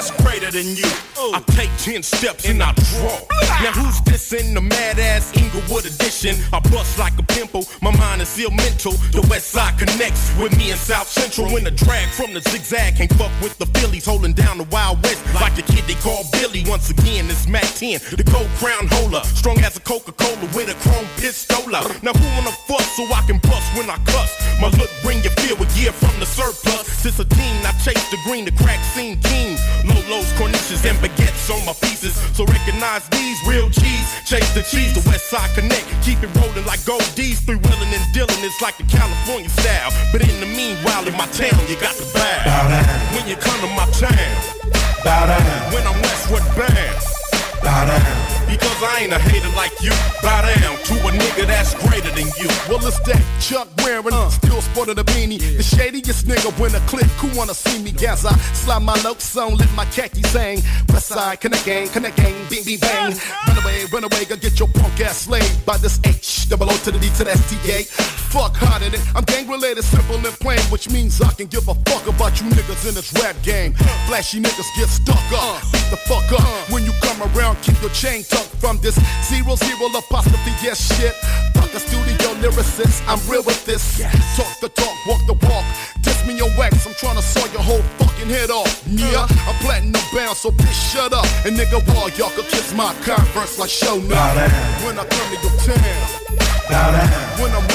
that's 0.00 0.22
greater 0.22 0.50
than 0.50 0.76
you. 0.76 0.88
I 1.36 1.44
take 1.52 1.68
ten 1.76 2.02
steps 2.02 2.48
and 2.48 2.62
I 2.62 2.72
draw. 2.72 3.20
Now 3.60 3.72
who's 3.76 4.00
this 4.08 4.32
in 4.32 4.54
the 4.54 4.60
mad 4.60 4.98
ass 4.98 5.36
Inglewood 5.36 5.84
edition? 5.84 6.36
I 6.52 6.60
bust 6.72 6.98
like 6.98 7.12
a 7.18 7.22
pimple, 7.22 7.66
my 7.82 7.94
mind 7.98 8.22
is 8.22 8.38
ill 8.38 8.50
mental. 8.50 8.92
The 9.12 9.20
west 9.28 9.50
side 9.50 9.78
connects 9.78 10.32
with 10.40 10.56
me 10.56 10.70
in 10.70 10.78
South 10.78 11.08
Central. 11.08 11.52
When 11.52 11.64
the 11.64 11.70
drag 11.70 12.08
from 12.08 12.32
the 12.32 12.40
zigzag 12.40 12.96
can't 12.96 13.12
fuck 13.14 13.32
with 13.42 13.58
the 13.58 13.66
Phillies, 13.78 14.06
holding 14.06 14.32
down 14.32 14.56
the 14.56 14.68
Wild 14.72 15.02
West 15.02 15.20
like 15.34 15.54
the 15.54 15.62
kid 15.62 15.84
they 15.84 16.00
call 16.00 16.24
Billy. 16.32 16.64
Once 16.66 16.88
again, 16.88 17.28
it's 17.28 17.46
Mac 17.46 17.68
10, 17.76 18.00
the 18.16 18.24
gold 18.24 18.48
crown 18.56 18.88
holder. 18.88 19.20
Strong 19.36 19.58
as 19.60 19.76
a 19.76 19.80
Coca-Cola 19.80 20.48
with 20.56 20.72
a 20.72 20.76
chrome 20.80 21.08
pistola. 21.20 21.84
Now 22.02 22.14
who 22.16 22.24
wanna 22.40 22.56
fuss 22.64 22.96
so 22.96 23.04
I 23.12 23.20
can 23.28 23.36
bust 23.44 23.68
when 23.76 23.90
I 23.90 23.98
cuss? 24.08 24.32
My 24.60 24.68
look 24.80 24.90
bring 25.02 25.22
you 25.22 25.30
fear 25.44 25.56
with 25.56 25.68
year 25.76 25.92
from 25.92 26.18
the 26.20 26.26
surplus. 26.26 26.88
Since 26.88 27.18
a 27.18 27.24
teen, 27.24 27.56
I 27.68 27.72
chase 27.84 28.10
the 28.10 28.18
green, 28.24 28.46
the 28.46 28.52
crack 28.52 28.82
scene 28.96 29.20
king. 29.20 29.58
Lolos, 29.90 30.30
corniches, 30.38 30.84
and 30.88 30.96
baguettes 30.98 31.50
on 31.50 31.64
my 31.66 31.72
pieces. 31.74 32.14
So 32.36 32.44
recognize 32.44 33.08
these 33.10 33.38
real 33.46 33.68
cheese. 33.70 34.08
Chase 34.24 34.52
the 34.54 34.62
cheese, 34.62 34.94
the 34.94 35.04
West 35.08 35.30
Side 35.30 35.50
Connect. 35.54 35.86
Keep 36.02 36.22
it 36.22 36.30
rolling 36.36 36.66
like 36.66 36.84
gold 36.84 37.06
D's. 37.14 37.40
Three 37.40 37.56
willing 37.56 37.92
and 37.92 38.06
dealing, 38.12 38.40
it's 38.42 38.60
like 38.60 38.76
the 38.78 38.84
California 38.84 39.48
style. 39.48 39.90
But 40.12 40.22
in 40.22 40.40
the 40.40 40.46
meanwhile, 40.46 41.06
in 41.06 41.14
my 41.14 41.26
town, 41.34 41.58
you 41.68 41.76
got 41.76 41.94
to 41.96 42.06
bow. 42.14 42.44
Bow 42.44 42.68
down. 42.68 42.86
When 43.14 43.28
you 43.28 43.36
come 43.36 43.58
to 43.60 43.70
my 43.74 43.86
town. 43.96 44.32
Bow 45.04 45.26
down. 45.26 45.72
When 45.72 45.86
I'm 45.86 45.98
Westward 46.02 46.44
bound. 46.56 46.98
Bow 47.62 47.86
down. 47.86 48.49
Because 48.60 48.82
I 48.82 49.00
ain't 49.00 49.12
a 49.12 49.18
hater 49.18 49.48
like 49.56 49.72
you. 49.80 49.90
Bow 50.22 50.42
down 50.44 50.76
to 50.76 50.94
a 51.08 51.10
nigga 51.10 51.46
that's 51.46 51.74
greater 51.86 52.10
than 52.10 52.28
you. 52.36 52.48
Well, 52.68 52.84
it's 52.86 53.00
that 53.08 53.22
Chuck 53.40 53.68
wearing, 53.78 54.12
uh. 54.12 54.28
still 54.28 54.60
sporting 54.60 54.98
a 54.98 55.04
beanie. 55.04 55.40
The 55.40 55.62
shadiest 55.62 56.26
nigga 56.26 56.52
when 56.60 56.74
a 56.74 56.80
click, 56.80 57.06
who 57.18 57.28
wanna 57.36 57.54
see 57.54 57.82
me 57.82 57.90
gas? 57.90 58.24
I 58.24 58.36
slide 58.52 58.82
my 58.82 59.00
notes 59.02 59.36
on, 59.36 59.56
lit 59.56 59.72
my 59.74 59.86
khaki 59.86 60.22
sang. 60.24 60.60
West 60.92 61.08
side, 61.08 61.40
connect 61.40 61.64
gang, 61.64 61.88
connect 61.88 62.16
gang, 62.16 62.34
bing, 62.48 62.64
bing, 62.64 62.78
bang. 62.78 63.16
Run 63.48 63.58
away, 63.62 63.84
run 63.92 64.04
away, 64.04 64.24
go 64.26 64.36
get 64.36 64.58
your 64.58 64.68
punk 64.68 65.00
ass 65.00 65.22
slayed 65.22 65.50
by 65.64 65.76
this 65.78 65.98
H, 66.04 66.48
double 66.48 66.70
O 66.70 66.76
to 66.84 66.90
the 66.90 66.98
D 66.98 67.08
to 67.16 67.24
the 67.24 67.32
STA. 67.32 67.84
Fuck 68.30 68.56
harder 68.56 68.90
than 68.90 69.00
I'm 69.16 69.24
gang 69.24 69.48
related, 69.48 69.84
simple 69.84 70.16
and 70.16 70.36
plain, 70.38 70.60
which 70.70 70.90
means 70.90 71.20
I 71.20 71.32
can 71.32 71.46
give 71.46 71.66
a 71.68 71.74
fuck 71.88 72.06
about 72.06 72.40
you 72.40 72.46
niggas 72.50 72.88
in 72.88 72.94
this 72.94 73.12
rap 73.14 73.36
game. 73.42 73.72
Flashy 74.06 74.40
niggas 74.40 74.68
get 74.76 74.88
stuck 74.88 75.26
up, 75.32 75.62
beat 75.72 75.88
the 75.90 75.96
fuck 76.06 76.30
up. 76.32 76.70
When 76.70 76.84
you 76.84 76.92
come 77.00 77.20
around, 77.34 77.56
keep 77.62 77.80
your 77.80 77.90
chain 77.90 78.22
tucked 78.22 78.49
from 78.58 78.78
this 78.80 78.96
zero 79.24 79.54
zero 79.56 79.86
apostrophe 79.94 80.52
yes 80.62 80.78
shit. 80.96 81.14
Fuck 81.54 81.72
a 81.74 81.80
studio 81.80 82.34
lyricist, 82.42 83.02
I'm 83.06 83.20
real 83.30 83.42
with 83.42 83.64
this. 83.64 83.98
Talk 84.36 84.50
the 84.60 84.68
talk, 84.70 84.94
walk 85.06 85.20
the 85.26 85.34
walk. 85.46 85.64
Diss 86.02 86.26
me 86.26 86.40
on 86.40 86.50
wax, 86.56 86.86
I'm 86.86 86.94
trying 86.94 87.16
to 87.16 87.22
saw 87.22 87.44
your 87.52 87.62
whole 87.62 87.82
fucking 87.98 88.28
head 88.28 88.50
off. 88.50 88.82
Yeah, 88.86 89.26
I'm 89.46 89.54
platinum 89.62 90.00
bound, 90.14 90.36
so 90.36 90.50
bitch 90.50 90.92
shut 90.92 91.12
up. 91.12 91.26
And 91.46 91.56
nigga, 91.56 91.78
wall 91.94 92.08
y'all 92.10 92.30
could 92.30 92.46
kiss 92.48 92.72
my 92.74 92.94
converse 93.04 93.58
like 93.58 93.70
show 93.70 93.98
now. 93.98 94.34
When 94.84 94.98
I 94.98 95.04
come 95.04 95.28
to 95.30 95.38
your 95.40 95.56
town, 95.62 96.40
Bow 96.68 96.90
down. 96.92 97.08
when 97.40 97.50
I'm 97.52 97.66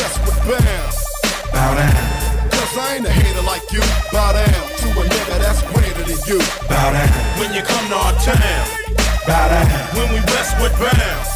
bound. 0.47 0.93
Bow 1.51 1.75
down. 1.75 2.49
Cause 2.51 2.77
I 2.77 2.95
ain't 2.97 3.05
a 3.05 3.09
hater 3.09 3.41
like 3.41 3.71
you. 3.71 3.81
Bow 4.11 4.33
down 4.33 4.45
to 4.79 4.87
a 4.91 5.03
nigga 5.03 5.39
that's 5.39 5.61
greater 5.73 6.03
than 6.03 6.19
you. 6.27 6.39
Bow 6.69 6.91
down. 6.91 7.39
When 7.39 7.53
you 7.53 7.61
come 7.61 7.87
to 7.89 7.95
our 7.95 8.13
town. 8.21 8.84
Bow 9.27 9.47
down. 9.49 9.67
When 9.95 10.13
we 10.13 10.19
westward 10.33 10.71
bound. 10.73 11.27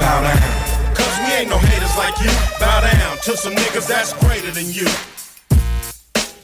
Bow 0.00 0.22
down. 0.22 0.94
Cause 0.94 1.18
we 1.20 1.32
ain't 1.34 1.48
no 1.48 1.58
haters 1.58 1.96
like 1.96 2.18
you. 2.18 2.30
Bow 2.58 2.80
down 2.80 3.16
to 3.18 3.36
some 3.36 3.54
niggas 3.54 3.86
that's 3.86 4.12
greater 4.14 4.50
than 4.50 4.66
you. 4.66 4.88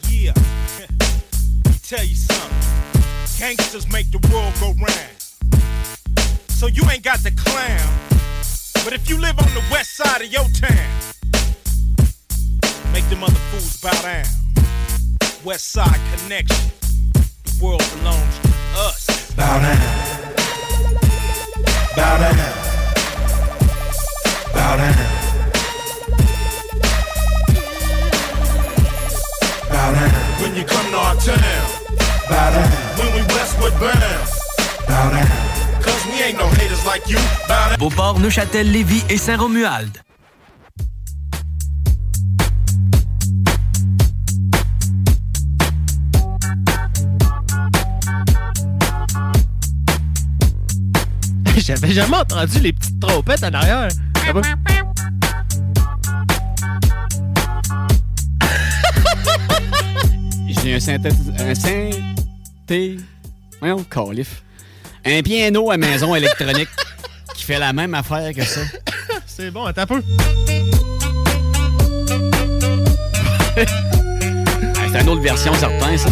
Yeah. 0.09 0.33
Tell 1.83 2.05
you 2.05 2.15
something. 2.15 3.03
Gangsters 3.39 3.91
make 3.91 4.13
the 4.13 4.21
world 4.33 4.55
go 4.61 4.69
round. 4.81 5.15
So 6.49 6.69
you 6.69 6.89
ain't 6.89 7.03
got 7.03 7.19
the 7.25 7.33
clown. 7.33 7.93
But 8.85 8.93
if 8.93 9.11
you 9.11 9.19
live 9.21 9.37
on 9.41 9.53
the 9.53 9.65
west 9.73 9.97
side 9.97 10.23
of 10.23 10.31
your 10.33 10.45
town, 10.45 10.91
make 12.93 13.09
them 13.09 13.25
other 13.25 13.35
fools 13.51 13.81
bow 13.81 14.01
down. 14.03 14.27
West 15.45 15.73
side 15.73 15.99
connection. 16.17 16.71
The 17.13 17.65
world 17.65 17.83
belongs 17.99 18.39
to 18.43 18.49
us. 18.79 19.33
Bow 19.35 19.59
down. 19.59 20.44
Bow 21.97 22.19
down. 22.19 22.37
Bow. 29.71 29.93
When 30.41 30.57
you 30.57 30.65
come 30.65 30.91
to 30.91 30.97
our 30.97 31.17
town. 31.17 31.39
Bow. 32.29 32.53
When 32.99 33.13
we 33.15 33.23
westward 33.35 33.73
bound. 33.81 34.29
Bow. 34.89 35.11
Cause 35.83 36.07
we 36.07 36.23
ain't 36.23 36.39
no 36.39 36.49
haters 36.49 36.85
like 36.85 37.09
you. 37.09 37.19
Bow 37.49 38.19
Neuchâtel, 38.19 38.71
Lévis 38.73 39.05
et 39.09 39.19
Saint-Romuald. 39.19 40.03
J'avais 51.67 51.93
jamais 51.93 52.19
entendu 52.19 52.59
les 52.61 52.75
petites 52.75 53.01
trompettes 53.01 53.43
en 53.43 53.55
arrière. 53.55 53.89
J'ai 60.47 60.75
un 60.75 60.81
synthétiseur. 60.81 61.35
Un 61.39 61.55
synthé. 61.55 62.99
Voyons, 63.61 63.83
calif. 63.85 64.43
Un 65.07 65.23
piano 65.23 65.71
à 65.71 65.79
maison 65.79 66.15
électronique 66.15 66.69
qui 67.35 67.45
fait 67.45 67.59
la 67.59 67.73
même 67.73 67.95
affaire 67.95 68.35
que 68.35 68.45
ça. 68.45 68.61
C'est 69.25 69.51
bon, 69.51 69.65
attends 69.65 69.83
un 69.83 69.87
peu. 69.87 70.03
C'est 74.93 75.01
une 75.01 75.09
autre 75.09 75.23
version, 75.23 75.55
certain, 75.55 75.97
ça. 75.97 76.11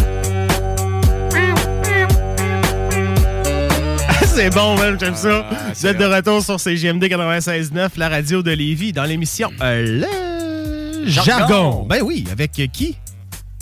C'est 4.35 4.49
bon, 4.49 4.75
même, 4.77 4.99
j'aime 4.99 5.15
ça. 5.15 5.45
Vous 5.75 5.85
êtes 5.87 5.97
de 5.97 6.05
retour 6.05 6.43
sur 6.43 6.59
CGMD 6.59 7.03
96.9, 7.03 7.89
la 7.97 8.09
radio 8.09 8.41
de 8.41 8.51
Lévis, 8.51 8.91
dans 8.91 9.03
l'émission 9.03 9.51
euh, 9.61 10.05
Le 11.03 11.07
Jargon. 11.07 11.23
Jargon. 11.37 11.85
Ben 11.87 12.01
oui, 12.03 12.25
avec 12.31 12.57
euh, 12.59 12.67
qui? 12.71 12.97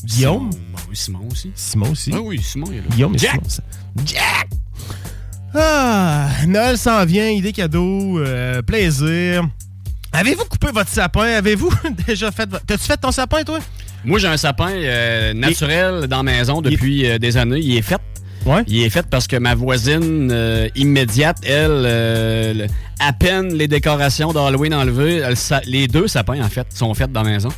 Guillaume? 0.06 0.50
Simon. 0.52 0.64
Ben 0.74 0.82
oui, 0.90 0.96
Simon 0.96 1.20
aussi. 1.32 1.52
Simon 1.56 1.92
aussi. 1.92 2.12
Ah 2.16 2.20
oui, 2.22 2.40
Simon 2.42 2.68
il 2.72 2.78
est 2.78 2.82
là. 2.82 2.88
Guillaume 2.92 3.16
et 3.16 3.18
Jack. 3.18 3.32
Simon. 3.34 3.50
ça. 3.50 3.64
Jack! 4.06 4.48
Ah, 5.54 6.30
Noël 6.48 6.78
s'en 6.78 7.04
vient, 7.06 7.28
idée 7.30 7.52
cadeau, 7.52 8.20
euh, 8.20 8.62
plaisir. 8.62 9.44
Avez-vous 10.14 10.46
coupé 10.46 10.68
votre 10.74 10.90
sapin? 10.90 11.24
Avez-vous 11.26 11.72
déjà 12.08 12.32
fait... 12.32 12.50
votre- 12.50 12.66
T'as-tu 12.66 12.86
fait 12.86 12.98
ton 12.98 13.12
sapin, 13.12 13.44
toi? 13.44 13.60
Moi, 14.06 14.18
j'ai 14.20 14.28
un 14.28 14.38
sapin 14.38 14.70
euh, 14.72 15.34
naturel 15.34 16.08
dans 16.08 16.18
la 16.18 16.24
maison 16.24 16.62
depuis 16.62 17.06
euh, 17.10 17.18
des 17.20 17.38
années. 17.38 17.60
Il 17.62 17.78
est 17.78 17.82
fait. 17.82 17.98
Il 18.68 18.82
est 18.82 18.90
fait 18.90 19.06
parce 19.08 19.28
que 19.28 19.36
ma 19.36 19.54
voisine 19.56 20.30
euh, 20.32 20.68
immédiate, 20.76 21.38
elle, 21.46 21.84
euh, 21.86 22.54
le- 22.54 22.68
à 23.00 23.14
peine 23.14 23.54
les 23.54 23.68
décorations 23.68 24.32
d'Halloween 24.34 24.74
enlevées, 24.74 25.18
elle 25.18 25.36
les 25.66 25.88
deux 25.88 26.08
sapins, 26.08 26.42
en 26.44 26.50
fait, 26.50 26.68
sont 26.74 26.94
faits 26.94 27.12
dans 27.12 27.24
la 27.24 27.30
maison. 27.32 27.50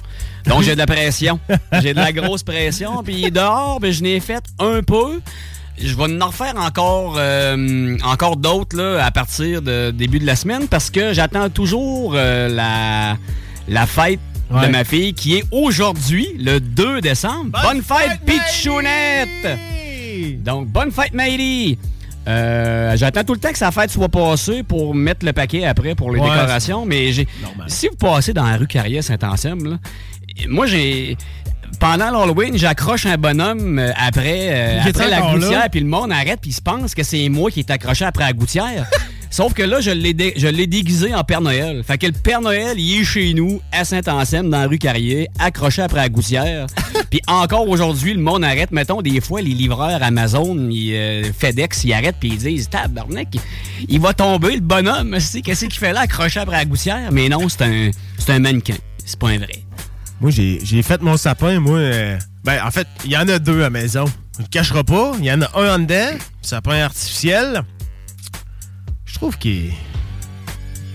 Donc, 0.46 0.64
j'ai 0.64 0.74
de 0.74 0.78
la 0.80 0.86
pression. 0.86 1.40
j'ai 1.82 1.94
de 1.94 2.00
la 2.00 2.12
grosse 2.12 2.44
pression. 2.44 3.02
Puis 3.04 3.32
dehors, 3.32 3.80
ben, 3.80 3.92
je 3.92 4.04
n'ai 4.04 4.20
fait 4.20 4.44
un 4.60 4.82
peu. 4.82 5.22
Je 5.82 5.96
vais 5.96 6.22
en 6.22 6.28
refaire 6.28 6.54
encore, 6.58 7.16
euh, 7.18 7.98
encore 8.04 8.38
d'autres 8.38 8.78
là, 8.78 9.04
à 9.04 9.10
partir 9.12 9.62
de 9.62 9.90
début 9.92 10.20
de 10.20 10.26
la 10.26 10.36
semaine 10.36 10.68
parce 10.68 10.90
que 10.92 11.14
j'attends 11.14 11.50
toujours 11.50 12.14
euh, 12.16 12.48
la, 12.50 13.18
la 13.68 13.86
fête 13.88 14.20
Ouais. 14.52 14.68
de 14.68 14.72
ma 14.72 14.84
fille 14.84 15.14
qui 15.16 15.36
est 15.38 15.44
aujourd'hui, 15.52 16.28
le 16.38 16.60
2 16.60 17.02
décembre. 17.02 17.60
Bonne, 17.64 17.82
fête, 17.82 18.20
Pichounette! 18.24 19.58
Donc, 20.44 20.68
bonne 20.68 20.92
fête, 20.92 21.14
Maïli! 21.14 21.78
Euh, 22.28 22.96
J'attends 22.96 23.24
tout 23.24 23.34
le 23.34 23.40
temps 23.40 23.52
que 23.52 23.58
sa 23.58 23.72
fête 23.72 23.92
soit 23.92 24.08
passée 24.08 24.64
pour 24.64 24.96
mettre 24.96 25.26
le 25.26 25.34
paquet 25.34 25.66
après 25.66 25.94
pour 25.94 26.12
les 26.12 26.22
Ouais, 26.22 26.30
décorations. 26.30 26.86
Mais 26.86 27.12
j'ai, 27.12 27.28
si 27.68 27.88
vous 27.90 27.98
passez 27.98 28.34
dans 28.34 28.46
la 28.46 28.56
rue 28.58 28.68
Carrière-Saint-Anselme, 28.68 29.78
moi, 30.48 30.66
j'ai. 30.66 31.18
Pendant 31.80 32.12
l'Halloween, 32.12 32.56
j'accroche 32.56 33.08
un 33.08 33.18
bonhomme 33.18 33.80
euh, 33.80 33.92
après, 33.98 34.50
euh, 34.52 34.80
après 34.88 35.10
la 35.10 35.34
gouttière, 35.34 35.68
puis 35.72 35.80
le 35.82 35.88
monde 35.88 36.12
arrête, 36.12 36.40
puis 36.40 36.52
il 36.52 36.54
se 36.54 36.62
pense 36.62 36.94
que 36.94 37.02
c'est 37.04 37.28
moi 37.30 37.50
qui 37.52 37.60
est 37.62 37.72
accroché 37.72 38.06
après 38.06 38.24
la 38.26 38.34
gouttière. 38.34 38.88
Sauf 39.34 39.54
que 39.56 39.64
là, 39.64 39.82
je 39.82 39.90
l'ai 39.90 40.14
dé- 40.14 40.36
je 40.38 40.46
l'ai 40.48 40.68
déguisé 40.68 41.16
en 41.16 41.24
Père 41.24 41.42
Noël. 41.42 41.84
Fait 41.84 41.98
que 41.98 42.06
le 42.06 42.12
Père 42.12 42.40
Noël, 42.40 42.78
il 42.80 43.02
est 43.02 43.04
chez 43.04 43.34
nous, 43.34 43.62
à 43.72 43.84
Saint-Anselme, 43.84 44.52
dans 44.52 44.60
la 44.60 44.68
rue 44.68 44.78
Carrier, 44.78 45.28
accroché 45.40 45.82
après 45.82 46.02
la 46.02 46.10
gouttière. 46.10 46.68
Puis 47.10 47.20
encore 47.26 47.68
aujourd'hui, 47.68 48.14
le 48.14 48.22
monde 48.22 48.44
arrête. 48.44 48.72
Mettons, 48.72 49.02
des 49.02 49.20
fois, 49.22 49.42
les 49.42 49.56
livreurs 49.56 50.04
Amazon, 50.04 50.56
ils, 50.70 50.94
euh, 50.94 51.24
FedEx, 51.36 51.84
ils 51.84 51.94
arrêtent 51.94 52.18
puis 52.20 52.30
ils 52.30 52.38
disent 52.38 52.70
Tabarnak, 52.70 53.30
il, 53.34 53.40
il 53.90 54.00
va 54.00 54.14
tomber, 54.14 54.54
le 54.54 54.62
bonhomme. 54.62 55.20
c'est- 55.20 55.42
Qu'est-ce 55.42 55.66
qu'il 55.66 55.80
fait 55.80 55.94
là, 55.94 56.02
accroché 56.02 56.40
après 56.40 56.58
la 56.58 56.66
gouttière? 56.66 57.10
Mais 57.12 57.28
non, 57.28 57.50
c'est 57.50 57.64
un, 57.64 57.90
c'est 58.20 58.34
un 58.34 58.40
mannequin. 58.40 58.76
C'est 59.04 59.18
pas 59.18 59.30
un 59.30 59.38
vrai. 59.40 59.64
Moi, 60.22 60.30
j'ai 60.30 60.84
fait 60.84 61.02
mon 61.02 61.18
sapin, 61.18 61.60
moi. 61.60 61.80
euh, 61.80 62.18
ben, 62.44 62.60
en 62.64 62.70
fait, 62.70 62.88
il 63.04 63.10
y 63.12 63.18
en 63.18 63.28
a 63.28 63.40
deux 63.40 63.64
à 63.64 63.72
maison. 63.72 64.06
Je 64.38 64.44
le 64.44 64.48
cacherai 64.50 64.84
pas. 64.84 65.14
Il 65.20 65.26
y 65.26 65.32
en 65.32 65.42
a 65.42 65.50
un 65.60 65.76
en 65.76 65.80
dedans, 65.80 66.18
sapin 66.42 66.82
artificiel. 66.84 67.64
Je 69.14 69.20
trouve 69.20 69.38
qu'il 69.38 69.68
est. 69.68 69.74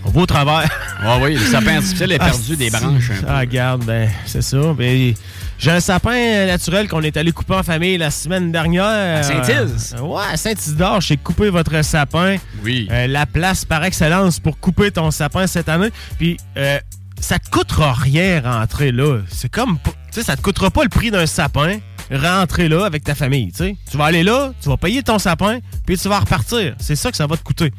On 0.05 0.09
va 0.11 0.21
au 0.21 0.25
travers. 0.25 0.69
Ah 1.01 1.17
oui, 1.21 1.35
le 1.35 1.39
sapin 1.39 1.75
artificiel 1.77 2.11
est 2.11 2.17
perdu 2.17 2.57
des 2.57 2.69
branches. 2.69 3.11
un 3.11 3.21
peu. 3.21 3.25
Ah, 3.29 3.39
regarde, 3.39 3.85
ben, 3.85 4.09
c'est 4.25 4.41
ça. 4.41 4.73
Ben, 4.77 5.13
j'ai 5.57 5.71
un 5.71 5.79
sapin 5.79 6.13
euh, 6.13 6.45
naturel 6.45 6.89
qu'on 6.89 7.01
est 7.03 7.15
allé 7.15 7.31
couper 7.31 7.53
en 7.53 7.63
famille 7.63 7.97
la 7.97 8.11
semaine 8.11 8.51
dernière. 8.51 9.19
À 9.19 9.23
Saint-Is? 9.23 9.95
Euh, 9.95 10.01
ouais, 10.01 10.23
à 10.29 10.35
Saint-Isidore, 10.35 10.99
j'ai 10.99 11.15
coupé 11.15 11.49
votre 11.49 11.81
sapin. 11.85 12.35
Oui. 12.65 12.89
Euh, 12.91 13.07
la 13.07 13.25
place 13.25 13.63
par 13.63 13.85
excellence 13.85 14.41
pour 14.41 14.59
couper 14.59 14.91
ton 14.91 15.09
sapin 15.09 15.47
cette 15.47 15.69
année. 15.69 15.87
Puis, 16.17 16.35
euh, 16.57 16.79
ça 17.21 17.39
te 17.39 17.49
coûtera 17.49 17.93
rien 17.93 18.41
rentrer 18.41 18.91
là. 18.91 19.19
C'est 19.29 19.49
comme, 19.49 19.77
tu 19.85 19.91
sais, 20.11 20.23
ça 20.23 20.35
te 20.35 20.41
coûtera 20.41 20.69
pas 20.69 20.83
le 20.83 20.89
prix 20.89 21.11
d'un 21.11 21.27
sapin. 21.27 21.77
Rentrer 22.11 22.67
là 22.67 22.83
avec 22.85 23.05
ta 23.05 23.15
famille, 23.15 23.51
sais. 23.55 23.77
Tu 23.89 23.95
vas 23.95 24.05
aller 24.05 24.23
là, 24.23 24.51
tu 24.61 24.67
vas 24.67 24.75
payer 24.75 25.01
ton 25.01 25.17
sapin, 25.19 25.59
puis 25.85 25.95
tu 25.97 26.09
vas 26.09 26.19
repartir. 26.19 26.75
C'est 26.79 26.97
ça 26.97 27.09
que 27.09 27.15
ça 27.15 27.25
va 27.27 27.37
te 27.37 27.43
coûter. 27.43 27.71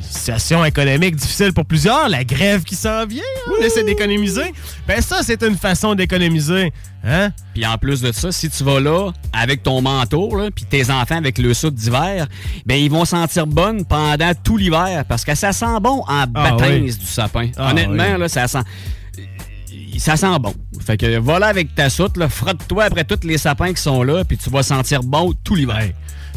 Situation 0.00 0.64
économique 0.64 1.16
difficile 1.16 1.52
pour 1.52 1.64
plusieurs, 1.64 2.08
la 2.08 2.24
grève 2.24 2.62
qui 2.64 2.74
s'en 2.74 3.06
vient, 3.06 3.22
on 3.48 3.62
essaie 3.62 3.84
d'économiser. 3.84 4.52
Ben 4.86 5.00
ça, 5.00 5.22
c'est 5.22 5.42
une 5.42 5.56
façon 5.56 5.94
d'économiser. 5.94 6.72
Hein? 7.04 7.30
Puis 7.52 7.66
en 7.66 7.76
plus 7.78 8.00
de 8.00 8.12
ça, 8.12 8.32
si 8.32 8.50
tu 8.50 8.64
vas 8.64 8.80
là 8.80 9.10
avec 9.32 9.62
ton 9.62 9.82
manteau, 9.82 10.36
là, 10.36 10.50
puis 10.50 10.64
tes 10.64 10.90
enfants 10.90 11.16
avec 11.16 11.38
le 11.38 11.52
soude 11.54 11.74
d'hiver, 11.74 12.26
ben 12.66 12.74
ils 12.74 12.90
vont 12.90 13.04
sentir 13.04 13.46
bonne 13.46 13.84
pendant 13.84 14.32
tout 14.42 14.56
l'hiver 14.56 15.04
parce 15.08 15.24
que 15.24 15.34
ça 15.34 15.52
sent 15.52 15.80
bon 15.80 16.02
en 16.08 16.24
oui. 16.60 16.82
du 16.82 17.06
sapin. 17.06 17.50
Ah 17.56 17.70
Honnêtement, 17.70 18.12
oui. 18.14 18.20
là, 18.20 18.28
ça 18.28 18.48
sent 18.48 18.62
ça 19.98 20.16
sent 20.16 20.38
bon. 20.40 20.54
Fait 20.84 20.96
que 20.96 21.18
voilà 21.18 21.46
avec 21.46 21.74
ta 21.74 21.88
soute, 21.88 22.22
frotte-toi 22.28 22.84
après 22.84 23.04
tous 23.04 23.26
les 23.26 23.38
sapins 23.38 23.72
qui 23.72 23.80
sont 23.80 24.02
là, 24.02 24.24
puis 24.24 24.36
tu 24.36 24.50
vas 24.50 24.62
sentir 24.62 25.02
bon 25.02 25.32
tout 25.44 25.54
l'hiver. 25.54 25.90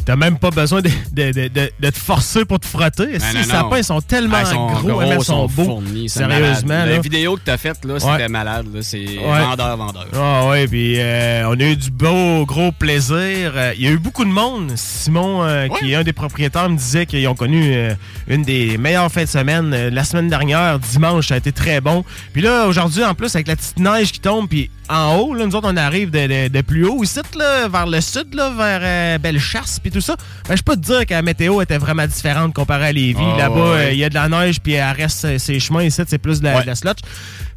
T'as 0.08 0.16
même 0.16 0.38
pas 0.38 0.48
besoin 0.48 0.80
de, 0.80 0.88
de- 1.12 1.32
de- 1.32 1.48
de- 1.48 1.70
de 1.78 1.90
te 1.90 1.98
forcer 1.98 2.46
pour 2.46 2.58
te 2.58 2.64
frotter. 2.64 3.20
Si 3.20 3.36
les 3.36 3.42
sapins 3.42 3.82
sont 3.82 4.00
tellement 4.00 4.38
Ah, 4.38 4.44
ils 4.46 4.46
sont 4.54 4.66
gros, 4.72 5.00
gros, 5.00 5.22
sont 5.22 5.46
beaux. 5.48 5.64
fournis, 5.64 6.08
Sérieusement. 6.08 6.86
La 6.86 6.98
vidéo 6.98 7.36
que 7.36 7.42
t'as 7.44 7.58
faite, 7.58 7.84
là, 7.84 8.00
c'était 8.00 8.10
Ouais. 8.12 8.28
malade. 8.28 8.68
C'est 8.80 9.04
Ouais. 9.18 9.40
vendeur, 9.44 9.76
vendeur. 9.76 10.06
Ah 10.16 10.46
ouais, 10.48 10.66
puis 10.66 10.94
euh, 10.98 11.46
on 11.50 11.60
a 11.60 11.62
eu 11.62 11.76
du 11.76 11.90
beau, 11.90 12.46
gros 12.46 12.72
plaisir. 12.72 13.52
Euh, 13.54 13.74
Il 13.76 13.82
y 13.84 13.86
a 13.86 13.90
eu 13.90 13.98
beaucoup 13.98 14.24
de 14.24 14.30
monde. 14.30 14.72
Simon, 14.76 15.42
euh, 15.44 15.68
qui 15.78 15.92
est 15.92 15.96
un 15.96 16.04
des 16.04 16.14
propriétaires, 16.14 16.70
me 16.70 16.78
disait 16.78 17.04
qu'ils 17.04 17.28
ont 17.28 17.34
connu 17.34 17.70
euh, 17.74 17.92
une 18.28 18.44
des 18.44 18.78
meilleures 18.78 19.12
fins 19.12 19.24
de 19.24 19.28
semaine. 19.28 19.88
La 19.90 20.04
semaine 20.04 20.30
dernière, 20.30 20.78
dimanche, 20.78 21.28
ça 21.28 21.34
a 21.34 21.36
été 21.36 21.52
très 21.52 21.82
bon. 21.82 22.02
Puis 22.32 22.40
là, 22.40 22.66
aujourd'hui, 22.66 23.04
en 23.04 23.12
plus, 23.14 23.34
avec 23.34 23.46
la 23.46 23.56
petite 23.56 23.78
neige 23.78 24.10
qui 24.12 24.20
tombe, 24.20 24.48
puis 24.48 24.70
en 24.88 25.16
haut, 25.16 25.34
là, 25.34 25.44
nous 25.46 25.54
autres, 25.54 25.68
on 25.70 25.76
arrive 25.76 26.10
de, 26.10 26.26
de- 26.26 26.48
de 26.48 26.60
plus 26.62 26.84
haut 26.86 27.02
ici, 27.04 27.20
là, 27.36 27.68
vers 27.68 27.86
le 27.86 28.00
sud, 28.00 28.34
là, 28.34 28.50
vers 28.50 28.80
euh, 28.82 29.18
Bellechasse, 29.18 29.78
puis 29.80 29.90
tout 29.90 30.00
ça. 30.00 30.16
Ben, 30.48 30.56
je 30.56 30.62
peux 30.62 30.74
te 30.76 30.80
dire 30.80 31.04
que 31.06 31.14
la 31.14 31.22
météo 31.22 31.60
était 31.60 31.78
vraiment 31.78 32.06
différente 32.06 32.54
comparée 32.54 32.86
à 32.88 32.92
Lévis. 32.92 33.18
Ah, 33.34 33.38
Là-bas, 33.38 33.54
ouais. 33.72 33.76
euh, 33.86 33.92
il 33.92 33.98
y 33.98 34.04
a 34.04 34.08
de 34.08 34.14
la 34.14 34.28
neige, 34.28 34.60
puis 34.60 34.72
elle 34.74 34.90
reste 34.96 35.24
euh, 35.24 35.38
ses 35.38 35.60
chemins 35.60 35.82
ici, 35.84 36.00
c'est 36.06 36.18
plus 36.18 36.40
de 36.40 36.44
la, 36.46 36.62
de 36.62 36.66
la 36.66 36.74
slotch. 36.74 36.98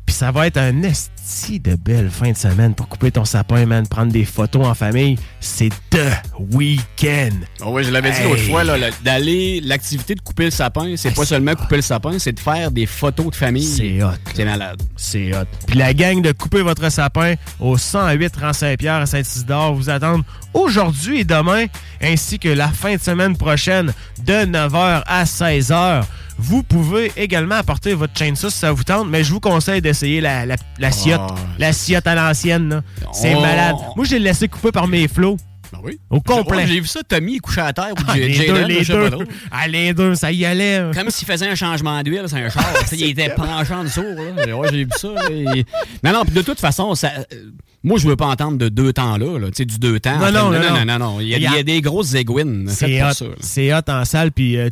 Puis 0.05 0.15
ça 0.15 0.31
va 0.31 0.47
être 0.47 0.57
un 0.57 0.83
esti 0.83 1.59
de 1.59 1.75
belle 1.75 2.09
fin 2.09 2.31
de 2.31 2.37
semaine 2.37 2.75
pour 2.75 2.87
couper 2.87 3.11
ton 3.11 3.25
sapin, 3.25 3.65
man, 3.65 3.87
prendre 3.87 4.11
des 4.11 4.25
photos 4.25 4.65
en 4.67 4.73
famille. 4.73 5.17
C'est 5.39 5.69
The 5.89 6.21
Weekend. 6.51 7.45
Ah 7.61 7.69
oui, 7.69 7.83
je 7.83 7.91
l'avais 7.91 8.11
dit 8.11 8.23
l'autre 8.23 8.41
fois, 8.43 8.63
d'aller, 9.03 9.61
l'activité 9.61 10.15
de 10.15 10.21
couper 10.21 10.45
le 10.45 10.51
sapin, 10.51 10.95
c'est 10.97 11.13
pas 11.13 11.25
seulement 11.25 11.55
couper 11.55 11.77
le 11.77 11.81
sapin, 11.81 12.19
c'est 12.19 12.33
de 12.33 12.39
faire 12.39 12.71
des 12.71 12.85
photos 12.85 13.27
de 13.27 13.35
famille. 13.35 13.63
C'est 13.63 14.03
hot. 14.03 14.09
C'est 14.33 14.45
malade. 14.45 14.81
C'est 14.95 15.33
hot. 15.33 15.45
Puis 15.67 15.77
la 15.77 15.93
gang 15.93 16.21
de 16.21 16.31
couper 16.31 16.61
votre 16.61 16.89
sapin 16.91 17.35
au 17.59 17.77
108 17.77 18.35
rang 18.37 18.53
Saint-Pierre 18.53 18.95
à 18.95 19.05
Saint-Isidore 19.05 19.73
vous 19.73 19.89
attendent 19.89 20.23
aujourd'hui 20.53 21.21
et 21.21 21.25
demain, 21.25 21.65
ainsi 22.01 22.39
que 22.39 22.49
la 22.49 22.67
fin 22.67 22.95
de 22.95 23.01
semaine 23.01 23.37
prochaine 23.37 23.93
de 24.25 24.33
9h 24.45 25.03
à 25.05 25.23
16h. 25.23 26.03
Vous 26.37 26.63
pouvez 26.63 27.11
également 27.17 27.55
apporter 27.55 27.93
votre 27.93 28.17
chainsaw 28.17 28.49
si 28.49 28.57
ça 28.57 28.71
vous 28.71 28.83
tente, 28.83 29.07
mais 29.09 29.23
je 29.23 29.31
vous 29.31 29.39
conseille 29.39 29.81
d'essayer 29.81 30.21
la, 30.21 30.45
la, 30.45 30.55
la 30.79 30.91
ciotte. 30.91 31.21
Oh. 31.29 31.33
La 31.59 31.71
ciotte 31.73 32.07
à 32.07 32.15
l'ancienne. 32.15 32.81
C'est 33.13 33.35
Oh. 33.35 33.41
malade. 33.41 33.75
Moi, 33.95 34.05
je 34.05 34.11
l'ai 34.13 34.19
laissé 34.19 34.47
couper 34.47 34.71
par 34.71 34.87
mes 34.87 35.07
flots. 35.07 35.37
oui? 35.83 35.99
Au 36.09 36.19
complet. 36.19 36.57
Ouais, 36.57 36.67
J'ai 36.67 36.79
vu 36.79 36.87
ça, 36.87 37.01
Tommy, 37.07 37.33
il 37.35 37.41
couchait 37.41 37.61
à 37.61 37.73
terre 37.73 37.91
ou 37.97 38.01
Ah, 38.07 38.15
les 38.17 38.29
deux, 38.47 38.65
les 38.65 38.83
pas 38.85 39.09
deux. 39.09 39.27
Ah, 39.51 39.67
les 39.67 39.93
deux, 39.93 40.15
ça 40.15 40.31
y 40.31 40.43
allait. 40.45 40.81
Comme 40.93 41.09
s'il 41.11 41.27
faisait 41.27 41.47
un 41.47 41.55
changement 41.55 42.01
d'huile, 42.03 42.23
c'est 42.27 42.35
un 42.37 42.49
char. 42.49 42.65
Il 42.91 43.03
était 43.03 43.29
penchant 43.29 43.79
en 43.79 43.83
dessous. 43.83 44.03
Là. 44.45 44.57
Ouais, 44.57 44.67
j'ai 44.71 44.83
vu 44.83 44.91
ça. 44.97 45.09
et- 45.31 45.65
Non, 46.03 46.11
non, 46.13 46.23
puis 46.25 46.33
de 46.33 46.41
toute 46.41 46.59
façon, 46.59 46.93
ça... 46.95 47.11
euh, 47.31 47.35
moi, 47.83 47.97
je 47.97 48.07
veux 48.07 48.15
pas 48.15 48.27
entendre 48.27 48.57
de 48.57 48.69
deux 48.69 48.93
temps 48.93 49.17
là. 49.17 49.39
là. 49.39 49.47
Tu 49.47 49.53
sais, 49.57 49.65
du 49.65 49.79
deux 49.79 49.99
temps. 49.99 50.19
Non, 50.19 50.31
non, 50.31 50.51
fait, 50.51 50.59
non, 50.69 50.75
non, 50.79 50.85
non, 50.85 50.99
non. 50.99 51.21
Il 51.21 51.29
y 51.29 51.33
a, 51.35 51.37
il 51.37 51.43
y 51.43 51.47
a 51.57 51.63
des 51.63 51.81
grosses. 51.81 52.11
Faites 52.11 52.27
C'est 52.69 53.01
hot, 53.03 53.13
ça. 53.13 53.25
là. 53.25 53.31
c'est 53.39 53.73
hot 53.73 53.79
en 53.87 54.05
salle, 54.05 54.31
puis 54.31 54.57
euh, 54.57 54.69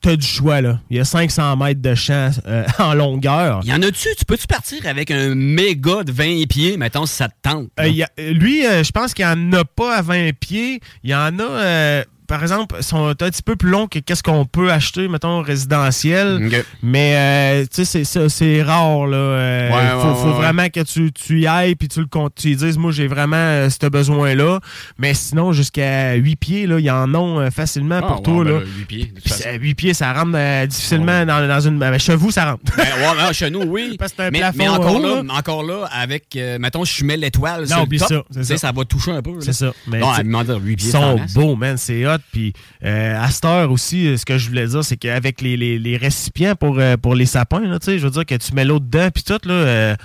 t'as 0.00 0.16
du 0.16 0.26
choix, 0.26 0.60
là. 0.60 0.80
Il 0.90 0.96
y 0.96 1.00
a 1.00 1.04
500 1.04 1.56
mètres 1.56 1.82
de 1.82 1.94
champ 1.94 2.30
euh, 2.46 2.64
en 2.78 2.94
longueur. 2.94 3.60
Y 3.64 3.72
en 3.72 3.82
a-tu? 3.82 4.08
Tu 4.18 4.24
peux-tu 4.24 4.46
partir 4.46 4.86
avec 4.86 5.10
un 5.10 5.34
méga 5.34 6.04
de 6.04 6.12
20 6.12 6.46
pieds, 6.48 6.76
mettons, 6.76 7.06
si 7.06 7.14
ça 7.16 7.28
te 7.28 7.34
tente? 7.42 7.68
Euh, 7.80 7.88
il 7.88 7.96
y 7.96 8.02
a- 8.02 8.10
lui, 8.32 8.64
euh, 8.66 8.82
je 8.84 8.90
pense 8.92 9.14
qu'il 9.14 9.24
n'y 9.26 9.30
en 9.30 9.52
a 9.52 9.64
pas 9.64 9.96
à 9.96 10.02
20 10.02 10.32
pieds. 10.38 10.80
Il 11.02 11.10
y 11.10 11.14
en 11.14 11.38
a, 11.38 12.04
par 12.28 12.42
exemple, 12.42 12.80
sont 12.82 13.08
un 13.08 13.14
petit 13.14 13.42
peu 13.42 13.56
plus 13.56 13.70
longs 13.70 13.86
que 13.88 13.98
qu'est-ce 13.98 14.22
qu'on 14.22 14.44
peut 14.44 14.70
acheter, 14.70 15.08
mettons, 15.08 15.40
résidentiel. 15.42 16.50
Mais, 16.82 17.14
euh, 17.16 17.66
tu 17.74 17.84
sais, 17.84 18.04
c'est 18.04 18.62
rare, 18.62 19.06
là. 19.06 19.16
Euh, 19.16 19.68
Ouais, 19.68 20.00
faut, 20.00 20.08
ouais, 20.08 20.14
faut 20.14 20.26
ouais, 20.28 20.32
vraiment 20.34 20.68
que 20.68 20.80
tu, 20.80 21.10
tu 21.12 21.40
y 21.40 21.46
ailles 21.46 21.74
puis 21.74 21.88
tu 21.88 22.00
le 22.00 22.06
tu 22.36 22.54
dises, 22.54 22.76
moi, 22.78 22.92
j'ai 22.92 23.06
vraiment 23.06 23.36
euh, 23.36 23.68
ce 23.70 23.86
besoin-là. 23.88 24.60
Mais 24.98 25.14
sinon, 25.14 25.52
jusqu'à 25.52 26.14
8 26.14 26.36
pieds, 26.36 26.66
là, 26.66 26.78
il 26.78 26.84
y 26.84 26.90
en 26.90 27.12
a 27.14 27.18
euh, 27.18 27.50
facilement 27.50 28.00
Ah, 28.02 28.06
pour 28.06 28.22
toi, 28.22 28.44
ben 28.44 28.50
là. 28.52 28.58
là, 28.60 28.64
huit 28.78 28.84
pieds, 28.86 29.04
de 29.06 29.14
toute 29.14 29.24
Puis 29.24 29.30
façon. 29.32 29.48
à 29.48 29.52
8 29.54 29.74
pieds, 29.74 29.94
ça 29.94 30.12
rentre 30.12 30.66
difficilement 30.66 31.24
dans, 31.26 31.46
dans 31.48 31.60
une... 31.60 31.78
Ben, 31.78 31.98
chez 31.98 32.14
vous, 32.16 32.30
ça 32.30 32.50
rentre. 32.52 32.62
Ben, 32.76 32.84
ouais, 32.84 33.26
ouais, 33.26 33.32
chez 33.34 33.50
nous, 33.50 33.62
oui. 33.62 33.96
Parce 33.98 34.12
que 34.12 34.16
c'est 34.18 34.26
un 34.26 34.30
mais, 34.30 34.38
plafond 34.40 34.58
mais 34.58 34.68
encore, 34.68 34.96
haut, 34.96 35.02
là, 35.02 35.22
là. 35.22 35.34
encore 35.34 35.62
là, 35.62 35.88
avec, 35.92 36.38
mettons, 36.60 36.84
je 36.84 37.04
mets 37.04 37.16
l'étoile 37.16 37.62
Non, 37.62 37.66
sur 37.66 37.86
le 37.90 37.98
top, 37.98 38.08
ça, 38.08 38.22
c'est 38.30 38.40
tu 38.40 38.44
sais, 38.46 38.56
ça. 38.58 38.72
va 38.72 38.84
toucher 38.84 39.12
un 39.12 39.22
peu. 39.22 39.32
C'est 39.40 39.52
ça. 39.52 39.72
Mais 39.86 39.98
non, 40.00 40.12
tu- 40.12 40.20
elle 40.20 40.26
me 40.26 40.42
demande 40.44 40.60
8 40.62 40.72
Ils 40.72 40.76
pieds. 40.76 40.90
sont 40.90 40.98
en 40.98 41.18
masse. 41.18 41.34
beaux, 41.34 41.56
man. 41.56 41.76
C'est 41.78 42.06
hot. 42.06 42.17
Puis 42.32 42.52
euh, 42.84 43.20
à 43.20 43.30
cette 43.30 43.44
heure 43.44 43.70
aussi, 43.70 44.06
euh, 44.08 44.16
ce 44.16 44.24
que 44.24 44.38
je 44.38 44.48
voulais 44.48 44.66
dire, 44.66 44.84
c'est 44.84 44.96
qu'avec 44.96 45.40
les, 45.40 45.56
les- 45.56 45.78
récipients 45.96 46.54
pour, 46.54 46.78
euh, 46.78 46.96
pour 46.96 47.14
les 47.14 47.26
sapins, 47.26 47.60
là, 47.60 47.78
je 47.84 47.92
veux 47.98 48.10
dire 48.10 48.26
que 48.26 48.34
tu 48.34 48.54
mets 48.54 48.64
l'eau 48.64 48.78
dedans, 48.78 49.08
puis 49.12 49.22
tout, 49.24 49.38
là. 49.48 49.96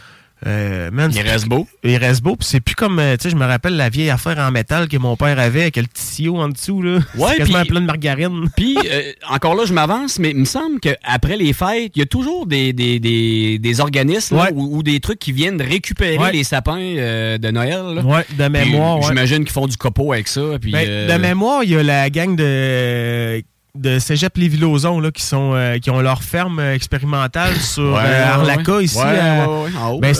Euh, 0.45 0.89
man, 0.91 1.11
Il 1.13 1.21
reste 1.21 1.47
beau. 1.47 1.67
Il 1.83 1.95
reste 1.97 2.21
beau. 2.21 2.35
Puis 2.35 2.47
c'est 2.49 2.59
plus 2.59 2.75
comme, 2.75 2.99
euh, 2.99 3.15
tu 3.17 3.23
sais, 3.23 3.29
je 3.29 3.35
me 3.35 3.45
rappelle 3.45 3.75
la 3.77 3.89
vieille 3.89 4.09
affaire 4.09 4.37
en 4.39 4.51
métal 4.51 4.87
que 4.87 4.97
mon 4.97 5.15
père 5.15 5.39
avait 5.39 5.61
avec 5.61 5.77
le 5.77 5.83
petit 5.83 6.01
sillot 6.03 6.37
en 6.37 6.49
dessous, 6.49 6.81
là. 6.81 6.99
Ouais, 7.17 7.35
quasiment 7.37 7.63
plein 7.63 7.81
de 7.81 7.85
margarine. 7.85 8.47
Puis, 8.57 8.77
euh, 8.91 9.11
encore 9.29 9.55
là, 9.55 9.63
je 9.65 9.73
m'avance, 9.73 10.19
mais 10.19 10.31
il 10.31 10.37
me 10.37 10.45
semble 10.45 10.79
qu'après 10.79 11.37
les 11.37 11.53
fêtes, 11.53 11.91
il 11.95 11.99
y 11.99 12.01
a 12.01 12.05
toujours 12.05 12.45
des, 12.45 12.73
des, 12.73 12.99
des, 12.99 13.59
des 13.59 13.79
organismes 13.79 14.35
là, 14.37 14.49
ou, 14.53 14.77
ou 14.77 14.83
des 14.83 14.99
trucs 14.99 15.19
qui 15.19 15.31
viennent 15.31 15.61
récupérer 15.61 16.17
Ouais. 16.17 16.31
les 16.31 16.43
sapins 16.43 16.77
euh, 16.79 17.37
de 17.37 17.49
Noël. 17.51 17.95
là. 17.95 18.01
Ouais, 18.03 18.25
de 18.37 18.47
mémoire. 18.47 19.01
J'imagine 19.03 19.39
qu'ils 19.45 19.51
font 19.53 19.67
du 19.67 19.77
copeau 19.77 20.13
avec 20.13 20.27
ça. 20.27 20.41
Puis, 20.61 20.71
Ben, 20.71 21.07
De 21.07 21.17
mémoire, 21.21 21.63
il 21.63 21.71
y 21.71 21.75
a 21.75 21.83
la 21.83 22.09
gang 22.09 22.35
de 22.35 23.41
de 23.75 23.97
Cégep 23.97 24.37
Lévis-Lauzon 24.37 24.99
là, 24.99 25.09
qui 25.11 25.23
sont 25.23 25.53
euh, 25.55 25.79
qui 25.79 25.89
ont 25.89 25.99
leur 25.99 26.21
ferme 26.21 26.59
euh, 26.59 26.75
expérimentale 26.75 27.55
sur 27.55 27.93
Ouais, 27.93 28.01
euh, 28.05 28.25
Arlaca 28.33 28.75
ouais. 28.75 28.83
ici. 28.83 28.97
Ouais, 28.99 29.03
euh, 29.19 29.45
haut, 29.89 29.99
ben, 29.99 30.13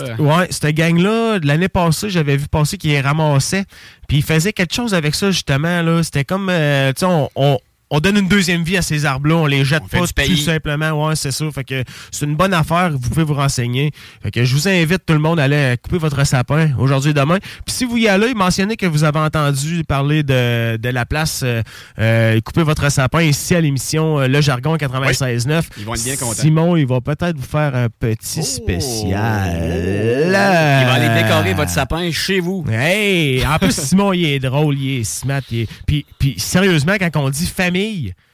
cette 0.50 0.66
gang-là, 0.74 1.38
de 1.38 1.46
l'année 1.46 1.68
passée, 1.68 2.10
j'avais 2.10 2.36
vu 2.36 2.48
passer 2.48 2.76
qu'ils 2.78 2.98
ramassaient. 3.00 3.64
Puis 4.08 4.18
ils 4.18 4.22
faisaient 4.24 4.52
quelque 4.52 4.74
chose 4.74 4.92
avec 4.92 5.14
ça, 5.14 5.30
justement. 5.30 5.82
là. 5.82 6.02
C'était 6.02 6.24
comme 6.24 6.48
euh, 6.50 6.92
tu 6.94 7.00
sais, 7.00 7.06
on, 7.06 7.30
on- 7.36 7.58
on 7.96 8.00
donne 8.00 8.16
une 8.16 8.28
deuxième 8.28 8.62
vie 8.64 8.76
à 8.76 8.82
ces 8.82 9.04
arbres-là, 9.06 9.36
on 9.36 9.46
les 9.46 9.64
jette 9.64 9.82
fait 9.88 9.98
pas 9.98 10.06
tout 10.06 10.12
pays. 10.14 10.36
simplement. 10.36 11.06
Ouais, 11.08 11.16
c'est 11.16 11.30
ça. 11.30 11.44
Fait 11.52 11.64
que 11.64 11.84
c'est 12.10 12.26
une 12.26 12.34
bonne 12.36 12.52
affaire, 12.54 12.90
vous 12.92 12.98
pouvez 13.08 13.24
vous 13.24 13.34
renseigner. 13.34 13.90
Fait 14.22 14.30
que 14.30 14.44
je 14.44 14.54
vous 14.54 14.68
invite 14.68 15.06
tout 15.06 15.12
le 15.12 15.18
monde 15.20 15.38
à 15.40 15.44
aller 15.44 15.76
couper 15.82 15.98
votre 15.98 16.24
sapin 16.26 16.70
aujourd'hui 16.78 17.10
et 17.10 17.14
demain. 17.14 17.38
Puis 17.64 17.74
si 17.74 17.84
vous 17.84 17.96
y 17.96 18.08
allez, 18.08 18.34
mentionnez 18.34 18.76
que 18.76 18.86
vous 18.86 19.04
avez 19.04 19.18
entendu 19.20 19.84
parler 19.84 20.22
de, 20.22 20.76
de 20.76 20.88
la 20.88 21.06
place 21.06 21.42
euh, 21.44 21.62
euh, 21.98 22.40
couper 22.40 22.62
votre 22.62 22.90
sapin 22.90 23.22
ici 23.22 23.54
à 23.54 23.60
l'émission 23.60 24.18
euh, 24.20 24.26
Le 24.28 24.40
Jargon 24.40 24.76
96.9. 24.76 25.62
Ils 25.78 25.84
vont 25.84 25.94
être 25.94 26.04
bien 26.04 26.16
contents. 26.16 26.32
Simon, 26.34 26.76
il 26.76 26.86
va 26.86 27.00
peut-être 27.00 27.36
vous 27.36 27.46
faire 27.46 27.74
un 27.76 27.88
petit 27.88 28.42
spécial. 28.42 29.50
Il 30.26 30.30
va 30.32 30.92
aller 30.94 31.22
décorer 31.22 31.54
votre 31.54 31.70
sapin 31.70 32.10
chez 32.10 32.40
vous. 32.40 32.64
Hey! 32.70 33.44
En 33.46 33.58
plus, 33.58 33.72
Simon, 33.78 34.12
il 34.12 34.24
est 34.26 34.38
drôle, 34.38 34.78
il 34.78 35.00
est 35.00 35.04
smart. 35.04 35.40
il 35.50 35.60
est- 35.60 35.68
Puis, 35.86 36.04
puis 36.18 36.34
sérieusement, 36.38 36.94
quand 36.98 37.10
on 37.16 37.30
dit 37.30 37.46
famille, 37.46 37.83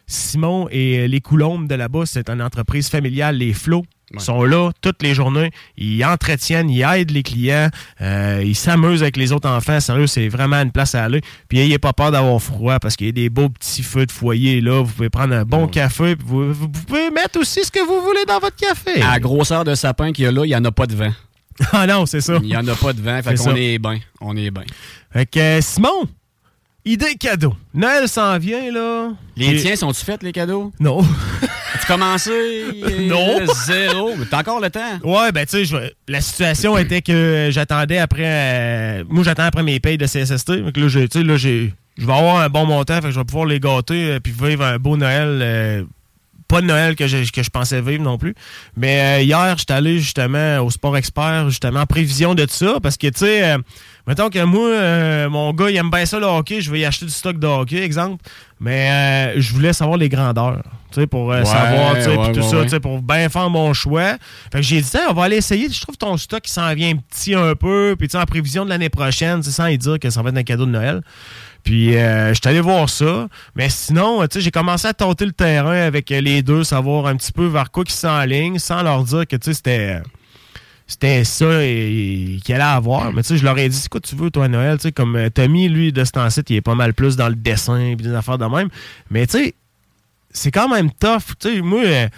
Simon 0.06 0.68
et 0.70 1.06
les 1.06 1.20
Coulombes 1.20 1.68
de 1.68 1.74
là-bas, 1.77 2.02
c'est 2.05 2.28
une 2.31 2.43
entreprise 2.43 2.89
familiale, 2.89 3.36
les 3.36 3.52
Flots. 3.52 3.85
Sont 4.18 4.43
là 4.43 4.72
toutes 4.82 5.05
les 5.05 5.14
journées. 5.14 5.52
Ils 5.77 6.05
entretiennent, 6.05 6.68
ils 6.68 6.82
aident 6.82 7.12
les 7.12 7.22
clients. 7.22 7.68
euh, 8.01 8.43
ils 8.44 8.56
s'amusent 8.56 9.02
avec 9.02 9.16
les 9.16 9.31
autres 9.31 9.48
enfants. 9.48 9.78
Sérieux, 9.78 10.09
c'est 10.09 10.27
vraiment 10.28 10.56
une 10.56 10.72
place 10.72 10.97
à 10.97 11.05
aller. 11.05 11.20
Puis 11.48 11.59
n'ayez 11.59 11.78
pas 11.78 11.93
peur 11.93 12.10
d'avoir 12.10 12.43
froid 12.43 12.81
parce 12.81 12.97
qu'il 12.97 13.06
y 13.06 13.10
a 13.10 13.12
des 13.12 13.31
beaux 13.31 13.48
petits 13.51 13.85
feux 13.85 14.06
de 14.06 14.10
foyer 14.10 14.60
là. 14.60 14.82
Vous 14.82 14.93
pouvez 14.93 15.10
prendre 15.10 15.32
un 15.36 15.44
bon 15.44 15.68
café. 15.68 16.16
puis 16.16 16.24
vous, 16.27 16.52
vous 16.52 16.68
pouvez 16.68 17.09
mettre 17.12 17.39
aussi 17.39 17.62
ce 17.62 17.70
que 17.70 17.78
vous 17.86 18.01
voulez 18.05 18.24
dans 18.27 18.40
votre 18.40 18.56
café. 18.56 19.01
À 19.01 19.12
la 19.12 19.20
grosseur 19.20 19.62
de 19.62 19.77
sapin 19.77 20.10
qu'il 20.12 20.24
y 20.24 20.27
a 20.27 20.32
là, 20.32 20.44
il 20.44 20.48
n'y 20.48 20.56
en 20.56 20.64
a 20.64 20.72
pas 20.72 20.86
de 20.89 20.97
vent. 20.97 21.12
Ah 21.72 21.86
non, 21.86 22.05
c'est 22.05 22.20
ça. 22.20 22.39
Il 22.43 22.48
n'y 22.48 22.56
en 22.56 22.66
a 22.66 22.74
pas 22.74 22.93
de 22.93 23.01
vent. 23.02 23.20
Fait 23.22 23.36
qu'on 23.36 23.55
est 23.55 23.78
bien. 23.78 24.01
On 24.20 24.36
est 24.36 24.51
bien. 24.51 24.64
Fait 25.12 25.27
que 25.27 25.39
euh, 25.39 25.60
Simon, 25.60 26.09
idée 26.85 27.15
cadeau. 27.16 27.55
Noël 27.74 28.09
s'en 28.09 28.39
vient 28.39 28.70
là. 28.73 29.11
Les 29.36 29.57
tiens, 29.61 29.77
sont-tu 29.77 30.05
faits, 30.05 30.23
les 30.23 30.32
cadeaux? 30.32 30.73
Non. 30.81 31.01
As-tu 31.74 31.86
commencé? 31.86 32.31
Non. 33.01 33.39
Zéro. 33.66 34.15
Mais 34.19 34.24
t'as 34.31 34.40
encore 34.40 34.61
le 34.61 34.70
temps. 34.70 34.98
Ouais, 35.05 35.32
ben 35.32 35.47
tu 35.47 35.65
sais, 35.65 35.93
la 36.09 36.20
situation 36.20 36.77
était 36.78 37.02
que 37.02 37.48
j'attendais 37.51 37.98
après. 37.98 38.24
euh, 38.27 39.05
moi, 39.09 39.24
j'attends 39.24 39.44
après 39.44 39.62
mes 39.62 39.81
payes 39.81 39.98
de 39.98 40.07
CSST. 40.07 40.73
Que 40.73 40.81
là, 40.81 40.89
tu 40.89 41.19
sais, 41.19 41.23
là, 41.24 41.36
j'ai. 41.36 41.73
Je 41.98 42.07
vais 42.07 42.12
avoir 42.12 42.40
un 42.40 42.48
bon 42.48 42.65
montant, 42.66 42.94
fait 42.97 43.09
que 43.09 43.11
je 43.11 43.19
vais 43.19 43.24
pouvoir 43.24 43.47
les 43.47 43.61
gâter 43.61 44.12
euh, 44.12 44.20
puis 44.20 44.32
vivre 44.32 44.65
un 44.65 44.78
beau 44.78 44.97
Noël. 44.97 45.39
euh, 45.43 45.85
pas 46.48 46.61
de 46.61 46.66
Noël 46.66 46.97
que 46.97 47.07
je, 47.07 47.31
que 47.31 47.43
je 47.44 47.51
pensais 47.51 47.81
vivre 47.81 48.02
non 48.02 48.19
plus. 48.19 48.35
Mais 48.77 49.20
euh, 49.20 49.23
hier, 49.23 49.55
j'étais 49.57 49.73
allé 49.74 49.98
justement 50.01 50.59
au 50.59 50.70
Sport 50.70 50.97
Expert, 50.97 51.48
justement 51.51 51.81
en 51.81 51.86
prévision 51.86 52.35
de 52.35 52.44
ça, 52.48 52.78
parce 52.82 52.97
que, 52.97 53.07
tu 53.09 53.19
sais, 53.20 53.55
mettons 54.06 54.28
que 54.31 54.43
moi, 54.44 54.68
euh, 54.68 55.28
mon 55.28 55.52
gars, 55.52 55.70
il 55.70 55.77
aime 55.77 55.90
bien 55.90 56.06
ça 56.06 56.18
le 56.18 56.27
hockey, 56.27 56.60
je 56.60 56.70
vais 56.70 56.81
y 56.81 56.85
acheter 56.85 57.06
du 57.06 57.12
stock 57.12 57.39
de 57.39 57.47
hockey, 57.47 57.82
exemple. 57.82 58.24
Mais 58.60 58.90
euh, 59.36 59.40
je 59.40 59.52
voulais 59.55 59.72
savoir 59.72 59.97
les 59.97 60.09
grandeurs, 60.09 60.62
tu 60.93 61.01
sais, 61.01 61.06
pour 61.06 61.32
euh, 61.32 61.39
Ouais, 61.39 61.44
savoir, 61.47 61.94
tu 61.94 62.02
sais, 62.02 62.09
ouais, 62.16 62.32
tout 62.32 62.40
ouais, 62.40 62.48
ça, 62.48 62.56
ouais. 62.59 62.62
tu 62.64 62.68
sais, 62.70 62.81
pour 62.81 63.01
bien 63.01 63.28
faire 63.31 63.48
mon 63.48 63.72
choix. 63.72 64.16
Fait 64.52 64.59
que 64.59 64.62
j'ai 64.62 64.82
dit, 64.82 64.90
Tiens, 64.90 65.06
on 65.09 65.14
va 65.14 65.24
aller 65.24 65.36
essayer. 65.36 65.68
Je 65.70 65.81
trouve 65.81 65.97
ton 65.97 66.16
stock 66.18 66.43
qui 66.43 66.52
s'en 66.52 66.72
vient 66.74 66.94
petit 66.97 67.35
un 67.35 67.55
peu, 67.55 67.94
puis 67.98 68.09
tu 68.09 68.12
sais, 68.12 68.18
en 68.18 68.27
prévision 68.27 68.64
de 68.64 68.70
l'année 68.70 68.90
prochaine, 68.90 69.43
sans 69.43 69.66
y 69.66 69.78
dire 69.78 69.98
que 69.98 70.10
ça 70.10 70.20
va 70.22 70.28
être 70.31 70.36
un 70.36 70.43
cadeau 70.43 70.66
de 70.66 70.72
Noël. 70.72 71.01
Puis 71.62 71.97
euh, 71.97 72.28
je 72.31 72.35
suis 72.35 72.48
allé 72.48 72.60
voir 72.60 72.89
ça. 72.89 73.28
Mais 73.55 73.68
sinon, 73.68 74.20
tu 74.22 74.28
sais, 74.32 74.40
j'ai 74.40 74.51
commencé 74.51 74.89
à 74.89 74.94
tenter 74.94 75.24
le 75.27 75.32
terrain 75.32 75.77
avec 75.82 76.10
les 76.10 76.43
deux, 76.43 76.64
savoir 76.64 77.06
un 77.06 77.16
petit 77.16 77.32
peu 77.32 77.47
vers 77.47 77.70
quoi 77.70 77.85
ils 77.86 77.93
s'enlignent, 77.93 78.59
sans 78.59 78.82
leur 78.82 79.05
dire 79.05 79.27
que 79.27 79.36
tu 79.36 79.47
sais, 79.47 79.55
c'était. 79.55 80.01
C'était 80.93 81.23
ça 81.23 81.65
et- 81.65 82.35
et 82.35 82.41
qu'il 82.45 82.53
allait 82.55 82.65
avoir. 82.65 83.12
Mais 83.12 83.23
tu 83.23 83.29
sais, 83.29 83.37
je 83.39 83.45
leur 83.45 83.57
ai 83.57 83.69
dit, 83.69 83.77
c'est 83.77 83.89
quoi 83.89 84.01
tu 84.01 84.17
veux, 84.17 84.29
toi, 84.31 84.47
à 84.47 84.49
Noël? 84.49 84.77
Tu 84.79 84.83
sais, 84.83 84.93
comme 84.93 85.15
euh, 85.15 85.31
Tommy, 85.31 85.69
lui, 85.69 85.93
de 85.93 86.05
ce 86.05 86.11
temps-ci, 86.11 86.41
il 86.49 86.57
est 86.57 86.61
pas 86.61 86.75
mal 86.75 86.95
plus 86.95 87.15
dans 87.15 87.29
le 87.29 87.37
dessin 87.37 87.79
et 87.79 87.95
des 87.97 88.12
affaires 88.12 88.39
de 88.39 88.45
même. 88.47 88.69
Mais 89.09 89.25
tu 89.29 89.39
sais, 89.39 89.55
c'est 90.33 90.51
quand 90.51 90.69
même 90.69 90.91
tough. 90.91 91.37
Tu 91.39 91.49
sais, 91.57 91.61
moi, 91.61 91.83
euh, 91.85 92.09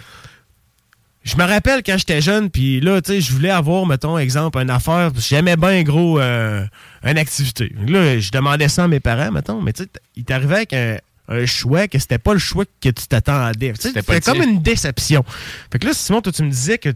je 1.23 1.37
me 1.37 1.43
rappelle 1.43 1.83
quand 1.85 1.97
j'étais 1.97 2.19
jeune, 2.19 2.49
puis 2.49 2.81
là, 2.81 3.01
tu 3.01 3.11
sais, 3.13 3.21
je 3.21 3.31
voulais 3.31 3.49
avoir, 3.51 3.85
mettons, 3.85 4.17
exemple, 4.17 4.57
une 4.59 4.69
affaire, 4.71 5.11
j'aimais 5.19 5.55
bien 5.55 5.83
gros 5.83 6.19
euh, 6.19 6.65
une 7.03 7.17
activité. 7.17 7.73
Là, 7.87 8.19
je 8.19 8.31
demandais 8.31 8.67
ça 8.69 8.85
à 8.85 8.87
mes 8.87 8.99
parents, 8.99 9.31
mettons, 9.31 9.61
mais 9.61 9.71
tu 9.71 9.83
sais, 9.83 9.89
il 10.15 10.25
t'arrivait 10.25 10.55
avec 10.55 10.73
un, 10.73 10.97
un 11.29 11.45
choix 11.45 11.87
que 11.87 11.97
c'était 11.99 12.17
pas 12.17 12.33
le 12.33 12.39
choix 12.39 12.65
que 12.65 12.89
tu 12.89 13.07
t'attendais. 13.07 13.71
C'était 13.79 14.01
comme 14.33 14.41
une 14.49 14.61
déception. 14.61 15.23
Fait 15.71 15.79
que 15.79 15.85
là, 15.87 15.93
Simon, 15.93 16.21
toi, 16.21 16.33
tu 16.33 16.43
me 16.43 16.49
disais 16.49 16.77
que 16.77 16.89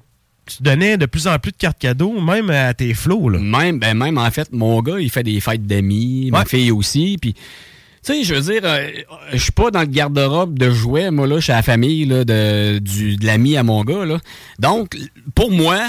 tu 0.47 0.63
donnais 0.63 0.97
de 0.97 1.05
plus 1.05 1.27
en 1.27 1.37
plus 1.39 1.51
de 1.51 1.57
cartes 1.57 1.79
cadeaux, 1.79 2.19
même 2.19 2.49
à 2.49 2.73
tes 2.73 2.93
flots, 2.93 3.29
là. 3.29 3.39
Même, 3.39 3.79
ben 3.79 3.93
même 3.95 4.17
en 4.17 4.29
fait, 4.31 4.51
mon 4.51 4.81
gars, 4.81 4.99
il 4.99 5.11
fait 5.11 5.23
des 5.23 5.39
fêtes 5.39 5.65
d'amis, 5.65 6.29
ma 6.31 6.45
fille 6.45 6.71
aussi, 6.71 7.17
puis 7.19 7.33
tu 7.33 7.41
sais, 8.01 8.23
je 8.23 8.35
veux 8.35 8.53
dire, 8.53 8.61
euh, 8.63 8.89
je 9.33 9.37
suis 9.37 9.51
pas 9.51 9.69
dans 9.69 9.81
le 9.81 9.87
garde-robe 9.87 10.57
de 10.57 10.69
jouets, 10.69 11.11
moi 11.11 11.27
là, 11.27 11.39
chez 11.39 11.51
la 11.51 11.61
famille 11.61 12.05
là, 12.05 12.23
de, 12.23 12.79
du, 12.79 13.17
de 13.17 13.25
l'ami 13.25 13.57
à 13.57 13.63
mon 13.63 13.83
gars 13.83 14.05
là. 14.05 14.19
Donc, 14.59 14.97
pour 15.35 15.51
moi, 15.51 15.79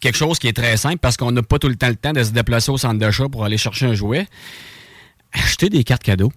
quelque 0.00 0.16
chose 0.16 0.38
qui 0.38 0.48
est 0.48 0.52
très 0.52 0.76
simple 0.76 0.98
parce 0.98 1.16
qu'on 1.16 1.32
n'a 1.32 1.42
pas 1.42 1.58
tout 1.58 1.68
le 1.68 1.76
temps 1.76 1.88
le 1.88 1.96
temps 1.96 2.12
de 2.12 2.22
se 2.22 2.30
déplacer 2.30 2.70
au 2.70 2.78
centre 2.78 2.98
d'achat 2.98 3.28
pour 3.28 3.44
aller 3.44 3.58
chercher 3.58 3.86
un 3.86 3.94
jouet. 3.94 4.26
Acheter 5.32 5.68
des 5.68 5.84
cartes 5.84 6.02
cadeaux. 6.02 6.32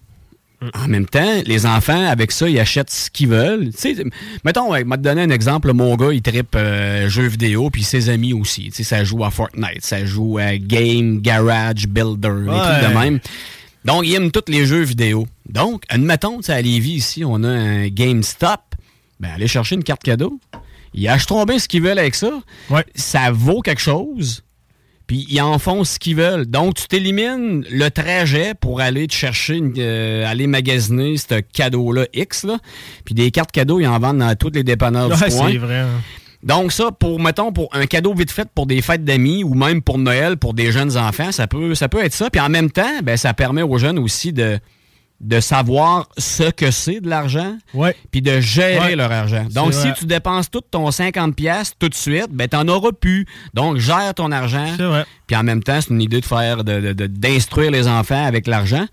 En 0.74 0.88
même 0.88 1.06
temps, 1.06 1.42
les 1.44 1.66
enfants, 1.66 2.06
avec 2.08 2.30
ça, 2.32 2.48
ils 2.48 2.58
achètent 2.58 2.90
ce 2.90 3.10
qu'ils 3.10 3.28
veulent. 3.28 3.70
Tu 3.72 3.94
sais, 3.96 4.04
mettons, 4.44 4.70
ouais, 4.70 4.84
je 4.84 4.88
vais 4.88 4.96
te 4.96 5.02
donner 5.02 5.22
un 5.22 5.30
exemple. 5.30 5.72
Mon 5.72 5.96
gars, 5.96 6.12
il 6.12 6.22
tripe 6.22 6.54
euh, 6.54 7.08
jeux 7.08 7.26
vidéo, 7.26 7.68
puis 7.70 7.82
ses 7.82 8.08
amis 8.08 8.32
aussi. 8.32 8.64
Tu 8.66 8.72
sais, 8.76 8.84
ça 8.84 9.02
joue 9.04 9.24
à 9.24 9.30
Fortnite, 9.30 9.80
ça 9.84 10.04
joue 10.04 10.38
à 10.38 10.56
Game 10.58 11.20
Garage 11.20 11.88
Builder, 11.88 12.28
Ouais. 12.28 12.46
trucs 12.58 12.90
de 12.90 12.98
même. 12.98 13.20
Donc, 13.84 14.04
il 14.06 14.14
aime 14.14 14.30
tous 14.30 14.44
les 14.48 14.64
jeux 14.66 14.82
vidéo. 14.82 15.26
Donc, 15.48 15.82
admettons, 15.88 16.40
à 16.48 16.60
Lévis, 16.62 16.92
ici, 16.94 17.24
on 17.24 17.42
a 17.42 17.48
un 17.48 17.88
GameStop. 17.88 18.60
Ben, 19.18 19.30
allez 19.34 19.48
chercher 19.48 19.74
une 19.74 19.84
carte 19.84 20.02
cadeau. 20.02 20.38
Ils 20.94 21.08
achèteront 21.08 21.44
bien 21.44 21.58
ce 21.58 21.66
qu'ils 21.66 21.82
veulent 21.82 21.98
avec 21.98 22.14
ça. 22.14 22.30
Ça 22.94 23.30
vaut 23.32 23.60
quelque 23.62 23.80
chose. 23.80 24.42
Puis 25.12 25.26
ils 25.28 25.42
en 25.42 25.58
font 25.58 25.84
ce 25.84 25.98
qu'ils 25.98 26.16
veulent. 26.16 26.46
Donc, 26.46 26.72
tu 26.72 26.88
t'élimines 26.88 27.66
le 27.70 27.90
trajet 27.90 28.54
pour 28.58 28.80
aller 28.80 29.06
te 29.06 29.12
chercher, 29.12 29.60
euh, 29.76 30.24
aller 30.26 30.46
magasiner 30.46 31.18
ce 31.18 31.40
cadeau-là 31.40 32.06
X. 32.14 32.44
Là. 32.44 32.56
Puis 33.04 33.14
des 33.14 33.30
cartes 33.30 33.52
cadeaux, 33.52 33.78
ils 33.78 33.86
en 33.86 33.98
vendent 33.98 34.20
dans 34.20 34.34
tous 34.36 34.52
les 34.54 34.64
dépanneurs 34.64 35.10
Ouais, 35.10 35.28
du 35.28 35.36
coin. 35.36 35.50
c'est 35.52 35.58
vrai. 35.58 35.80
hein. 35.80 36.00
Donc 36.42 36.72
ça, 36.72 36.92
pour 36.92 37.20
mettons, 37.20 37.52
pour 37.52 37.68
un 37.72 37.84
cadeau 37.84 38.14
vite 38.14 38.30
fait 38.30 38.48
pour 38.54 38.64
des 38.64 38.80
fêtes 38.80 39.04
d'amis 39.04 39.44
ou 39.44 39.52
même 39.52 39.82
pour 39.82 39.98
Noël 39.98 40.38
pour 40.38 40.54
des 40.54 40.72
jeunes 40.72 40.96
enfants, 40.96 41.30
ça 41.30 41.46
peut, 41.46 41.74
ça 41.74 41.90
peut 41.90 42.02
être 42.02 42.14
ça. 42.14 42.30
Puis 42.30 42.40
en 42.40 42.48
même 42.48 42.70
temps, 42.70 43.00
ben, 43.02 43.18
ça 43.18 43.34
permet 43.34 43.60
aux 43.60 43.76
jeunes 43.76 43.98
aussi 43.98 44.32
de, 44.32 44.58
de 45.22 45.38
savoir 45.40 46.08
ce 46.18 46.50
que 46.50 46.70
c'est 46.72 47.00
de 47.00 47.08
l'argent, 47.08 47.56
puis 48.10 48.20
de 48.20 48.40
gérer 48.40 48.78
Ouais. 48.80 48.96
leur 48.96 49.12
argent. 49.12 49.46
Donc 49.54 49.72
si 49.72 49.92
tu 49.94 50.04
dépenses 50.04 50.50
tout 50.50 50.60
ton 50.68 50.90
50 50.90 51.36
pièces 51.36 51.72
tout 51.78 51.88
de 51.88 51.94
suite, 51.94 52.26
ben 52.30 52.48
t'en 52.48 52.66
auras 52.68 52.90
plus. 52.92 53.24
Donc 53.54 53.78
gère 53.78 54.12
ton 54.14 54.32
argent. 54.32 54.66
Puis 55.28 55.36
en 55.36 55.44
même 55.44 55.62
temps, 55.62 55.80
c'est 55.80 55.90
une 55.90 56.02
idée 56.02 56.20
de 56.20 56.26
faire 56.26 56.64
de- 56.64 56.80
de- 56.80 56.92
de- 56.92 57.06
d'instruire 57.06 57.70
les 57.70 57.86
enfants 57.86 58.24
avec 58.26 58.46
l'argent. 58.48 58.86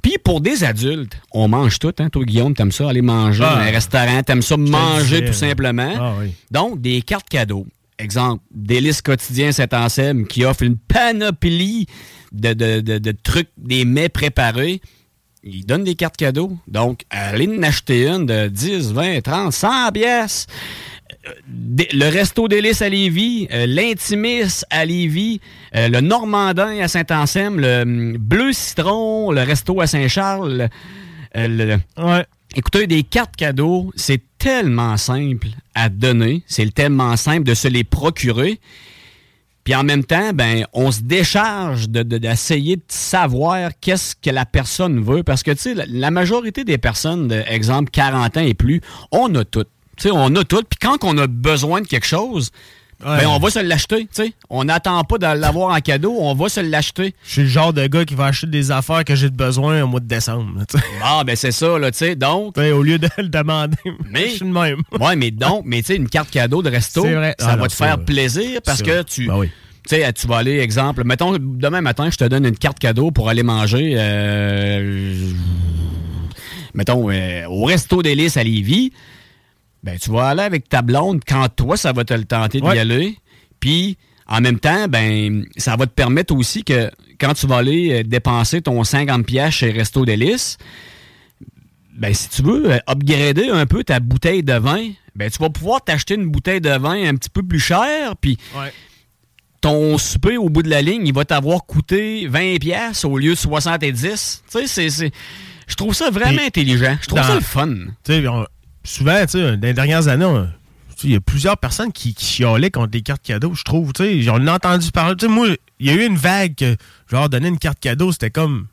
Puis 0.00 0.16
pour 0.24 0.40
des 0.40 0.64
adultes, 0.64 1.18
on 1.32 1.48
mange 1.48 1.78
tout, 1.78 1.92
hein. 1.98 2.08
Toi, 2.08 2.24
Guillaume, 2.24 2.54
t'aimes 2.54 2.72
ça, 2.72 2.88
aller 2.88 3.02
manger 3.02 3.44
Ah. 3.46 3.56
dans 3.56 3.60
un 3.60 3.70
restaurant, 3.70 4.22
t'aimes 4.22 4.42
ça 4.42 4.56
manger 4.56 5.24
tout 5.26 5.32
simplement. 5.34 5.92
Ah 5.98 6.14
oui. 6.20 6.32
Donc, 6.50 6.80
des 6.80 7.02
cartes 7.02 7.28
cadeaux. 7.28 7.66
Exemple, 7.98 8.42
Délices 8.54 9.02
quotidien 9.02 9.50
Saint-Anselme 9.52 10.26
qui 10.26 10.44
offre 10.44 10.62
une 10.62 10.76
panoplie 10.78 11.86
de, 12.32 12.52
de- 12.52 12.80
de- 12.80 12.98
de 12.98 13.12
trucs, 13.12 13.48
des 13.58 13.84
mets 13.84 14.08
préparés. 14.08 14.80
Ils 15.44 15.64
donnent 15.64 15.84
des 15.84 15.94
cartes 15.94 16.16
cadeaux. 16.16 16.56
Donc, 16.66 17.02
allez 17.10 17.48
en 17.48 17.62
acheter 17.62 18.08
une 18.08 18.26
de 18.26 18.48
10, 18.48 18.92
20, 18.92 19.20
30, 19.22 19.52
100 19.52 19.92
pièces. 19.92 20.46
Euh, 21.26 21.32
Le 21.92 22.08
Resto 22.10 22.48
Délices 22.48 22.82
à 22.82 22.88
Lévis, 22.88 23.48
euh, 23.52 23.66
l'Intimis 23.66 24.62
à 24.70 24.84
Lévis, 24.84 25.40
euh, 25.76 25.88
le 25.88 26.00
Normandin 26.00 26.78
à 26.80 26.88
Saint-Anselme, 26.88 27.60
le 27.60 27.82
hum, 27.82 28.16
Bleu 28.18 28.52
Citron, 28.52 29.30
le 29.30 29.42
Resto 29.42 29.80
à 29.80 29.86
Saint-Charles. 29.86 30.68
le- 31.34 31.76
le- 31.96 32.24
Écoutez, 32.56 32.86
des 32.86 33.02
cartes 33.02 33.36
cadeaux, 33.36 33.92
c'est 33.94 34.22
tellement 34.38 34.96
simple 34.96 35.48
à 35.74 35.90
donner, 35.90 36.42
c'est 36.46 36.72
tellement 36.72 37.14
simple 37.16 37.42
de 37.44 37.52
se 37.52 37.68
les 37.68 37.84
procurer. 37.84 38.58
Puis 39.68 39.74
en 39.74 39.84
même 39.84 40.02
temps, 40.02 40.30
ben, 40.32 40.64
on 40.72 40.90
se 40.90 41.02
décharge 41.02 41.90
de- 41.90 42.02
de- 42.02 42.16
d'essayer 42.16 42.76
de, 42.76 42.82
savoir 42.88 43.72
qu'est-ce 43.82 44.16
que 44.16 44.30
la 44.30 44.46
personne 44.46 45.04
veut. 45.04 45.22
Parce 45.22 45.42
que, 45.42 45.50
tu 45.50 45.74
la, 45.74 46.10
majorité 46.10 46.64
des 46.64 46.78
personnes, 46.78 47.28
de, 47.28 47.42
exemple, 47.46 47.90
40 47.90 48.38
ans 48.38 48.40
et 48.40 48.54
plus, 48.54 48.80
on 49.12 49.34
a 49.34 49.44
tout. 49.44 49.66
Tu 49.98 50.10
on 50.10 50.34
a 50.36 50.44
tout. 50.44 50.62
Puis 50.62 50.78
quand 50.80 51.04
on 51.04 51.18
a 51.18 51.26
besoin 51.26 51.82
de 51.82 51.86
quelque 51.86 52.06
chose, 52.06 52.50
Ouais. 53.04 53.18
ben, 53.20 53.26
on 53.28 53.38
va 53.38 53.48
se 53.50 53.60
l'acheter. 53.60 54.00
tu 54.00 54.08
sais. 54.24 54.32
On 54.50 54.64
n'attend 54.64 55.02
pas 55.04 55.18
de 55.18 55.40
l'avoir 55.40 55.72
en 55.72 55.80
cadeau, 55.80 56.16
on 56.18 56.34
va 56.34 56.48
se 56.48 56.58
l'acheter. 56.58 57.14
Je 57.24 57.30
suis 57.30 57.42
le 57.42 57.48
genre 57.48 57.72
de 57.72 57.86
gars 57.86 58.04
qui 58.04 58.14
va 58.14 58.26
acheter 58.26 58.48
des 58.48 58.70
affaires 58.72 59.04
que 59.04 59.14
j'ai 59.14 59.30
de 59.30 59.36
besoin 59.36 59.82
au 59.82 59.86
mois 59.86 60.00
de 60.00 60.06
décembre. 60.08 60.62
Ah, 61.02 61.22
ben 61.24 61.36
c'est 61.36 61.52
ça, 61.52 61.78
là, 61.78 61.92
tu 61.92 61.98
sais. 61.98 62.16
Donc. 62.16 62.58
au 62.58 62.82
lieu 62.82 62.98
de 62.98 63.08
le 63.18 63.28
demander, 63.28 63.76
Mais, 64.10 64.28
je 64.30 64.34
suis 64.36 64.44
le 64.44 64.50
même. 64.52 64.82
ouais, 65.00 65.14
mais 65.14 65.30
donc, 65.30 65.62
mais 65.64 65.80
tu 65.82 65.86
sais, 65.88 65.96
une 65.96 66.08
carte 66.08 66.30
cadeau 66.30 66.60
de 66.62 66.70
resto, 66.70 67.02
vrai. 67.02 67.36
ça 67.38 67.50
Ah 67.50 67.56
va 67.56 67.62
non, 67.62 67.66
te 67.68 67.72
faire 67.72 67.96
vrai. 67.96 68.04
plaisir 68.04 68.60
parce 68.64 68.82
que 68.82 68.90
vrai. 68.90 69.04
tu. 69.04 69.26
Ben 69.28 69.36
oui. 69.38 69.48
Tu 69.88 69.94
sais, 69.96 70.12
tu 70.12 70.26
vas 70.26 70.38
aller, 70.38 70.58
exemple, 70.58 71.04
mettons, 71.04 71.36
demain 71.38 71.80
matin, 71.80 72.10
je 72.10 72.16
te 72.16 72.24
donne 72.24 72.44
une 72.46 72.58
carte 72.58 72.78
cadeau 72.78 73.10
pour 73.10 73.28
aller 73.30 73.42
manger, 73.44 73.94
euh, 73.96 75.14
mettons, 76.74 77.08
euh, 77.10 77.44
au 77.48 77.64
Resto 77.64 78.02
Délices 78.02 78.36
à 78.36 78.44
Lévis. 78.44 78.92
Ben, 79.82 79.98
tu 79.98 80.10
vas 80.10 80.28
aller 80.28 80.42
avec 80.42 80.68
ta 80.68 80.82
blonde 80.82 81.22
quand 81.26 81.48
toi, 81.54 81.76
ça 81.76 81.92
va 81.92 82.04
te 82.04 82.14
le 82.14 82.24
tenter 82.24 82.60
d'y 82.60 82.78
aller. 82.78 83.16
Puis, 83.60 83.96
en 84.26 84.40
même 84.40 84.58
temps, 84.58 84.88
ben, 84.88 85.44
ça 85.56 85.76
va 85.76 85.86
te 85.86 85.92
permettre 85.92 86.34
aussi 86.34 86.64
que 86.64 86.90
quand 87.20 87.34
tu 87.34 87.46
vas 87.46 87.56
aller 87.58 88.00
euh, 88.00 88.02
dépenser 88.02 88.60
ton 88.60 88.82
50$ 88.82 89.22
piastres 89.24 89.58
chez 89.60 89.70
Resto 89.70 90.04
Délices, 90.04 90.58
ben, 91.94 92.12
si 92.14 92.28
tu 92.28 92.42
veux 92.42 92.72
euh, 92.72 92.78
upgrader 92.88 93.48
un 93.50 93.66
peu 93.66 93.82
ta 93.84 93.98
bouteille 94.00 94.42
de 94.42 94.52
vin, 94.54 94.90
ben, 95.16 95.30
tu 95.30 95.38
vas 95.38 95.50
pouvoir 95.50 95.82
t'acheter 95.82 96.14
une 96.14 96.26
bouteille 96.28 96.60
de 96.60 96.70
vin 96.70 97.08
un 97.08 97.14
petit 97.14 97.30
peu 97.30 97.42
plus 97.42 97.58
chère, 97.60 98.14
puis 98.16 98.38
ton 99.60 99.98
souper 99.98 100.36
au 100.36 100.48
bout 100.48 100.62
de 100.62 100.70
la 100.70 100.82
ligne, 100.82 101.06
il 101.06 101.12
va 101.14 101.24
t'avoir 101.24 101.64
coûté 101.66 102.28
20 102.28 102.58
pièces 102.60 103.04
au 103.04 103.18
lieu 103.18 103.30
de 103.30 103.38
70. 103.38 104.44
Tu 104.50 104.66
sais, 104.68 104.88
c'est, 104.88 105.10
je 105.66 105.74
trouve 105.74 105.94
ça 105.94 106.10
vraiment 106.10 106.42
intelligent. 106.46 106.96
Je 107.02 107.06
trouve 107.08 107.18
dans- 107.20 107.26
ça 107.26 107.34
le 107.34 107.40
fun. 107.40 107.68
Tu 108.04 108.12
sais, 108.12 108.22
souvent, 108.88 109.20
tu 109.26 109.32
sais, 109.32 109.56
dans 109.56 109.66
les 109.66 109.74
dernières 109.74 110.08
années, 110.08 110.24
on- 110.24 110.48
il 111.04 111.12
y 111.12 111.16
a 111.16 111.20
plusieurs 111.20 111.56
personnes 111.58 111.92
qui, 111.92 112.12
qui 112.12 112.24
chialaient 112.24 112.70
contre 112.72 112.88
des 112.90 113.02
cartes 113.02 113.22
cadeaux, 113.22 113.54
je 113.54 113.62
trouve. 113.62 113.92
Tu 113.92 114.02
sais, 114.02 114.22
j'en 114.22 114.44
ai 114.44 114.50
entendu 114.50 114.90
parler. 114.90 115.14
Tu 115.16 115.26
sais, 115.26 115.32
moi, 115.32 115.46
il 115.78 115.86
y 115.86 115.90
a 115.90 115.94
eu 115.94 116.04
une 116.04 116.16
vague 116.16 116.56
que, 116.56 116.76
genre, 117.08 117.28
donner 117.28 117.48
une 117.48 117.58
carte 117.58 117.78
cadeau, 117.78 118.10
c'était 118.10 118.30
comme 118.30 118.66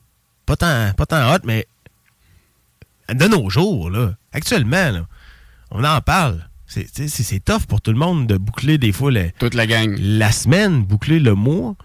pas 0.48 0.56
tant, 0.56 0.92
pas 0.98 1.06
tant 1.06 1.34
hot, 1.34 1.40
mais 1.44 1.68
de 3.14 3.28
nos 3.28 3.50
jours, 3.50 3.92
là, 3.92 4.16
actuellement, 4.34 4.92
là, 4.92 5.06
on 5.72 5.84
en 5.84 6.02
parle. 6.02 6.48
C'est, 6.68 7.46
tough 7.46 7.66
pour 7.68 7.80
tout 7.80 7.92
le 7.92 7.98
monde 7.98 8.26
de 8.28 8.38
boucler 8.38 8.78
des 8.80 8.92
fois 8.92 9.12
Toute 9.40 9.54
la 9.54 9.68
gang. 9.68 9.96
la 10.00 10.32
semaine, 10.32 10.84
boucler 10.84 11.20
le 11.20 11.36
mois. 11.36 11.76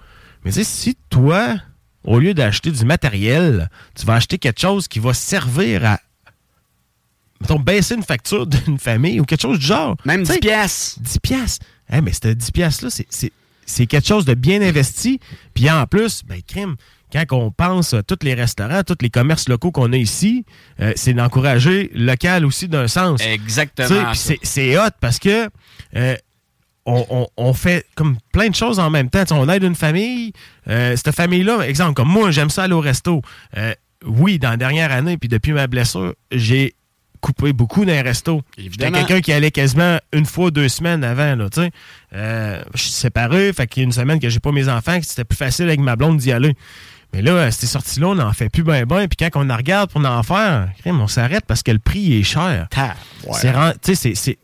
Mais 0.45 0.51
tu 0.53 0.61
sais, 0.61 0.65
si 0.65 0.97
toi, 1.11 1.57
au 2.03 2.19
lieu 2.19 2.33
d'acheter 2.33 2.71
du 2.73 2.85
matériel, 2.87 3.69
tu 3.95 4.07
vas 4.07 4.15
acheter 4.15 4.39
quelque 4.39 4.61
chose 4.61 4.89
qui 4.89 4.99
va 4.99 5.13
servir 5.13 5.85
à 5.85 6.01
mettons, 7.41 7.59
baisser 7.59 7.95
une 7.95 8.03
facture 8.03 8.47
d'une 8.47 8.79
famille 8.79 9.21
ou 9.21 9.25
quelque 9.25 9.43
chose 9.43 9.59
du 9.59 9.67
genre. 9.67 9.97
Même 10.05 10.23
10 10.23 10.39
piastres. 10.39 11.01
10 11.01 11.19
piastres. 11.21 11.67
Eh, 11.93 12.01
mais 12.01 12.13
ce 12.13 12.29
10 12.29 12.51
piastres-là, 12.53 12.91
c'est- 12.91 13.87
quelque 13.87 14.07
chose 14.07 14.25
de 14.25 14.35
bien 14.35 14.61
investi. 14.63 15.21
Puis 15.55 15.71
en 15.71 15.87
plus, 15.87 16.23
ben, 16.25 16.41
crime, 16.47 16.77
quand 17.13 17.25
on 17.33 17.51
pense 17.51 17.95
à 17.95 18.03
tous 18.03 18.19
les 18.23 18.35
restaurants, 18.35 18.83
tous 18.85 18.97
les 19.01 19.11
commerces 19.11 19.49
locaux 19.49 19.71
qu'on 19.73 19.93
a 19.93 19.97
ici, 19.97 20.45
euh, 20.81 20.93
c'est 20.97 21.13
d'encourager 21.15 21.91
local 21.95 22.45
aussi 22.45 22.69
d'un 22.69 22.87
sens. 22.89 23.21
Exactement, 23.25 23.89
c'est- 24.15 24.79
hot 24.79 24.91
parce 25.01 25.19
que 25.19 25.49
euh, 25.97 26.17
on, 26.87 27.05
on- 27.11 27.27
on 27.37 27.53
fait 27.53 27.85
comme 27.97 28.17
plein 28.33 28.49
de 28.49 28.55
choses 28.55 28.79
en 28.79 28.91
même 28.91 29.11
temps. 29.11 29.25
On 29.33 29.49
aide 29.49 29.63
une 29.65 29.75
famille. 29.77 30.33
euh, 30.69 30.95
cette 30.97 31.15
famille-là, 31.15 31.61
exemple, 31.69 31.95
comme 31.95 32.09
moi, 32.09 32.31
j'aime 32.31 32.51
ça 32.51 32.65
aller 32.65 32.75
au 32.75 32.81
resto. 32.81 33.23
Oui, 34.07 34.39
dans 34.39 34.51
la 34.51 34.57
dernière 34.57 34.93
année, 34.93 35.17
puis 35.19 35.29
depuis 35.29 35.53
ma 35.53 35.67
blessure, 35.67 36.15
j'ai 36.33 36.75
coupé 37.21 37.53
beaucoup 37.53 37.85
d'un 37.85 38.03
resto. 38.03 38.43
J'étais 38.57 38.87
quelqu'un 38.99 39.21
qui 39.21 39.33
allait 39.33 39.51
quasiment 39.51 39.99
une 40.13 40.27
fois, 40.27 40.51
deux 40.51 40.69
semaines 40.69 41.05
avant. 41.05 41.35
Là, 41.37 41.49
tu 41.51 41.61
sais. 41.63 41.71
Euh, 42.15 42.63
je 42.75 42.81
suis 42.83 42.91
séparé, 42.91 43.53
fait 43.53 43.67
qu'il 43.67 43.83
y 43.83 43.85
a 43.85 43.87
une 43.87 43.93
semaine 43.93 44.19
que 44.21 44.29
j'ai 44.29 44.41
pas 44.41 44.53
mes 44.53 44.69
enfants, 44.69 44.99
que 44.99 45.07
c'était 45.07 45.25
plus 45.25 45.37
facile 45.37 45.67
avec 45.67 45.81
ma 45.81 45.97
blonde 45.97 46.19
d'y 46.19 46.33
aller. 46.33 46.55
Mais 47.13 47.23
là, 47.23 47.51
ces 47.51 47.67
sorties-là, 47.67 48.07
on 48.09 48.15
n'en 48.15 48.33
fait 48.33 48.49
plus 48.49 48.63
ben 48.63 48.85
ben. 48.85 49.09
Puis 49.09 49.17
quand 49.19 49.41
on 49.41 49.51
en 49.51 49.57
regarde 49.57 49.91
pour 49.91 50.05
en 50.05 50.23
faire, 50.23 50.69
on 50.87 51.09
s'arrête 51.09 51.45
parce 51.47 51.63
que 51.65 51.73
le 51.73 51.79
prix 51.81 52.19
est 52.19 52.23
cher. 52.23 52.69
C'est 53.41 53.51
ren- 53.51 53.73
tu 53.83 53.95
sais, 53.97 54.15
c'est- 54.15 54.39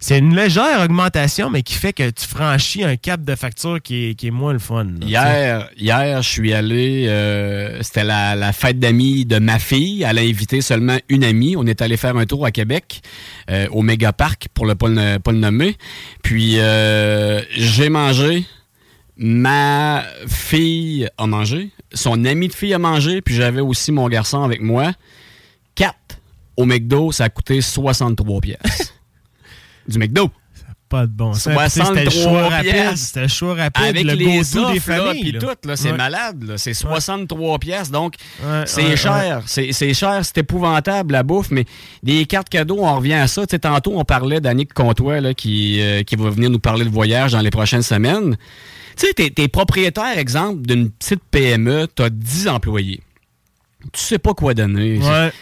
c'est- 0.00 0.18
une 0.18 0.34
légère 0.34 0.80
augmentation, 0.82 1.50
mais 1.50 1.62
qui 1.62 1.74
fait 1.74 1.92
que 1.92 2.08
tu 2.10 2.26
franchis 2.26 2.84
un 2.84 2.96
cap 2.96 3.22
de 3.22 3.34
facture 3.34 3.80
qui 3.82 4.16
est, 4.20 4.30
moins 4.30 4.52
le 4.52 4.58
fun. 4.58 4.86
Hier, 5.02 5.68
hier, 5.76 6.22
je 6.22 6.28
suis 6.28 6.52
allé, 6.52 7.06
euh, 7.08 7.82
c'était 7.82 8.04
la, 8.04 8.52
fête 8.52 8.78
d'amis 8.78 9.24
de 9.24 9.38
ma 9.38 9.58
fille. 9.58 10.02
Elle 10.08 10.18
a 10.18 10.22
invité 10.22 10.60
seulement 10.60 10.98
une 11.08 11.24
amie. 11.24 11.56
On 11.56 11.66
est 11.66 11.82
allé 11.82 11.96
faire 11.96 12.16
un 12.16 12.26
tour 12.26 12.44
à 12.44 12.50
Québec, 12.50 13.02
euh, 13.50 13.66
au 13.70 13.82
Méga 13.82 14.12
Parc, 14.12 14.48
pour 14.54 14.66
le 14.66 14.74
pas 14.74 14.88
le, 14.88 15.32
nommer. 15.32 15.76
Puis, 16.22 16.58
euh, 16.58 17.40
j'ai 17.56 17.88
mangé. 17.88 18.44
Ma 19.16 20.04
fille 20.26 21.08
a 21.16 21.26
mangé. 21.26 21.70
Son 21.92 22.24
ami 22.24 22.48
de 22.48 22.54
fille 22.54 22.74
a 22.74 22.78
mangé. 22.78 23.22
Puis, 23.22 23.34
j'avais 23.34 23.60
aussi 23.60 23.92
mon 23.92 24.08
garçon 24.08 24.42
avec 24.42 24.60
moi. 24.60 24.92
Quatre. 25.74 26.18
Au 26.56 26.64
McDo, 26.64 27.12
ça 27.12 27.24
a 27.24 27.28
coûté 27.28 27.60
63 27.60 28.40
pièces. 28.40 28.94
Du 29.88 29.98
McDo. 29.98 30.30
Pas 30.88 31.06
de 31.08 31.10
bon 31.12 31.32
sens. 31.34 31.52
C'était 31.68 32.04
le 32.04 32.10
choix 32.10 32.48
63 32.48 32.48
rapide. 32.48 32.96
C'était 32.96 33.22
le 33.22 33.28
choix 33.28 33.54
rapide. 33.56 33.82
Avec 33.86 34.04
le 34.04 34.12
les 34.14 34.56
offres, 34.56 34.72
des 34.72 34.78
familles. 34.78 35.20
puis 35.20 35.32
là. 35.32 35.40
tout, 35.40 35.68
là, 35.68 35.74
c'est 35.74 35.90
Ouais. 35.90 35.96
malade. 35.96 36.44
là. 36.44 36.58
C'est 36.58 36.74
63 36.74 37.58
pièces, 37.58 37.90
donc 37.90 38.14
c'est 38.66 38.90
ouais, 38.90 38.96
cher. 38.96 39.42
C'est 39.46 39.72
c'est 39.72 39.92
cher, 39.94 40.20
c'est 40.24 40.38
épouvantable 40.38 41.10
la 41.12 41.24
bouffe, 41.24 41.50
mais 41.50 41.64
des 42.04 42.24
cartes 42.26 42.48
cadeaux, 42.48 42.78
on 42.82 42.94
revient 42.94 43.14
à 43.14 43.26
ça. 43.26 43.44
Tantôt, 43.48 43.94
on 43.98 44.04
parlait 44.04 44.40
d'Annick 44.40 44.72
Comtois 44.74 45.20
là, 45.20 45.34
qui, 45.34 45.80
euh, 45.80 46.04
qui 46.04 46.14
va 46.14 46.30
venir 46.30 46.50
nous 46.50 46.60
parler 46.60 46.84
de 46.84 46.90
voyage 46.90 47.32
dans 47.32 47.40
les 47.40 47.50
prochaines 47.50 47.82
semaines. 47.82 48.36
Tu 48.96 49.08
sais, 49.08 49.12
t'es 49.12 49.30
t'es 49.30 49.48
propriétaire, 49.48 50.16
exemple, 50.16 50.62
d'une 50.62 50.90
petite 50.90 51.20
PME, 51.32 51.88
t'as 51.92 52.10
10 52.10 52.46
employés. 52.46 53.00
Tu 53.92 54.00
sais 54.00 54.18
pas 54.20 54.34
quoi 54.34 54.54
donner. 54.54 54.98
Ouais. 54.98 55.32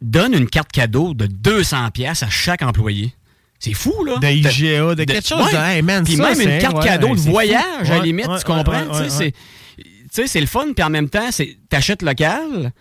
Donne 0.00 0.34
une 0.34 0.48
carte 0.48 0.70
cadeau 0.72 1.14
de 1.14 1.26
200 1.26 1.90
pièces 1.90 2.22
à 2.22 2.28
chaque 2.30 2.62
employé. 2.62 3.12
C'est 3.58 3.74
fou, 3.74 4.04
là. 4.04 4.18
De 4.18 4.26
IGA, 4.28 4.94
de 4.94 5.04
quelque 5.04 5.26
chose 5.26 5.50
de- 5.50 5.56
hey, 5.56 5.82
man, 5.82 6.04
Puis 6.04 6.16
ça, 6.16 6.30
même 6.32 6.40
une 6.40 6.58
carte 6.60 6.76
ouais, 6.76 6.84
cadeau 6.84 7.14
de 7.14 7.20
voyage, 7.20 7.90
à 7.90 7.98
la 7.98 8.04
limite, 8.04 8.26
tu 8.38 8.44
comprends? 8.44 8.84
Tu 9.02 9.10
sais, 9.10 10.26
c'est- 10.28 10.40
le 10.40 10.46
fun, 10.46 10.66
puis 10.74 10.84
en 10.84 10.90
même 10.90 11.08
temps, 11.08 11.28
t'achètes 11.68 12.02
local, 12.02 12.72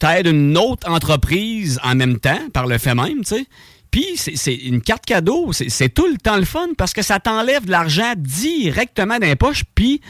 t'aides 0.00 0.26
une 0.26 0.58
autre 0.58 0.90
entreprise 0.90 1.78
en 1.84 1.94
même 1.94 2.18
temps, 2.18 2.40
par 2.52 2.66
le 2.66 2.78
fait 2.78 2.94
même, 2.94 3.18
tu 3.20 3.36
sais. 3.36 3.46
Puis 3.92 4.06
c'est 4.16 4.54
une 4.54 4.80
carte 4.82 5.04
cadeau, 5.04 5.52
c'est 5.52 5.68
c'est 5.68 5.88
tout 5.88 6.06
le 6.06 6.16
temps 6.16 6.36
le 6.36 6.44
fun 6.44 6.68
parce 6.78 6.92
que 6.92 7.02
ça 7.02 7.18
t'enlève 7.18 7.64
de 7.64 7.70
l'argent 7.72 8.12
directement 8.16 9.18
dans 9.18 9.26
les 9.26 9.34
poches, 9.36 9.64
puis 9.74 10.00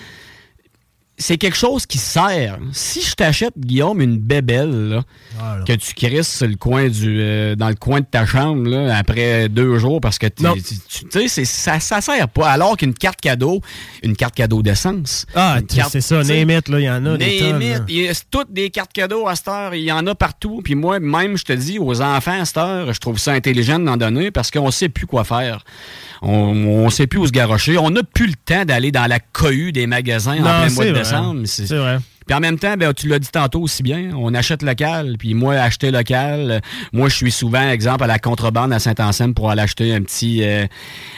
c'est 1.21 1.37
quelque 1.37 1.57
chose 1.57 1.87
qui 1.87 1.99
sert. 1.99 2.59
Si 2.73 3.03
je 3.03 3.15
t'achète, 3.15 3.53
Guillaume, 3.59 4.01
une 4.01 4.17
bébelle, 4.17 4.89
là, 4.89 5.05
que 5.67 5.75
tu 5.75 5.95
crisses 5.95 6.39
sur 6.39 6.49
le 6.49 6.57
coin 6.57 6.89
du, 6.89 7.19
euh, 7.21 7.55
dans 7.55 7.69
le 7.69 7.75
coin 7.75 8.01
de 8.01 8.07
ta 8.07 8.25
chambre 8.25 8.69
là, 8.69 8.97
après 8.97 9.49
deux 9.49 9.79
jours 9.79 10.01
parce 10.01 10.19
que 10.19 10.27
tu 10.27 10.45
sais, 11.29 11.45
ça, 11.45 11.79
ça 11.79 12.01
sert 12.01 12.29
pas. 12.29 12.51
Alors 12.51 12.77
qu'une 12.77 12.95
carte 12.95 13.21
cadeau, 13.21 13.61
une 14.03 14.17
carte 14.17 14.35
cadeau 14.35 14.63
d'essence. 14.63 15.27
Ah, 15.35 15.59
c'est 15.91 16.01
ça, 16.01 16.21
tu 16.21 16.27
sais, 16.27 16.45
name 16.45 16.59
it, 16.59 16.69
là, 16.69 16.81
il 16.81 16.85
y 16.85 16.91
en 16.91 17.05
a 17.05 17.17
des 17.17 17.41
name 17.41 17.53
tonnes, 17.53 17.63
it. 17.63 17.79
là. 17.79 17.85
Il 17.89 17.97
y 17.97 18.09
a 18.09 18.13
toutes 18.31 18.53
des 18.53 18.71
cartes 18.71 18.93
cadeaux 18.93 19.29
à 19.29 19.37
cette 19.37 19.49
heure. 19.49 19.75
Il 19.75 19.83
y 19.83 19.93
en 19.93 20.07
a 20.07 20.15
partout. 20.15 20.63
Puis 20.65 20.75
moi, 20.75 21.01
même, 21.01 21.37
je 21.37 21.45
te 21.45 21.53
dis, 21.53 21.79
aux 21.79 22.01
enfants 22.01 22.41
à 22.41 22.45
cette 22.47 22.57
heure, 22.57 22.93
je 22.93 22.99
trouve 22.99 23.19
ça 23.19 23.33
intelligent 23.33 23.79
d'en 23.79 23.97
donner 23.97 24.31
parce 24.31 24.51
qu'on 24.51 24.71
sait 24.71 24.89
plus 24.89 25.07
quoi 25.07 25.25
faire. 25.25 25.65
On, 26.23 26.31
on 26.31 26.91
sait 26.91 27.07
plus 27.07 27.19
où 27.19 27.27
se 27.27 27.33
garrocher. 27.33 27.79
On 27.79 27.91
n'a 27.91 28.03
plus 28.03 28.27
le 28.27 28.35
temps 28.35 28.65
d'aller 28.65 28.93
dans 28.93 29.07
la 29.07 29.21
cohue 29.21 29.73
des 29.73 29.87
magasins 29.87 30.39
en 30.39 30.43
plein 30.43 30.71
mois 30.71 30.85
de 30.85 30.91
vrai. 30.91 31.05
Décembre. 31.11 31.43
C'est 31.47 31.77
vrai. 31.77 31.99
Puis 32.27 32.37
en 32.37 32.41
même 32.41 32.61
temps, 32.61 32.77
ben, 32.77 32.93
tu 32.93 33.09
l'as 33.09 33.19
dit 33.19 33.31
tantôt 33.32 33.61
aussi 33.62 33.82
bien, 33.82 34.11
on 34.16 34.32
achète 34.35 34.62
local. 34.62 35.16
Puis 35.19 35.35
moi, 35.35 35.55
acheter 35.55 35.91
local, 35.91 36.51
euh, 36.51 36.61
moi, 36.93 37.09
je 37.09 37.16
suis 37.16 37.32
souvent, 37.32 37.69
exemple, 37.69 38.05
à 38.05 38.07
la 38.07 38.20
contrebande 38.20 38.73
à 38.73 38.78
Saint-Anselme 38.78 39.35
pour 39.35 39.51
aller 39.51 39.62
acheter 39.62 39.93
un 39.93 40.01
petit... 40.03 40.45
euh, 40.45 40.65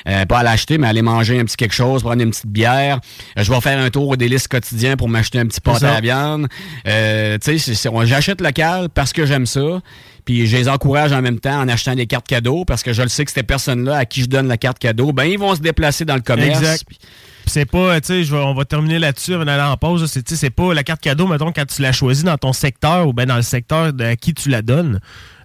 euh, 0.09 0.25
pas 0.25 0.39
aller 0.39 0.49
acheter, 0.49 0.79
mais 0.79 0.87
aller 0.87 1.03
manger 1.03 1.39
un 1.39 1.45
petit 1.45 1.57
quelque 1.57 1.75
chose, 1.75 2.03
prendre 2.03 2.23
une 2.23 2.31
petite 2.31 2.47
bière. 2.47 2.99
Euh, 3.39 3.43
je 3.43 3.53
vais 3.53 3.61
faire 3.61 3.79
un 3.79 3.91
tour 3.91 4.09
au 4.09 4.17
délice 4.17 4.49
quotidien 4.49 4.97
pour 4.97 5.11
m'acheter 5.11 5.39
un 5.39 5.47
petit 5.47 5.61
pâté 5.61 5.81
ça. 5.81 5.91
à 5.91 5.95
la 5.95 6.01
viande. 6.01 6.49
Tu 6.85 7.59
sais, 7.59 7.91
j'achète 8.05 8.41
local 8.41 8.89
parce 8.89 9.13
que 9.13 9.27
j'aime 9.27 9.45
ça. 9.45 9.83
Puis 10.25 10.47
je 10.47 10.57
les 10.57 10.69
encourage 10.69 11.13
en 11.13 11.21
même 11.21 11.41
temps 11.41 11.61
en 11.61 11.69
achetant 11.69 11.95
des 11.95 12.07
cartes 12.07 12.29
cadeaux 12.29 12.65
parce 12.65 12.83
que 12.83 12.93
je 12.93 13.03
le 13.03 13.09
sais 13.09 13.25
que 13.25 13.33
ces 13.33 13.43
personnes-là 13.43 13.97
à 13.97 14.05
qui 14.07 14.23
je 14.23 14.27
donne 14.27 14.49
la 14.49 14.57
carte 14.57 14.79
cadeau, 14.79 15.13
ben 15.13 15.25
ils 15.25 15.39
vont 15.39 15.55
se 15.55 15.61
déplacer 15.61 16.05
dans 16.05 16.15
le 16.15 16.23
commerce. 16.23 16.59
Exact. 16.61 16.85
C'est 17.47 17.65
pas, 17.65 18.01
tu 18.01 18.25
sais, 18.25 18.33
on 18.33 18.55
va 18.55 18.65
terminer 18.65 18.99
là-dessus 18.99 19.35
avant 19.35 19.45
d'aller 19.45 19.63
en 19.63 19.77
pause. 19.77 20.07
C'est, 20.07 20.29
c'est 20.29 20.51
pas 20.51 20.75
la 20.75 20.83
carte 20.83 21.01
cadeau, 21.01 21.27
mettons, 21.27 21.53
quand 21.53 21.67
tu 21.67 21.83
l'as 21.83 21.93
choisie 21.93 22.25
dans 22.25 22.39
ton 22.39 22.53
secteur 22.53 23.07
ou 23.09 23.13
bien 23.13 23.27
dans 23.27 23.37
le 23.37 23.43
secteur 23.43 23.93
de 23.93 24.05
à 24.05 24.17
qui 24.17 24.35
tu 24.35 24.49
la 24.49 24.63
donnes. 24.63 25.01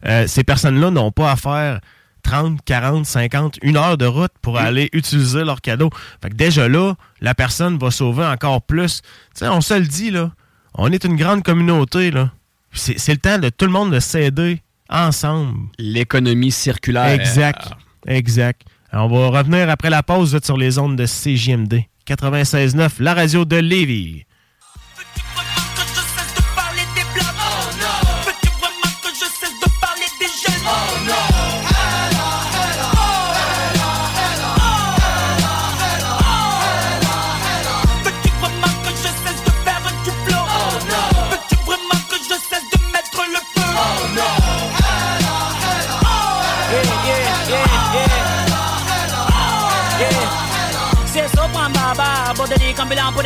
Euh, 0.06 0.28
ces 0.28 0.44
personnes-là 0.44 0.92
n'ont 0.92 1.12
pas 1.12 1.32
à 1.32 1.36
faire 1.36 1.80
30, 2.24 2.60
40, 2.66 3.06
50, 3.06 3.60
une 3.62 3.78
heure 3.78 3.98
de 3.98 4.06
route 4.06 4.32
pour 4.42 4.58
aller 4.58 4.90
utiliser 4.94 5.44
leur 5.44 5.62
cadeau. 5.62 5.90
Fait 6.22 6.30
que 6.30 6.36
déjà 6.36 6.68
là, 6.68 6.94
la 7.22 7.34
personne 7.34 7.78
va 7.78 7.90
sauver 7.92 8.26
encore 8.26 8.62
plus. 8.62 9.02
Tu 9.02 9.40
sais, 9.40 9.48
on 9.48 9.62
se 9.62 9.74
le 9.74 9.86
dit, 9.86 10.12
là. 10.12 10.32
On 10.76 10.92
est 10.92 11.04
une 11.06 11.16
grande 11.16 11.44
communauté, 11.44 12.12
là. 12.12 12.32
C'est, 12.74 13.00
c'est 13.00 13.14
le 13.14 13.20
temps 13.20 13.40
de 13.40 13.50
tout 13.50 13.66
le 13.66 13.72
monde 13.72 13.94
de 13.94 14.00
s'aider 14.00 14.62
ensemble. 14.90 15.58
L'économie 15.80 16.52
circulaire. 16.52 17.08
Exact. 17.08 17.70
Exact. 18.06 18.62
Alors, 18.92 19.12
on 19.12 19.30
va 19.32 19.40
revenir 19.40 19.70
après 19.70 19.90
la 19.90 20.04
pause 20.04 20.40
sur 20.44 20.58
les 20.58 20.80
ondes 20.80 20.96
de 20.96 21.06
CJMD. 21.06 21.82
96.9, 22.08 23.02
la 23.02 23.14
radio 23.14 23.44
de 23.44 23.58
Lévis. 23.58 24.24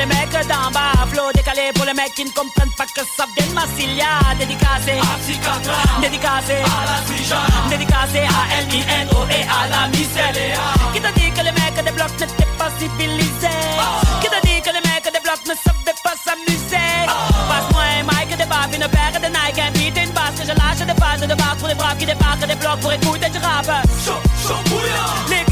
Les 0.02 0.08
mecs 0.08 0.48
d'en 0.48 0.72
bas, 0.72 1.06
flow 1.12 1.32
décalé 1.34 1.72
pour 1.76 1.86
les 1.86 1.94
mecs 1.94 2.14
qui 2.16 2.26
ne 2.26 2.32
comprennent 2.32 2.74
pas 2.76 2.86
que 2.86 3.04
ça 3.06 3.26
vient 3.38 3.46
de 3.46 3.54
Massilia, 3.54 4.14
dédicacé 4.40 4.98
à 4.98 6.02
dédicacé 6.02 6.58
à 6.66 6.82
la 6.90 7.70
dédicacé 7.70 8.22
à 8.26 8.42
L-I-N-O 8.62 9.20
et 9.30 9.46
à 9.46 9.62
la 9.70 9.88
Micelia. 9.90 10.66
Qui 10.94 11.02
t'a 11.02 11.12
dit 11.12 11.30
que 11.32 11.44
les 11.46 11.54
mecs 11.54 11.84
des 11.86 11.92
blocs 11.92 12.18
n'étaient 12.20 12.54
pas 12.58 12.72
civilisés? 12.80 13.62
Qui 14.22 14.28
t'a 14.34 14.42
dit 14.42 14.62
que 14.66 14.72
les 14.74 14.84
mecs 14.90 15.06
des 15.06 15.22
blocs 15.26 15.46
ne 15.46 15.56
savaient 15.66 16.00
pas 16.04 16.18
s'amuser? 16.26 16.90
Passe-moi 17.50 17.84
un 18.00 18.04
mic, 18.10 18.30
des 18.36 18.46
babines, 18.46 18.82
une 18.82 18.90
paire 18.90 19.22
de 19.22 19.30
Nike, 19.30 19.60
un 19.60 19.72
beat, 19.72 19.98
une 19.98 20.14
basse 20.18 20.36
que 20.40 20.46
je 20.50 20.56
lâche 20.58 20.82
des 20.82 20.98
fans 21.00 21.28
de 21.28 21.36
marque 21.42 21.60
pour 21.60 21.68
les 21.68 21.76
braves 21.76 21.98
qui 21.98 22.06
débarquent 22.08 22.48
des 22.48 22.56
blocs 22.56 22.80
pour 22.80 22.92
écouter 22.92 23.30
du 23.30 23.38
rap. 23.38 23.70
Chaud, 24.04 24.18
chaud 24.48 24.62
bouillant. 24.66 25.51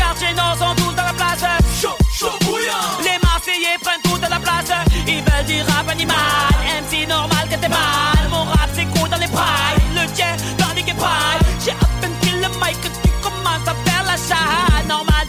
Toute 4.19 4.29
la 4.29 4.39
place. 4.39 4.71
Ils 5.07 5.23
veulent 5.23 5.45
du 5.45 5.61
rap 5.61 5.87
animal. 5.89 6.15
MC 6.81 7.07
normal 7.07 7.47
que 7.49 7.55
t'es 7.55 7.69
mal. 7.69 8.18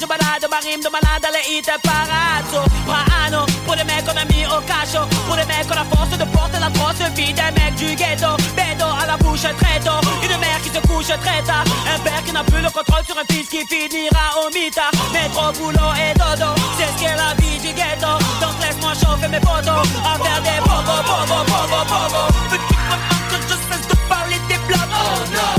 Je 0.00 0.06
balade 0.06 0.46
ma 0.50 0.58
rime 0.64 0.80
de 0.80 0.88
malade 0.88 1.20
dans 1.22 1.32
les 1.36 1.44
hits 1.52 1.72
parades. 1.82 2.48
Soprano, 2.50 3.44
pour 3.66 3.74
les 3.74 3.84
mecs 3.84 4.04
qu'on 4.04 4.16
a 4.16 4.24
mis 4.32 4.46
au 4.46 4.60
cachot. 4.64 5.06
Pour 5.26 5.36
les 5.36 5.44
mecs 5.44 5.66
qu'on 5.68 5.76
a 5.76 5.84
force 5.84 6.16
de 6.16 6.24
porter 6.24 6.58
la 6.58 6.70
grosse 6.70 7.04
vie 7.14 7.32
des 7.32 7.52
mecs 7.58 7.76
du 7.76 7.94
ghetto. 7.94 8.32
Bédo 8.56 8.86
à 8.86 9.06
la 9.06 9.16
bouche 9.18 9.42
très. 9.60 9.78
Une 10.24 10.36
mère 10.38 10.60
qui 10.62 10.70
se 10.70 10.80
couche 10.88 11.12
très 11.24 11.42
tard. 11.42 11.64
Un 11.94 11.98
père 12.00 12.22
qui 12.24 12.32
n'a 12.32 12.44
plus 12.44 12.62
le 12.62 12.70
contrôle 12.70 13.04
sur 13.04 13.16
un 13.18 13.26
fils 13.30 13.48
qui 13.48 13.60
finira 13.66 14.24
au 14.40 14.48
mitard. 14.54 14.90
Métro, 15.12 15.52
boulot 15.58 15.92
et 16.00 16.14
dodo. 16.16 16.50
C'est 16.78 16.88
ce 16.88 16.96
qu'est 17.00 17.16
la 17.16 17.34
vie 17.38 17.58
du 17.60 17.72
ghetto. 17.74 18.12
Donc 18.40 18.56
laisse-moi 18.62 18.92
chauffer 18.94 19.28
mes 19.28 19.40
photos. 19.40 19.84
À 20.08 20.16
faire 20.24 20.40
des 20.40 20.60
bobo, 20.64 20.96
bobo, 21.08 21.38
bobo. 21.44 22.22
Veux-tu 22.50 22.74
vraiment 22.88 23.20
que 23.28 23.36
je 23.48 23.56
cesse 23.68 23.86
de 23.88 23.96
parler 24.08 24.40
des 24.48 24.60
blocs? 24.66 24.92
Oh 24.92 25.20
non. 25.34 25.52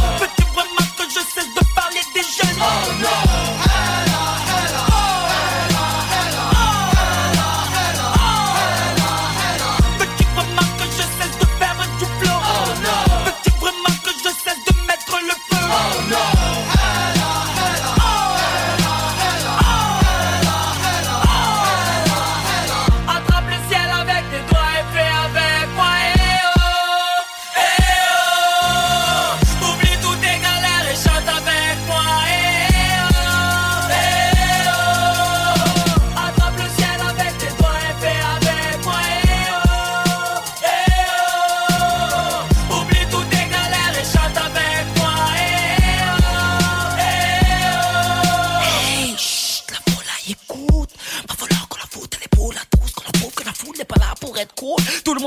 Vraiment 0.54 0.90
que 0.98 1.04
je 1.08 1.22
cesse 1.34 1.54
de 1.54 1.64
parler 1.76 2.04
des 2.14 2.22
jeunes? 2.22 2.91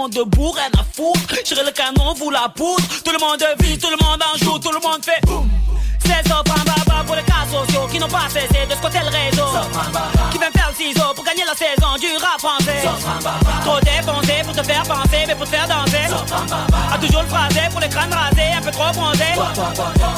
Monde 0.05 0.13
debout, 0.13 0.51
rien 0.51 0.71
à 0.79 0.85
foutre. 0.85 1.35
J'irai 1.45 1.65
le 1.65 1.71
canon, 1.71 2.15
vous 2.15 2.31
la 2.31 2.49
poudre. 2.55 2.85
Tout 3.05 3.13
le 3.13 3.19
monde 3.19 3.43
vit, 3.61 3.79
tout 3.79 3.89
le 3.89 3.97
monde 4.05 4.21
en 4.23 4.37
joue, 4.37 4.59
tout 4.59 4.73
le 4.73 4.81
monde 4.81 5.03
fait 5.05 5.21
boum. 5.27 5.49
C'est 6.05 6.29
baba 6.29 7.05
pour 7.07 7.17
les 7.17 7.23
cas 7.23 7.47
sociaux 7.51 7.87
qui 7.91 7.99
n'ont 7.99 8.09
pas 8.09 8.29
cessé 8.29 8.67
de 8.69 8.75
squatter 8.75 9.01
le 9.01 9.09
réseau. 9.09 9.49
Qui 10.31 10.39
viennent 10.39 10.53
faire 10.53 10.71
le 10.71 10.77
ciseau 10.77 11.15
pour 11.15 11.25
gagner 11.25 11.45
la 11.47 11.55
saison 11.55 11.97
du 11.99 12.13
rap 12.21 12.39
français. 12.39 12.85
Trop 13.65 13.81
dépensé 13.81 14.43
pour 14.45 14.55
te 14.55 14.63
faire 14.63 14.83
penser, 14.83 15.25
mais 15.27 15.35
pour 15.35 15.47
te 15.47 15.51
faire 15.51 15.69
danser. 15.69 16.07
A 16.93 16.99
toujours 16.99 17.23
le 17.23 17.29
phrasé 17.29 17.63
pour 17.71 17.81
les 17.81 17.89
crânes 17.89 18.13
rasés, 18.13 18.53
un 18.59 18.61
peu 18.61 18.71
trop 18.71 18.93
bronzé. 18.93 19.33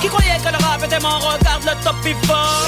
Qui 0.00 0.08
croyait 0.08 0.38
que 0.38 0.50
le 0.50 0.64
rap 0.66 0.82
était 0.82 1.00
mon 1.00 1.18
regarde 1.18 1.62
le 1.62 1.74
top 1.84 1.96
fort? 2.26 2.66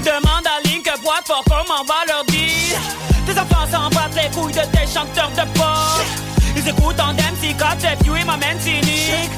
Demande 0.00 0.46
à 0.46 0.66
Link, 0.66 0.88
boîte 1.02 1.26
fort, 1.26 1.44
comment 1.44 1.82
on 1.82 1.84
va 1.84 2.04
leur 2.08 2.24
dire. 2.24 2.78
Tes 3.26 3.38
enfants 3.38 3.66
s'en 3.70 3.90
battent 3.90 4.16
les 4.16 4.30
couilles 4.30 4.52
de 4.52 4.64
tes 4.72 4.86
chanteurs 4.86 5.30
de 5.30 5.58
pop. 5.58 6.23
Ils 6.56 6.68
écoutent 6.68 7.00
en 7.00 7.12
MC 7.12 7.54
c'est 7.78 7.96
Pew 8.04 8.16
et 8.16 8.24
m'amène 8.24 8.60
cynique. 8.60 9.30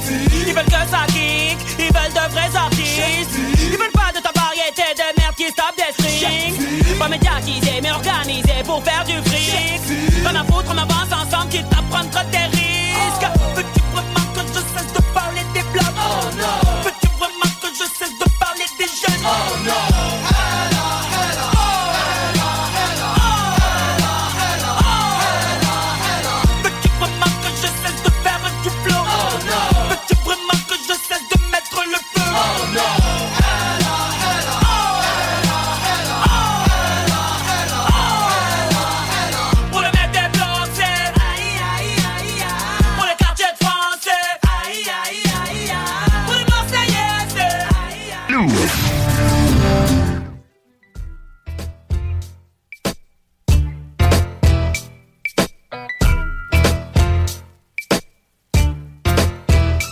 Ils 0.47 0.55
veulent 0.55 0.65
que 0.65 0.71
ça 0.71 1.07
kick, 1.09 1.59
ils 1.79 1.93
veulent 1.93 2.13
de 2.13 2.33
vrais 2.33 2.57
artistes. 2.57 3.31
Ils 3.59 3.77
veulent 3.77 3.91
pas 3.93 4.13
de 4.15 4.21
ta 4.21 4.33
variété 4.39 4.83
de 4.95 5.21
merde 5.21 5.35
qui 5.37 5.49
se 5.49 5.55
tape 5.55 5.77
des 5.77 5.93
strings. 5.93 6.99
Pas 6.99 7.09
médiatisé, 7.09 7.81
mais 7.83 7.91
organisé 7.91 8.55
pour 8.65 8.83
faire 8.85 9.05
du 9.05 9.15
fric. 9.29 10.23
T'en 10.23 10.35
as 10.35 10.45
foutre, 10.45 10.71
on 10.71 10.79
avance 10.79 11.13
ensemble, 11.13 11.49
quitte 11.51 11.67
à 11.73 11.83
prendre 11.91 12.25
des 12.31 12.47
risques. 12.57 13.29
Veux-tu 13.55 13.81
vraiment 13.93 14.27
que 14.35 14.41
je 14.41 14.61
cesse 14.79 14.93
de 14.93 15.03
parler 15.13 15.45
des 15.55 15.63
blocs? 15.73 15.85
Oh 15.97 16.27
non. 16.37 16.83
Veux-tu 16.83 17.09
vraiment 17.19 17.53
que 17.61 17.69
je 17.73 17.85
cesse 17.99 18.19
de 18.19 18.29
parler 18.39 18.67
des 18.79 18.87
jeunes? 18.87 19.25
Oh 19.25 19.57
non. 19.65 20.76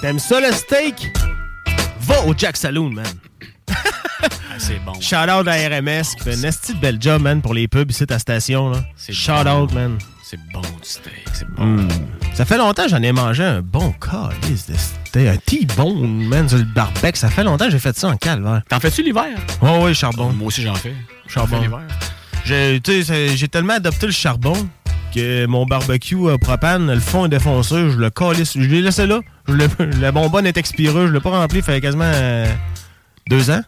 T'aimes 0.04 0.18
ça 0.18 0.38
le 0.38 0.52
steak? 0.52 1.16
Va 2.00 2.26
au 2.26 2.34
Jack 2.36 2.58
Saloon, 2.58 2.90
man. 2.90 3.06
Ah, 3.70 4.26
c'est 4.58 4.78
bon. 4.84 4.92
Shout 5.00 5.30
out 5.30 5.48
à 5.48 5.54
RMS 5.54 6.02
qui 6.18 6.24
fait 6.24 6.44
esti 6.44 6.74
de 6.74 6.78
bel 6.78 6.98
job, 7.00 7.22
man, 7.22 7.40
pour 7.40 7.54
les 7.54 7.68
pubs 7.68 7.90
ici 7.90 8.02
à 8.02 8.06
ta 8.06 8.18
station. 8.18 8.68
Là. 8.68 8.84
Shout 8.98 9.48
out, 9.48 9.72
man. 9.72 9.96
C'est 10.22 10.38
bon 10.52 10.60
du 10.60 10.66
steak, 10.82 11.24
c'est 11.32 11.48
bon. 11.52 11.64
Mm. 11.64 11.88
Ça 12.34 12.44
fait 12.44 12.58
longtemps 12.58 12.82
que 12.82 12.90
j'en 12.90 13.00
ai 13.00 13.12
mangé 13.12 13.44
un 13.44 13.62
bon 13.62 13.94
calice 13.98 14.66
de 14.66 14.74
steak. 14.76 15.26
Un 15.26 15.38
T-bone, 15.38 16.28
man, 16.28 16.46
sur 16.50 16.58
le 16.58 16.64
barbecue. 16.64 17.18
Ça 17.18 17.30
fait 17.30 17.42
longtemps 17.42 17.64
que 17.64 17.70
j'ai 17.70 17.78
fait 17.78 17.96
ça 17.96 18.08
en 18.08 18.18
calvaire. 18.18 18.60
T'en 18.68 18.80
fais-tu 18.80 19.02
l'hiver? 19.02 19.38
Oh, 19.62 19.84
oui, 19.84 19.94
charbon. 19.94 20.34
Moi 20.34 20.48
aussi, 20.48 20.60
j'en 20.60 20.74
fais. 20.74 20.94
Charbon. 21.28 21.62
J'ai 22.44 22.78
tellement 23.50 23.72
adopté 23.72 24.04
le 24.04 24.12
charbon 24.12 24.68
que 25.14 25.46
mon 25.46 25.64
barbecue 25.64 26.28
à 26.28 26.36
propane, 26.36 26.92
le 26.92 27.00
fond 27.00 27.24
est 27.24 27.30
défoncé, 27.30 27.88
je 27.88 27.96
le 27.96 28.10
calisse. 28.10 28.52
Je 28.52 28.68
l'ai 28.68 28.82
laissé 28.82 29.06
là. 29.06 29.20
Le- 29.48 30.00
la 30.00 30.10
bonbonne 30.12 30.46
est 30.46 30.56
expirée, 30.56 31.06
je 31.06 31.12
l'ai 31.12 31.20
pas 31.20 31.30
rempli, 31.30 31.60
ça 31.60 31.72
fait 31.72 31.80
quasiment 31.80 32.10
euh, 32.12 32.46
deux 33.28 33.50
ans. 33.50 33.60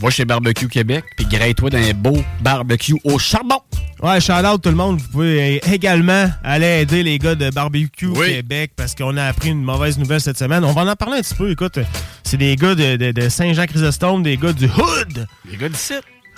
Va 0.00 0.10
chez 0.10 0.24
Barbecue 0.24 0.68
Québec, 0.68 1.04
puis 1.16 1.26
grille-toi 1.26 1.70
dans 1.70 1.78
un 1.78 1.92
beau 1.92 2.22
barbecue 2.40 2.94
au 3.04 3.18
charbon. 3.18 3.58
Ouais, 4.00 4.20
shout 4.20 4.32
out 4.32 4.62
tout 4.62 4.68
le 4.68 4.76
monde. 4.76 5.00
Vous 5.00 5.08
pouvez 5.08 5.56
euh, 5.56 5.72
également 5.72 6.30
aller 6.44 6.82
aider 6.82 7.02
les 7.02 7.18
gars 7.18 7.34
de 7.34 7.50
Barbecue 7.50 8.12
Québec 8.12 8.70
parce 8.76 8.94
qu'on 8.94 9.16
a 9.16 9.24
appris 9.24 9.48
une 9.50 9.62
mauvaise 9.64 9.98
nouvelle 9.98 10.20
cette 10.20 10.38
semaine. 10.38 10.64
On 10.64 10.72
va 10.72 10.82
en 10.84 10.94
parler 10.94 11.18
un 11.18 11.22
petit 11.22 11.34
peu. 11.34 11.50
Écoute, 11.50 11.80
c'est 12.22 12.36
des 12.36 12.54
gars 12.54 12.76
de, 12.76 12.94
de- 12.94 13.10
de 13.10 13.28
Saint-Jean-Chrysostome, 13.28 14.22
des 14.22 14.36
gars 14.36 14.52
du 14.52 14.66
Hood. 14.66 15.26
Les 15.50 15.56
gars 15.56 15.68
d'ici. 15.68 15.94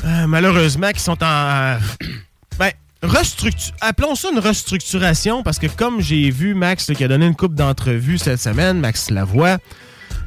Euh, 0.07 0.27
malheureusement, 0.27 0.91
qui 0.93 1.01
sont 1.01 1.23
en. 1.23 1.77
Ben, 2.59 2.73
restructu- 3.03 3.73
appelons 3.81 4.15
ça 4.15 4.29
une 4.33 4.39
restructuration 4.39 5.43
parce 5.43 5.59
que 5.59 5.67
comme 5.67 6.01
j'ai 6.01 6.31
vu 6.31 6.55
Max 6.55 6.91
qui 6.95 7.05
a 7.05 7.09
donné 7.09 7.27
une 7.27 7.35
coupe 7.37 7.55
d'entrevues 7.55 8.19
cette 8.19 8.41
semaine, 8.41 8.79
Max 8.81 9.11
Lavoie, 9.11 9.59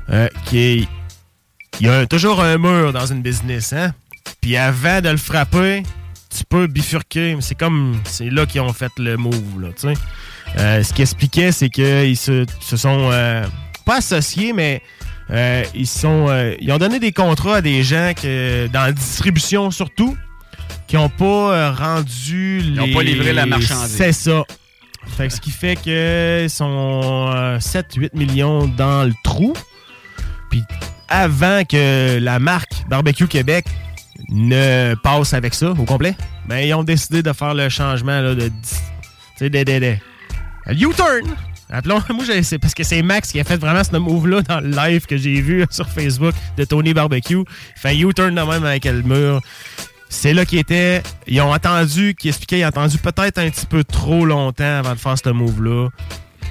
euh, 0.10 0.28
qui 0.46 0.58
est. 0.60 0.88
Il 1.80 1.88
y 1.88 1.90
a 1.90 2.06
toujours 2.06 2.42
un 2.42 2.58
mur 2.60 2.94
dans 2.94 3.06
une 3.08 3.22
business, 3.22 3.74
hein? 3.74 3.94
Puis 4.42 4.58
avant 4.58 5.02
de 5.02 5.10
le 5.10 5.18
frapper, 5.18 5.84
tu 6.36 6.44
peux 6.48 6.68
bifurquer. 6.68 7.36
C'est 7.42 7.56
comme. 7.56 8.00
C'est 8.06 8.30
là 8.30 8.46
qu'ils 8.46 8.62
ont 8.62 8.74
fait 8.74 8.92
le 8.98 9.18
move, 9.18 9.60
là, 9.62 9.70
tu 9.70 9.88
sais. 9.88 9.94
Euh, 10.60 10.84
ce 10.84 10.94
qui 10.94 11.02
expliquait, 11.02 11.52
c'est 11.52 11.70
qu'ils 11.70 12.18
se, 12.18 12.46
se 12.60 12.78
sont. 12.78 13.10
euh, 13.12 13.44
pas 13.86 13.98
associés, 13.98 14.54
mais. 14.54 14.82
ils 15.74 15.88
sont 15.88 16.28
ils 16.60 16.72
ont 16.72 16.78
donné 16.78 17.00
des 17.00 17.12
contrats 17.12 17.56
à 17.58 17.62
des 17.62 17.82
gens 17.84 18.12
que, 18.20 18.68
dans 18.68 18.82
la 18.82 18.92
distribution 18.92 19.72
surtout 19.72 20.16
qui 20.88 20.96
n'ont 20.96 21.10
pas 21.10 21.26
euh, 21.26 21.72
rendu 21.72 22.60
les... 22.60 22.80
ont 22.80 22.94
pas 22.94 23.04
livré 23.04 23.34
la 23.34 23.46
marchandise. 23.46 23.96
C'est 23.96 24.12
ça. 24.12 24.44
Fait 25.18 25.28
que 25.28 25.34
ce 25.34 25.42
qui 25.42 25.52
fait 25.52 25.76
qu'ils 25.76 26.50
sont 26.50 27.32
7-8 27.60 28.10
millions 28.14 28.68
dans 28.68 29.04
le 29.04 29.14
trou. 29.24 29.54
Puis 30.50 30.64
avant 31.10 31.64
que 31.66 32.20
la 32.20 32.40
marque 32.40 32.72
Barbecue 32.90 33.28
Québec 33.28 33.66
ne 34.30 34.96
passe 34.96 35.34
avec 35.34 35.54
ça 35.54 35.72
au 35.72 35.84
complet, 35.84 36.16
ben, 36.48 36.60
ils 36.60 36.74
ont 36.74 36.84
décidé 36.84 37.22
de 37.22 37.34
faire 37.34 37.54
le 37.54 37.70
changement 37.70 38.22
là, 38.22 38.36
de... 38.36 38.48
Tu 39.38 39.50
sais, 39.50 40.00
U-turn 40.70 41.36
moi, 42.14 42.24
j'ai- 42.26 42.44
c'est 42.44 42.60
parce 42.60 42.74
que 42.74 42.84
c'est 42.84 43.02
Max 43.02 43.32
qui 43.32 43.40
a 43.40 43.44
fait 43.44 43.58
vraiment 43.58 43.84
ce 43.84 43.96
move-là 43.98 44.42
dans 44.44 44.60
le 44.60 44.70
live 44.70 45.06
que 45.06 45.18
j'ai 45.18 45.42
vu 45.42 45.66
sur 45.72 45.90
Facebook 45.90 46.36
de 46.56 46.66
Tony 46.66 46.94
Barbecue. 46.94 47.40
Il 47.40 47.46
fait 47.80 47.98
U-turn 47.98 48.36
de 48.36 48.42
même 48.42 48.64
avec 48.64 48.86
le 48.86 49.02
mur. 49.02 49.42
C'est 50.14 50.34
là 50.34 50.46
qu'ils 50.46 50.60
étaient. 50.60 51.02
Ils 51.28 51.42
ont 51.42 51.52
attendu, 51.52 52.16
qui 52.18 52.28
expliquait, 52.30 52.60
ils 52.60 52.66
ont 52.66 52.70
attendu 52.70 52.98
peut-être 52.98 53.40
un 53.40 53.50
petit 53.50 53.66
peu 53.66 53.84
trop 53.84 54.26
longtemps 54.26 54.78
avant 54.80 54.94
de 54.94 55.00
faire 55.00 55.16
ce 55.18 55.30
move-là. 55.30 55.90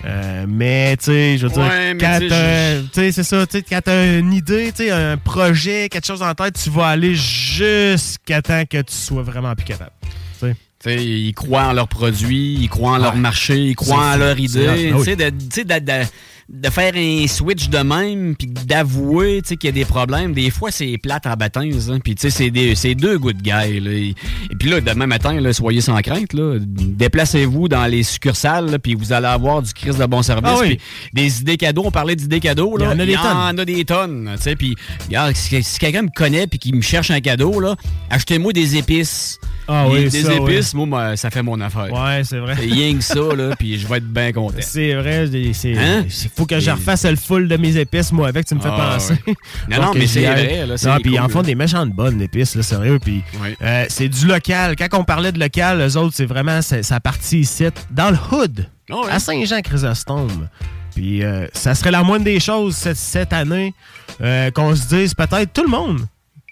Euh, 0.05 0.47
mais, 0.49 0.97
tu 0.97 1.05
sais, 1.05 1.39
je 1.39 1.47
veux 1.47 1.53
dire, 1.53 1.63
Ouais, 1.63 1.97
quand 2.01 2.19
tu 2.19 2.25
sais, 2.25 2.29
t'as- 2.29 2.75
je- 2.77 2.83
tu 2.83 2.89
sais, 2.95 3.13
c'est 3.13 3.23
ça, 3.23 3.47
tu 3.47 3.59
sais, 3.59 3.63
quand 3.63 3.81
t'as 3.85 4.19
une 4.19 4.33
idée, 4.33 4.73
tu 4.75 4.85
sais, 4.85 4.91
un 4.91 5.17
projet, 5.17 5.89
quelque 5.89 6.07
chose 6.07 6.23
en 6.23 6.35
tête, 6.35 6.59
tu 6.61 6.71
vas 6.71 6.87
aller 6.89 7.15
jusqu'à 7.15 8.43
temps 8.43 8.65
que 8.69 8.79
tu 8.83 8.95
sois 8.95 9.23
vraiment 9.23 9.55
plus 9.55 9.65
capable. 9.65 9.93
Tu 10.03 10.47
sais. 10.49 10.57
T'sais, 10.81 11.05
ils 11.05 11.33
croient 11.33 11.67
en 11.67 11.73
leurs 11.73 11.87
produits, 11.89 12.55
ils 12.61 12.69
croient 12.69 12.93
en 12.95 12.99
leur 12.99 13.15
marché, 13.15 13.57
ils 13.59 13.77
croient 13.77 14.15
en 14.15 14.17
leur 14.17 14.39
idée. 14.41 14.67
Ah 14.69 14.97
oui. 14.97 15.03
T'sais, 15.03 16.05
de, 16.53 16.71
faire 16.71 16.93
un 16.95 17.27
switch 17.27 17.69
de 17.69 17.79
même, 17.79 18.37
puis 18.37 18.47
d'avouer 18.47 19.41
t'sais, 19.43 19.57
qu'il 19.57 19.69
y 19.69 19.71
a 19.71 19.73
des 19.73 19.85
problèmes. 19.85 20.33
Des 20.33 20.51
fois, 20.51 20.71
c'est 20.71 20.99
plate 20.99 21.27
en 21.27 21.35
baptême. 21.35 21.73
Hein, 21.91 21.99
puis 22.03 22.15
c'est 22.19 22.51
des- 22.51 22.75
c'est 22.75 22.95
deux 22.95 23.19
good 23.19 23.41
guys. 23.43 23.81
Là. 23.81 23.91
Et, 23.93 24.15
et 24.51 24.57
puis 24.59 24.71
là, 24.71 24.81
demain 24.81 25.07
matin, 25.07 25.41
là, 25.41 25.53
soyez 25.53 25.81
sans 25.81 26.01
crainte. 26.01 26.33
là. 26.35 26.59
Déplacez-vous 26.61 27.69
dans 27.69 27.87
les 27.87 28.03
succursales, 28.03 28.79
puis 28.81 28.95
vous 28.95 29.13
allez 29.13 29.27
avoir 29.27 29.63
du 29.63 29.73
crise 29.73 29.97
de 29.97 30.07
bon 30.07 30.23
service. 30.23 30.45
Ah 30.55 30.59
oui. 30.61 30.77
puis 30.77 30.81
des 31.15 31.41
idées 31.41 31.57
cadeaux. 31.57 31.85
On 31.87 31.91
parlait 31.91 32.17
d'idées 32.17 32.41
cadeaux. 32.41 32.77
Là. 32.77 32.87
Il 32.87 32.89
y 32.89 32.95
en 32.95 32.99
a 33.01 33.07
des 33.07 33.13
Il 33.13 33.15
y 33.15 33.19
en 33.19 33.23
tonnes. 33.23 33.61
a 33.61 33.65
des 33.65 33.85
tonnes. 33.85 34.31
t'sais, 34.39 34.57
Puis, 34.57 34.75
regarde, 35.07 35.35
si, 35.35 35.63
si 35.63 35.79
quelqu'un 35.79 36.03
me 36.03 36.15
connaît 36.15 36.47
puis 36.47 36.59
qui 36.59 36.73
me 36.73 36.81
cherche 36.83 37.11
un 37.11 37.21
cadeau, 37.21 37.61
là, 37.61 37.77
achetez-moi 38.11 38.53
des 38.53 38.77
épices. 38.77 39.39
Ah 39.69 39.87
Des- 39.89 39.95
oui, 39.95 40.11
des 40.11 40.23
ça, 40.23 40.35
épices, 40.35 40.75
moi, 40.75 40.87
moi, 40.87 41.17
ça 41.17 41.31
fait 41.31 41.43
mon 41.43 41.61
affaire. 41.61 41.93
Ouais, 41.93 42.23
c'est 42.25 42.39
vrai. 42.39 42.57
C'est 42.59 42.67
rien 42.67 42.95
que 42.97 43.03
ça, 43.03 43.21
là, 43.37 43.55
puis 43.57 43.79
je 43.79 43.87
vais 43.87 43.99
être 43.99 44.13
bien 44.13 44.33
content. 44.33 44.57
C'est 44.61 44.95
vrai, 44.95 45.27
c'est. 45.55 45.79
Hein? 45.79 46.05
Il 46.05 46.29
faut 46.43 46.47
que 46.47 46.59
je 46.61 46.71
refasse 46.73 47.05
le 47.05 47.15
full 47.17 47.47
de 47.47 47.57
mes 47.57 47.77
épices, 47.77 48.11
moi, 48.13 48.27
avec, 48.29 48.47
tu 48.47 48.55
me 48.57 48.61
fais 48.61 48.69
Ah, 48.73 48.95
penser. 48.95 49.15
ouais. 49.27 49.35
Non, 49.71 49.83
non, 49.83 49.93
mais 49.95 50.07
c'est 50.09 50.25
vrai, 50.27 50.67
là, 50.67 50.75
Non, 50.85 50.97
puis 51.01 51.13
ils 51.13 51.21
en 51.21 51.29
font 51.29 51.43
des 51.43 51.55
méchantes 51.55 51.91
bonnes 51.91 52.21
épices, 52.21 52.57
là, 52.57 52.63
sérieux. 52.63 52.99
Puis 53.01 53.23
euh, 53.63 53.85
c'est 53.89 54.09
du 54.09 54.27
local. 54.27 54.75
Quand 54.77 54.99
on 54.99 55.05
parlait 55.05 55.31
de 55.31 55.39
local, 55.39 55.81
eux 55.81 55.97
autres, 55.97 56.15
c'est 56.17 56.27
vraiment 56.27 56.61
sa 56.63 57.01
partie 57.01 57.41
ici, 57.41 57.67
dans 57.93 58.11
le 58.11 58.19
hood, 58.33 58.67
Ah 58.91 58.97
à 59.11 59.19
Saint-Jean-Chrysostome. 59.21 60.49
Puis 60.95 61.23
euh, 61.23 61.47
ça 61.53 61.75
serait 61.75 61.91
la 61.93 62.03
moindre 62.03 62.25
des 62.25 62.41
choses 62.41 62.75
cette, 62.77 62.97
cette 62.97 63.33
année 63.33 63.73
euh, 64.21 64.51
qu'on 64.51 64.75
se 64.75 64.89
dise 64.89 65.15
peut-être 65.15 65.53
tout 65.53 65.63
le 65.63 65.71
monde, 65.71 66.01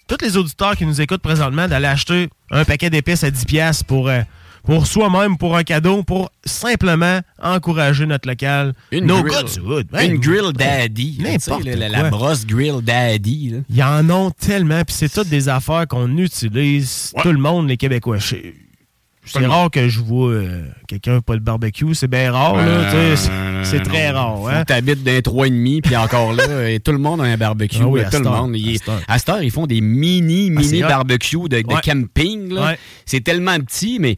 tous 0.06 0.18
les 0.22 0.36
auditeurs 0.36 0.76
qui 0.76 0.86
nous 0.86 1.00
écoutent 1.00 1.20
présentement, 1.22 1.66
d'aller 1.68 1.86
acheter 1.88 2.28
un 2.50 2.64
paquet 2.64 2.90
d'épices 2.90 3.24
à 3.24 3.30
10$ 3.30 3.44
piastres 3.44 3.84
pour, 3.84 4.08
pour 4.64 4.86
soi-même, 4.86 5.36
pour 5.36 5.56
un 5.56 5.62
cadeau, 5.62 6.02
pour 6.02 6.30
simplement 6.44 7.20
encourager 7.42 8.06
notre 8.06 8.28
local. 8.28 8.72
Une 8.92 9.06
No 9.06 9.22
grill. 9.22 9.44
good 9.44 9.64
wood. 9.64 9.86
Une 10.02 10.16
grill 10.18 10.52
daddy. 10.54 11.18
là, 11.20 11.30
N'importe 11.32 11.64
la, 11.64 12.10
brosse 12.10 12.46
grill 12.46 12.80
daddy. 12.82 13.50
là. 13.50 13.58
Il 13.70 13.76
y 13.76 13.82
en 13.82 14.08
ont 14.10 14.30
tellement, 14.30 14.82
puis 14.84 14.94
c'est 14.96 15.12
toutes 15.12 15.28
des 15.28 15.48
affaires 15.48 15.86
qu'on 15.88 16.16
utilise, 16.18 17.12
tout 17.22 17.32
le 17.32 17.38
monde, 17.38 17.68
les 17.68 17.76
Québécois. 17.76 18.18
C'est 18.20 19.46
rare 19.46 19.70
que 19.70 19.88
je 19.88 20.00
vois 20.00 20.30
euh, 20.30 20.64
quelqu'un 20.88 21.20
pas 21.20 21.34
le 21.34 21.40
barbecue, 21.40 21.94
c'est 21.94 22.08
bien 22.08 22.32
rare, 22.32 22.56
c'est- 23.64 23.80
très 23.82 24.10
rare. 24.10 24.38
Faut 24.38 24.48
Hein? 24.48 24.64
T'habites 24.64 25.06
et 25.06 25.20
demi, 25.22 25.80
puis 25.82 25.94
encore 25.94 26.32
là, 26.32 26.68
et 26.70 26.80
tout 26.80 26.90
le 26.90 26.98
monde 26.98 27.20
a 27.20 27.24
un 27.24 27.36
barbecue. 27.36 27.78
Ah 27.80 27.86
oui, 27.86 28.00
tout 28.10 28.18
le 28.18 28.24
monde. 28.30 28.56
Il- 28.56 28.78
à 29.06 29.18
cette 29.18 29.28
heure. 29.28 29.42
ils 29.42 29.50
font 29.50 29.66
des 29.66 29.80
mini, 29.82 30.50
Ah, 30.56 30.60
mini 30.60 30.80
barbecues 30.80 31.48
de, 31.48 31.60
de 31.60 31.66
Ouais. 31.66 31.80
camping. 31.84 32.52
Ouais. 32.54 32.78
C'est 33.04 33.20
tellement 33.22 33.56
petit, 33.60 33.98
mais 34.00 34.16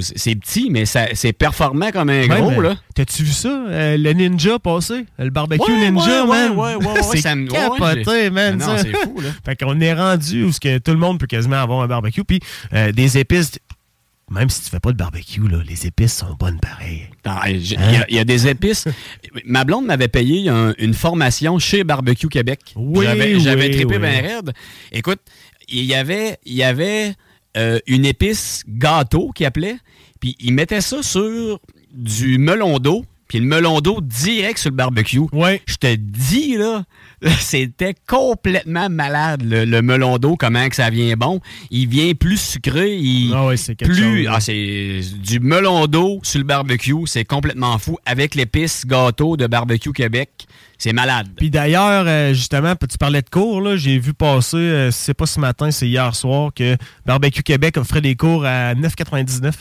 c'est 0.00 0.34
petit, 0.36 0.68
mais 0.70 0.84
c'est 0.86 1.32
performant 1.32 1.90
comme 1.90 2.10
un 2.10 2.28
Ouais, 2.28 2.40
gros. 2.40 2.60
là. 2.60 2.76
T'as-tu 2.94 3.22
vu 3.24 3.32
ça? 3.32 3.48
euh, 3.68 3.96
le 3.96 4.12
ninja 4.12 4.58
passé? 4.58 5.06
Le 5.18 5.30
barbecue 5.30 5.62
Ouais, 5.70 5.90
ninja, 5.90 6.24
ouais, 6.24 6.48
man? 6.48 6.56
ouais, 6.56 6.74
ouais, 6.76 6.86
ouais, 6.86 7.02
c'est 7.12 7.46
capoté, 7.48 8.30
man. 8.30 8.56
Non, 8.58 8.76
c'est 8.78 8.92
fou, 8.96 9.20
là. 9.20 9.28
fait 9.44 9.56
qu'on 9.56 9.80
est 9.80 9.94
rendu 9.94 10.44
où 10.44 10.52
ce 10.52 10.60
que 10.60 10.78
tout 10.78 10.92
le 10.92 10.98
monde 10.98 11.18
peut 11.18 11.26
quasiment 11.26 11.56
avoir 11.60 11.80
un 11.82 11.86
barbecue. 11.86 12.24
Puis 12.24 12.40
euh, 12.72 12.92
des 12.92 13.18
épices, 13.18 13.52
même 14.30 14.48
si 14.48 14.62
tu 14.62 14.70
fais 14.70 14.80
pas 14.80 14.92
de 14.92 14.96
barbecue, 14.96 15.46
là, 15.46 15.58
les 15.68 15.86
épices 15.86 16.16
sont 16.16 16.34
bonnes 16.38 16.58
pareil. 16.60 17.08
Ah, 17.24 17.42
Hein? 17.44 17.50
Il 17.50 17.72
y 17.72 17.76
a- 17.76 18.06
il 18.08 18.16
y, 18.16 18.18
a 18.18 18.24
des 18.24 18.48
épices. 18.48 18.86
Ma 19.44 19.64
blonde 19.64 19.86
m'avait 19.86 20.08
payé 20.08 20.48
un- 20.48 20.74
une 20.78 20.94
formation 20.94 21.58
chez 21.58 21.84
Barbecue 21.84 22.28
Québec. 22.28 22.60
Oui, 22.76 23.04
J'avais 23.04 23.38
j'avais 23.40 23.66
oui, 23.68 23.70
trippé 23.72 23.94
oui. 23.96 24.00
bien 24.00 24.20
raide. 24.22 24.52
Écoute, 24.90 25.20
il 25.68 25.84
y 25.84 25.94
avait, 25.94 26.38
il 26.46 26.54
y 26.54 26.62
avait 26.62 27.14
euh, 27.56 27.78
une 27.86 28.04
épice 28.04 28.62
gâteau 28.66 29.30
qui 29.34 29.44
appelait, 29.44 29.76
puis 30.20 30.36
il 30.40 30.54
mettait 30.54 30.80
ça 30.80 31.02
sur 31.02 31.60
du 31.92 32.38
melon 32.38 32.78
d'eau, 32.78 33.04
puis 33.28 33.38
le 33.40 33.46
melon 33.46 33.80
d'eau 33.80 34.00
direct 34.02 34.58
sur 34.58 34.70
le 34.70 34.76
barbecue. 34.76 35.22
Je 35.66 35.76
te 35.76 35.94
dis, 35.94 36.56
là, 36.56 36.84
c'était 37.40 37.94
complètement 38.06 38.90
malade, 38.90 39.42
le, 39.42 39.64
le 39.64 39.82
melon 39.82 40.18
d'eau, 40.18 40.36
comment 40.36 40.68
que 40.68 40.76
ça 40.76 40.90
vient 40.90 41.14
bon. 41.16 41.40
Il 41.70 41.88
vient 41.88 42.12
plus 42.14 42.40
sucré, 42.40 42.94
il... 42.96 43.32
Ah 43.34 43.46
ouais, 43.46 43.56
c'est 43.56 43.74
plus, 43.74 44.24
chose, 44.24 44.26
ah, 44.30 44.40
c'est 44.40 45.00
du 45.22 45.40
melon 45.40 45.86
d'eau 45.86 46.20
sur 46.22 46.40
le 46.40 46.44
barbecue, 46.44 47.06
c'est 47.06 47.24
complètement 47.24 47.78
fou. 47.78 47.96
Avec 48.04 48.34
l'épice 48.34 48.86
gâteau 48.86 49.36
de 49.36 49.46
Barbecue 49.46 49.92
Québec, 49.92 50.46
c'est 50.82 50.92
malade. 50.92 51.28
Puis 51.36 51.48
d'ailleurs, 51.48 52.04
euh, 52.08 52.34
justement, 52.34 52.74
tu 52.74 52.98
parlais 52.98 53.22
de 53.22 53.30
cours, 53.30 53.60
là, 53.60 53.76
j'ai 53.76 54.00
vu 54.00 54.14
passer, 54.14 54.56
euh, 54.56 54.90
c'est 54.90 55.14
pas 55.14 55.26
ce 55.26 55.38
matin, 55.38 55.70
c'est 55.70 55.86
hier 55.86 56.12
soir, 56.16 56.50
que 56.52 56.76
Barbecue 57.06 57.44
Québec 57.44 57.76
offrait 57.76 58.00
des 58.00 58.16
cours 58.16 58.44
à 58.44 58.74
9,99 58.74 59.52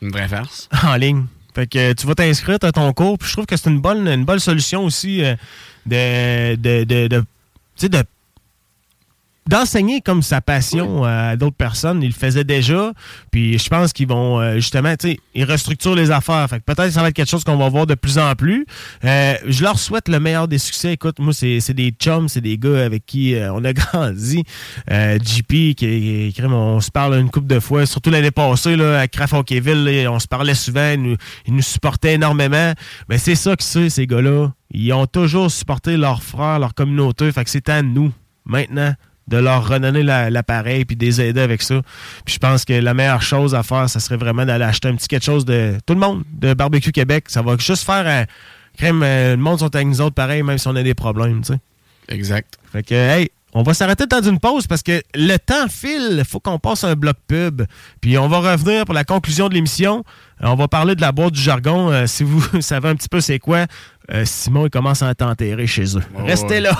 Une 0.00 0.10
vraie 0.10 0.26
farce. 0.26 0.70
en 0.82 0.94
ligne. 0.96 1.26
Fait 1.54 1.66
que 1.66 1.92
tu 1.92 2.06
vas 2.06 2.14
t'inscrire 2.14 2.56
à 2.62 2.72
ton 2.72 2.90
cours, 2.94 3.18
puis 3.18 3.28
je 3.28 3.34
trouve 3.34 3.44
que 3.44 3.58
c'est 3.58 3.68
une 3.68 3.80
bonne, 3.80 4.08
une 4.08 4.24
bonne 4.24 4.38
solution 4.38 4.82
aussi 4.82 5.22
euh, 5.22 5.36
de, 5.84 6.54
de, 6.54 6.84
de, 6.84 7.08
de 7.08 8.02
d'enseigner 9.50 10.00
comme 10.00 10.22
sa 10.22 10.40
passion 10.40 11.04
à 11.04 11.36
d'autres 11.36 11.56
personnes. 11.56 12.02
Ils 12.02 12.08
le 12.08 12.14
faisaient 12.14 12.44
déjà. 12.44 12.92
Puis 13.30 13.58
je 13.58 13.68
pense 13.68 13.92
qu'ils 13.92 14.08
vont 14.08 14.40
euh, 14.40 14.54
justement, 14.54 14.94
tu 14.96 15.10
sais, 15.10 15.18
ils 15.34 15.44
restructurent 15.44 15.94
les 15.96 16.10
affaires. 16.10 16.48
Fait 16.48 16.58
que 16.60 16.64
peut-être 16.64 16.86
que 16.86 16.90
ça 16.94 17.02
va 17.02 17.08
être 17.08 17.14
quelque 17.14 17.28
chose 17.30 17.44
qu'on 17.44 17.56
va 17.56 17.68
voir 17.68 17.86
de 17.86 17.94
plus 17.94 18.18
en 18.18 18.34
plus. 18.34 18.64
Euh, 19.04 19.34
je 19.46 19.62
leur 19.62 19.78
souhaite 19.78 20.08
le 20.08 20.20
meilleur 20.20 20.48
des 20.48 20.58
succès. 20.58 20.92
Écoute, 20.92 21.18
moi, 21.18 21.32
c'est 21.32 21.60
c'est 21.60 21.74
des 21.74 21.90
chums, 21.90 22.28
c'est 22.28 22.40
des 22.40 22.56
gars 22.56 22.84
avec 22.84 23.04
qui 23.04 23.34
euh, 23.34 23.52
on 23.52 23.64
a 23.64 23.72
grandi. 23.74 24.44
Euh, 24.90 25.18
JP, 25.22 25.74
qui, 25.74 25.74
qui- 26.34 26.42
on 26.44 26.80
se 26.80 26.90
parle 26.90 27.14
une 27.18 27.30
couple 27.30 27.46
de 27.48 27.60
fois, 27.60 27.86
surtout 27.86 28.10
l'année 28.10 28.30
passée, 28.30 28.76
là, 28.76 29.00
à 29.00 29.06
là, 29.06 30.10
on 30.10 30.18
se 30.18 30.26
parlait 30.26 30.54
souvent, 30.54 30.92
ils 30.94 31.02
nous, 31.02 31.16
ils 31.46 31.54
nous 31.54 31.62
supportaient 31.62 32.14
énormément. 32.14 32.72
Mais 33.08 33.18
c'est 33.18 33.34
ça 33.34 33.56
que 33.56 33.62
c'est, 33.62 33.90
ces 33.90 34.06
gars-là. 34.06 34.52
Ils 34.72 34.92
ont 34.92 35.06
toujours 35.06 35.50
supporté 35.50 35.96
leurs 35.96 36.22
frères, 36.22 36.58
leur 36.58 36.74
communauté. 36.74 37.30
Fait 37.32 37.44
que 37.44 37.50
c'est 37.50 37.68
à 37.68 37.82
nous, 37.82 38.12
maintenant, 38.44 38.94
de 39.30 39.36
leur 39.38 39.66
redonner 39.66 40.02
la- 40.02 40.28
l'appareil 40.28 40.84
puis 40.84 40.96
de 40.96 41.04
les 41.06 41.20
aider 41.20 41.40
avec 41.40 41.62
ça. 41.62 41.80
Puis 42.24 42.34
je 42.34 42.38
pense 42.38 42.64
que 42.64 42.72
la 42.74 42.92
meilleure 42.92 43.22
chose 43.22 43.54
à 43.54 43.62
faire, 43.62 43.88
ça 43.88 44.00
serait 44.00 44.16
vraiment 44.18 44.44
d'aller 44.44 44.64
acheter 44.64 44.88
un 44.88 44.96
petit 44.96 45.08
quelque 45.08 45.24
chose 45.24 45.44
de 45.44 45.74
tout 45.86 45.94
le 45.94 46.00
monde, 46.00 46.24
de 46.32 46.52
Barbecue 46.52 46.92
Québec. 46.92 47.24
Ça 47.28 47.40
va 47.42 47.56
juste 47.56 47.84
faire 47.84 48.06
un 48.06 48.24
crème. 48.76 49.02
euh, 49.02 49.30
le 49.36 49.42
monde 49.42 49.60
sont 49.60 49.74
avec 49.74 49.86
nous 49.86 50.00
autres 50.00 50.14
pareil, 50.14 50.42
même 50.42 50.58
si 50.58 50.68
on 50.68 50.76
a 50.76 50.82
des 50.82 50.94
problèmes, 50.94 51.40
tu 51.42 51.52
sais. 51.54 51.58
Exact. 52.08 52.54
Fait 52.72 52.82
que, 52.82 52.94
hey, 52.94 53.30
on 53.52 53.62
va 53.62 53.72
s'arrêter 53.74 54.06
dans 54.06 54.22
une 54.22 54.38
pause 54.38 54.66
parce 54.66 54.82
que 54.82 55.00
le 55.14 55.36
temps 55.38 55.68
file. 55.68 56.16
Il 56.18 56.24
faut 56.24 56.38
qu'on 56.40 56.58
passe 56.58 56.84
un 56.84 56.94
bloc 56.94 57.16
pub. 57.26 57.62
Puis 58.00 58.16
on 58.18 58.28
va 58.28 58.38
revenir 58.38 58.84
pour 58.84 58.94
la 58.94 59.02
conclusion 59.04 59.48
de 59.48 59.54
l'émission. 59.54 60.04
Euh, 60.42 60.46
On 60.48 60.54
va 60.54 60.68
parler 60.68 60.94
de 60.94 61.00
la 61.00 61.10
boîte 61.12 61.32
du 61.32 61.40
jargon. 61.40 61.90
Euh, 61.90 62.06
si 62.06 62.22
vous 62.24 62.42
savez 62.60 62.88
un 62.88 62.94
petit 62.94 63.08
peu 63.08 63.20
c'est 63.20 63.38
quoi, 63.40 63.66
euh, 64.12 64.24
Simon, 64.24 64.66
il 64.66 64.70
commence 64.70 65.02
à 65.02 65.12
t'enterrer 65.14 65.66
chez 65.66 65.96
eux. 65.96 66.02
Oh, 66.16 66.24
Restez 66.24 66.46
ouais. 66.54 66.60
là. 66.60 66.78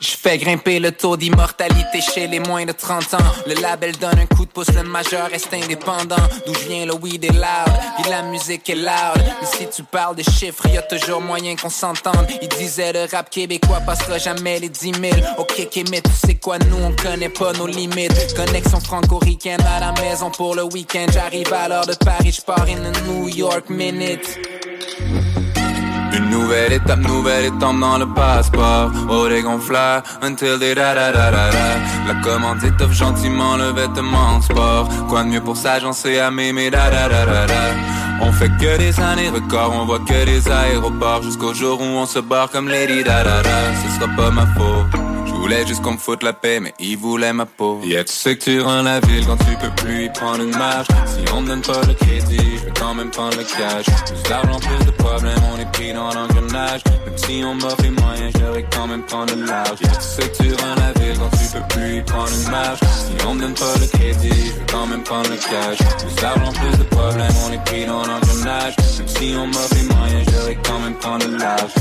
Je 0.00 0.16
fais 0.16 0.38
grimper 0.38 0.80
le 0.80 0.92
taux 0.92 1.18
d'immortalité 1.18 2.00
chez 2.00 2.26
les 2.26 2.40
moins 2.40 2.64
de 2.64 2.72
30 2.72 3.14
ans. 3.14 3.32
Le 3.46 3.52
label 3.60 3.94
donne 3.98 4.18
un 4.18 4.24
coup 4.24 4.46
de 4.46 4.50
pouce, 4.50 4.72
le 4.74 4.82
majeur 4.82 5.28
reste 5.30 5.52
indépendant. 5.52 6.16
D'où 6.46 6.54
je 6.54 6.68
viens, 6.68 6.86
le 6.86 6.94
weed 6.94 7.22
est 7.22 7.32
loud, 7.32 7.74
puis 7.98 8.10
la 8.10 8.22
musique 8.22 8.70
est 8.70 8.76
loud. 8.76 9.22
Mais 9.40 9.46
si 9.46 9.68
tu 9.68 9.82
parles 9.82 10.16
de 10.16 10.22
chiffres, 10.22 10.66
y 10.68 10.78
a 10.78 10.82
toujours 10.82 11.20
moyen 11.20 11.54
qu'on 11.54 11.68
s'entende. 11.68 12.26
Il 12.40 12.48
disait 12.48 12.94
le 12.94 13.06
rap 13.14 13.28
québécois 13.28 13.80
passera 13.80 14.16
jamais 14.16 14.58
les 14.58 14.70
10 14.70 14.80
000. 14.80 14.96
Ok, 15.36 15.66
ok, 15.66 15.84
mais 15.90 16.00
tu 16.00 16.12
sais 16.12 16.36
quoi, 16.36 16.58
nous 16.58 16.82
on 16.82 16.96
connaît 16.96 17.28
pas 17.28 17.52
nos 17.52 17.66
limites. 17.66 18.34
Connexion 18.34 18.80
franco-ricaine 18.80 19.60
à 19.76 19.80
la 19.80 19.92
maison 20.00 20.30
pour 20.30 20.54
le 20.54 20.62
week-end. 20.62 21.06
J'arrive 21.12 21.52
à 21.52 21.68
l'heure 21.68 21.86
de 21.86 21.94
Paris, 21.94 22.32
je 22.32 22.40
pars 22.40 22.66
in 22.66 22.86
a 22.86 23.00
New 23.02 23.28
York 23.28 23.68
minute. 23.68 24.59
Une 26.12 26.28
nouvelle 26.30 26.72
étape, 26.72 27.00
nouvelle 27.00 27.46
étape 27.46 27.78
dans 27.78 27.98
le 27.98 28.06
passeport. 28.06 28.90
Oh, 29.08 29.28
des 29.28 29.42
gonfleurs, 29.42 30.02
until 30.22 30.58
des 30.58 30.74
da 30.74 30.94
da 30.94 31.12
da 31.12 31.30
da 31.30 31.50
da. 31.50 31.68
La 32.08 32.14
commande 32.22 32.62
étoffe 32.64 32.92
gentiment 32.92 33.56
le 33.56 33.72
vêtement 33.72 34.36
en 34.36 34.40
sport. 34.40 34.88
Quoi 35.08 35.22
de 35.22 35.28
mieux 35.28 35.40
pour 35.40 35.56
s'agencer 35.56 36.18
à 36.18 36.30
m'aimer 36.30 36.70
da 36.70 36.90
da 36.90 37.08
da 37.08 37.24
da 37.26 37.46
da. 37.46 37.62
On 38.22 38.32
fait 38.32 38.50
que 38.58 38.76
des 38.76 38.98
années 39.00 39.30
records, 39.30 39.72
on 39.72 39.86
voit 39.86 40.00
que 40.00 40.24
des 40.24 40.48
aéroports. 40.48 41.22
Jusqu'au 41.22 41.54
jour 41.54 41.80
où 41.80 41.84
on 41.84 42.06
se 42.06 42.18
barre 42.18 42.50
comme 42.50 42.68
Lady 42.68 43.02
da 43.04 43.22
da 43.22 43.42
da. 43.42 43.58
Ce 43.82 43.94
sera 43.94 44.08
pas 44.16 44.30
ma 44.30 44.46
faute. 44.46 45.09
Voulais 45.50 45.66
juste 45.66 45.82
qu'on 45.82 45.94
me 45.94 45.98
foute 45.98 46.22
la 46.22 46.32
paix, 46.32 46.60
mais 46.60 46.72
il 46.78 46.96
voulait 46.96 47.32
ma 47.32 47.44
peau. 47.44 47.80
Yeah, 47.82 48.04
tu 48.04 48.12
sais 48.12 48.36
que 48.36 48.44
tu 48.44 48.60
rends 48.60 48.82
la 48.82 49.00
ville 49.00 49.26
quand 49.26 49.36
tu 49.38 49.56
peux 49.56 49.82
plus 49.82 50.04
y 50.04 50.08
prendre 50.08 50.44
une 50.44 50.56
marche? 50.56 50.86
Si 51.06 51.32
on 51.34 51.42
me 51.42 51.48
donne 51.48 51.60
pas 51.60 51.80
le 51.88 51.94
crédit, 51.94 52.36
je 52.36 52.66
vais 52.66 52.72
quand 52.78 52.94
même 52.94 53.10
prendre 53.10 53.36
le 53.36 53.42
cash. 53.42 53.86
Plus 54.06 54.22
d'argent, 54.30 54.60
plus 54.60 54.86
de 54.86 54.92
problèmes, 54.92 55.42
on 55.52 55.60
est 55.60 55.72
pris 55.72 55.92
dans 55.92 56.14
l'engrenage. 56.14 56.82
Même 57.04 57.18
si 57.18 57.42
on 57.44 57.54
m'offre 57.56 57.82
les 57.82 57.90
moyens, 57.90 58.32
j'aurais 58.38 58.64
quand 58.72 58.86
même 58.86 59.02
prendre 59.02 59.34
le 59.34 59.44
large. 59.44 59.80
Yeah, 59.82 59.90
tu 59.96 60.06
sais 60.06 60.28
que 60.28 60.36
tu 60.40 60.54
rends 60.54 60.74
la 60.76 61.00
ville 61.00 61.18
quand 61.18 61.36
tu 61.36 61.44
peux 61.52 61.74
plus 61.74 61.96
y 61.96 62.02
prendre 62.02 62.30
une 62.32 62.50
marche? 62.52 62.80
Si 62.80 63.26
on 63.26 63.34
me 63.34 63.40
donne 63.40 63.54
pas 63.54 63.74
le 63.80 63.86
crédit, 63.98 64.28
je 64.28 64.52
vais 64.52 64.66
quand 64.70 64.86
même 64.86 65.02
prendre 65.02 65.30
le 65.30 65.36
cash. 65.36 65.78
Plus 65.78 66.14
d'argent, 66.22 66.52
plus 66.52 66.78
de 66.78 66.84
problèmes, 66.84 67.34
on 67.48 67.52
est 67.52 67.64
pris 67.64 67.86
dans 67.86 68.06
l'engrenage. 68.06 68.76
Même 68.98 69.08
si 69.08 69.34
on 69.36 69.48
m'offre 69.48 69.74
les 69.74 69.82
moyens, 69.82 70.30
j'aurais 70.32 70.58
quand 70.64 70.78
même 70.78 70.94
prendre 70.94 71.26
le 71.26 71.38
large. 71.38 71.72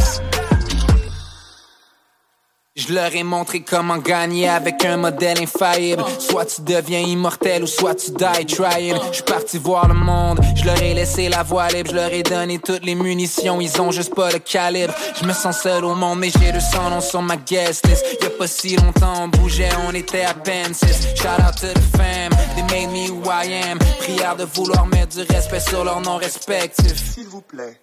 Je 2.79 2.93
leur 2.93 3.13
ai 3.13 3.23
montré 3.23 3.59
comment 3.59 3.97
gagner 3.97 4.47
avec 4.47 4.85
un 4.85 4.95
modèle 4.95 5.41
infaillible. 5.41 6.01
Soit 6.17 6.45
tu 6.45 6.61
deviens 6.61 6.99
immortel 6.99 7.63
ou 7.63 7.67
soit 7.67 7.93
tu 7.95 8.11
die 8.11 8.45
trying. 8.45 8.95
Je 9.09 9.15
suis 9.15 9.23
parti 9.23 9.57
voir 9.57 9.89
le 9.89 9.95
monde, 9.95 10.39
je 10.55 10.63
leur 10.63 10.81
ai 10.81 10.93
laissé 10.93 11.27
la 11.27 11.43
voie 11.43 11.67
libre, 11.67 11.89
je 11.89 11.95
leur 11.95 12.13
ai 12.13 12.23
donné 12.23 12.57
toutes 12.57 12.85
les 12.85 12.95
munitions, 12.95 13.59
ils 13.59 13.81
ont 13.81 13.91
juste 13.91 14.15
pas 14.15 14.31
le 14.31 14.39
calibre. 14.39 14.93
Je 15.19 15.25
me 15.25 15.33
sens 15.33 15.59
seul 15.61 15.83
au 15.83 15.93
monde, 15.93 16.19
mais 16.19 16.29
j'ai 16.29 16.53
200 16.53 16.89
noms 16.89 17.01
sur 17.01 17.21
ma 17.21 17.35
guest 17.35 17.85
list. 17.85 18.05
Y'a 18.21 18.29
pas 18.29 18.47
si 18.47 18.77
longtemps, 18.77 19.23
on 19.23 19.27
bougeait, 19.27 19.69
on 19.89 19.93
était 19.93 20.23
à 20.23 20.33
peine. 20.33 20.73
Shout 20.73 21.27
out 21.41 21.57
to 21.59 21.67
the 21.67 21.97
fam, 21.97 22.31
they 22.55 22.63
made 22.63 22.93
me 22.93 23.09
who 23.09 23.21
I 23.25 23.51
am. 23.69 23.77
Prière 23.99 24.37
de 24.37 24.45
vouloir 24.45 24.87
mettre 24.87 25.17
du 25.17 25.23
respect 25.33 25.59
sur 25.59 25.83
leur 25.83 25.99
nom 25.99 26.15
respectif. 26.15 27.13
S'il 27.13 27.27
vous 27.27 27.41
plaît. 27.41 27.77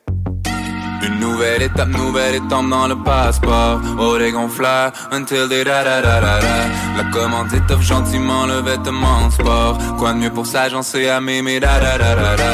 Une 1.06 1.20
nouvelle 1.20 1.62
étape, 1.62 1.88
nouvelle 1.88 2.34
étape 2.34 2.68
dans 2.68 2.88
le 2.88 2.96
passeport. 2.96 3.80
Des 4.18 4.32
gonfleurs, 4.32 4.92
until 5.12 5.48
they 5.48 5.62
da 5.62 5.84
da 5.84 6.02
da 6.02 6.20
da 6.20 6.40
da. 6.40 6.56
La 6.96 7.04
commande 7.12 7.52
étoffe 7.52 7.82
gentiment 7.82 8.46
le 8.46 8.60
vêtement 8.60 9.18
en 9.24 9.30
sport. 9.30 9.78
Quoi 9.98 10.14
de 10.14 10.18
mieux 10.18 10.30
pour 10.30 10.46
s'agencer 10.46 11.08
à 11.08 11.20
m'aimer, 11.20 11.60
da 11.60 11.78
da 11.78 11.96
da 11.98 12.14
da 12.16 12.36
da. 12.36 12.52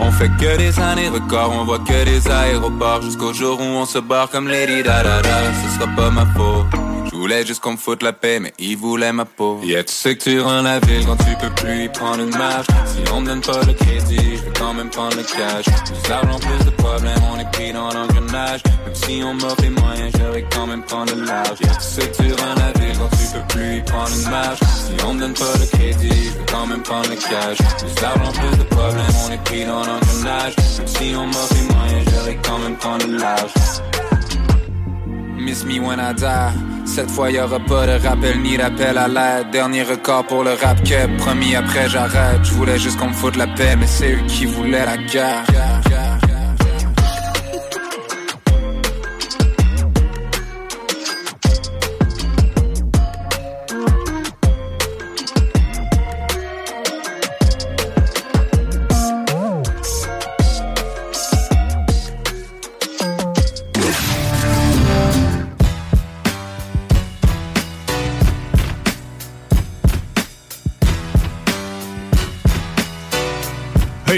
On 0.00 0.10
fait 0.10 0.30
que 0.40 0.58
des 0.58 0.78
années 0.78 1.08
records, 1.08 1.52
on 1.58 1.64
voit 1.64 1.78
que 1.78 2.04
des 2.04 2.28
aéroports. 2.28 3.02
Jusqu'au 3.02 3.32
jour 3.32 3.58
où 3.60 3.64
on 3.64 3.86
se 3.86 3.98
barre 3.98 4.28
comme 4.28 4.48
Lady 4.48 4.82
da 4.82 5.02
da 5.02 5.22
da. 5.22 5.38
Ce 5.62 5.78
sera 5.78 5.88
pas 5.96 6.10
ma 6.10 6.26
faute. 6.26 6.85
Voulais 7.26 7.44
juste 7.44 7.58
qu'on 7.58 7.72
me 7.72 7.76
foute 7.76 8.04
la 8.04 8.12
paix, 8.12 8.38
mais 8.38 8.52
il 8.56 8.76
voulait 8.76 9.12
ma 9.12 9.24
peau. 9.24 9.58
Yeah, 9.64 9.82
tu 9.82 9.92
sais 9.92 10.16
que 10.16 10.22
tu 10.22 10.40
rends 10.40 10.62
la 10.62 10.78
ville 10.78 11.04
quand 11.04 11.16
tu 11.16 11.34
peux 11.40 11.52
plus 11.56 11.86
y 11.86 11.88
prendre 11.88 12.20
une 12.20 12.30
marche. 12.30 12.68
Si 12.86 13.12
on 13.12 13.20
me 13.20 13.26
donne 13.26 13.40
pas 13.40 13.64
le 13.66 13.72
crédit, 13.72 14.36
je 14.36 14.42
vais 14.44 14.52
quand 14.56 14.72
même 14.72 14.90
prendre 14.90 15.16
le 15.16 15.24
cash. 15.24 15.64
Plus 15.64 16.08
d'argent, 16.08 16.38
plus 16.38 16.64
de 16.64 16.70
problèmes, 16.70 17.18
on 17.34 17.40
est 17.40 17.50
pris 17.50 17.72
dans 17.72 17.90
l'engrenage. 17.90 18.62
Même 18.84 18.94
si 18.94 19.22
on 19.24 19.34
m'offre 19.34 19.60
les 19.60 19.70
moyens, 19.70 20.12
j'aurais 20.16 20.44
quand 20.52 20.68
même 20.68 20.84
prendre 20.84 21.16
le 21.16 21.24
large. 21.24 21.58
Yeah, 21.62 21.74
tu 21.74 21.82
sais 21.82 22.08
que 22.08 22.16
tu 22.16 22.32
rends 22.32 22.54
la 22.54 22.80
ville 22.80 22.96
quand 22.96 23.16
tu 23.16 23.26
peux 23.34 23.46
plus 23.48 23.76
y 23.78 23.80
prendre 23.82 24.10
une 24.16 24.30
marche. 24.30 24.60
Si 24.60 25.04
on 25.04 25.14
me 25.14 25.18
donne 25.18 25.34
pas 25.34 25.52
le 25.58 25.66
crédit, 25.66 26.08
je 26.08 26.38
vais 26.38 26.46
quand 26.48 26.66
même 26.68 26.82
prendre 26.82 27.10
le 27.10 27.16
cash. 27.16 27.58
Plus 27.58 27.94
d'argent, 28.00 28.32
plus 28.38 28.56
de 28.56 28.64
problèmes, 28.70 29.16
on 29.26 29.32
est 29.32 29.44
pris 29.44 29.64
dans 29.64 29.82
l'engrenage. 29.82 30.54
Même 30.78 30.86
si 30.86 31.16
on 31.16 31.26
m'offre 31.26 31.54
les 31.54 31.74
moyens, 31.74 32.06
j'aurais 32.14 32.38
quand 32.46 32.58
même 32.60 32.76
prendre 32.76 33.04
le 33.04 33.16
large. 33.18 33.50
Miss 35.36 35.64
me 35.64 35.80
when 35.80 35.98
I 35.98 36.14
die. 36.14 36.75
Cette 36.86 37.10
fois 37.10 37.30
y'aura 37.30 37.58
pas 37.58 37.86
de 37.86 38.06
rappel 38.06 38.40
ni 38.40 38.56
d'appel 38.56 38.96
à 38.96 39.08
l'aide. 39.08 39.50
Dernier 39.50 39.82
record 39.82 40.24
pour 40.26 40.44
le 40.44 40.52
rap 40.52 40.82
que 40.82 41.18
promis 41.18 41.54
après 41.54 41.88
j'arrête. 41.88 42.44
Je 42.44 42.54
voulais 42.54 42.78
juste 42.78 42.98
qu'on 42.98 43.08
me 43.08 43.12
foute 43.12 43.36
la 43.36 43.48
paix, 43.48 43.76
mais 43.76 43.86
c'est 43.86 44.14
eux 44.14 44.22
qui 44.26 44.46
voulaient 44.46 44.86
la 44.86 44.96
guerre. 44.96 45.44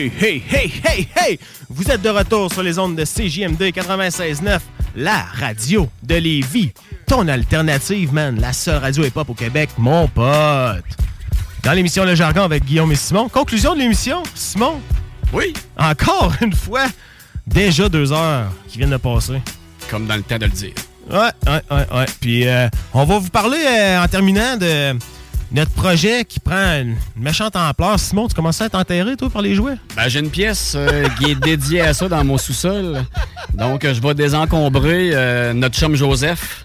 Hey, 0.09 0.15
hey, 0.21 0.43
hey, 0.51 0.73
hey, 0.85 1.09
hey! 1.17 1.39
Vous 1.69 1.91
êtes 1.91 2.01
de 2.01 2.09
retour 2.09 2.51
sur 2.51 2.63
les 2.63 2.79
ondes 2.79 2.97
de 2.97 3.05
CJMD 3.05 3.61
96.9, 3.63 4.59
la 4.97 5.23
radio 5.35 5.87
de 6.03 6.15
Lévis. 6.15 6.73
Ton 7.07 7.29
alternative, 7.29 8.13
man. 8.15 8.41
La 8.41 8.55
seule 8.55 8.79
radio 8.79 9.05
hip-hop 9.05 9.29
au 9.29 9.35
Québec, 9.35 9.69
mon 9.77 10.09
pote. 10.09 10.85
Dans 11.63 11.73
l'émission 11.73 12.05
Le 12.05 12.15
Jargon 12.15 12.43
avec 12.43 12.65
Guillaume 12.65 12.91
et 12.91 12.97
Simon. 12.97 13.29
Conclusion 13.29 13.75
de 13.75 13.81
l'émission, 13.81 14.23
Simon? 14.35 14.81
Oui. 15.33 15.53
Encore 15.77 16.33
une 16.41 16.55
fois, 16.55 16.87
déjà 17.47 17.89
deux 17.91 18.11
heures 18.11 18.51
qui 18.67 18.79
viennent 18.79 18.91
de 18.91 18.97
passer. 18.97 19.43
Comme 19.91 20.07
dans 20.07 20.17
le 20.17 20.23
temps 20.23 20.39
de 20.39 20.47
le 20.47 20.51
dire. 20.51 20.75
Ouais, 21.11 21.19
ouais, 21.47 21.63
ouais, 21.71 21.87
ouais. 21.97 22.07
Puis 22.21 22.49
euh, 22.49 22.69
on 22.95 23.05
va 23.05 23.19
vous 23.19 23.31
parler 23.31 23.59
euh, 23.59 24.03
en 24.03 24.09
terminant 24.09 24.57
de 24.57 24.99
notre 25.53 25.71
projet 25.71 26.25
qui 26.25 26.41
prend 26.41 26.81
une 26.81 26.97
méchante 27.17 27.57
ampleur. 27.57 27.99
Simon, 27.99 28.29
tu 28.29 28.35
commences 28.35 28.61
à 28.61 28.67
être 28.67 28.75
enterré, 28.75 29.17
toi, 29.17 29.31
par 29.31 29.43
les 29.43 29.55
jouets? 29.55 29.77
Ben, 29.97 30.09
j'ai 30.09 30.21
une 30.21 30.31
pièce 30.31 30.75
euh, 30.77 31.09
qui 31.19 31.31
est 31.31 31.35
dédiée 31.35 31.81
à 31.81 31.95
ça 31.95 32.09
dans 32.09 32.23
mon 32.25 32.39
sous-sol. 32.39 33.05
Donc, 33.55 33.85
euh, 33.85 33.95
je 33.95 34.01
vais 34.01 34.15
désencombrer 34.15 35.11
euh, 35.13 35.53
notre 35.53 35.77
chum 35.77 35.95
Joseph. 35.95 36.65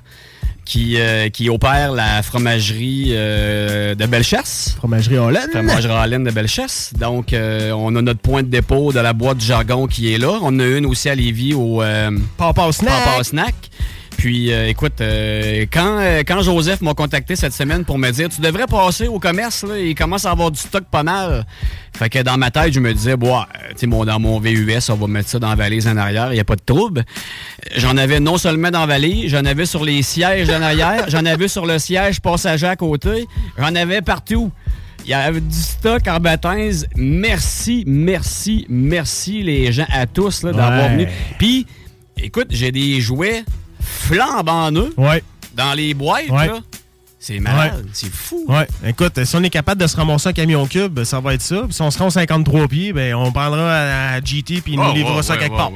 Qui, 0.65 0.95
euh, 0.97 1.27
qui 1.27 1.49
opère 1.49 1.91
la 1.91 2.23
fromagerie 2.23 3.09
de 3.09 4.05
Bellechasse. 4.05 4.75
Fromagerie 4.77 5.17
Holland. 5.17 5.49
Fromagerie 5.51 5.93
Holland 5.93 6.25
de 6.25 6.31
Bellechasse. 6.31 6.93
Donc, 6.97 7.35
on 7.35 7.95
a 7.97 8.01
notre 8.01 8.21
point 8.21 8.43
de 8.43 8.47
dépôt 8.47 8.93
de 8.93 8.99
la 9.01 9.11
boîte 9.11 9.39
du 9.39 9.45
jargon 9.45 9.87
qui 9.87 10.13
est 10.13 10.17
là. 10.17 10.39
On 10.41 10.47
en 10.47 10.59
a 10.59 10.65
une 10.65 10.85
aussi 10.85 11.09
à 11.09 11.15
Lévis 11.15 11.53
au 11.53 11.83
Papa 12.37 12.71
Snack. 12.71 13.03
Papa 13.03 13.23
Snack. 13.25 13.55
Puis, 14.23 14.53
euh, 14.53 14.69
écoute, 14.69 15.01
euh, 15.01 15.65
quand, 15.69 15.97
euh, 15.99 16.23
quand 16.25 16.41
Joseph 16.41 16.79
m'a 16.79 16.93
contacté 16.93 17.35
cette 17.35 17.51
semaine 17.51 17.83
pour 17.83 17.97
me 17.97 18.09
dire 18.09 18.29
Tu 18.29 18.39
devrais 18.39 18.67
passer 18.67 19.09
au 19.09 19.19
commerce, 19.19 19.65
là, 19.65 19.77
il 19.77 19.95
commence 19.95 20.23
à 20.23 20.31
avoir 20.31 20.49
du 20.49 20.57
stock 20.57 20.85
pas 20.89 21.03
mal. 21.03 21.45
Fait 21.93 22.07
que 22.07 22.19
dans 22.19 22.37
ma 22.37 22.49
tête, 22.49 22.71
je 22.71 22.79
me 22.79 22.93
disais, 22.93 23.17
bon, 23.17 23.37
tu 23.71 23.79
sais, 23.79 23.85
mon, 23.85 24.05
dans 24.05 24.21
mon 24.21 24.39
VUS, 24.39 24.79
on 24.91 24.95
va 24.95 25.07
mettre 25.07 25.27
ça 25.27 25.39
dans 25.39 25.49
la 25.49 25.55
valise 25.55 25.89
en 25.89 25.97
arrière, 25.97 26.29
il 26.31 26.35
n'y 26.35 26.39
a 26.39 26.45
pas 26.45 26.55
de 26.55 26.61
trouble. 26.65 27.03
J'en 27.75 27.97
avais 27.97 28.21
non 28.21 28.37
seulement 28.37 28.71
dans 28.71 28.79
la 28.79 28.85
valise, 28.85 29.29
j'en 29.29 29.43
avais 29.43 29.65
sur 29.65 29.83
les 29.83 30.01
sièges 30.03 30.49
en 30.49 30.61
arrière, 30.61 31.03
j'en 31.09 31.25
avais 31.25 31.49
sur 31.49 31.65
le 31.65 31.77
siège 31.77 32.21
passager 32.21 32.67
à 32.67 32.77
côté, 32.77 33.27
j'en 33.57 33.75
avais 33.75 34.01
partout. 34.01 34.53
Il 35.03 35.09
y 35.09 35.13
avait 35.13 35.41
du 35.41 35.53
stock 35.53 36.07
en 36.07 36.21
baptême. 36.21 36.71
Merci, 36.95 37.83
merci, 37.85 38.65
merci 38.69 39.43
les 39.43 39.73
gens 39.73 39.85
à 39.91 40.05
tous 40.05 40.43
d'avoir 40.45 40.71
Ouais. 40.71 40.89
venu. 40.93 41.07
Puis, 41.37 41.67
écoute, 42.15 42.47
j'ai 42.51 42.71
des 42.71 43.01
jouets 43.01 43.43
flambant 43.83 44.71
neufs 44.71 44.93
Ouais. 44.97 45.23
dans 45.55 45.73
les 45.73 45.93
boîtes. 45.93 46.29
Ouais. 46.29 46.47
là. 46.47 46.59
C'est 47.19 47.39
malade, 47.39 47.75
Ouais. 47.77 47.89
c'est 47.93 48.11
fou. 48.13 48.43
Ouais, 48.49 48.67
écoute, 48.85 49.23
si 49.23 49.33
on 49.37 49.43
est 49.43 49.49
capable 49.49 49.79
de 49.79 49.87
se 49.87 49.95
ramasser 49.95 50.27
un 50.27 50.33
camion 50.33 50.67
cube, 50.67 51.05
ça 51.05 51.21
va 51.21 51.33
être 51.33 51.41
ça. 51.41 51.61
Puis 51.63 51.71
si 51.73 51.81
on 51.81 51.89
se 51.89 51.97
rend 51.97 52.07
aux 52.07 52.09
53 52.09 52.67
pieds, 52.67 52.91
ben 52.91 53.15
on 53.15 53.31
prendra 53.31 53.71
à, 53.73 54.19
GT 54.21 54.59
puis 54.59 54.73
il 54.73 54.77
nous 54.77 54.93
livrera 54.93 55.23
ça 55.23 55.35
ouais, 55.35 55.39
quelque 55.39 55.55
part. 55.55 55.71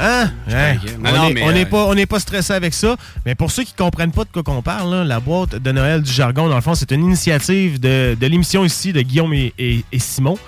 Hein? 0.00 0.30
Hein? 0.48 0.76
On 1.04 1.12
Non, 1.12 1.50
n'est 1.50 1.62
euh, 1.62 1.64
pas, 1.68 1.84
on 1.86 1.96
n'est 1.96 2.06
pas 2.06 2.20
stressé 2.20 2.52
avec 2.52 2.72
ça. 2.74 2.94
Mais 3.26 3.34
pour 3.34 3.50
ceux 3.50 3.64
qui 3.64 3.72
comprennent 3.72 4.12
pas 4.12 4.22
de 4.22 4.28
quoi 4.32 4.44
qu'on 4.44 4.62
parle, 4.62 4.88
là, 4.94 5.02
la 5.02 5.18
boîte 5.18 5.56
de 5.56 5.72
Noël 5.72 6.00
du 6.00 6.12
jargon, 6.12 6.48
dans 6.48 6.54
le 6.54 6.60
fond, 6.60 6.76
c'est 6.76 6.92
une 6.92 7.02
initiative 7.02 7.80
de, 7.80 8.16
de 8.20 8.26
l'émission 8.28 8.64
ici 8.64 8.92
de 8.92 9.00
Guillaume 9.00 9.34
et, 9.34 9.52
et- 9.58 9.84
et 9.90 9.98
Simon. 9.98 10.38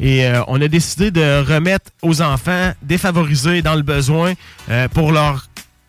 Et 0.00 0.24
euh, 0.26 0.42
on 0.46 0.62
a 0.62 0.68
décidé 0.68 1.10
de 1.10 1.42
remettre 1.44 1.90
aux 2.02 2.22
enfants 2.22 2.70
défavorisés 2.82 3.62
dans 3.62 3.74
le 3.74 3.82
besoin 3.82 4.34
euh, 4.70 4.86
pour 4.86 5.10
leur 5.10 5.47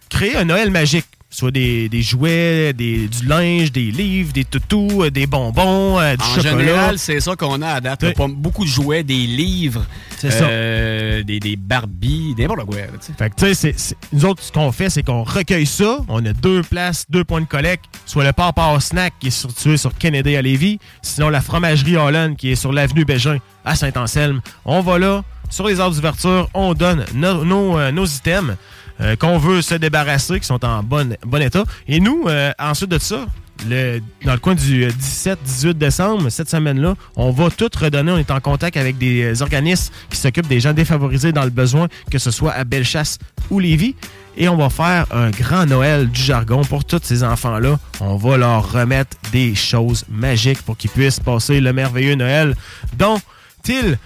créer 0.09 0.35
un 0.35 0.45
Noël 0.45 0.71
magique. 0.71 1.05
Soit 1.31 1.51
des, 1.51 1.89
des 1.89 2.01
jouets, 2.01 2.73
des, 2.73 3.07
du 3.07 3.27
linge, 3.27 3.71
des 3.71 3.91
livres, 3.91 4.33
des 4.33 4.43
toutous, 4.45 5.03
euh, 5.03 5.11
des 5.11 5.27
bonbons, 5.27 5.99
euh, 5.99 6.15
du 6.15 6.23
En 6.23 6.25
chocolat. 6.25 6.57
général, 6.57 6.97
c'est 6.97 7.19
ça 7.19 7.35
qu'on 7.35 7.61
a 7.61 7.67
à 7.67 7.79
date. 7.79 8.03
Oui. 8.17 8.33
Beaucoup 8.35 8.63
de 8.65 8.69
jouets, 8.69 9.03
des 9.03 9.27
livres, 9.27 9.85
C'est 10.17 10.31
ça. 10.31 10.45
euh, 10.45 11.21
des, 11.21 11.39
des 11.39 11.55
Barbies, 11.55 12.33
n'importe 12.35 12.65
quoi. 12.65 12.77
Fait 13.15 13.29
que, 13.29 13.35
tu 13.45 13.53
sais, 13.53 13.75
nous 14.11 14.25
autres, 14.25 14.41
ce 14.41 14.51
qu'on 14.51 14.71
fait, 14.71 14.89
c'est 14.89 15.03
qu'on 15.03 15.21
recueille 15.21 15.67
ça. 15.67 15.99
On 16.07 16.25
a 16.25 16.33
deux 16.33 16.63
places, 16.63 17.05
deux 17.11 17.23
points 17.23 17.41
de 17.41 17.45
collecte. 17.45 17.85
Soit 18.07 18.23
le 18.23 18.33
Papa 18.33 18.75
Snack 18.79 19.13
qui 19.19 19.27
est 19.27 19.29
situé 19.29 19.77
sur 19.77 19.95
Kennedy 19.95 20.35
à 20.35 20.41
Lévis, 20.41 20.79
sinon 21.03 21.29
la 21.29 21.41
fromagerie 21.41 21.95
Holland 21.95 22.35
qui 22.37 22.49
est 22.53 22.55
sur 22.55 22.73
l'avenue 22.73 23.05
Bégin 23.05 23.37
à 23.65 23.75
Saint-Anselme. 23.75 24.41
On 24.65 24.81
va 24.81 24.97
là, 24.97 25.23
sur 25.51 25.67
les 25.67 25.79
heures 25.79 25.91
d'ouverture, 25.91 26.49
on 26.55 26.73
donne 26.73 27.05
nos, 27.13 27.77
euh, 27.77 27.91
nos 27.91 28.05
items 28.07 28.55
euh, 29.01 29.15
qu'on 29.15 29.37
veut 29.37 29.61
se 29.61 29.75
débarrasser, 29.75 30.39
qui 30.39 30.45
sont 30.45 30.63
en 30.65 30.83
bon, 30.83 31.15
état. 31.39 31.63
Et 31.87 31.99
nous, 31.99 32.25
euh, 32.27 32.51
ensuite 32.59 32.89
de 32.89 32.99
ça, 32.99 33.25
le, 33.67 33.99
dans 34.23 34.33
le 34.33 34.39
coin 34.39 34.55
du 34.55 34.87
17-18 34.87 35.73
décembre, 35.73 36.29
cette 36.29 36.49
semaine-là, 36.49 36.95
on 37.15 37.31
va 37.31 37.49
tout 37.49 37.69
redonner. 37.77 38.11
On 38.11 38.17
est 38.17 38.31
en 38.31 38.39
contact 38.39 38.77
avec 38.77 38.97
des 38.97 39.23
euh, 39.23 39.41
organismes 39.41 39.93
qui 40.09 40.17
s'occupent 40.17 40.47
des 40.47 40.59
gens 40.59 40.73
défavorisés 40.73 41.31
dans 41.31 41.43
le 41.43 41.49
besoin, 41.49 41.87
que 42.11 42.17
ce 42.17 42.31
soit 42.31 42.51
à 42.51 42.63
Bellechasse 42.63 43.19
ou 43.49 43.59
Lévis. 43.59 43.95
Et 44.37 44.47
on 44.47 44.55
va 44.55 44.69
faire 44.69 45.05
un 45.11 45.31
grand 45.31 45.65
Noël 45.65 46.09
du 46.09 46.21
jargon 46.21 46.61
pour 46.63 46.85
tous 46.85 47.01
ces 47.03 47.23
enfants-là. 47.23 47.77
On 47.99 48.15
va 48.15 48.37
leur 48.37 48.71
remettre 48.71 49.17
des 49.33 49.55
choses 49.55 50.05
magiques 50.09 50.61
pour 50.61 50.77
qu'ils 50.77 50.91
puissent 50.91 51.19
passer 51.19 51.59
le 51.59 51.73
merveilleux 51.73 52.15
Noël 52.15 52.55
dont 52.97 53.19
ils 53.67 53.97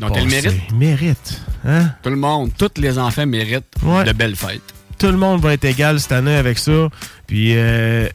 Donc, 0.00 0.16
elle 0.16 0.26
mérite. 0.28 0.72
méritent. 0.72 1.40
Hein? 1.64 1.90
Tout 2.02 2.10
le 2.10 2.16
monde, 2.16 2.50
tous 2.58 2.70
les 2.80 2.98
enfants 2.98 3.26
méritent 3.26 3.64
Ouais. 3.82 4.04
de 4.04 4.12
belles 4.12 4.36
fêtes. 4.36 4.62
tout 4.98 5.06
le 5.08 5.16
monde 5.16 5.40
va 5.40 5.52
être 5.54 5.64
égal 5.64 6.00
cette 6.00 6.12
année 6.12 6.34
avec 6.34 6.58
ça. 6.58 6.88
Puis 7.26 7.52
euh, 7.56 8.08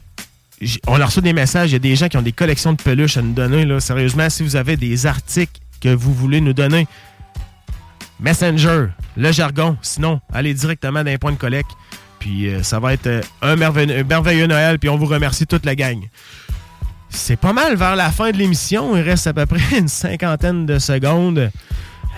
on 0.86 1.00
a 1.00 1.06
reçu 1.06 1.20
des 1.20 1.32
messages. 1.32 1.70
Il 1.70 1.74
y 1.74 1.76
a 1.76 1.80
des 1.80 1.96
gens 1.96 2.08
qui 2.08 2.16
ont 2.16 2.22
des 2.22 2.32
collections 2.32 2.72
de 2.72 2.82
peluches 2.82 3.16
à 3.16 3.22
nous 3.22 3.32
donner. 3.34 3.64
Là. 3.64 3.78
Sérieusement, 3.80 4.28
si 4.30 4.42
vous 4.42 4.56
avez 4.56 4.76
des 4.76 5.06
articles 5.06 5.60
que 5.80 5.88
vous 5.94 6.12
voulez 6.12 6.40
nous 6.40 6.52
donner, 6.54 6.86
Messenger, 8.20 8.86
le 9.16 9.32
jargon. 9.32 9.76
Sinon, 9.80 10.20
allez 10.32 10.52
directement 10.54 11.04
dans 11.04 11.10
les 11.10 11.18
points 11.18 11.32
de 11.32 11.36
collecte. 11.38 11.70
Puis 12.18 12.48
euh, 12.48 12.62
ça 12.64 12.80
va 12.80 12.92
être 12.94 13.06
euh, 13.06 13.22
un, 13.42 13.54
merveilleux, 13.54 13.98
un 14.00 14.02
merveilleux 14.02 14.46
Noël. 14.48 14.78
Puis 14.78 14.88
on 14.88 14.96
vous 14.96 15.06
remercie 15.06 15.46
toute 15.46 15.64
la 15.64 15.76
gang. 15.76 16.00
C'est 17.10 17.36
pas 17.38 17.52
mal 17.52 17.76
vers 17.76 17.96
la 17.96 18.10
fin 18.10 18.30
de 18.30 18.36
l'émission. 18.36 18.96
Il 18.96 19.02
reste 19.02 19.26
à 19.26 19.32
peu 19.34 19.46
près 19.46 19.60
une 19.78 19.88
cinquantaine 19.88 20.66
de 20.66 20.78
secondes. 20.78 21.50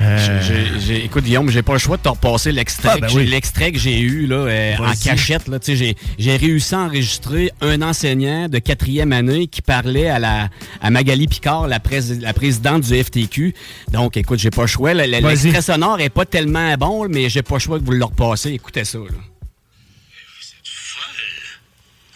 Euh, 0.03 0.79
écoute, 1.05 1.25
Guillaume, 1.25 1.51
j'ai 1.51 1.61
pas 1.61 1.75
le 1.75 1.79
choix 1.79 1.99
de 1.99 2.03
te 2.03 2.09
repasser 2.09 2.53
l'extrait 2.53 2.89
Ah, 2.95 2.99
ben 2.99 3.07
que 3.07 3.13
oui. 3.13 3.27
l'extrait 3.27 3.71
que 3.71 3.79
j'ai 3.79 4.01
eu 4.01 4.27
là, 4.27 4.37
euh, 4.37 4.77
en 4.79 4.93
cachette. 4.95 5.47
Là, 5.47 5.59
j'ai, 5.63 5.95
j'ai 6.19 6.37
réussi 6.39 6.75
à 6.75 6.79
enregistrer 6.81 7.53
un 7.61 7.83
enseignant 7.83 8.49
de 8.49 8.59
quatrième 8.61 9.13
année 9.13 9.47
qui 9.47 9.61
parlait 9.61 10.09
à, 10.09 10.19
la, 10.19 10.49
à 10.81 10.89
Magali 10.89 11.29
Picard, 11.29 11.69
la, 11.69 11.81
prés- 11.81 12.19
la 12.19 12.33
présidente 12.33 12.81
du 12.85 12.95
FTQ. 13.05 13.55
Donc, 13.93 14.17
écoute, 14.17 14.39
j'ai 14.39 14.49
pas 14.51 14.63
le 14.63 14.69
choix. 14.69 14.95
L'extrait 14.95 15.61
sonore 15.61 16.01
est 16.01 16.09
pas 16.09 16.25
tellement 16.25 16.75
bon, 16.79 17.07
mais 17.11 17.29
j'ai 17.29 17.43
pas 17.43 17.57
le 17.57 17.61
choix 17.61 17.79
de 17.79 17.85
vous 17.85 17.93
le 17.93 18.03
repasser. 18.05 18.53
Écoutez 18.53 18.85
ça. 18.85 18.97
Là. 18.99 19.05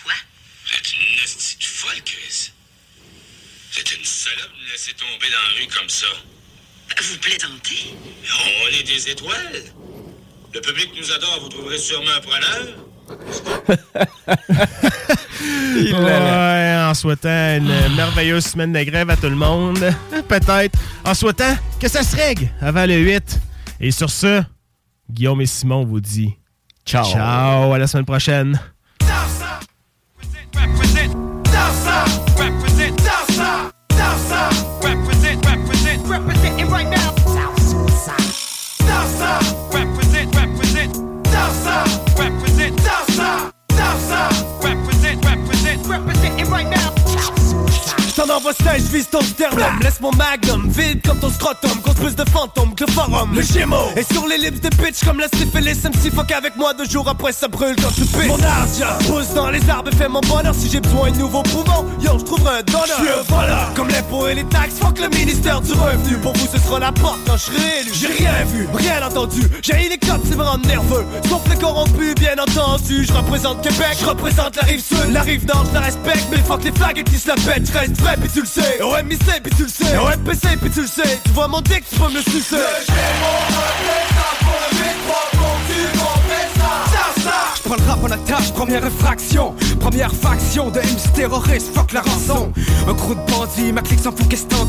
Vous 0.06 0.74
êtes 0.74 0.92
une 0.94 1.22
hostie 1.22 1.58
de 1.58 1.64
folle, 1.64 2.00
Chris. 2.06 2.50
Vous 3.72 3.80
êtes 3.80 3.98
une 3.98 4.04
salope 4.04 4.52
de 4.58 4.62
me 4.63 4.63
laisser 4.74 4.92
tomber 4.94 5.30
dans 5.30 5.38
la 5.38 5.60
rue 5.60 5.68
comme 5.68 5.88
ça. 5.88 6.06
Vous 7.00 7.18
plaisantez? 7.18 7.94
On 8.64 8.68
est 8.76 8.82
des 8.82 9.08
étoiles. 9.08 9.62
Le 10.52 10.60
public 10.60 10.90
nous 10.98 11.12
adore, 11.12 11.42
vous 11.42 11.48
trouverez 11.48 11.78
sûrement 11.78 12.10
un 12.16 12.20
preneur. 12.20 12.66
Ouais, 15.76 16.76
en 16.88 16.94
souhaitant 16.94 17.56
une 17.58 17.94
merveilleuse 17.94 18.46
semaine 18.46 18.72
de 18.72 18.82
grève 18.82 19.10
à 19.10 19.16
tout 19.16 19.28
le 19.28 19.36
monde. 19.36 19.78
Peut-être. 20.28 20.78
En 21.04 21.12
souhaitant 21.14 21.56
que 21.80 21.88
ça 21.88 22.02
se 22.02 22.16
règle 22.16 22.48
avant 22.60 22.86
le 22.86 22.96
8. 22.96 23.40
Et 23.80 23.90
sur 23.90 24.08
ce, 24.08 24.42
Guillaume 25.10 25.42
et 25.42 25.46
Simon 25.46 25.84
vous 25.84 26.00
dit 26.00 26.34
ciao. 26.86 27.04
Ciao, 27.04 27.72
à 27.72 27.78
la 27.78 27.86
semaine 27.86 28.06
prochaine. 28.06 28.58
Represent 30.54 31.12
Southside. 31.44 32.22
Represent 32.38 33.04
Southside. 34.16 35.13
J't'en 48.14 48.32
envoie 48.32 48.52
16, 48.52 48.90
vise 48.92 49.08
ton 49.10 49.20
sternum. 49.20 49.80
Laisse 49.82 50.00
mon 50.00 50.12
magnum, 50.12 50.70
vide 50.70 51.04
comme 51.04 51.18
ton 51.18 51.30
scrotum. 51.30 51.80
Cause 51.82 51.94
plus 51.94 52.14
de 52.14 52.24
fantômes 52.30 52.72
que 52.76 52.84
le 52.84 52.92
forum 52.92 53.34
Le 53.34 53.42
Gémeaux. 53.42 53.90
Et 53.96 54.04
sur 54.04 54.28
les 54.28 54.38
lips 54.38 54.60
de 54.60 54.68
bitch 54.76 55.04
comme 55.04 55.18
la 55.18 55.26
syphilis 55.26 55.82
MC 55.82 56.14
fuck 56.14 56.30
avec 56.30 56.54
moi 56.54 56.74
deux 56.74 56.88
jours 56.88 57.08
après 57.08 57.32
ça 57.32 57.48
brûle 57.48 57.74
quand 57.74 57.92
tu 57.92 58.02
pisses. 58.02 58.28
Mon 58.28 58.40
argent. 58.40 58.98
Pousse 59.08 59.34
dans 59.34 59.50
les 59.50 59.68
arbres 59.68 59.90
et 59.92 59.96
fais 59.96 60.08
mon 60.08 60.20
bonheur. 60.20 60.54
Si 60.54 60.70
j'ai 60.70 60.78
besoin 60.78 61.10
de 61.10 61.18
nouveaux 61.18 61.42
poumons, 61.42 61.86
yo 62.00 62.16
j'trouverai 62.20 62.58
un 62.58 62.62
donneur. 62.62 62.86
J'suis 62.86 63.08
un 63.08 63.34
voleur. 63.34 63.74
Comme 63.74 63.88
l'impôt 63.88 64.28
et 64.28 64.34
les 64.36 64.44
taxes, 64.44 64.76
fuck 64.80 64.96
le 65.00 65.08
ministère 65.08 65.60
du 65.60 65.72
revenu. 65.72 66.16
Pour 66.18 66.34
vous 66.34 66.46
ce 66.52 66.60
sera 66.60 66.78
la 66.78 66.92
porte 66.92 67.18
quand 67.26 67.36
je 67.36 67.42
serai 67.42 67.80
élu. 67.80 67.90
J'ai 67.94 68.06
rien 68.06 68.44
vu. 68.44 68.68
Rien 68.74 69.04
entendu, 69.04 69.42
j'ai 69.60 69.88
les 69.88 69.98
cops, 69.98 70.20
c'est 70.28 70.36
me 70.36 70.44
rendre 70.44 70.64
nerveux. 70.68 71.04
Sauf 71.28 71.42
les 71.50 71.56
corrompus, 71.56 72.14
bien 72.14 72.36
entendu. 72.38 73.04
Je 73.04 73.12
représente 73.12 73.60
Québec, 73.62 73.96
je 74.00 74.06
représente 74.06 74.54
la 74.54 74.62
rive 74.62 74.84
sud. 74.84 75.10
La 75.10 75.22
rive 75.22 75.44
nord, 75.46 75.64
je 75.68 75.74
la 75.74 75.80
respecte 75.80 76.28
Mais 76.30 76.38
fuck 76.38 76.62
les 76.62 76.70
flags 76.70 76.98
et 76.98 77.02
qui 77.02 77.18
se 77.18 77.26
la 77.26 77.34
pètent 77.34 77.66
Pis 78.22 78.28
tu 78.32 78.40
le 78.40 78.46
sais. 78.46 78.82
Au 78.82 78.92
MIC, 79.02 79.42
pis 79.42 79.50
tu 79.56 79.62
le 79.62 79.68
sais. 79.68 79.96
Au 79.96 80.08
MPC, 80.08 80.56
pis 80.62 80.70
tu 80.70 80.82
le 80.82 80.86
sais. 80.86 81.20
Tu 81.24 81.30
vois 81.32 81.48
mon 81.48 81.60
dick, 81.60 81.84
tu 81.88 81.96
peux 81.98 82.08
me 82.08 82.14
le 82.14 82.22
sucer 82.22 82.56
Le 87.76 87.88
rap 87.88 88.04
en 88.04 88.10
attache, 88.10 88.52
première 88.52 88.84
infraction 88.84 89.52
Première 89.80 90.12
faction 90.14 90.70
de 90.70 90.78
MC 90.78 91.12
terroriste, 91.12 91.74
fuck 91.74 91.92
la 91.92 92.02
rançon. 92.02 92.52
Un 92.86 92.94
crew 92.94 93.16
de 93.16 93.32
bandits, 93.32 93.72
ma 93.72 93.82
clique 93.82 93.98
s'en 93.98 94.12
fout 94.12 94.28
qu'est-ce 94.28 94.46
t'en 94.46 94.68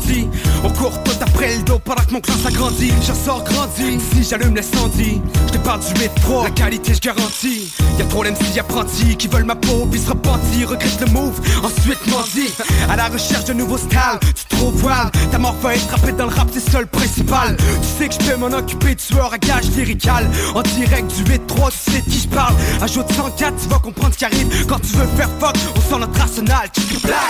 On 0.64 0.70
court 0.70 1.02
tout 1.04 1.12
après 1.20 1.56
le 1.56 1.62
dos 1.62 1.78
pendant 1.78 2.02
que 2.02 2.12
mon 2.12 2.20
clan 2.20 2.34
s'agrandit 2.42 2.92
J'en 3.06 3.14
sors 3.14 3.44
grandi, 3.44 4.00
si 4.12 4.24
j'allume 4.24 4.56
l'incendie 4.56 5.20
Je 5.46 5.52
te 5.52 5.58
parle 5.58 5.80
du 5.80 6.00
métro, 6.00 6.42
la 6.42 6.50
qualité 6.50 6.94
je 6.94 7.00
garantis. 7.00 7.72
Y'a 7.98 8.04
trop 8.06 8.24
d'MC 8.24 8.58
apprentis 8.58 9.16
qui 9.16 9.28
veulent 9.28 9.44
ma 9.44 9.54
peau 9.54 9.86
puis 9.88 10.00
se 10.00 10.10
repentir 10.10 10.70
Regrette 10.70 11.00
le 11.00 11.12
move, 11.12 11.40
ensuite 11.62 12.04
mendie 12.08 12.52
À 12.90 12.96
la 12.96 13.06
recherche 13.06 13.44
de 13.44 13.52
nouveaux 13.52 13.78
styles, 13.78 14.18
tu 14.34 14.56
trouves 14.56 14.84
wild. 14.84 15.12
Ta 15.30 15.38
mort 15.38 15.54
va 15.62 15.76
être 15.76 16.16
dans 16.16 16.26
le 16.26 16.34
rap, 16.34 16.48
c'est 16.52 16.70
ça 16.70 16.80
le 16.80 16.86
principal. 16.86 17.56
Tu 17.56 17.88
sais 17.98 18.08
que 18.08 18.14
je 18.14 18.30
peux 18.30 18.36
m'en 18.36 18.56
occuper, 18.56 18.96
tueur 18.96 19.32
à 19.32 19.38
gage 19.38 19.68
lyrical. 19.76 20.28
En 20.54 20.62
direct 20.62 21.14
du 21.14 21.24
8-3, 21.24 21.70
tu 21.70 21.92
sais 21.92 22.00
de 22.00 22.10
qui 22.10 22.20
je 22.20 22.28
parle 22.28 22.54
Ajoute 22.96 23.12
104, 23.12 23.62
tu 23.62 23.68
vas 23.68 23.78
comprendre 23.78 24.14
ce 24.14 24.18
qui 24.18 24.24
arrive. 24.24 24.66
Quand 24.66 24.78
tu 24.78 24.96
veux 24.96 25.06
faire 25.18 25.28
fuck, 25.38 25.54
on 25.76 25.80
sent 25.80 25.98
notre 26.00 26.18
arsenal. 26.18 26.70
Tu 26.72 26.80
cries 26.80 27.02
B.I.C. 27.02 27.26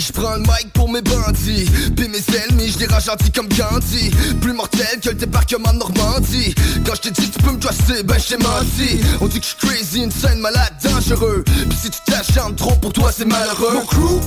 Je 0.00 0.12
prends 0.12 0.32
le 0.32 0.40
mic 0.40 0.72
pour 0.72 0.90
mes 0.90 1.02
bandits. 1.02 1.66
Puis 1.94 2.08
mes 2.08 2.24
ennemis, 2.36 2.72
je 2.72 2.78
les 2.78 2.86
rends 2.86 3.00
gentils 3.00 3.30
comme 3.30 3.48
Gandhi. 3.48 4.10
Plus 4.40 4.54
mortel 4.54 4.98
que 5.02 5.10
le 5.10 5.14
débarquement 5.14 5.72
de 5.74 5.78
Normandie. 5.78 6.54
Quand 6.86 6.94
je 6.94 7.10
dis 7.10 7.28
que 7.28 7.36
tu 7.36 7.42
peux 7.42 7.52
me 7.52 7.58
dresser, 7.58 8.02
ben 8.04 8.16
j'ai 8.18 8.38
menti. 8.38 9.00
On 9.20 9.26
dit 9.26 9.40
que 9.40 9.44
je 9.44 9.50
suis 9.50 9.58
crazy, 9.68 10.04
insane, 10.04 10.38
malade, 10.40 10.72
dangereux 10.82 11.44
Puis 11.44 11.78
si 11.82 11.90
tu 11.90 11.98
t'acharnes 12.06 12.54
trop 12.56 12.74
pour 12.76 12.92
toi 12.94 13.10
c'est 13.14 13.26
malheureux. 13.26 13.74
Mon 13.74 13.84
crew, 13.84 14.20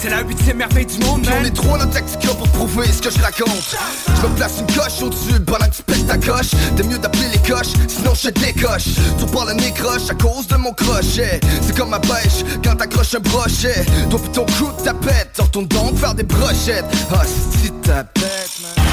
c'est 0.00 0.10
la 0.10 0.20
huitième 0.22 0.58
merveille 0.58 0.86
du 0.86 0.98
monde, 1.04 1.22
Puis 1.22 1.32
on 1.32 1.36
man. 1.38 1.46
est 1.46 1.50
trop 1.54 1.76
dans 1.76 1.86
Tactica 1.86 2.28
pour 2.34 2.48
prouver 2.50 2.86
ce 2.86 3.02
que 3.02 3.10
je 3.10 3.20
raconte. 3.20 3.76
Je 4.06 4.26
me 4.26 4.34
place 4.36 4.52
une 4.60 4.74
coche 4.74 5.02
au-dessus 5.02 5.40
pendant 5.44 5.66
que 5.66 5.74
tu 5.74 5.82
pètes 5.82 6.06
ta 6.06 6.18
coche. 6.18 6.50
T'es 6.76 6.84
mieux 6.84 6.98
d'appeler 6.98 7.28
les 7.32 7.38
coches, 7.50 7.72
sinon 7.88 8.12
je 8.14 8.28
te 8.28 8.40
décoche. 8.40 8.94
Tu 9.18 9.26
parles 9.26 9.48
le 9.48 9.54
nez 9.54 9.72
croche 9.72 10.08
à 10.08 10.14
cause 10.14 10.46
de 10.46 10.56
mon 10.56 10.72
crochet. 10.72 11.40
C'est 11.62 11.76
comme 11.76 11.90
ma 11.90 11.98
pêche 12.00 12.44
quand 12.62 12.76
t'accroches 12.76 13.14
un 13.16 13.20
brochet. 13.20 13.84
Toi 14.10 14.20
pis 14.22 14.30
ton 14.30 14.44
crew 14.44 14.70
de 15.16 15.24
tapette, 15.24 15.40
retourne 15.40 15.66
donc 15.68 15.96
faire 15.96 16.14
des 16.14 16.22
brochettes. 16.22 16.84
Ah 17.12 17.22
si 17.24 17.70
tapette 17.82 18.60
man. 18.62 18.84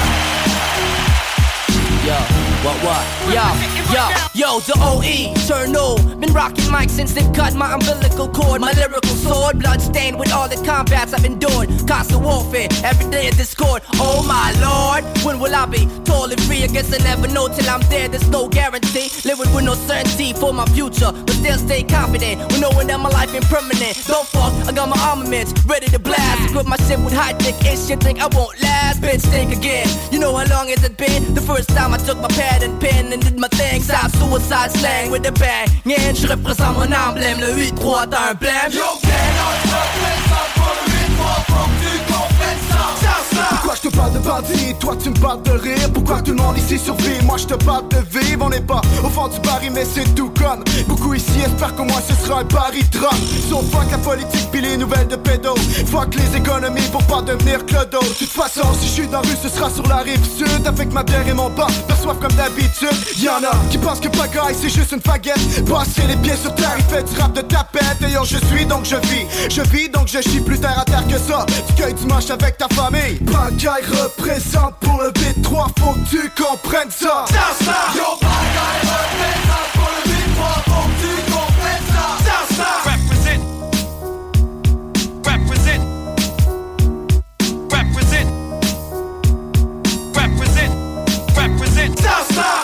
Yo, 2.06 2.43
what, 2.64 2.76
what? 2.82 3.04
Yo, 3.28 3.44
yo, 3.92 4.04
yo, 4.32 4.60
the 4.60 4.72
OE, 4.80 5.34
Cherno. 5.44 6.18
Been 6.18 6.32
rocking 6.32 6.64
mics 6.64 6.90
since 6.90 7.12
they 7.12 7.22
cut 7.32 7.54
my 7.54 7.74
umbilical 7.74 8.28
cord. 8.28 8.60
My 8.60 8.72
lyrical 8.72 9.16
sword, 9.16 9.58
blood 9.58 9.82
stained 9.82 10.18
with 10.18 10.32
all 10.32 10.48
the 10.48 10.56
combats 10.64 11.12
I've 11.12 11.24
endured. 11.24 11.68
Constant 11.86 12.22
warfare, 12.22 12.68
every 12.82 13.10
day 13.10 13.28
a 13.28 13.32
discord. 13.32 13.82
Oh 14.00 14.24
my 14.26 14.48
lord, 14.64 15.04
when 15.24 15.38
will 15.38 15.54
I 15.54 15.66
be 15.66 15.86
totally 16.04 16.36
free? 16.48 16.64
I 16.64 16.68
guess 16.68 16.92
I 16.92 16.98
never 17.04 17.28
know 17.28 17.48
till 17.48 17.68
I'm 17.68 17.82
there, 17.90 18.08
there's 18.08 18.28
no 18.28 18.48
guarantee. 18.48 19.10
Living 19.24 19.52
with 19.54 19.64
no 19.64 19.74
certainty 19.74 20.32
for 20.32 20.54
my 20.54 20.64
future, 20.66 21.12
but 21.12 21.32
still 21.32 21.58
stay 21.58 21.82
confident. 21.82 22.40
With 22.50 22.60
knowing 22.60 22.86
that 22.86 22.98
my 22.98 23.10
life 23.10 23.34
ain't 23.34 23.44
permanent. 23.44 24.00
Don't 24.06 24.26
fuck, 24.28 24.52
I 24.66 24.72
got 24.72 24.88
my 24.88 24.98
armaments 25.00 25.52
ready 25.66 25.86
to 25.88 25.98
blast. 25.98 26.48
Equip 26.48 26.66
my 26.66 26.76
shit 26.88 26.98
with 27.00 27.12
high 27.12 27.34
tech 27.34 27.60
ish, 27.66 27.90
you 27.90 27.96
think 27.96 28.20
I 28.20 28.28
won't 28.28 28.60
last? 28.62 29.02
Bitch, 29.02 29.20
think 29.28 29.52
again. 29.52 29.86
You 30.10 30.18
know 30.18 30.34
how 30.34 30.46
long 30.46 30.68
has 30.68 30.82
it 30.82 30.96
been? 30.96 31.34
The 31.34 31.42
first 31.42 31.68
time 31.68 31.92
I 31.92 31.98
took 31.98 32.18
my 32.18 32.28
and 32.62 32.78
pen 32.80 33.10
did 33.10 33.38
my 33.38 33.48
thing. 33.48 33.82
South 33.82 34.14
suicide 34.16 34.70
slang 34.72 35.10
with 35.10 35.26
a 35.26 35.32
bang. 35.32 35.68
Yeah, 35.84 36.12
je 36.12 36.26
représente 36.26 36.76
mon 36.76 36.92
emblème, 36.92 37.40
le 37.40 37.52
8-3, 37.54 38.08
t'as 38.08 38.30
un 38.30 38.34
blême. 38.34 38.72
Yo, 38.72 38.82
Pourquoi 43.50 43.74
je 43.74 43.88
te 43.88 43.96
parle 43.96 44.12
de 44.12 44.18
bandit, 44.18 44.74
toi 44.78 44.94
tu 45.02 45.10
me 45.10 45.14
parles 45.14 45.42
de 45.42 45.50
rire. 45.52 45.90
Pourquoi 45.92 46.20
tout 46.20 46.32
le 46.32 46.36
monde 46.36 46.56
ici 46.58 46.78
survit? 46.78 47.22
Moi 47.24 47.36
je 47.38 47.46
te 47.46 47.54
parle 47.64 47.88
de 47.88 47.96
vivre. 48.18 48.44
On 48.46 48.48
n'est 48.48 48.60
pas 48.60 48.80
au 49.02 49.08
fond 49.08 49.28
du 49.28 49.38
baril 49.40 49.72
mais 49.72 49.84
c'est 49.84 50.14
tout 50.14 50.30
comme 50.38 50.62
Beaucoup 50.86 51.14
ici. 51.14 51.40
Espèrent 51.44 51.74
qu'au 51.74 51.84
moins 51.84 52.00
ce 52.06 52.14
sera 52.14 52.40
un 52.40 52.44
pari 52.44 52.82
de 52.84 52.98
Sauf 53.48 53.64
fuck 53.70 53.90
la 53.90 53.98
politique 53.98 54.48
puis 54.52 54.60
les 54.60 54.76
nouvelles 54.76 55.08
de 55.08 55.16
pédo. 55.16 55.54
Fuck 55.86 56.14
les 56.14 56.36
économies 56.36 56.88
pour 56.92 57.02
pas 57.04 57.22
devenir 57.22 57.64
clodo. 57.66 58.00
De 58.00 58.14
toute 58.18 58.30
façon 58.30 58.62
si 58.80 58.86
je 58.86 58.92
suis 58.92 59.06
dans 59.08 59.22
la 59.22 59.28
rue 59.28 59.36
ce 59.42 59.48
sera 59.48 59.70
sur 59.70 59.86
la 59.88 59.96
rive 59.96 60.24
sud. 60.36 60.66
Avec 60.66 60.92
ma 60.92 61.02
bière 61.02 61.26
et 61.26 61.34
mon 61.34 61.50
bar 61.50 61.70
Perçoivent 61.88 62.18
comme 62.20 62.32
d'habitude. 62.32 62.96
Y'en 63.18 63.42
a 63.42 63.54
qui 63.70 63.78
pensent 63.78 64.00
que 64.00 64.08
pagaille 64.08 64.54
c'est 64.60 64.68
juste 64.70 64.92
une 64.92 65.00
faguette. 65.00 65.64
Passer 65.68 66.02
les 66.08 66.16
pieds 66.16 66.36
sur 66.36 66.54
terre 66.54 66.76
il 66.78 66.84
fait 66.84 67.02
du 67.02 67.20
rap 67.20 67.32
de 67.32 67.40
tapette. 67.40 68.02
Et 68.06 68.12
yo 68.12 68.24
je 68.24 68.38
suis 68.46 68.66
donc 68.66 68.84
je 68.84 68.96
vis. 68.96 69.26
Je 69.50 69.62
vis 69.62 69.88
donc 69.88 70.08
je 70.08 70.20
chie 70.20 70.40
plus 70.40 70.58
terre 70.60 70.78
à 70.78 70.84
terre 70.84 71.06
que 71.06 71.18
ça. 71.18 71.46
Tu 71.66 71.74
cueilles 71.74 71.94
dimanche 71.94 72.30
avec 72.30 72.58
ta 72.58 72.63
famille 72.72 73.18
Pagaille 73.30 73.84
représente 74.02 74.74
pour 74.80 75.02
le 75.02 75.10
B3 75.10 75.66
Faut 75.78 75.92
que 75.94 76.08
tu 76.08 76.30
comprennes 76.30 76.90
ça 76.90 77.24
Ça 77.28 77.64
ça 77.64 77.76
Yo 77.94 78.16
pagaille 78.20 78.82
représente 78.82 79.70
pour 79.74 79.90
le 79.94 80.00
B3 80.10 80.40
Faut 80.64 80.88
que 80.88 80.94
tu 81.02 81.14
comprennes 81.32 81.86
ça 81.88 82.06
Ça 82.24 82.38
ça 82.56 82.68
Represent. 82.84 83.42
Represent. 85.24 85.84
Represent. 87.70 88.28
Represent. 90.14 90.72
Represent. 91.36 91.94
Ça 92.02 92.34
ça 92.34 92.63